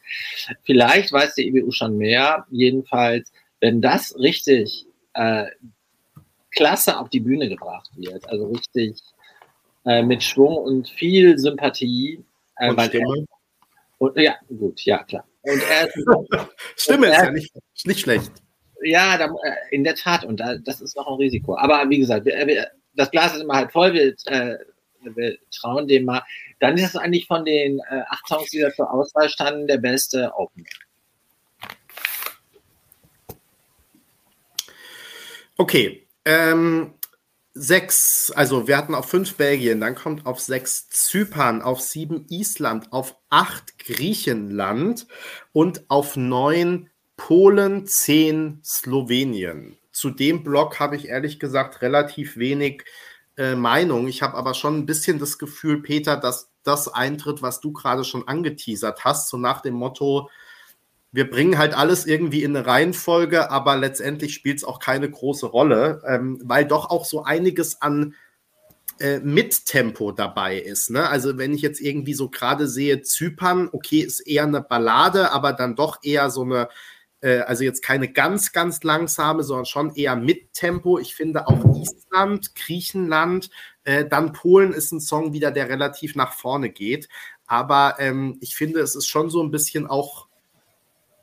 Vielleicht 0.64 1.12
weiß 1.12 1.36
die 1.36 1.48
EBU 1.48 1.72
schon 1.72 1.98
mehr. 1.98 2.46
Jedenfalls, 2.50 3.32
wenn 3.60 3.82
das 3.82 4.18
richtig 4.18 4.86
äh, 5.14 5.46
klasse 6.52 7.00
auf 7.00 7.10
die 7.10 7.20
Bühne 7.20 7.50
gebracht 7.50 7.90
wird, 7.96 8.28
also 8.30 8.48
richtig 8.48 9.02
äh, 9.86 10.02
mit 10.02 10.24
Schwung 10.24 10.58
und 10.58 10.90
viel 10.90 11.38
Sympathie. 11.38 12.24
Äh, 12.58 12.70
und 12.72 12.82
Stimme. 12.82 13.26
und, 14.00 14.18
ja, 14.18 14.36
gut, 14.48 14.82
ja, 14.82 15.04
klar. 15.04 15.26
Und 15.42 15.62
er, 15.70 15.90
Stimme 16.76 17.08
und 17.08 17.14
er, 17.14 17.20
ist 17.20 17.26
ja 17.26 17.32
nicht, 17.32 17.54
nicht 17.86 18.00
schlecht. 18.00 18.32
Ja, 18.84 19.18
da, 19.18 19.26
äh, 19.26 19.76
in 19.76 19.84
der 19.84 19.96
Tat, 19.96 20.24
und 20.24 20.40
da, 20.40 20.58
das 20.58 20.82
ist 20.82 20.96
noch 20.96 21.08
ein 21.08 21.16
Risiko. 21.16 21.58
Aber 21.58 21.90
wie 21.90 22.00
gesagt, 22.00 22.26
wir, 22.26 22.48
wir, 22.48 22.72
das 22.96 23.12
Glas 23.12 23.36
ist 23.36 23.42
immer 23.42 23.56
halb 23.56 23.72
voll, 23.72 23.94
wir, 23.94 24.16
äh, 24.26 24.58
wir 25.02 25.38
trauen 25.52 25.88
dem 25.88 26.06
mal. 26.06 26.24
Dann 26.60 26.78
ist 26.78 26.90
es 26.90 26.96
eigentlich 26.96 27.28
von 27.28 27.46
den 27.46 27.80
äh, 27.90 28.02
acht 28.08 28.28
Songs, 28.28 28.50
die 28.50 28.60
da 28.60 28.72
zur 28.72 28.92
Auswahl 28.92 29.30
standen, 29.30 29.68
der 29.68 29.78
beste 29.78 30.32
Open. 30.36 30.66
Okay. 35.58 36.08
Ähm, 36.26 36.94
sechs, 37.54 38.32
also 38.32 38.68
wir 38.68 38.78
hatten 38.78 38.94
auf 38.94 39.10
fünf 39.10 39.36
Belgien, 39.36 39.80
dann 39.80 39.96
kommt 39.96 40.26
auf 40.26 40.40
sechs 40.40 40.90
Zypern, 40.90 41.62
auf 41.62 41.82
sieben 41.82 42.26
Island, 42.30 42.92
auf 42.92 43.16
acht 43.30 43.80
Griechenland 43.80 45.08
und 45.54 45.90
auf 45.90 46.16
neun 46.16 46.90
Polen, 47.18 47.86
10 47.86 48.62
Slowenien. 48.64 49.78
Zu 49.92 50.12
dem 50.12 50.44
Block 50.44 50.80
habe 50.80 50.96
ich 50.96 51.08
ehrlich 51.08 51.40
gesagt 51.40 51.82
relativ 51.82 52.38
wenig 52.38 52.86
äh, 53.36 53.56
Meinung. 53.56 54.08
Ich 54.08 54.22
habe 54.22 54.38
aber 54.38 54.54
schon 54.54 54.78
ein 54.78 54.86
bisschen 54.86 55.20
das 55.20 55.38
Gefühl, 55.38 55.82
Peter, 55.82 56.16
dass 56.16 56.52
das 56.64 56.88
eintritt, 56.88 57.42
was 57.42 57.60
du 57.60 57.74
gerade 57.74 58.04
schon 58.04 58.28
angeteasert 58.28 59.04
hast, 59.04 59.30
so 59.30 59.38
nach 59.38 59.62
dem 59.62 59.74
Motto, 59.74 60.30
wir 61.12 61.30
bringen 61.30 61.58
halt 61.58 61.76
alles 61.76 62.06
irgendwie 62.06 62.44
in 62.44 62.56
eine 62.56 62.68
Reihenfolge, 62.68 63.50
aber 63.50 63.78
letztendlich 63.78 64.34
spielt 64.34 64.58
es 64.58 64.64
auch 64.64 64.80
keine 64.80 65.10
große 65.10 65.48
Rolle, 65.48 66.02
ähm, 66.06 66.40
weil 66.44 66.66
doch 66.66 66.90
auch 66.90 67.06
so 67.06 67.24
einiges 67.24 67.82
an 67.82 68.14
äh, 69.00 69.20
Mittempo 69.20 70.12
dabei 70.12 70.58
ist. 70.58 70.90
Ne? 70.90 71.08
Also 71.08 71.38
wenn 71.38 71.54
ich 71.54 71.62
jetzt 71.62 71.80
irgendwie 71.80 72.14
so 72.14 72.30
gerade 72.30 72.68
sehe, 72.68 73.02
Zypern, 73.02 73.70
okay, 73.72 74.00
ist 74.00 74.20
eher 74.20 74.44
eine 74.44 74.62
Ballade, 74.62 75.32
aber 75.32 75.54
dann 75.54 75.76
doch 75.76 76.00
eher 76.04 76.30
so 76.30 76.44
eine 76.44 76.70
äh, 77.22 77.40
also 77.40 77.64
jetzt 77.64 77.84
keine 77.84 78.08
ganz, 78.08 78.52
ganz 78.52 78.84
langsame, 78.84 79.44
sondern 79.44 79.66
schon 79.66 79.96
eher 79.96 80.16
mit 80.16 80.54
Tempo. 80.54 81.00
Ich 81.00 81.16
finde 81.16 81.48
auch 81.48 81.64
Island, 81.76 82.56
Griechenland, 82.56 83.50
äh, 83.84 84.06
dann 84.06 84.34
Polen 84.34 84.74
ist 84.74 84.92
ein 84.92 85.02
Song 85.02 85.34
wieder, 85.34 85.52
der 85.52 85.70
relativ 85.70 86.16
nach 86.16 86.34
vorne 86.34 86.70
geht. 86.70 87.08
Aber 87.46 87.96
ähm, 88.00 88.38
ich 88.42 88.56
finde, 88.56 88.82
es 88.82 88.96
ist 88.96 89.08
schon 89.08 89.30
so 89.30 89.42
ein 89.42 89.52
bisschen 89.52 89.88
auch 89.88 90.28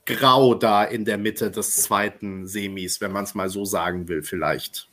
grau 0.07 0.55
da 0.55 0.85
in 0.85 1.05
der 1.05 1.19
Mitte 1.19 1.51
des 1.51 1.77
zweiten 1.77 2.47
Semis, 2.47 3.01
wenn 3.01 3.13
man 3.13 3.25
es 3.25 3.35
mal 3.35 3.49
so 3.49 3.65
sagen 3.65 4.09
will, 4.09 4.23
vielleicht. 4.23 4.89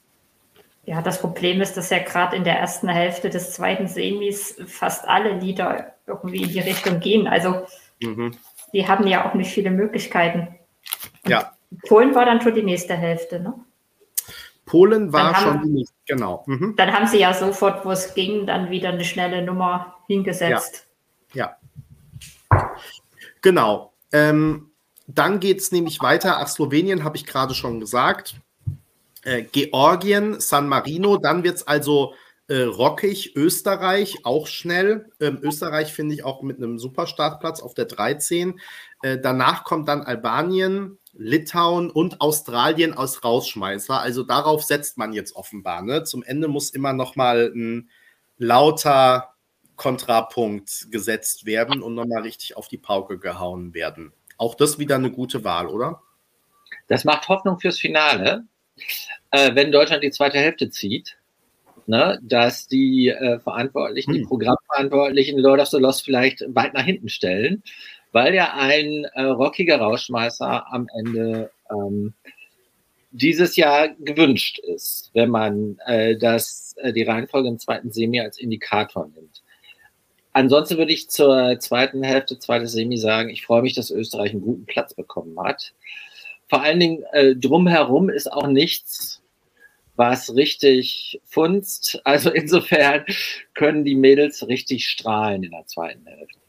Ja, 0.85 1.01
das 1.01 1.21
Problem 1.21 1.61
ist, 1.61 1.77
dass 1.77 1.89
ja 1.89 1.99
gerade 1.99 2.35
in 2.35 2.43
der 2.43 2.57
ersten 2.57 2.87
Hälfte 2.87 3.29
des 3.29 3.53
zweiten 3.53 3.87
Semis 3.87 4.55
fast 4.65 5.07
alle 5.07 5.39
Lieder 5.39 5.93
irgendwie 6.07 6.43
in 6.43 6.49
die 6.49 6.59
Richtung 6.59 6.99
gehen. 6.99 7.27
Also 7.27 7.65
mhm. 8.01 8.35
die 8.73 8.87
haben 8.87 9.05
ja 9.07 9.29
auch 9.29 9.35
nicht 9.35 9.51
viele 9.51 9.69
Möglichkeiten. 9.69 10.55
Ja. 11.27 11.53
Polen 11.87 12.13
war 12.15 12.25
dann 12.25 12.41
schon 12.41 12.55
die 12.55 12.63
nächste 12.63 12.95
Hälfte, 12.95 13.39
ne? 13.39 13.53
Polen 14.65 15.11
war 15.11 15.33
haben, 15.33 15.43
schon 15.43 15.63
die 15.63 15.69
nächste, 15.69 15.95
genau. 16.05 16.43
Mhm. 16.47 16.75
Dann 16.77 16.93
haben 16.93 17.07
sie 17.07 17.19
ja 17.19 17.33
sofort, 17.33 17.85
wo 17.85 17.91
es 17.91 18.13
ging, 18.13 18.45
dann 18.45 18.69
wieder 18.69 18.89
eine 18.89 19.03
schnelle 19.03 19.41
Nummer 19.41 19.97
hingesetzt. 20.07 20.87
Ja. 21.33 21.57
ja. 22.51 22.67
Genau. 23.41 23.93
Ähm, 24.13 24.71
dann 25.07 25.39
geht 25.39 25.59
es 25.59 25.71
nämlich 25.71 26.01
weiter. 26.01 26.37
Ach, 26.37 26.47
Slowenien 26.47 27.03
habe 27.03 27.17
ich 27.17 27.25
gerade 27.25 27.53
schon 27.53 27.79
gesagt. 27.79 28.35
Äh, 29.23 29.43
Georgien, 29.43 30.39
San 30.39 30.67
Marino. 30.67 31.17
Dann 31.17 31.43
wird 31.43 31.57
es 31.57 31.67
also 31.67 32.13
äh, 32.47 32.61
rockig. 32.61 33.35
Österreich 33.35 34.19
auch 34.23 34.47
schnell. 34.47 35.09
Ähm, 35.19 35.39
Österreich 35.41 35.93
finde 35.93 36.15
ich 36.15 36.23
auch 36.23 36.43
mit 36.43 36.57
einem 36.57 36.79
super 36.79 37.07
Startplatz 37.07 37.61
auf 37.61 37.73
der 37.73 37.85
13. 37.85 38.59
Äh, 39.01 39.17
danach 39.17 39.63
kommt 39.63 39.87
dann 39.89 40.01
Albanien, 40.01 40.97
Litauen 41.13 41.89
und 41.89 42.21
Australien 42.21 42.93
als 42.93 43.23
Rausschmeißer. 43.23 43.99
Also 43.99 44.23
darauf 44.23 44.63
setzt 44.63 44.97
man 44.97 45.13
jetzt 45.13 45.35
offenbar. 45.35 45.81
Ne? 45.81 46.03
Zum 46.03 46.23
Ende 46.23 46.47
muss 46.47 46.69
immer 46.69 46.93
noch 46.93 47.15
mal 47.15 47.51
ein 47.53 47.89
lauter 48.37 49.33
Kontrapunkt 49.75 50.91
gesetzt 50.91 51.45
werden 51.45 51.81
und 51.81 51.95
nochmal 51.95 52.21
richtig 52.21 52.55
auf 52.55 52.67
die 52.67 52.77
Pauke 52.77 53.17
gehauen 53.17 53.73
werden. 53.73 54.13
Auch 54.37 54.55
das 54.55 54.79
wieder 54.79 54.95
eine 54.95 55.11
gute 55.11 55.43
Wahl, 55.43 55.67
oder? 55.67 56.01
Das 56.87 57.03
macht 57.03 57.27
Hoffnung 57.27 57.59
fürs 57.59 57.79
Finale, 57.79 58.45
äh, 59.31 59.55
wenn 59.55 59.71
Deutschland 59.71 60.03
die 60.03 60.11
zweite 60.11 60.37
Hälfte 60.37 60.69
zieht, 60.69 61.17
ne, 61.87 62.19
dass 62.23 62.67
die 62.67 63.09
äh, 63.09 63.39
Verantwortlichen, 63.39 64.13
hm. 64.13 64.19
die 64.19 64.25
Programmverantwortlichen 64.25 65.37
Lord 65.39 65.61
of 65.61 65.67
the 65.67 65.77
Lost 65.77 66.03
vielleicht 66.03 66.43
weit 66.47 66.73
nach 66.73 66.85
hinten 66.85 67.09
stellen 67.09 67.63
weil 68.11 68.33
ja 68.33 68.53
ein 68.53 69.05
äh, 69.13 69.23
rockiger 69.23 69.77
Rauschmeißer 69.77 70.71
am 70.71 70.87
Ende 70.97 71.51
ähm, 71.71 72.13
dieses 73.11 73.55
Jahr 73.55 73.89
gewünscht 73.99 74.59
ist, 74.59 75.11
wenn 75.13 75.29
man 75.29 75.77
äh, 75.85 76.17
das, 76.17 76.75
äh, 76.77 76.93
die 76.93 77.03
Reihenfolge 77.03 77.49
im 77.49 77.59
zweiten 77.59 77.91
Semi 77.91 78.19
als 78.19 78.37
Indikator 78.37 79.07
nimmt. 79.07 79.41
Ansonsten 80.33 80.77
würde 80.77 80.93
ich 80.93 81.09
zur 81.09 81.59
zweiten 81.59 82.03
Hälfte, 82.03 82.39
zweites 82.39 82.71
Semi 82.71 82.97
sagen, 82.97 83.29
ich 83.29 83.45
freue 83.45 83.61
mich, 83.61 83.73
dass 83.73 83.91
Österreich 83.91 84.31
einen 84.31 84.41
guten 84.41 84.65
Platz 84.65 84.93
bekommen 84.93 85.37
hat. 85.43 85.73
Vor 86.47 86.61
allen 86.61 86.79
Dingen 86.79 87.03
äh, 87.11 87.35
drumherum 87.35 88.09
ist 88.09 88.31
auch 88.31 88.47
nichts, 88.47 89.21
was 89.95 90.33
richtig 90.33 91.19
funzt. 91.25 92.01
Also 92.05 92.29
insofern 92.31 93.05
können 93.53 93.83
die 93.83 93.95
Mädels 93.95 94.47
richtig 94.47 94.87
strahlen 94.87 95.43
in 95.43 95.51
der 95.51 95.65
zweiten 95.65 96.05
Hälfte. 96.05 96.40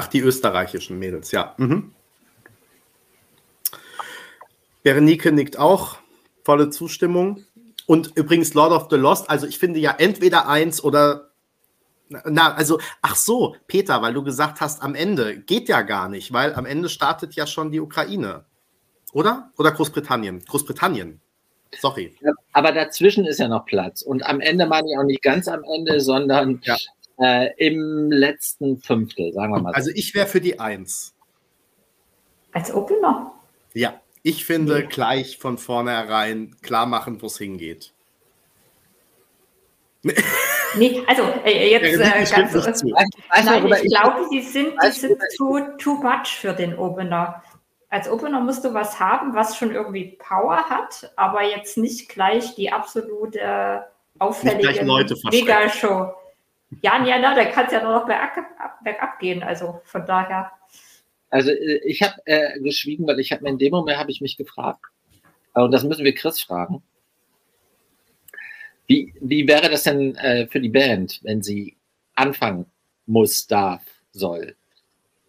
Ach, 0.00 0.06
die 0.06 0.20
österreichischen 0.20 0.98
Mädels, 0.98 1.30
ja. 1.30 1.54
Mhm. 1.58 1.92
Berenike 4.82 5.30
nickt 5.30 5.58
auch. 5.58 5.98
Volle 6.42 6.70
Zustimmung. 6.70 7.44
Und 7.86 8.12
übrigens 8.14 8.54
Lord 8.54 8.72
of 8.72 8.86
the 8.88 8.96
Lost, 8.96 9.28
also 9.28 9.46
ich 9.46 9.58
finde 9.58 9.78
ja 9.78 9.94
entweder 9.98 10.48
eins 10.48 10.82
oder. 10.82 11.32
Na, 12.08 12.54
also, 12.54 12.80
ach 13.02 13.14
so, 13.14 13.56
Peter, 13.66 14.00
weil 14.00 14.14
du 14.14 14.22
gesagt 14.22 14.62
hast, 14.62 14.82
am 14.82 14.94
Ende 14.94 15.38
geht 15.38 15.68
ja 15.68 15.82
gar 15.82 16.08
nicht, 16.08 16.32
weil 16.32 16.54
am 16.54 16.64
Ende 16.64 16.88
startet 16.88 17.34
ja 17.34 17.46
schon 17.46 17.70
die 17.70 17.80
Ukraine. 17.80 18.46
Oder? 19.12 19.50
Oder 19.58 19.70
Großbritannien? 19.70 20.42
Großbritannien. 20.46 21.20
Sorry. 21.78 22.16
aber 22.54 22.72
dazwischen 22.72 23.26
ist 23.26 23.38
ja 23.38 23.48
noch 23.48 23.66
Platz. 23.66 24.00
Und 24.00 24.24
am 24.24 24.40
Ende 24.40 24.64
meine 24.64 24.88
ich 24.90 24.98
auch 24.98 25.04
nicht 25.04 25.22
ganz 25.22 25.46
am 25.46 25.62
Ende, 25.62 26.00
sondern 26.00 26.62
ja 26.64 26.76
äh, 27.20 27.50
im 27.56 28.10
letzten 28.10 28.78
Fünftel, 28.78 29.32
sagen 29.32 29.52
wir 29.52 29.60
mal. 29.60 29.74
Also 29.74 29.90
ich 29.94 30.14
wäre 30.14 30.26
für 30.26 30.40
die 30.40 30.58
Eins. 30.58 31.14
Als 32.52 32.72
Opener? 32.74 33.32
Ja, 33.74 34.00
ich 34.22 34.44
finde 34.44 34.80
nee. 34.80 34.86
gleich 34.86 35.38
von 35.38 35.58
vornherein 35.58 36.56
klar 36.62 36.86
machen, 36.86 37.22
wo 37.22 37.26
es 37.26 37.38
hingeht. 37.38 37.92
Nee, 40.76 41.02
also 41.06 41.22
äh, 41.44 41.70
jetzt 41.70 42.00
äh, 42.00 42.36
ganz 42.36 42.52
so, 42.52 42.88
nein, 42.88 43.66
ich 43.66 43.92
glaube, 43.92 44.26
sie 44.30 44.40
sind, 44.40 44.72
die 44.82 44.90
sind 44.92 45.18
too, 45.36 45.60
too 45.78 45.94
much 45.94 46.38
für 46.40 46.52
den 46.52 46.78
Opener. 46.78 47.42
als 47.90 48.08
Opener 48.08 48.40
musst 48.40 48.64
du 48.64 48.72
was 48.72 48.98
haben, 48.98 49.34
was 49.34 49.56
schon 49.56 49.72
irgendwie 49.72 50.16
Power 50.18 50.70
hat, 50.70 51.12
aber 51.16 51.42
jetzt 51.42 51.76
nicht 51.76 52.08
gleich 52.08 52.54
die 52.54 52.72
absolute 52.72 53.84
auffällige 54.18 54.84
Mega-Show. 54.84 56.14
Ja, 56.82 57.04
ja, 57.04 57.18
na, 57.18 57.34
da 57.34 57.44
kann 57.46 57.66
es 57.66 57.72
ja 57.72 57.82
nur 57.82 57.92
noch 57.92 58.06
bergab, 58.06 58.82
bergab 58.82 59.18
gehen, 59.18 59.42
also 59.42 59.80
von 59.84 60.06
daher. 60.06 60.52
Also 61.28 61.50
äh, 61.50 61.80
ich 61.84 62.02
habe 62.02 62.14
äh, 62.26 62.60
geschwiegen, 62.60 63.06
weil 63.06 63.18
ich 63.20 63.32
habe 63.32 63.42
mir 63.42 63.50
in 63.50 63.58
dem 63.58 63.72
Moment 63.72 63.98
habe 63.98 64.10
ich 64.10 64.20
mich 64.20 64.36
gefragt, 64.36 64.84
und 65.54 65.72
das 65.72 65.84
müssen 65.84 66.04
wir 66.04 66.14
Chris 66.14 66.40
fragen. 66.40 66.82
Wie, 68.86 69.14
wie 69.20 69.46
wäre 69.46 69.68
das 69.68 69.84
denn 69.84 70.16
äh, 70.16 70.46
für 70.46 70.60
die 70.60 70.68
Band, 70.68 71.20
wenn 71.22 71.42
sie 71.42 71.76
anfangen 72.14 72.66
muss, 73.06 73.46
darf, 73.46 73.82
soll? 74.12 74.56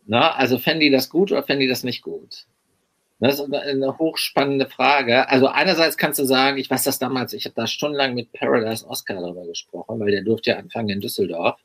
Na, 0.05 0.33
also 0.33 0.57
fänden 0.57 0.81
die 0.81 0.89
das 0.89 1.09
gut 1.09 1.31
oder 1.31 1.43
fänden 1.43 1.61
die 1.61 1.67
das 1.67 1.83
nicht 1.83 2.01
gut? 2.01 2.45
Das 3.21 3.39
ist 3.39 3.53
eine 3.53 3.99
hochspannende 3.99 4.67
Frage. 4.67 5.29
Also 5.29 5.45
einerseits 5.45 5.95
kannst 5.95 6.17
du 6.17 6.25
sagen, 6.25 6.57
ich 6.57 6.71
weiß 6.71 6.83
das 6.83 6.97
damals, 6.97 7.33
ich 7.33 7.45
habe 7.45 7.53
da 7.53 7.67
stundenlang 7.67 8.15
mit 8.15 8.33
Paradise 8.33 8.87
Oscar 8.87 9.21
darüber 9.21 9.45
gesprochen, 9.45 9.99
weil 9.99 10.09
der 10.09 10.23
durfte 10.23 10.49
ja 10.49 10.57
anfangen 10.57 10.89
in 10.89 11.01
Düsseldorf. 11.01 11.59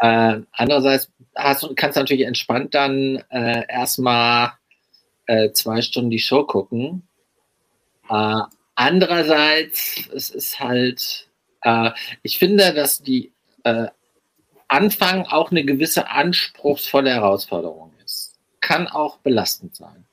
Äh, 0.00 0.40
andererseits 0.50 1.12
hast, 1.36 1.70
kannst 1.76 1.96
du 1.96 2.00
natürlich 2.00 2.26
entspannt 2.26 2.74
dann 2.74 3.22
äh, 3.30 3.62
erstmal 3.68 4.54
äh, 5.26 5.52
zwei 5.52 5.82
Stunden 5.82 6.10
die 6.10 6.18
Show 6.18 6.42
gucken. 6.42 7.06
Äh, 8.08 8.40
andererseits, 8.74 10.08
es 10.12 10.30
ist 10.30 10.58
halt, 10.58 11.28
äh, 11.62 11.92
ich 12.24 12.38
finde, 12.38 12.74
dass 12.74 13.00
die 13.00 13.32
äh, 13.62 13.86
Anfang 14.66 15.26
auch 15.26 15.52
eine 15.52 15.64
gewisse 15.64 16.08
anspruchsvolle 16.08 17.10
Herausforderung 17.10 17.92
ist. 18.04 18.34
Kann 18.60 18.88
auch 18.88 19.18
belastend 19.18 19.76
sein. 19.76 20.06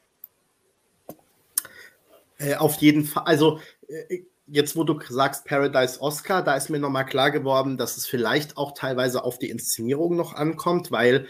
Äh, 2.38 2.56
auf 2.56 2.76
jeden 2.78 3.06
Fall. 3.06 3.24
Also, 3.26 3.60
äh, 3.88 4.24
jetzt, 4.48 4.76
wo 4.76 4.84
du 4.84 5.00
sagst 5.08 5.46
Paradise 5.46 6.02
Oscar, 6.02 6.42
da 6.42 6.56
ist 6.56 6.70
mir 6.70 6.80
nochmal 6.80 7.06
klar 7.06 7.32
geworden, 7.32 7.78
dass 7.78 7.98
es 7.98 8.06
vielleicht 8.08 8.58
auch 8.58 8.74
teilweise 8.74 9.24
auf 9.24 9.40
die 9.40 9.50
Inszenierung 9.50 10.16
noch 10.16 10.34
ankommt, 10.34 10.92
weil 10.92 11.28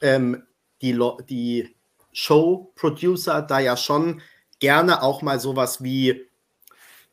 ähm, 0.00 0.42
die, 0.82 0.98
die 1.28 1.76
Show-Producer 2.12 3.42
da 3.42 3.58
ja 3.58 3.76
schon 3.76 4.22
gerne 4.58 5.02
auch 5.02 5.22
mal 5.22 5.38
sowas 5.38 5.82
wie 5.82 6.26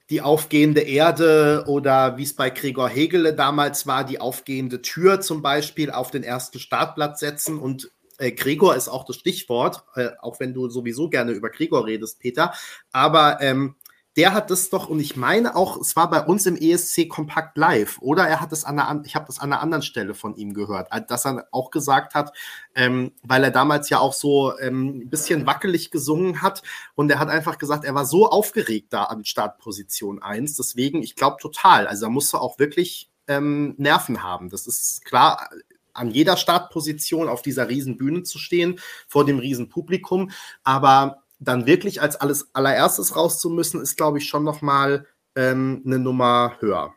die 0.09 0.21
aufgehende 0.21 0.81
Erde 0.81 1.65
oder 1.67 2.17
wie 2.17 2.23
es 2.23 2.35
bei 2.35 2.49
Gregor 2.49 2.89
Hegele 2.89 3.33
damals 3.33 3.87
war, 3.87 4.03
die 4.03 4.19
aufgehende 4.19 4.81
Tür 4.81 5.21
zum 5.21 5.41
Beispiel 5.41 5.91
auf 5.91 6.11
den 6.11 6.23
ersten 6.23 6.59
Startplatz 6.59 7.19
setzen 7.19 7.57
und 7.57 7.91
äh, 8.23 8.31
Gregor 8.31 8.75
ist 8.75 8.87
auch 8.87 9.03
das 9.05 9.17
Stichwort, 9.17 9.83
äh, 9.95 10.11
auch 10.19 10.39
wenn 10.39 10.53
du 10.53 10.69
sowieso 10.69 11.09
gerne 11.09 11.33
über 11.33 11.49
Gregor 11.49 11.85
redest, 11.85 12.19
Peter. 12.19 12.53
Aber 12.91 13.41
ähm, 13.41 13.75
der 14.15 14.33
hat 14.33 14.51
das 14.51 14.69
doch, 14.69 14.89
und 14.89 14.99
ich 14.99 15.17
meine 15.17 15.55
auch, 15.55 15.75
es 15.77 15.95
war 15.95 16.09
bei 16.09 16.23
uns 16.23 16.45
im 16.45 16.55
ESC 16.55 17.09
Kompakt 17.09 17.57
Live, 17.57 17.97
oder 17.99 18.27
er 18.27 18.41
hat 18.41 18.51
es 18.53 18.63
an 18.63 18.79
einer, 18.79 19.03
ich 19.05 19.15
habe 19.15 19.25
das 19.25 19.39
an 19.39 19.51
einer 19.51 19.61
anderen 19.61 19.81
Stelle 19.81 20.13
von 20.13 20.35
ihm 20.35 20.53
gehört, 20.53 20.89
dass 21.09 21.25
er 21.25 21.47
auch 21.51 21.71
gesagt 21.71 22.13
hat, 22.13 22.31
ähm, 22.75 23.11
weil 23.23 23.43
er 23.43 23.49
damals 23.49 23.89
ja 23.89 23.97
auch 23.97 24.13
so 24.13 24.57
ähm, 24.59 24.99
ein 24.99 25.09
bisschen 25.09 25.47
wackelig 25.47 25.89
gesungen 25.89 26.43
hat 26.43 26.61
und 26.93 27.09
er 27.09 27.19
hat 27.19 27.29
einfach 27.29 27.57
gesagt, 27.57 27.85
er 27.85 27.95
war 27.95 28.05
so 28.05 28.29
aufgeregt 28.29 28.93
da 28.93 29.05
an 29.05 29.25
Startposition 29.25 30.21
1, 30.21 30.57
deswegen, 30.57 31.01
ich 31.01 31.15
glaube 31.15 31.37
total, 31.41 31.87
also 31.87 32.05
da 32.05 32.09
musst 32.09 32.31
du 32.33 32.37
auch 32.37 32.59
wirklich 32.59 33.09
ähm, 33.27 33.73
Nerven 33.77 34.21
haben. 34.21 34.49
Das 34.49 34.67
ist 34.67 35.05
klar, 35.05 35.49
an 35.93 36.11
jeder 36.11 36.37
Startposition 36.37 37.29
auf 37.29 37.41
dieser 37.41 37.69
riesen 37.69 37.97
Bühne 37.97 38.23
zu 38.23 38.39
stehen, 38.39 38.79
vor 39.07 39.25
dem 39.25 39.39
riesen 39.39 39.69
Publikum. 39.69 40.31
Aber 40.63 41.23
dann 41.39 41.65
wirklich 41.67 42.01
als 42.01 42.15
alles 42.15 42.53
allererstes 42.53 43.15
raus 43.15 43.39
zu 43.39 43.49
müssen, 43.49 43.81
ist, 43.81 43.97
glaube 43.97 44.17
ich, 44.17 44.27
schon 44.27 44.43
nochmal 44.43 45.05
ähm, 45.35 45.81
eine 45.85 45.99
Nummer 45.99 46.57
höher. 46.59 46.93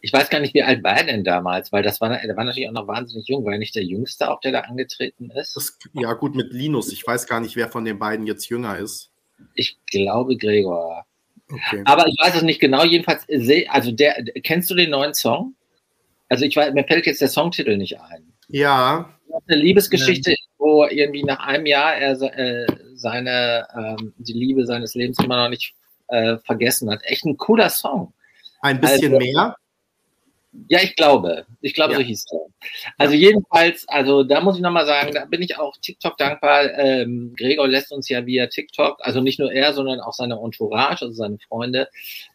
Ich 0.00 0.12
weiß 0.12 0.30
gar 0.30 0.40
nicht, 0.40 0.54
wie 0.54 0.62
alt 0.62 0.82
war 0.84 0.96
er 0.96 1.04
denn 1.04 1.24
damals, 1.24 1.72
weil 1.72 1.82
das 1.82 2.00
war, 2.00 2.08
der 2.10 2.36
war 2.36 2.44
natürlich 2.44 2.68
auch 2.68 2.72
noch 2.72 2.86
wahnsinnig 2.86 3.26
jung, 3.28 3.44
war 3.44 3.52
er 3.52 3.58
nicht 3.58 3.74
der 3.74 3.84
Jüngste 3.84 4.30
auch, 4.30 4.40
der 4.40 4.52
da 4.52 4.60
angetreten 4.60 5.30
ist? 5.30 5.56
Das, 5.56 5.78
ja, 5.92 6.12
gut, 6.12 6.34
mit 6.34 6.52
Linus. 6.52 6.92
Ich 6.92 7.06
weiß 7.06 7.26
gar 7.26 7.40
nicht, 7.40 7.56
wer 7.56 7.68
von 7.68 7.84
den 7.84 7.98
beiden 7.98 8.26
jetzt 8.26 8.48
jünger 8.48 8.78
ist. 8.78 9.10
Ich 9.54 9.78
glaube 9.90 10.36
Gregor. 10.36 11.06
Okay. 11.50 11.82
Aber 11.84 12.06
ich 12.06 12.16
weiß 12.20 12.36
es 12.36 12.42
nicht 12.42 12.60
genau. 12.60 12.84
Jedenfalls, 12.84 13.26
also 13.68 13.92
der, 13.92 14.24
kennst 14.42 14.70
du 14.70 14.74
den 14.74 14.90
neuen 14.90 15.14
Song? 15.14 15.54
Also 16.32 16.46
ich 16.46 16.56
weiß, 16.56 16.72
mir 16.72 16.84
fällt 16.84 17.04
jetzt 17.04 17.20
der 17.20 17.28
Songtitel 17.28 17.76
nicht 17.76 18.00
ein. 18.00 18.32
Ja. 18.48 19.06
Eine 19.46 19.60
Liebesgeschichte, 19.60 20.30
ja. 20.30 20.36
wo 20.56 20.86
irgendwie 20.86 21.24
nach 21.24 21.40
einem 21.46 21.66
Jahr 21.66 21.94
er 21.94 22.12
äh, 22.38 22.66
seine 22.94 23.68
ähm, 23.76 24.14
die 24.16 24.32
Liebe 24.32 24.64
seines 24.64 24.94
Lebens 24.94 25.18
immer 25.22 25.36
noch 25.36 25.50
nicht 25.50 25.74
äh, 26.08 26.38
vergessen 26.38 26.90
hat. 26.90 27.00
Echt 27.02 27.26
ein 27.26 27.36
cooler 27.36 27.68
Song. 27.68 28.14
Ein 28.62 28.80
bisschen 28.80 29.12
also, 29.12 29.18
mehr. 29.18 29.56
Ja, 30.68 30.80
ich 30.82 30.96
glaube. 30.96 31.44
Ich 31.60 31.74
glaube, 31.74 31.92
ja. 31.92 31.98
so 31.98 32.04
hieß 32.06 32.24
er. 32.32 32.70
Also 32.96 33.12
ja. 33.12 33.28
jedenfalls, 33.28 33.86
also 33.88 34.22
da 34.22 34.40
muss 34.40 34.56
ich 34.56 34.62
nochmal 34.62 34.86
sagen, 34.86 35.12
da 35.12 35.26
bin 35.26 35.42
ich 35.42 35.58
auch 35.58 35.76
TikTok 35.82 36.16
dankbar. 36.16 36.72
Ähm, 36.78 37.34
Gregor 37.36 37.68
lässt 37.68 37.92
uns 37.92 38.08
ja 38.08 38.24
via 38.24 38.46
TikTok, 38.46 39.00
also 39.00 39.20
nicht 39.20 39.38
nur 39.38 39.52
er, 39.52 39.74
sondern 39.74 40.00
auch 40.00 40.14
seine 40.14 40.38
Entourage, 40.42 41.04
also 41.04 41.12
seine 41.12 41.36
Freunde, 41.46 41.88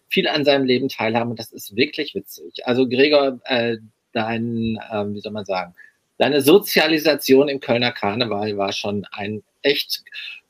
viel 0.09 0.27
an 0.27 0.45
seinem 0.45 0.65
Leben 0.65 0.89
teilhaben 0.89 1.31
und 1.31 1.39
das 1.39 1.51
ist 1.51 1.75
wirklich 1.75 2.15
witzig. 2.15 2.65
Also 2.65 2.87
Gregor, 2.87 3.39
äh, 3.45 3.77
dein, 4.13 4.79
ähm, 4.91 5.13
wie 5.13 5.21
soll 5.21 5.31
man 5.31 5.45
sagen, 5.45 5.75
deine 6.17 6.41
Sozialisation 6.41 7.49
im 7.49 7.59
Kölner 7.59 7.91
Karneval 7.91 8.57
war 8.57 8.71
schon 8.71 9.05
ein 9.11 9.43
echt 9.61 10.03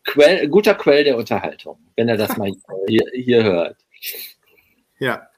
Quell, 0.04 0.48
guter 0.48 0.76
Quell 0.76 1.04
der 1.04 1.18
Unterhaltung, 1.18 1.78
wenn 1.96 2.08
er 2.08 2.18
das 2.18 2.38
mal 2.38 2.52
hier, 2.88 3.04
hier 3.14 3.44
hört. 3.44 3.78
Ja. 5.00 5.30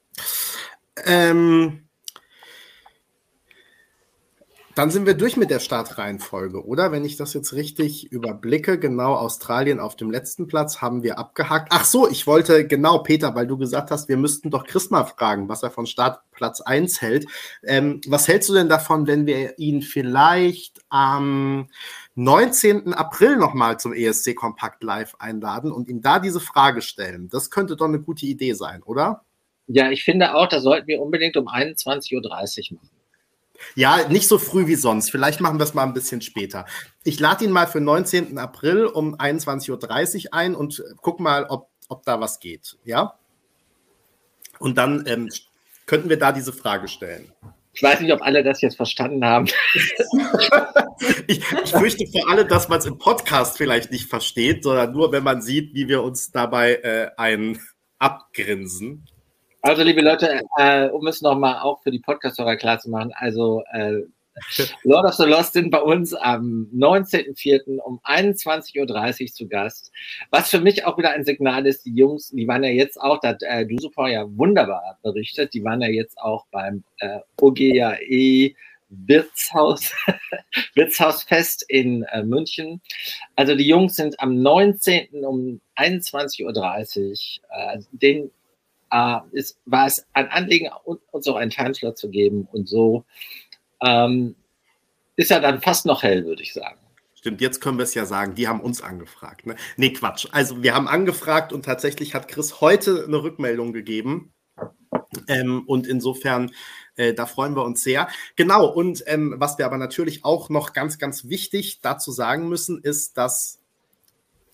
Ähm, 1.04 1.88
dann 4.80 4.90
sind 4.90 5.04
wir 5.04 5.12
durch 5.12 5.36
mit 5.36 5.50
der 5.50 5.58
Startreihenfolge, 5.58 6.64
oder? 6.64 6.90
Wenn 6.90 7.04
ich 7.04 7.18
das 7.18 7.34
jetzt 7.34 7.52
richtig 7.52 8.10
überblicke, 8.10 8.78
genau 8.78 9.12
Australien 9.12 9.78
auf 9.78 9.94
dem 9.94 10.10
letzten 10.10 10.46
Platz 10.46 10.80
haben 10.80 11.02
wir 11.02 11.18
abgehakt. 11.18 11.68
Ach 11.70 11.84
so, 11.84 12.08
ich 12.08 12.26
wollte 12.26 12.66
genau, 12.66 13.00
Peter, 13.00 13.34
weil 13.34 13.46
du 13.46 13.58
gesagt 13.58 13.90
hast, 13.90 14.08
wir 14.08 14.16
müssten 14.16 14.50
doch 14.50 14.64
Chris 14.64 14.88
mal 14.88 15.04
fragen, 15.04 15.50
was 15.50 15.62
er 15.62 15.70
von 15.70 15.84
Startplatz 15.84 16.62
1 16.62 17.02
hält. 17.02 17.26
Ähm, 17.62 18.00
was 18.06 18.26
hältst 18.26 18.48
du 18.48 18.54
denn 18.54 18.70
davon, 18.70 19.06
wenn 19.06 19.26
wir 19.26 19.58
ihn 19.58 19.82
vielleicht 19.82 20.80
am 20.88 21.68
19. 22.14 22.94
April 22.94 23.36
nochmal 23.36 23.78
zum 23.78 23.92
ESC 23.92 24.34
Kompakt 24.34 24.82
Live 24.82 25.14
einladen 25.18 25.72
und 25.72 25.90
ihm 25.90 26.00
da 26.00 26.20
diese 26.20 26.40
Frage 26.40 26.80
stellen? 26.80 27.28
Das 27.30 27.50
könnte 27.50 27.76
doch 27.76 27.84
eine 27.84 28.00
gute 28.00 28.24
Idee 28.24 28.54
sein, 28.54 28.82
oder? 28.82 29.26
Ja, 29.66 29.90
ich 29.90 30.04
finde 30.04 30.34
auch, 30.34 30.48
da 30.48 30.58
sollten 30.58 30.86
wir 30.86 31.02
unbedingt 31.02 31.36
um 31.36 31.48
21.30 31.48 32.72
Uhr 32.72 32.78
machen. 32.78 32.99
Ja, 33.74 34.08
nicht 34.08 34.28
so 34.28 34.38
früh 34.38 34.66
wie 34.66 34.74
sonst. 34.74 35.10
Vielleicht 35.10 35.40
machen 35.40 35.58
wir 35.58 35.64
es 35.64 35.74
mal 35.74 35.84
ein 35.84 35.94
bisschen 35.94 36.20
später. 36.22 36.66
Ich 37.04 37.20
lade 37.20 37.44
ihn 37.44 37.50
mal 37.50 37.66
für 37.66 37.80
19. 37.80 38.38
April 38.38 38.86
um 38.86 39.14
21.30 39.14 40.26
Uhr 40.26 40.34
ein 40.34 40.54
und 40.54 40.82
guck 41.00 41.20
mal, 41.20 41.44
ob, 41.44 41.68
ob 41.88 42.04
da 42.04 42.20
was 42.20 42.40
geht. 42.40 42.78
Ja? 42.84 43.14
Und 44.58 44.78
dann 44.78 45.04
ähm, 45.06 45.28
könnten 45.86 46.08
wir 46.08 46.18
da 46.18 46.32
diese 46.32 46.52
Frage 46.52 46.88
stellen. 46.88 47.32
Ich 47.72 47.82
weiß 47.82 48.00
nicht, 48.00 48.12
ob 48.12 48.22
alle 48.22 48.42
das 48.42 48.60
jetzt 48.60 48.76
verstanden 48.76 49.24
haben. 49.24 49.46
ich, 51.26 51.38
ich 51.38 51.70
fürchte 51.70 52.04
für 52.06 52.28
alle, 52.28 52.44
dass 52.44 52.68
man 52.68 52.80
es 52.80 52.86
im 52.86 52.98
Podcast 52.98 53.56
vielleicht 53.56 53.92
nicht 53.92 54.08
versteht, 54.08 54.64
sondern 54.64 54.92
nur, 54.92 55.12
wenn 55.12 55.22
man 55.22 55.40
sieht, 55.40 55.72
wie 55.74 55.88
wir 55.88 56.02
uns 56.02 56.32
dabei 56.32 56.74
äh, 56.76 57.10
ein 57.16 57.60
abgrinsen. 57.98 59.06
Also, 59.62 59.82
liebe 59.82 60.00
Leute, 60.00 60.42
äh, 60.56 60.88
um 60.88 61.06
es 61.06 61.20
nochmal 61.20 61.60
auch 61.60 61.82
für 61.82 61.90
die 61.90 61.98
Podcast-Hörer 61.98 62.56
klar 62.56 62.78
zu 62.78 62.90
machen, 62.90 63.12
also 63.14 63.62
äh, 63.72 64.02
Lord 64.84 65.06
of 65.06 65.14
the 65.14 65.24
Lost 65.24 65.52
sind 65.52 65.70
bei 65.70 65.80
uns 65.80 66.14
am 66.14 66.68
19.04. 66.74 67.78
um 67.78 68.00
21.30 68.04 68.78
Uhr 68.80 69.26
zu 69.26 69.48
Gast. 69.48 69.92
Was 70.30 70.50
für 70.50 70.60
mich 70.60 70.84
auch 70.84 70.96
wieder 70.98 71.10
ein 71.10 71.24
Signal 71.24 71.66
ist, 71.66 71.84
die 71.84 71.94
Jungs, 71.94 72.30
die 72.30 72.48
waren 72.48 72.64
ja 72.64 72.70
jetzt 72.70 73.00
auch, 73.00 73.20
da 73.20 73.28
hat 73.28 73.42
äh, 73.42 73.66
Dusupor 73.66 74.08
ja 74.08 74.24
wunderbar 74.36 74.98
berichtet, 75.02 75.52
die 75.54 75.64
waren 75.64 75.82
ja 75.82 75.88
jetzt 75.88 76.18
auch 76.18 76.46
beim 76.50 76.84
äh, 77.00 77.18
OGAE 77.40 78.54
Wirtshaus, 78.88 79.92
Wirtshausfest 80.74 81.64
in 81.68 82.02
äh, 82.04 82.24
München. 82.24 82.80
Also 83.36 83.54
die 83.54 83.66
Jungs 83.66 83.94
sind 83.94 84.18
am 84.20 84.40
19. 84.42 85.24
um 85.24 85.60
21.30 85.76 86.44
Uhr. 86.44 87.48
Äh, 87.50 87.78
den 87.92 88.30
äh, 88.90 89.18
ist, 89.32 89.58
war 89.64 89.86
es 89.86 90.06
ein 90.12 90.28
Anliegen, 90.28 90.70
uns 90.84 91.26
auch 91.28 91.36
einen 91.36 91.50
Timeslot 91.50 91.98
zu 91.98 92.10
geben. 92.10 92.48
Und 92.52 92.68
so 92.68 93.04
ähm, 93.82 94.34
ist 95.16 95.30
er 95.30 95.40
dann 95.40 95.60
fast 95.60 95.86
noch 95.86 96.02
hell, 96.02 96.24
würde 96.24 96.42
ich 96.42 96.52
sagen. 96.52 96.78
Stimmt, 97.14 97.42
jetzt 97.42 97.60
können 97.60 97.76
wir 97.76 97.84
es 97.84 97.94
ja 97.94 98.06
sagen, 98.06 98.34
die 98.34 98.48
haben 98.48 98.60
uns 98.60 98.80
angefragt. 98.80 99.46
Ne? 99.46 99.54
Nee, 99.76 99.92
Quatsch. 99.92 100.26
Also 100.32 100.62
wir 100.62 100.74
haben 100.74 100.88
angefragt 100.88 101.52
und 101.52 101.66
tatsächlich 101.66 102.14
hat 102.14 102.28
Chris 102.28 102.62
heute 102.62 103.04
eine 103.06 103.22
Rückmeldung 103.22 103.74
gegeben. 103.74 104.32
Ähm, 105.28 105.64
und 105.66 105.86
insofern, 105.86 106.50
äh, 106.96 107.12
da 107.12 107.26
freuen 107.26 107.54
wir 107.56 107.64
uns 107.64 107.82
sehr. 107.82 108.08
Genau, 108.36 108.66
und 108.66 109.02
ähm, 109.06 109.34
was 109.36 109.58
wir 109.58 109.66
aber 109.66 109.76
natürlich 109.76 110.24
auch 110.24 110.48
noch 110.48 110.72
ganz, 110.72 110.98
ganz 110.98 111.28
wichtig 111.28 111.80
dazu 111.82 112.10
sagen 112.10 112.48
müssen, 112.48 112.80
ist, 112.82 113.18
dass 113.18 113.59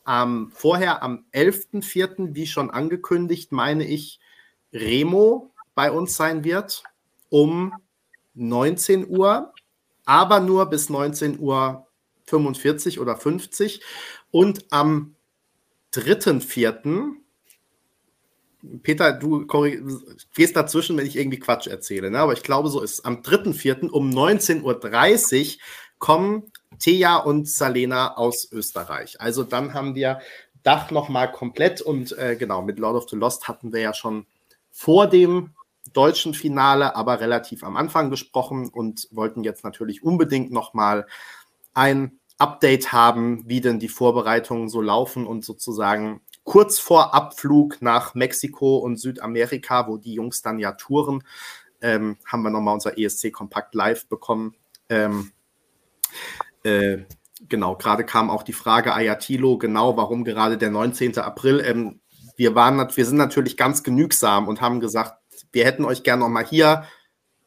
ähm, 0.07 0.51
vorher 0.55 1.03
am 1.03 1.25
11.04., 1.33 2.35
wie 2.35 2.47
schon 2.47 2.71
angekündigt, 2.71 3.53
meine 3.53 3.87
ich, 3.87 4.21
Remo 4.73 5.53
bei 5.75 5.91
uns 5.91 6.17
sein 6.17 6.45
wird 6.45 6.83
um 7.29 7.73
19 8.35 9.09
Uhr, 9.09 9.53
aber 10.05 10.41
nur 10.41 10.67
bis 10.67 10.89
19 10.89 11.39
Uhr 11.39 11.87
45 12.27 13.01
oder 13.01 13.17
50. 13.17 13.83
Und 14.31 14.67
am 14.71 15.17
3.4. 15.95 17.13
Peter, 18.83 19.13
du 19.13 19.47
gehst 20.35 20.57
dazwischen, 20.57 20.97
wenn 20.97 21.07
ich 21.07 21.17
irgendwie 21.17 21.39
Quatsch 21.39 21.69
erzähle, 21.69 22.11
ne? 22.11 22.19
aber 22.19 22.33
ich 22.33 22.43
glaube, 22.43 22.69
so 22.69 22.81
ist 22.81 22.95
es. 22.95 23.05
Am 23.05 23.23
3.4. 23.23 23.89
um 23.91 24.11
19.30 24.11 24.63
Uhr 24.63 25.61
kommen 25.99 26.53
Thea 26.79 27.17
und 27.17 27.49
Salena 27.49 28.17
aus 28.17 28.51
Österreich. 28.51 29.21
Also 29.21 29.43
dann 29.45 29.75
haben 29.75 29.95
wir 29.95 30.21
Dach 30.63 30.91
nochmal 30.91 31.31
komplett 31.31 31.81
und 31.81 32.17
äh, 32.19 32.35
genau, 32.37 32.61
mit 32.61 32.81
Lord 32.81 32.97
of 32.97 33.09
the 33.09 33.15
Lost 33.17 33.47
hatten 33.47 33.73
wir 33.73 33.81
ja 33.81 33.95
schon 33.95 34.27
vor 34.73 35.07
dem 35.07 35.55
deutschen 35.93 36.35
Finale, 36.35 36.97
aber 36.97 37.21
relativ 37.21 37.63
am 37.63 37.77
Anfang 37.77 38.11
gesprochen 38.11 38.69
und 38.69 39.09
wollten 39.13 39.45
jetzt 39.45 39.63
natürlich 39.63 40.03
unbedingt 40.03 40.51
nochmal 40.51 41.07
ein 41.73 42.19
Update 42.39 42.93
haben, 42.93 43.45
wie 43.47 43.61
denn 43.61 43.79
die 43.79 43.89
Vorbereitungen 43.89 44.69
so 44.69 44.81
laufen 44.81 45.27
und 45.27 45.45
sozusagen 45.45 46.21
kurz 46.45 46.79
vor 46.79 47.15
Abflug 47.15 47.81
nach 47.81 48.15
Mexiko 48.15 48.79
und 48.79 48.97
Südamerika, 48.97 49.89
wo 49.89 49.97
die 49.97 50.15
Jungs 50.15 50.43
dann 50.43 50.59
ja 50.59 50.73
touren, 50.73 51.23
ähm, 51.81 52.17
haben 52.27 52.43
wir 52.43 52.51
nochmal 52.51 52.75
unser 52.75 52.99
ESC 52.99 53.33
Kompakt 53.33 53.75
live 53.75 54.07
bekommen. 54.09 54.55
Ähm, 54.89 55.33
äh, 56.67 57.05
genau, 57.49 57.77
gerade 57.77 58.05
kam 58.05 58.31
auch 58.31 58.43
die 58.43 58.53
Frage, 58.53 58.95
Ayatilo, 58.95 59.59
genau, 59.59 59.97
warum 59.97 60.25
gerade 60.25 60.59
der 60.59 60.71
19. 60.71 61.19
April? 61.19 61.61
Ähm, 61.65 62.01
wir, 62.37 62.55
waren, 62.55 62.79
wir 62.95 63.07
sind 63.07 63.17
natürlich 63.17 63.57
ganz 63.57 63.83
genügsam 63.83 64.49
und 64.49 64.61
haben 64.61 64.81
gesagt, 64.81 65.15
wir 65.53 65.65
hätten 65.65 65.85
euch 65.85 66.03
gerne 66.03 66.21
nochmal 66.21 66.45
hier, 66.45 66.85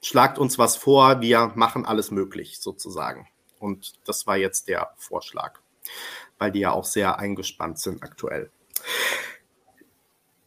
schlagt 0.01 0.39
uns 0.39 0.57
was 0.57 0.77
vor, 0.77 1.21
wir 1.21 1.51
machen 1.55 1.85
alles 1.85 2.11
möglich 2.11 2.59
sozusagen. 2.59 3.27
Und 3.59 3.93
das 4.07 4.25
war 4.25 4.37
jetzt 4.37 4.67
der 4.67 4.93
Vorschlag, 4.97 5.59
weil 6.37 6.51
die 6.51 6.59
ja 6.59 6.71
auch 6.71 6.85
sehr 6.85 7.19
eingespannt 7.19 7.79
sind 7.79 8.01
aktuell. 8.01 8.51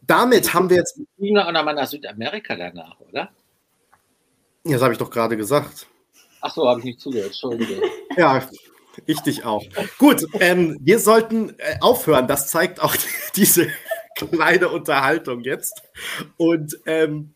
Damit 0.00 0.52
haben 0.54 0.70
wir 0.70 0.78
jetzt. 0.78 0.98
Fliegen 1.16 1.38
auch 1.38 1.52
nochmal 1.52 1.74
nach 1.74 1.86
Südamerika 1.86 2.56
danach, 2.56 2.98
oder? 3.00 3.30
Das 4.64 4.82
habe 4.82 4.92
ich 4.92 4.98
doch 4.98 5.10
gerade 5.10 5.36
gesagt. 5.36 5.86
Ach 6.40 6.52
so, 6.52 6.68
habe 6.68 6.80
ich 6.80 6.84
nicht 6.84 7.00
zugehört. 7.00 7.28
Entschuldigung. 7.28 7.82
Ja, 8.16 8.42
ich 9.06 9.20
dich 9.20 9.44
auch. 9.44 9.64
Gut, 9.98 10.26
ähm, 10.40 10.78
wir 10.80 10.98
sollten 10.98 11.50
äh, 11.58 11.76
aufhören. 11.80 12.28
Das 12.28 12.48
zeigt 12.48 12.80
auch 12.80 12.94
diese 13.36 13.68
kleine 14.16 14.68
Unterhaltung 14.68 15.40
jetzt. 15.40 15.82
Und 16.36 16.78
ähm, 16.86 17.34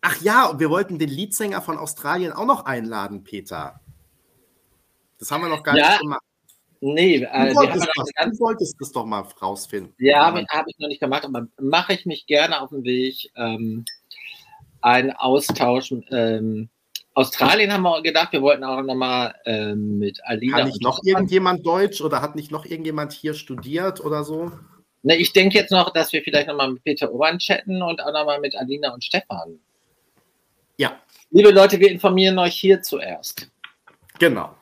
ach 0.00 0.20
ja, 0.22 0.58
wir 0.58 0.70
wollten 0.70 0.98
den 0.98 1.08
Leadsänger 1.08 1.62
von 1.62 1.78
Australien 1.78 2.32
auch 2.32 2.46
noch 2.46 2.64
einladen, 2.64 3.24
Peter. 3.24 3.80
Das 5.18 5.30
haben 5.30 5.42
wir 5.42 5.48
noch 5.48 5.62
gar 5.62 5.76
ja, 5.76 5.90
nicht 5.90 6.00
gemacht. 6.00 6.22
Nee, 6.82 7.16
äh, 7.16 7.50
du, 7.50 7.56
wolltest 7.56 7.88
das, 7.94 8.08
du 8.08 8.40
wolltest 8.40 8.76
das 8.80 8.92
doch 8.92 9.04
mal 9.04 9.20
rausfinden. 9.20 9.92
Ja, 9.98 10.24
habe 10.24 10.44
hab 10.48 10.66
ich 10.66 10.78
noch 10.78 10.88
nicht 10.88 11.00
gemacht, 11.00 11.26
aber 11.26 11.46
mache 11.60 11.92
ich 11.92 12.06
mich 12.06 12.26
gerne 12.26 12.60
auf 12.62 12.70
den 12.70 12.84
Weg. 12.84 13.30
Ähm, 13.36 13.84
einen 14.80 15.12
Austausch. 15.12 15.94
Ähm, 16.10 16.70
Australien 17.14 17.72
haben 17.72 17.82
wir 17.82 18.02
gedacht, 18.02 18.32
wir 18.32 18.42
wollten 18.42 18.64
auch 18.64 18.82
nochmal 18.82 19.34
ähm, 19.44 19.98
mit 19.98 20.20
Alina. 20.24 20.58
Kann 20.58 20.68
nicht 20.68 20.82
noch 20.82 21.00
irgendjemand 21.02 21.66
Deutsch 21.66 22.00
oder 22.00 22.22
hat 22.22 22.36
nicht 22.36 22.50
noch 22.50 22.64
irgendjemand 22.64 23.12
hier 23.12 23.34
studiert 23.34 24.00
oder 24.00 24.24
so? 24.24 24.52
Ne, 25.02 25.16
ich 25.16 25.32
denke 25.32 25.56
jetzt 25.58 25.70
noch, 25.70 25.92
dass 25.92 26.12
wir 26.12 26.22
vielleicht 26.22 26.48
nochmal 26.48 26.72
mit 26.72 26.84
Peter 26.84 27.12
Obern 27.12 27.38
chatten 27.38 27.82
und 27.82 28.00
auch 28.00 28.12
nochmal 28.12 28.40
mit 28.40 28.54
Alina 28.54 28.92
und 28.92 29.02
Stefan. 29.02 29.58
Ja. 30.76 30.98
Liebe 31.30 31.50
Leute, 31.50 31.80
wir 31.80 31.90
informieren 31.90 32.38
euch 32.38 32.54
hier 32.54 32.80
zuerst. 32.82 33.50
Genau. 34.18 34.54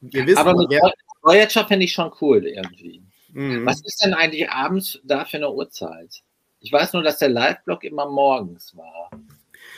Wir 0.00 0.26
wissen, 0.26 0.38
Aber 0.38 0.54
mit 0.54 0.70
wer, 0.70 0.92
Voyager 1.22 1.66
finde 1.66 1.84
ich 1.84 1.92
schon 1.92 2.12
cool 2.20 2.46
irgendwie. 2.46 3.02
Mhm. 3.32 3.66
Was 3.66 3.80
ist 3.82 4.04
denn 4.04 4.14
eigentlich 4.14 4.50
abends 4.50 5.00
da 5.04 5.24
für 5.24 5.38
eine 5.38 5.50
Uhrzeit? 5.50 6.22
Ich 6.60 6.72
weiß 6.72 6.92
nur, 6.92 7.02
dass 7.02 7.18
der 7.18 7.28
Live-Blog 7.28 7.84
immer 7.84 8.08
morgens 8.08 8.76
war. 8.76 9.10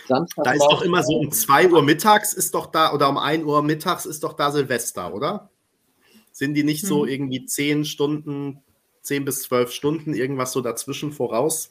Samstag 0.07 0.45
da 0.45 0.53
ist 0.53 0.63
doch 0.63 0.83
immer 0.83 1.03
so 1.03 1.17
um 1.17 1.31
2 1.31 1.71
Uhr 1.71 1.83
mittags 1.83 2.33
ist 2.33 2.55
doch 2.55 2.67
da, 2.67 2.93
oder 2.93 3.09
um 3.09 3.19
1 3.19 3.45
Uhr 3.45 3.63
mittags 3.63 4.07
ist 4.07 4.23
doch 4.25 4.35
da 4.35 4.51
Silvester, 4.51 5.15
oder? 5.15 5.51
Sind 6.33 6.55
die 6.55 6.65
nicht 6.65 6.85
mhm. 6.85 6.89
so 6.89 7.07
irgendwie 7.07 7.45
10 7.47 7.85
Stunden, 7.85 8.63
10 9.03 9.25
bis 9.25 9.43
12 9.43 9.73
Stunden, 9.73 10.15
irgendwas 10.15 10.53
so 10.53 10.61
dazwischen 10.61 11.13
voraus? 11.13 11.71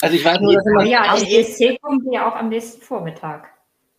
Also 0.00 0.16
ich 0.16 0.24
weiß 0.24 0.40
nur, 0.40 0.54
dass 0.54 0.66
immer 0.66 0.84
ja, 0.84 1.16
der 1.16 1.40
ESC 1.40 1.80
kommt 1.80 2.04
ja 2.12 2.28
auch 2.28 2.36
am 2.36 2.48
nächsten 2.48 2.82
Vormittag. 2.82 3.48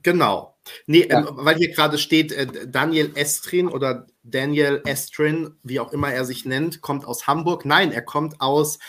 Genau. 0.03 0.55
Nee, 0.85 1.07
ja. 1.09 1.19
ähm, 1.19 1.27
weil 1.31 1.55
hier 1.55 1.71
gerade 1.71 1.97
steht, 1.97 2.31
äh, 2.31 2.47
Daniel 2.67 3.11
Estrin 3.15 3.67
oder 3.67 4.07
Daniel 4.23 4.81
Estrin, 4.85 5.55
wie 5.63 5.79
auch 5.79 5.93
immer 5.93 6.11
er 6.11 6.25
sich 6.25 6.45
nennt, 6.45 6.81
kommt 6.81 7.05
aus 7.05 7.27
Hamburg. 7.27 7.65
Nein, 7.65 7.91
er 7.91 8.01
kommt 8.01 8.41
aus, 8.41 8.79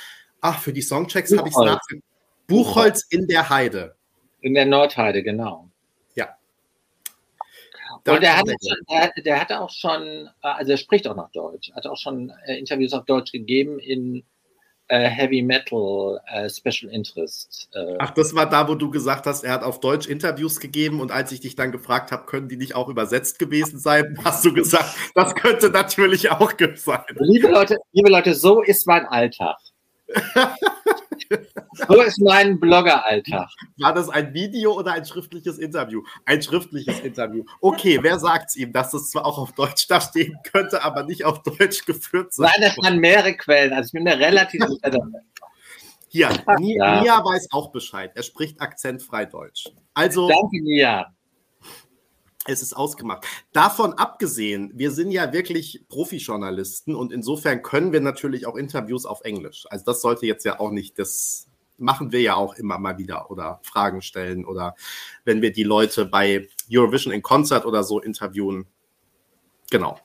ach, 0.40 0.60
für 0.60 0.72
die 0.72 0.82
Songchecks 0.82 1.36
habe 1.36 1.48
ich 1.48 1.54
es 1.54 1.60
nachgeguckt. 1.60 2.07
Buchholz 2.48 3.06
in 3.10 3.28
der 3.28 3.48
Heide. 3.48 3.94
In 4.40 4.54
der 4.54 4.66
Nordheide, 4.66 5.22
genau. 5.22 5.68
Ja. 6.14 6.36
Da 8.04 8.14
Und 8.14 8.22
der 8.22 8.36
hatte, 8.36 8.54
schon, 8.60 8.78
der, 8.90 9.12
der 9.22 9.40
hatte 9.40 9.60
auch 9.60 9.70
schon, 9.70 10.28
also 10.40 10.72
er 10.72 10.78
spricht 10.78 11.06
auch 11.06 11.16
noch 11.16 11.30
Deutsch, 11.30 11.70
hat 11.72 11.86
auch 11.86 11.98
schon 11.98 12.32
äh, 12.46 12.58
Interviews 12.58 12.92
auf 12.94 13.04
Deutsch 13.04 13.32
gegeben 13.32 13.78
in 13.78 14.24
äh, 14.88 15.08
Heavy 15.08 15.42
Metal 15.42 16.18
äh, 16.32 16.48
Special 16.48 16.90
Interest. 16.90 17.68
Äh. 17.74 17.96
Ach, 17.98 18.10
das 18.12 18.34
war 18.34 18.48
da, 18.48 18.66
wo 18.66 18.74
du 18.74 18.90
gesagt 18.90 19.26
hast, 19.26 19.44
er 19.44 19.52
hat 19.52 19.62
auf 19.62 19.80
Deutsch 19.80 20.06
Interviews 20.06 20.60
gegeben 20.60 21.00
und 21.00 21.12
als 21.12 21.30
ich 21.32 21.40
dich 21.40 21.54
dann 21.56 21.72
gefragt 21.72 22.10
habe, 22.10 22.24
können 22.24 22.48
die 22.48 22.56
nicht 22.56 22.74
auch 22.74 22.88
übersetzt 22.88 23.38
gewesen 23.38 23.78
sein, 23.78 24.18
hast 24.24 24.44
du 24.46 24.54
gesagt, 24.54 24.96
das 25.14 25.34
könnte 25.34 25.68
natürlich 25.68 26.30
auch 26.30 26.52
sein. 26.76 27.02
Liebe 27.18 27.48
Leute, 27.48 27.76
liebe 27.92 28.08
Leute, 28.08 28.34
so 28.34 28.62
ist 28.62 28.86
mein 28.86 29.04
Alltag. 29.04 29.58
So 31.72 32.02
ist 32.02 32.20
mein 32.20 32.58
Blogger-Alltag. 32.58 33.48
War 33.78 33.94
das 33.94 34.08
ein 34.08 34.32
Video 34.34 34.72
oder 34.72 34.92
ein 34.92 35.04
schriftliches 35.04 35.58
Interview? 35.58 36.02
Ein 36.24 36.42
schriftliches 36.42 37.00
Interview. 37.00 37.44
Okay, 37.60 37.98
wer 38.02 38.18
sagt 38.18 38.50
es 38.50 38.56
ihm, 38.56 38.72
dass 38.72 38.90
das 38.90 39.10
zwar 39.10 39.26
auch 39.26 39.38
auf 39.38 39.52
Deutsch 39.52 39.86
da 39.88 40.00
stehen 40.00 40.36
könnte, 40.42 40.82
aber 40.82 41.04
nicht 41.04 41.24
auf 41.24 41.42
Deutsch 41.42 41.84
geführt 41.84 42.32
sein? 42.32 42.50
Nein, 42.54 42.68
das 42.68 42.84
waren 42.84 42.98
mehrere 42.98 43.34
Quellen. 43.34 43.72
Also 43.72 43.88
ich 43.88 43.92
bin 43.92 44.04
mir 44.04 44.18
relativ 44.18 44.64
sicher 44.64 44.98
Hier, 46.08 46.30
Nia, 46.58 47.04
ja. 47.04 47.24
weiß 47.24 47.48
auch 47.52 47.70
Bescheid. 47.70 48.12
Er 48.14 48.22
spricht 48.22 48.60
akzentfrei 48.60 49.26
Deutsch. 49.26 49.68
Also, 49.94 50.28
Danke, 50.28 50.62
Nia 50.62 51.06
es 52.48 52.62
ist 52.62 52.74
ausgemacht. 52.74 53.26
Davon 53.52 53.92
abgesehen, 53.92 54.72
wir 54.74 54.90
sind 54.90 55.10
ja 55.10 55.32
wirklich 55.32 55.84
Profi-Journalisten 55.88 56.94
und 56.94 57.12
insofern 57.12 57.62
können 57.62 57.92
wir 57.92 58.00
natürlich 58.00 58.46
auch 58.46 58.56
Interviews 58.56 59.06
auf 59.06 59.20
Englisch. 59.22 59.66
Also 59.70 59.84
das 59.84 60.00
sollte 60.00 60.26
jetzt 60.26 60.44
ja 60.44 60.58
auch 60.58 60.70
nicht 60.70 60.98
das 60.98 61.46
machen 61.80 62.10
wir 62.10 62.20
ja 62.20 62.34
auch 62.34 62.54
immer 62.54 62.78
mal 62.78 62.98
wieder 62.98 63.30
oder 63.30 63.60
Fragen 63.62 64.02
stellen 64.02 64.44
oder 64.44 64.74
wenn 65.24 65.42
wir 65.42 65.52
die 65.52 65.62
Leute 65.62 66.06
bei 66.06 66.48
Eurovision 66.72 67.14
in 67.14 67.22
Concert 67.22 67.64
oder 67.64 67.84
so 67.84 68.00
interviewen. 68.00 68.66
Genau. 69.70 70.00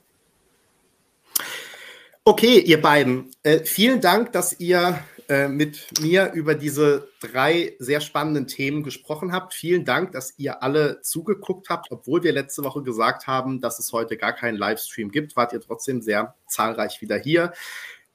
Okay, 2.25 2.59
ihr 2.59 2.81
beiden, 2.81 3.31
äh, 3.41 3.65
vielen 3.65 4.01
Dank, 4.01 4.31
dass 4.33 4.59
ihr 4.59 5.03
äh, 5.29 5.47
mit 5.47 6.01
mir 6.01 6.31
über 6.33 6.55
diese 6.55 7.09
drei 7.21 7.75
sehr 7.79 8.01
spannenden 8.01 8.47
Themen 8.47 8.83
gesprochen 8.83 9.31
habt. 9.31 9.53
Vielen 9.53 9.85
Dank, 9.85 10.11
dass 10.11 10.37
ihr 10.37 10.63
alle 10.63 11.01
zugeguckt 11.01 11.69
habt, 11.69 11.91
obwohl 11.91 12.23
wir 12.23 12.31
letzte 12.31 12.63
Woche 12.63 12.83
gesagt 12.83 13.27
haben, 13.27 13.61
dass 13.61 13.79
es 13.79 13.91
heute 13.93 14.17
gar 14.17 14.33
keinen 14.33 14.57
Livestream 14.57 15.11
gibt, 15.11 15.35
wart 15.35 15.53
ihr 15.53 15.61
trotzdem 15.61 16.01
sehr 16.01 16.35
zahlreich 16.47 17.01
wieder 17.01 17.17
hier. 17.17 17.53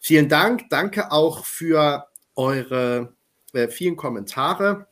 Vielen 0.00 0.28
Dank. 0.28 0.70
Danke 0.70 1.10
auch 1.10 1.44
für 1.44 2.08
eure 2.34 3.14
äh, 3.52 3.68
vielen 3.68 3.96
Kommentare. 3.96 4.86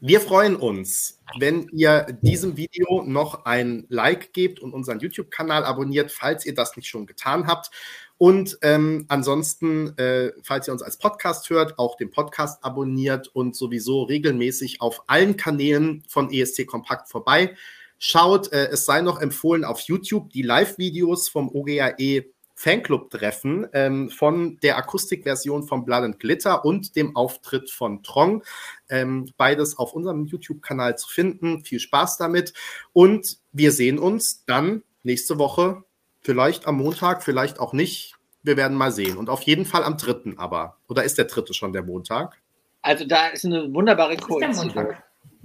Wir 0.00 0.20
freuen 0.20 0.56
uns, 0.56 1.22
wenn 1.38 1.68
ihr 1.72 2.06
diesem 2.20 2.56
Video 2.56 3.02
noch 3.04 3.46
ein 3.46 3.86
Like 3.88 4.34
gebt 4.34 4.60
und 4.60 4.74
unseren 4.74 5.00
YouTube-Kanal 5.00 5.64
abonniert, 5.64 6.12
falls 6.12 6.44
ihr 6.44 6.54
das 6.54 6.76
nicht 6.76 6.86
schon 6.86 7.06
getan 7.06 7.46
habt. 7.46 7.70
Und 8.18 8.58
ähm, 8.62 9.04
ansonsten, 9.08 9.96
äh, 9.98 10.32
falls 10.42 10.68
ihr 10.68 10.72
uns 10.72 10.82
als 10.82 10.96
Podcast 10.96 11.50
hört, 11.50 11.78
auch 11.78 11.96
den 11.96 12.10
Podcast 12.10 12.64
abonniert 12.64 13.28
und 13.28 13.54
sowieso 13.54 14.04
regelmäßig 14.04 14.80
auf 14.80 15.04
allen 15.06 15.36
Kanälen 15.36 16.02
von 16.08 16.32
ESC 16.32 16.66
Kompakt 16.66 17.10
vorbei. 17.10 17.54
Schaut, 17.98 18.52
äh, 18.52 18.68
es 18.68 18.84
sei 18.86 19.02
noch 19.02 19.20
empfohlen 19.20 19.64
auf 19.64 19.80
YouTube 19.80 20.30
die 20.30 20.42
Live-Videos 20.42 21.28
vom 21.28 21.48
OGAE 21.48 22.24
Fanclub-Treffen 22.56 23.68
ähm, 23.74 24.08
von 24.08 24.58
der 24.62 24.78
Akustikversion 24.78 25.64
von 25.64 25.84
Blood 25.84 26.04
and 26.04 26.18
Glitter 26.18 26.64
und 26.64 26.96
dem 26.96 27.14
Auftritt 27.14 27.70
von 27.70 28.02
Trong. 28.02 28.42
Ähm, 28.88 29.30
beides 29.36 29.78
auf 29.78 29.92
unserem 29.92 30.24
YouTube-Kanal 30.24 30.96
zu 30.96 31.08
finden. 31.08 31.64
Viel 31.64 31.80
Spaß 31.80 32.16
damit. 32.16 32.54
Und 32.94 33.38
wir 33.52 33.72
sehen 33.72 33.98
uns 33.98 34.44
dann 34.46 34.82
nächste 35.02 35.38
Woche 35.38 35.84
Vielleicht 36.26 36.66
am 36.66 36.78
Montag, 36.78 37.22
vielleicht 37.22 37.60
auch 37.60 37.72
nicht. 37.72 38.16
Wir 38.42 38.56
werden 38.56 38.76
mal 38.76 38.90
sehen. 38.90 39.16
Und 39.16 39.30
auf 39.30 39.42
jeden 39.42 39.64
Fall 39.64 39.84
am 39.84 39.96
dritten 39.96 40.40
aber. 40.40 40.76
Oder 40.88 41.04
ist 41.04 41.18
der 41.18 41.26
dritte 41.26 41.54
schon 41.54 41.72
der 41.72 41.84
Montag? 41.84 42.42
Also 42.82 43.04
da 43.06 43.28
ist 43.28 43.44
eine 43.44 43.72
wunderbare 43.72 44.16
Koinzidenz. 44.16 44.96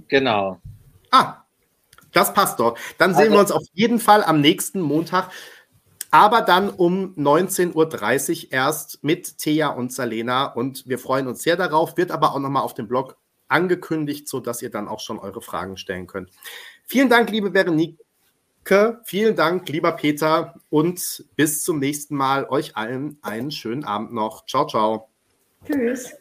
Genau. 0.08 0.60
Ah, 1.12 1.44
das 2.10 2.34
passt 2.34 2.58
doch. 2.58 2.76
Dann 2.98 3.14
sehen 3.14 3.26
also, 3.26 3.32
wir 3.32 3.40
uns 3.42 3.52
auf 3.52 3.62
jeden 3.74 4.00
Fall 4.00 4.24
am 4.24 4.40
nächsten 4.40 4.80
Montag. 4.80 5.30
Aber 6.10 6.40
dann 6.40 6.68
um 6.68 7.14
19.30 7.14 8.46
Uhr 8.46 8.52
erst 8.52 9.04
mit 9.04 9.38
Thea 9.38 9.68
und 9.68 9.92
Salena. 9.92 10.46
Und 10.46 10.88
wir 10.88 10.98
freuen 10.98 11.28
uns 11.28 11.44
sehr 11.44 11.54
darauf. 11.54 11.96
Wird 11.96 12.10
aber 12.10 12.34
auch 12.34 12.40
nochmal 12.40 12.64
auf 12.64 12.74
dem 12.74 12.88
Blog 12.88 13.16
angekündigt, 13.46 14.26
sodass 14.26 14.62
ihr 14.62 14.70
dann 14.70 14.88
auch 14.88 14.98
schon 14.98 15.20
eure 15.20 15.42
Fragen 15.42 15.76
stellen 15.76 16.08
könnt. 16.08 16.30
Vielen 16.86 17.08
Dank, 17.08 17.30
liebe 17.30 17.50
Berenike. 17.50 18.02
Vielen 19.04 19.36
Dank, 19.36 19.68
lieber 19.68 19.92
Peter. 19.92 20.54
Und 20.70 21.24
bis 21.36 21.64
zum 21.64 21.78
nächsten 21.78 22.16
Mal. 22.16 22.46
Euch 22.48 22.76
allen 22.76 23.18
einen 23.22 23.50
schönen 23.50 23.84
Abend 23.84 24.12
noch. 24.12 24.46
Ciao, 24.46 24.66
ciao. 24.66 25.08
Tschüss. 25.66 26.12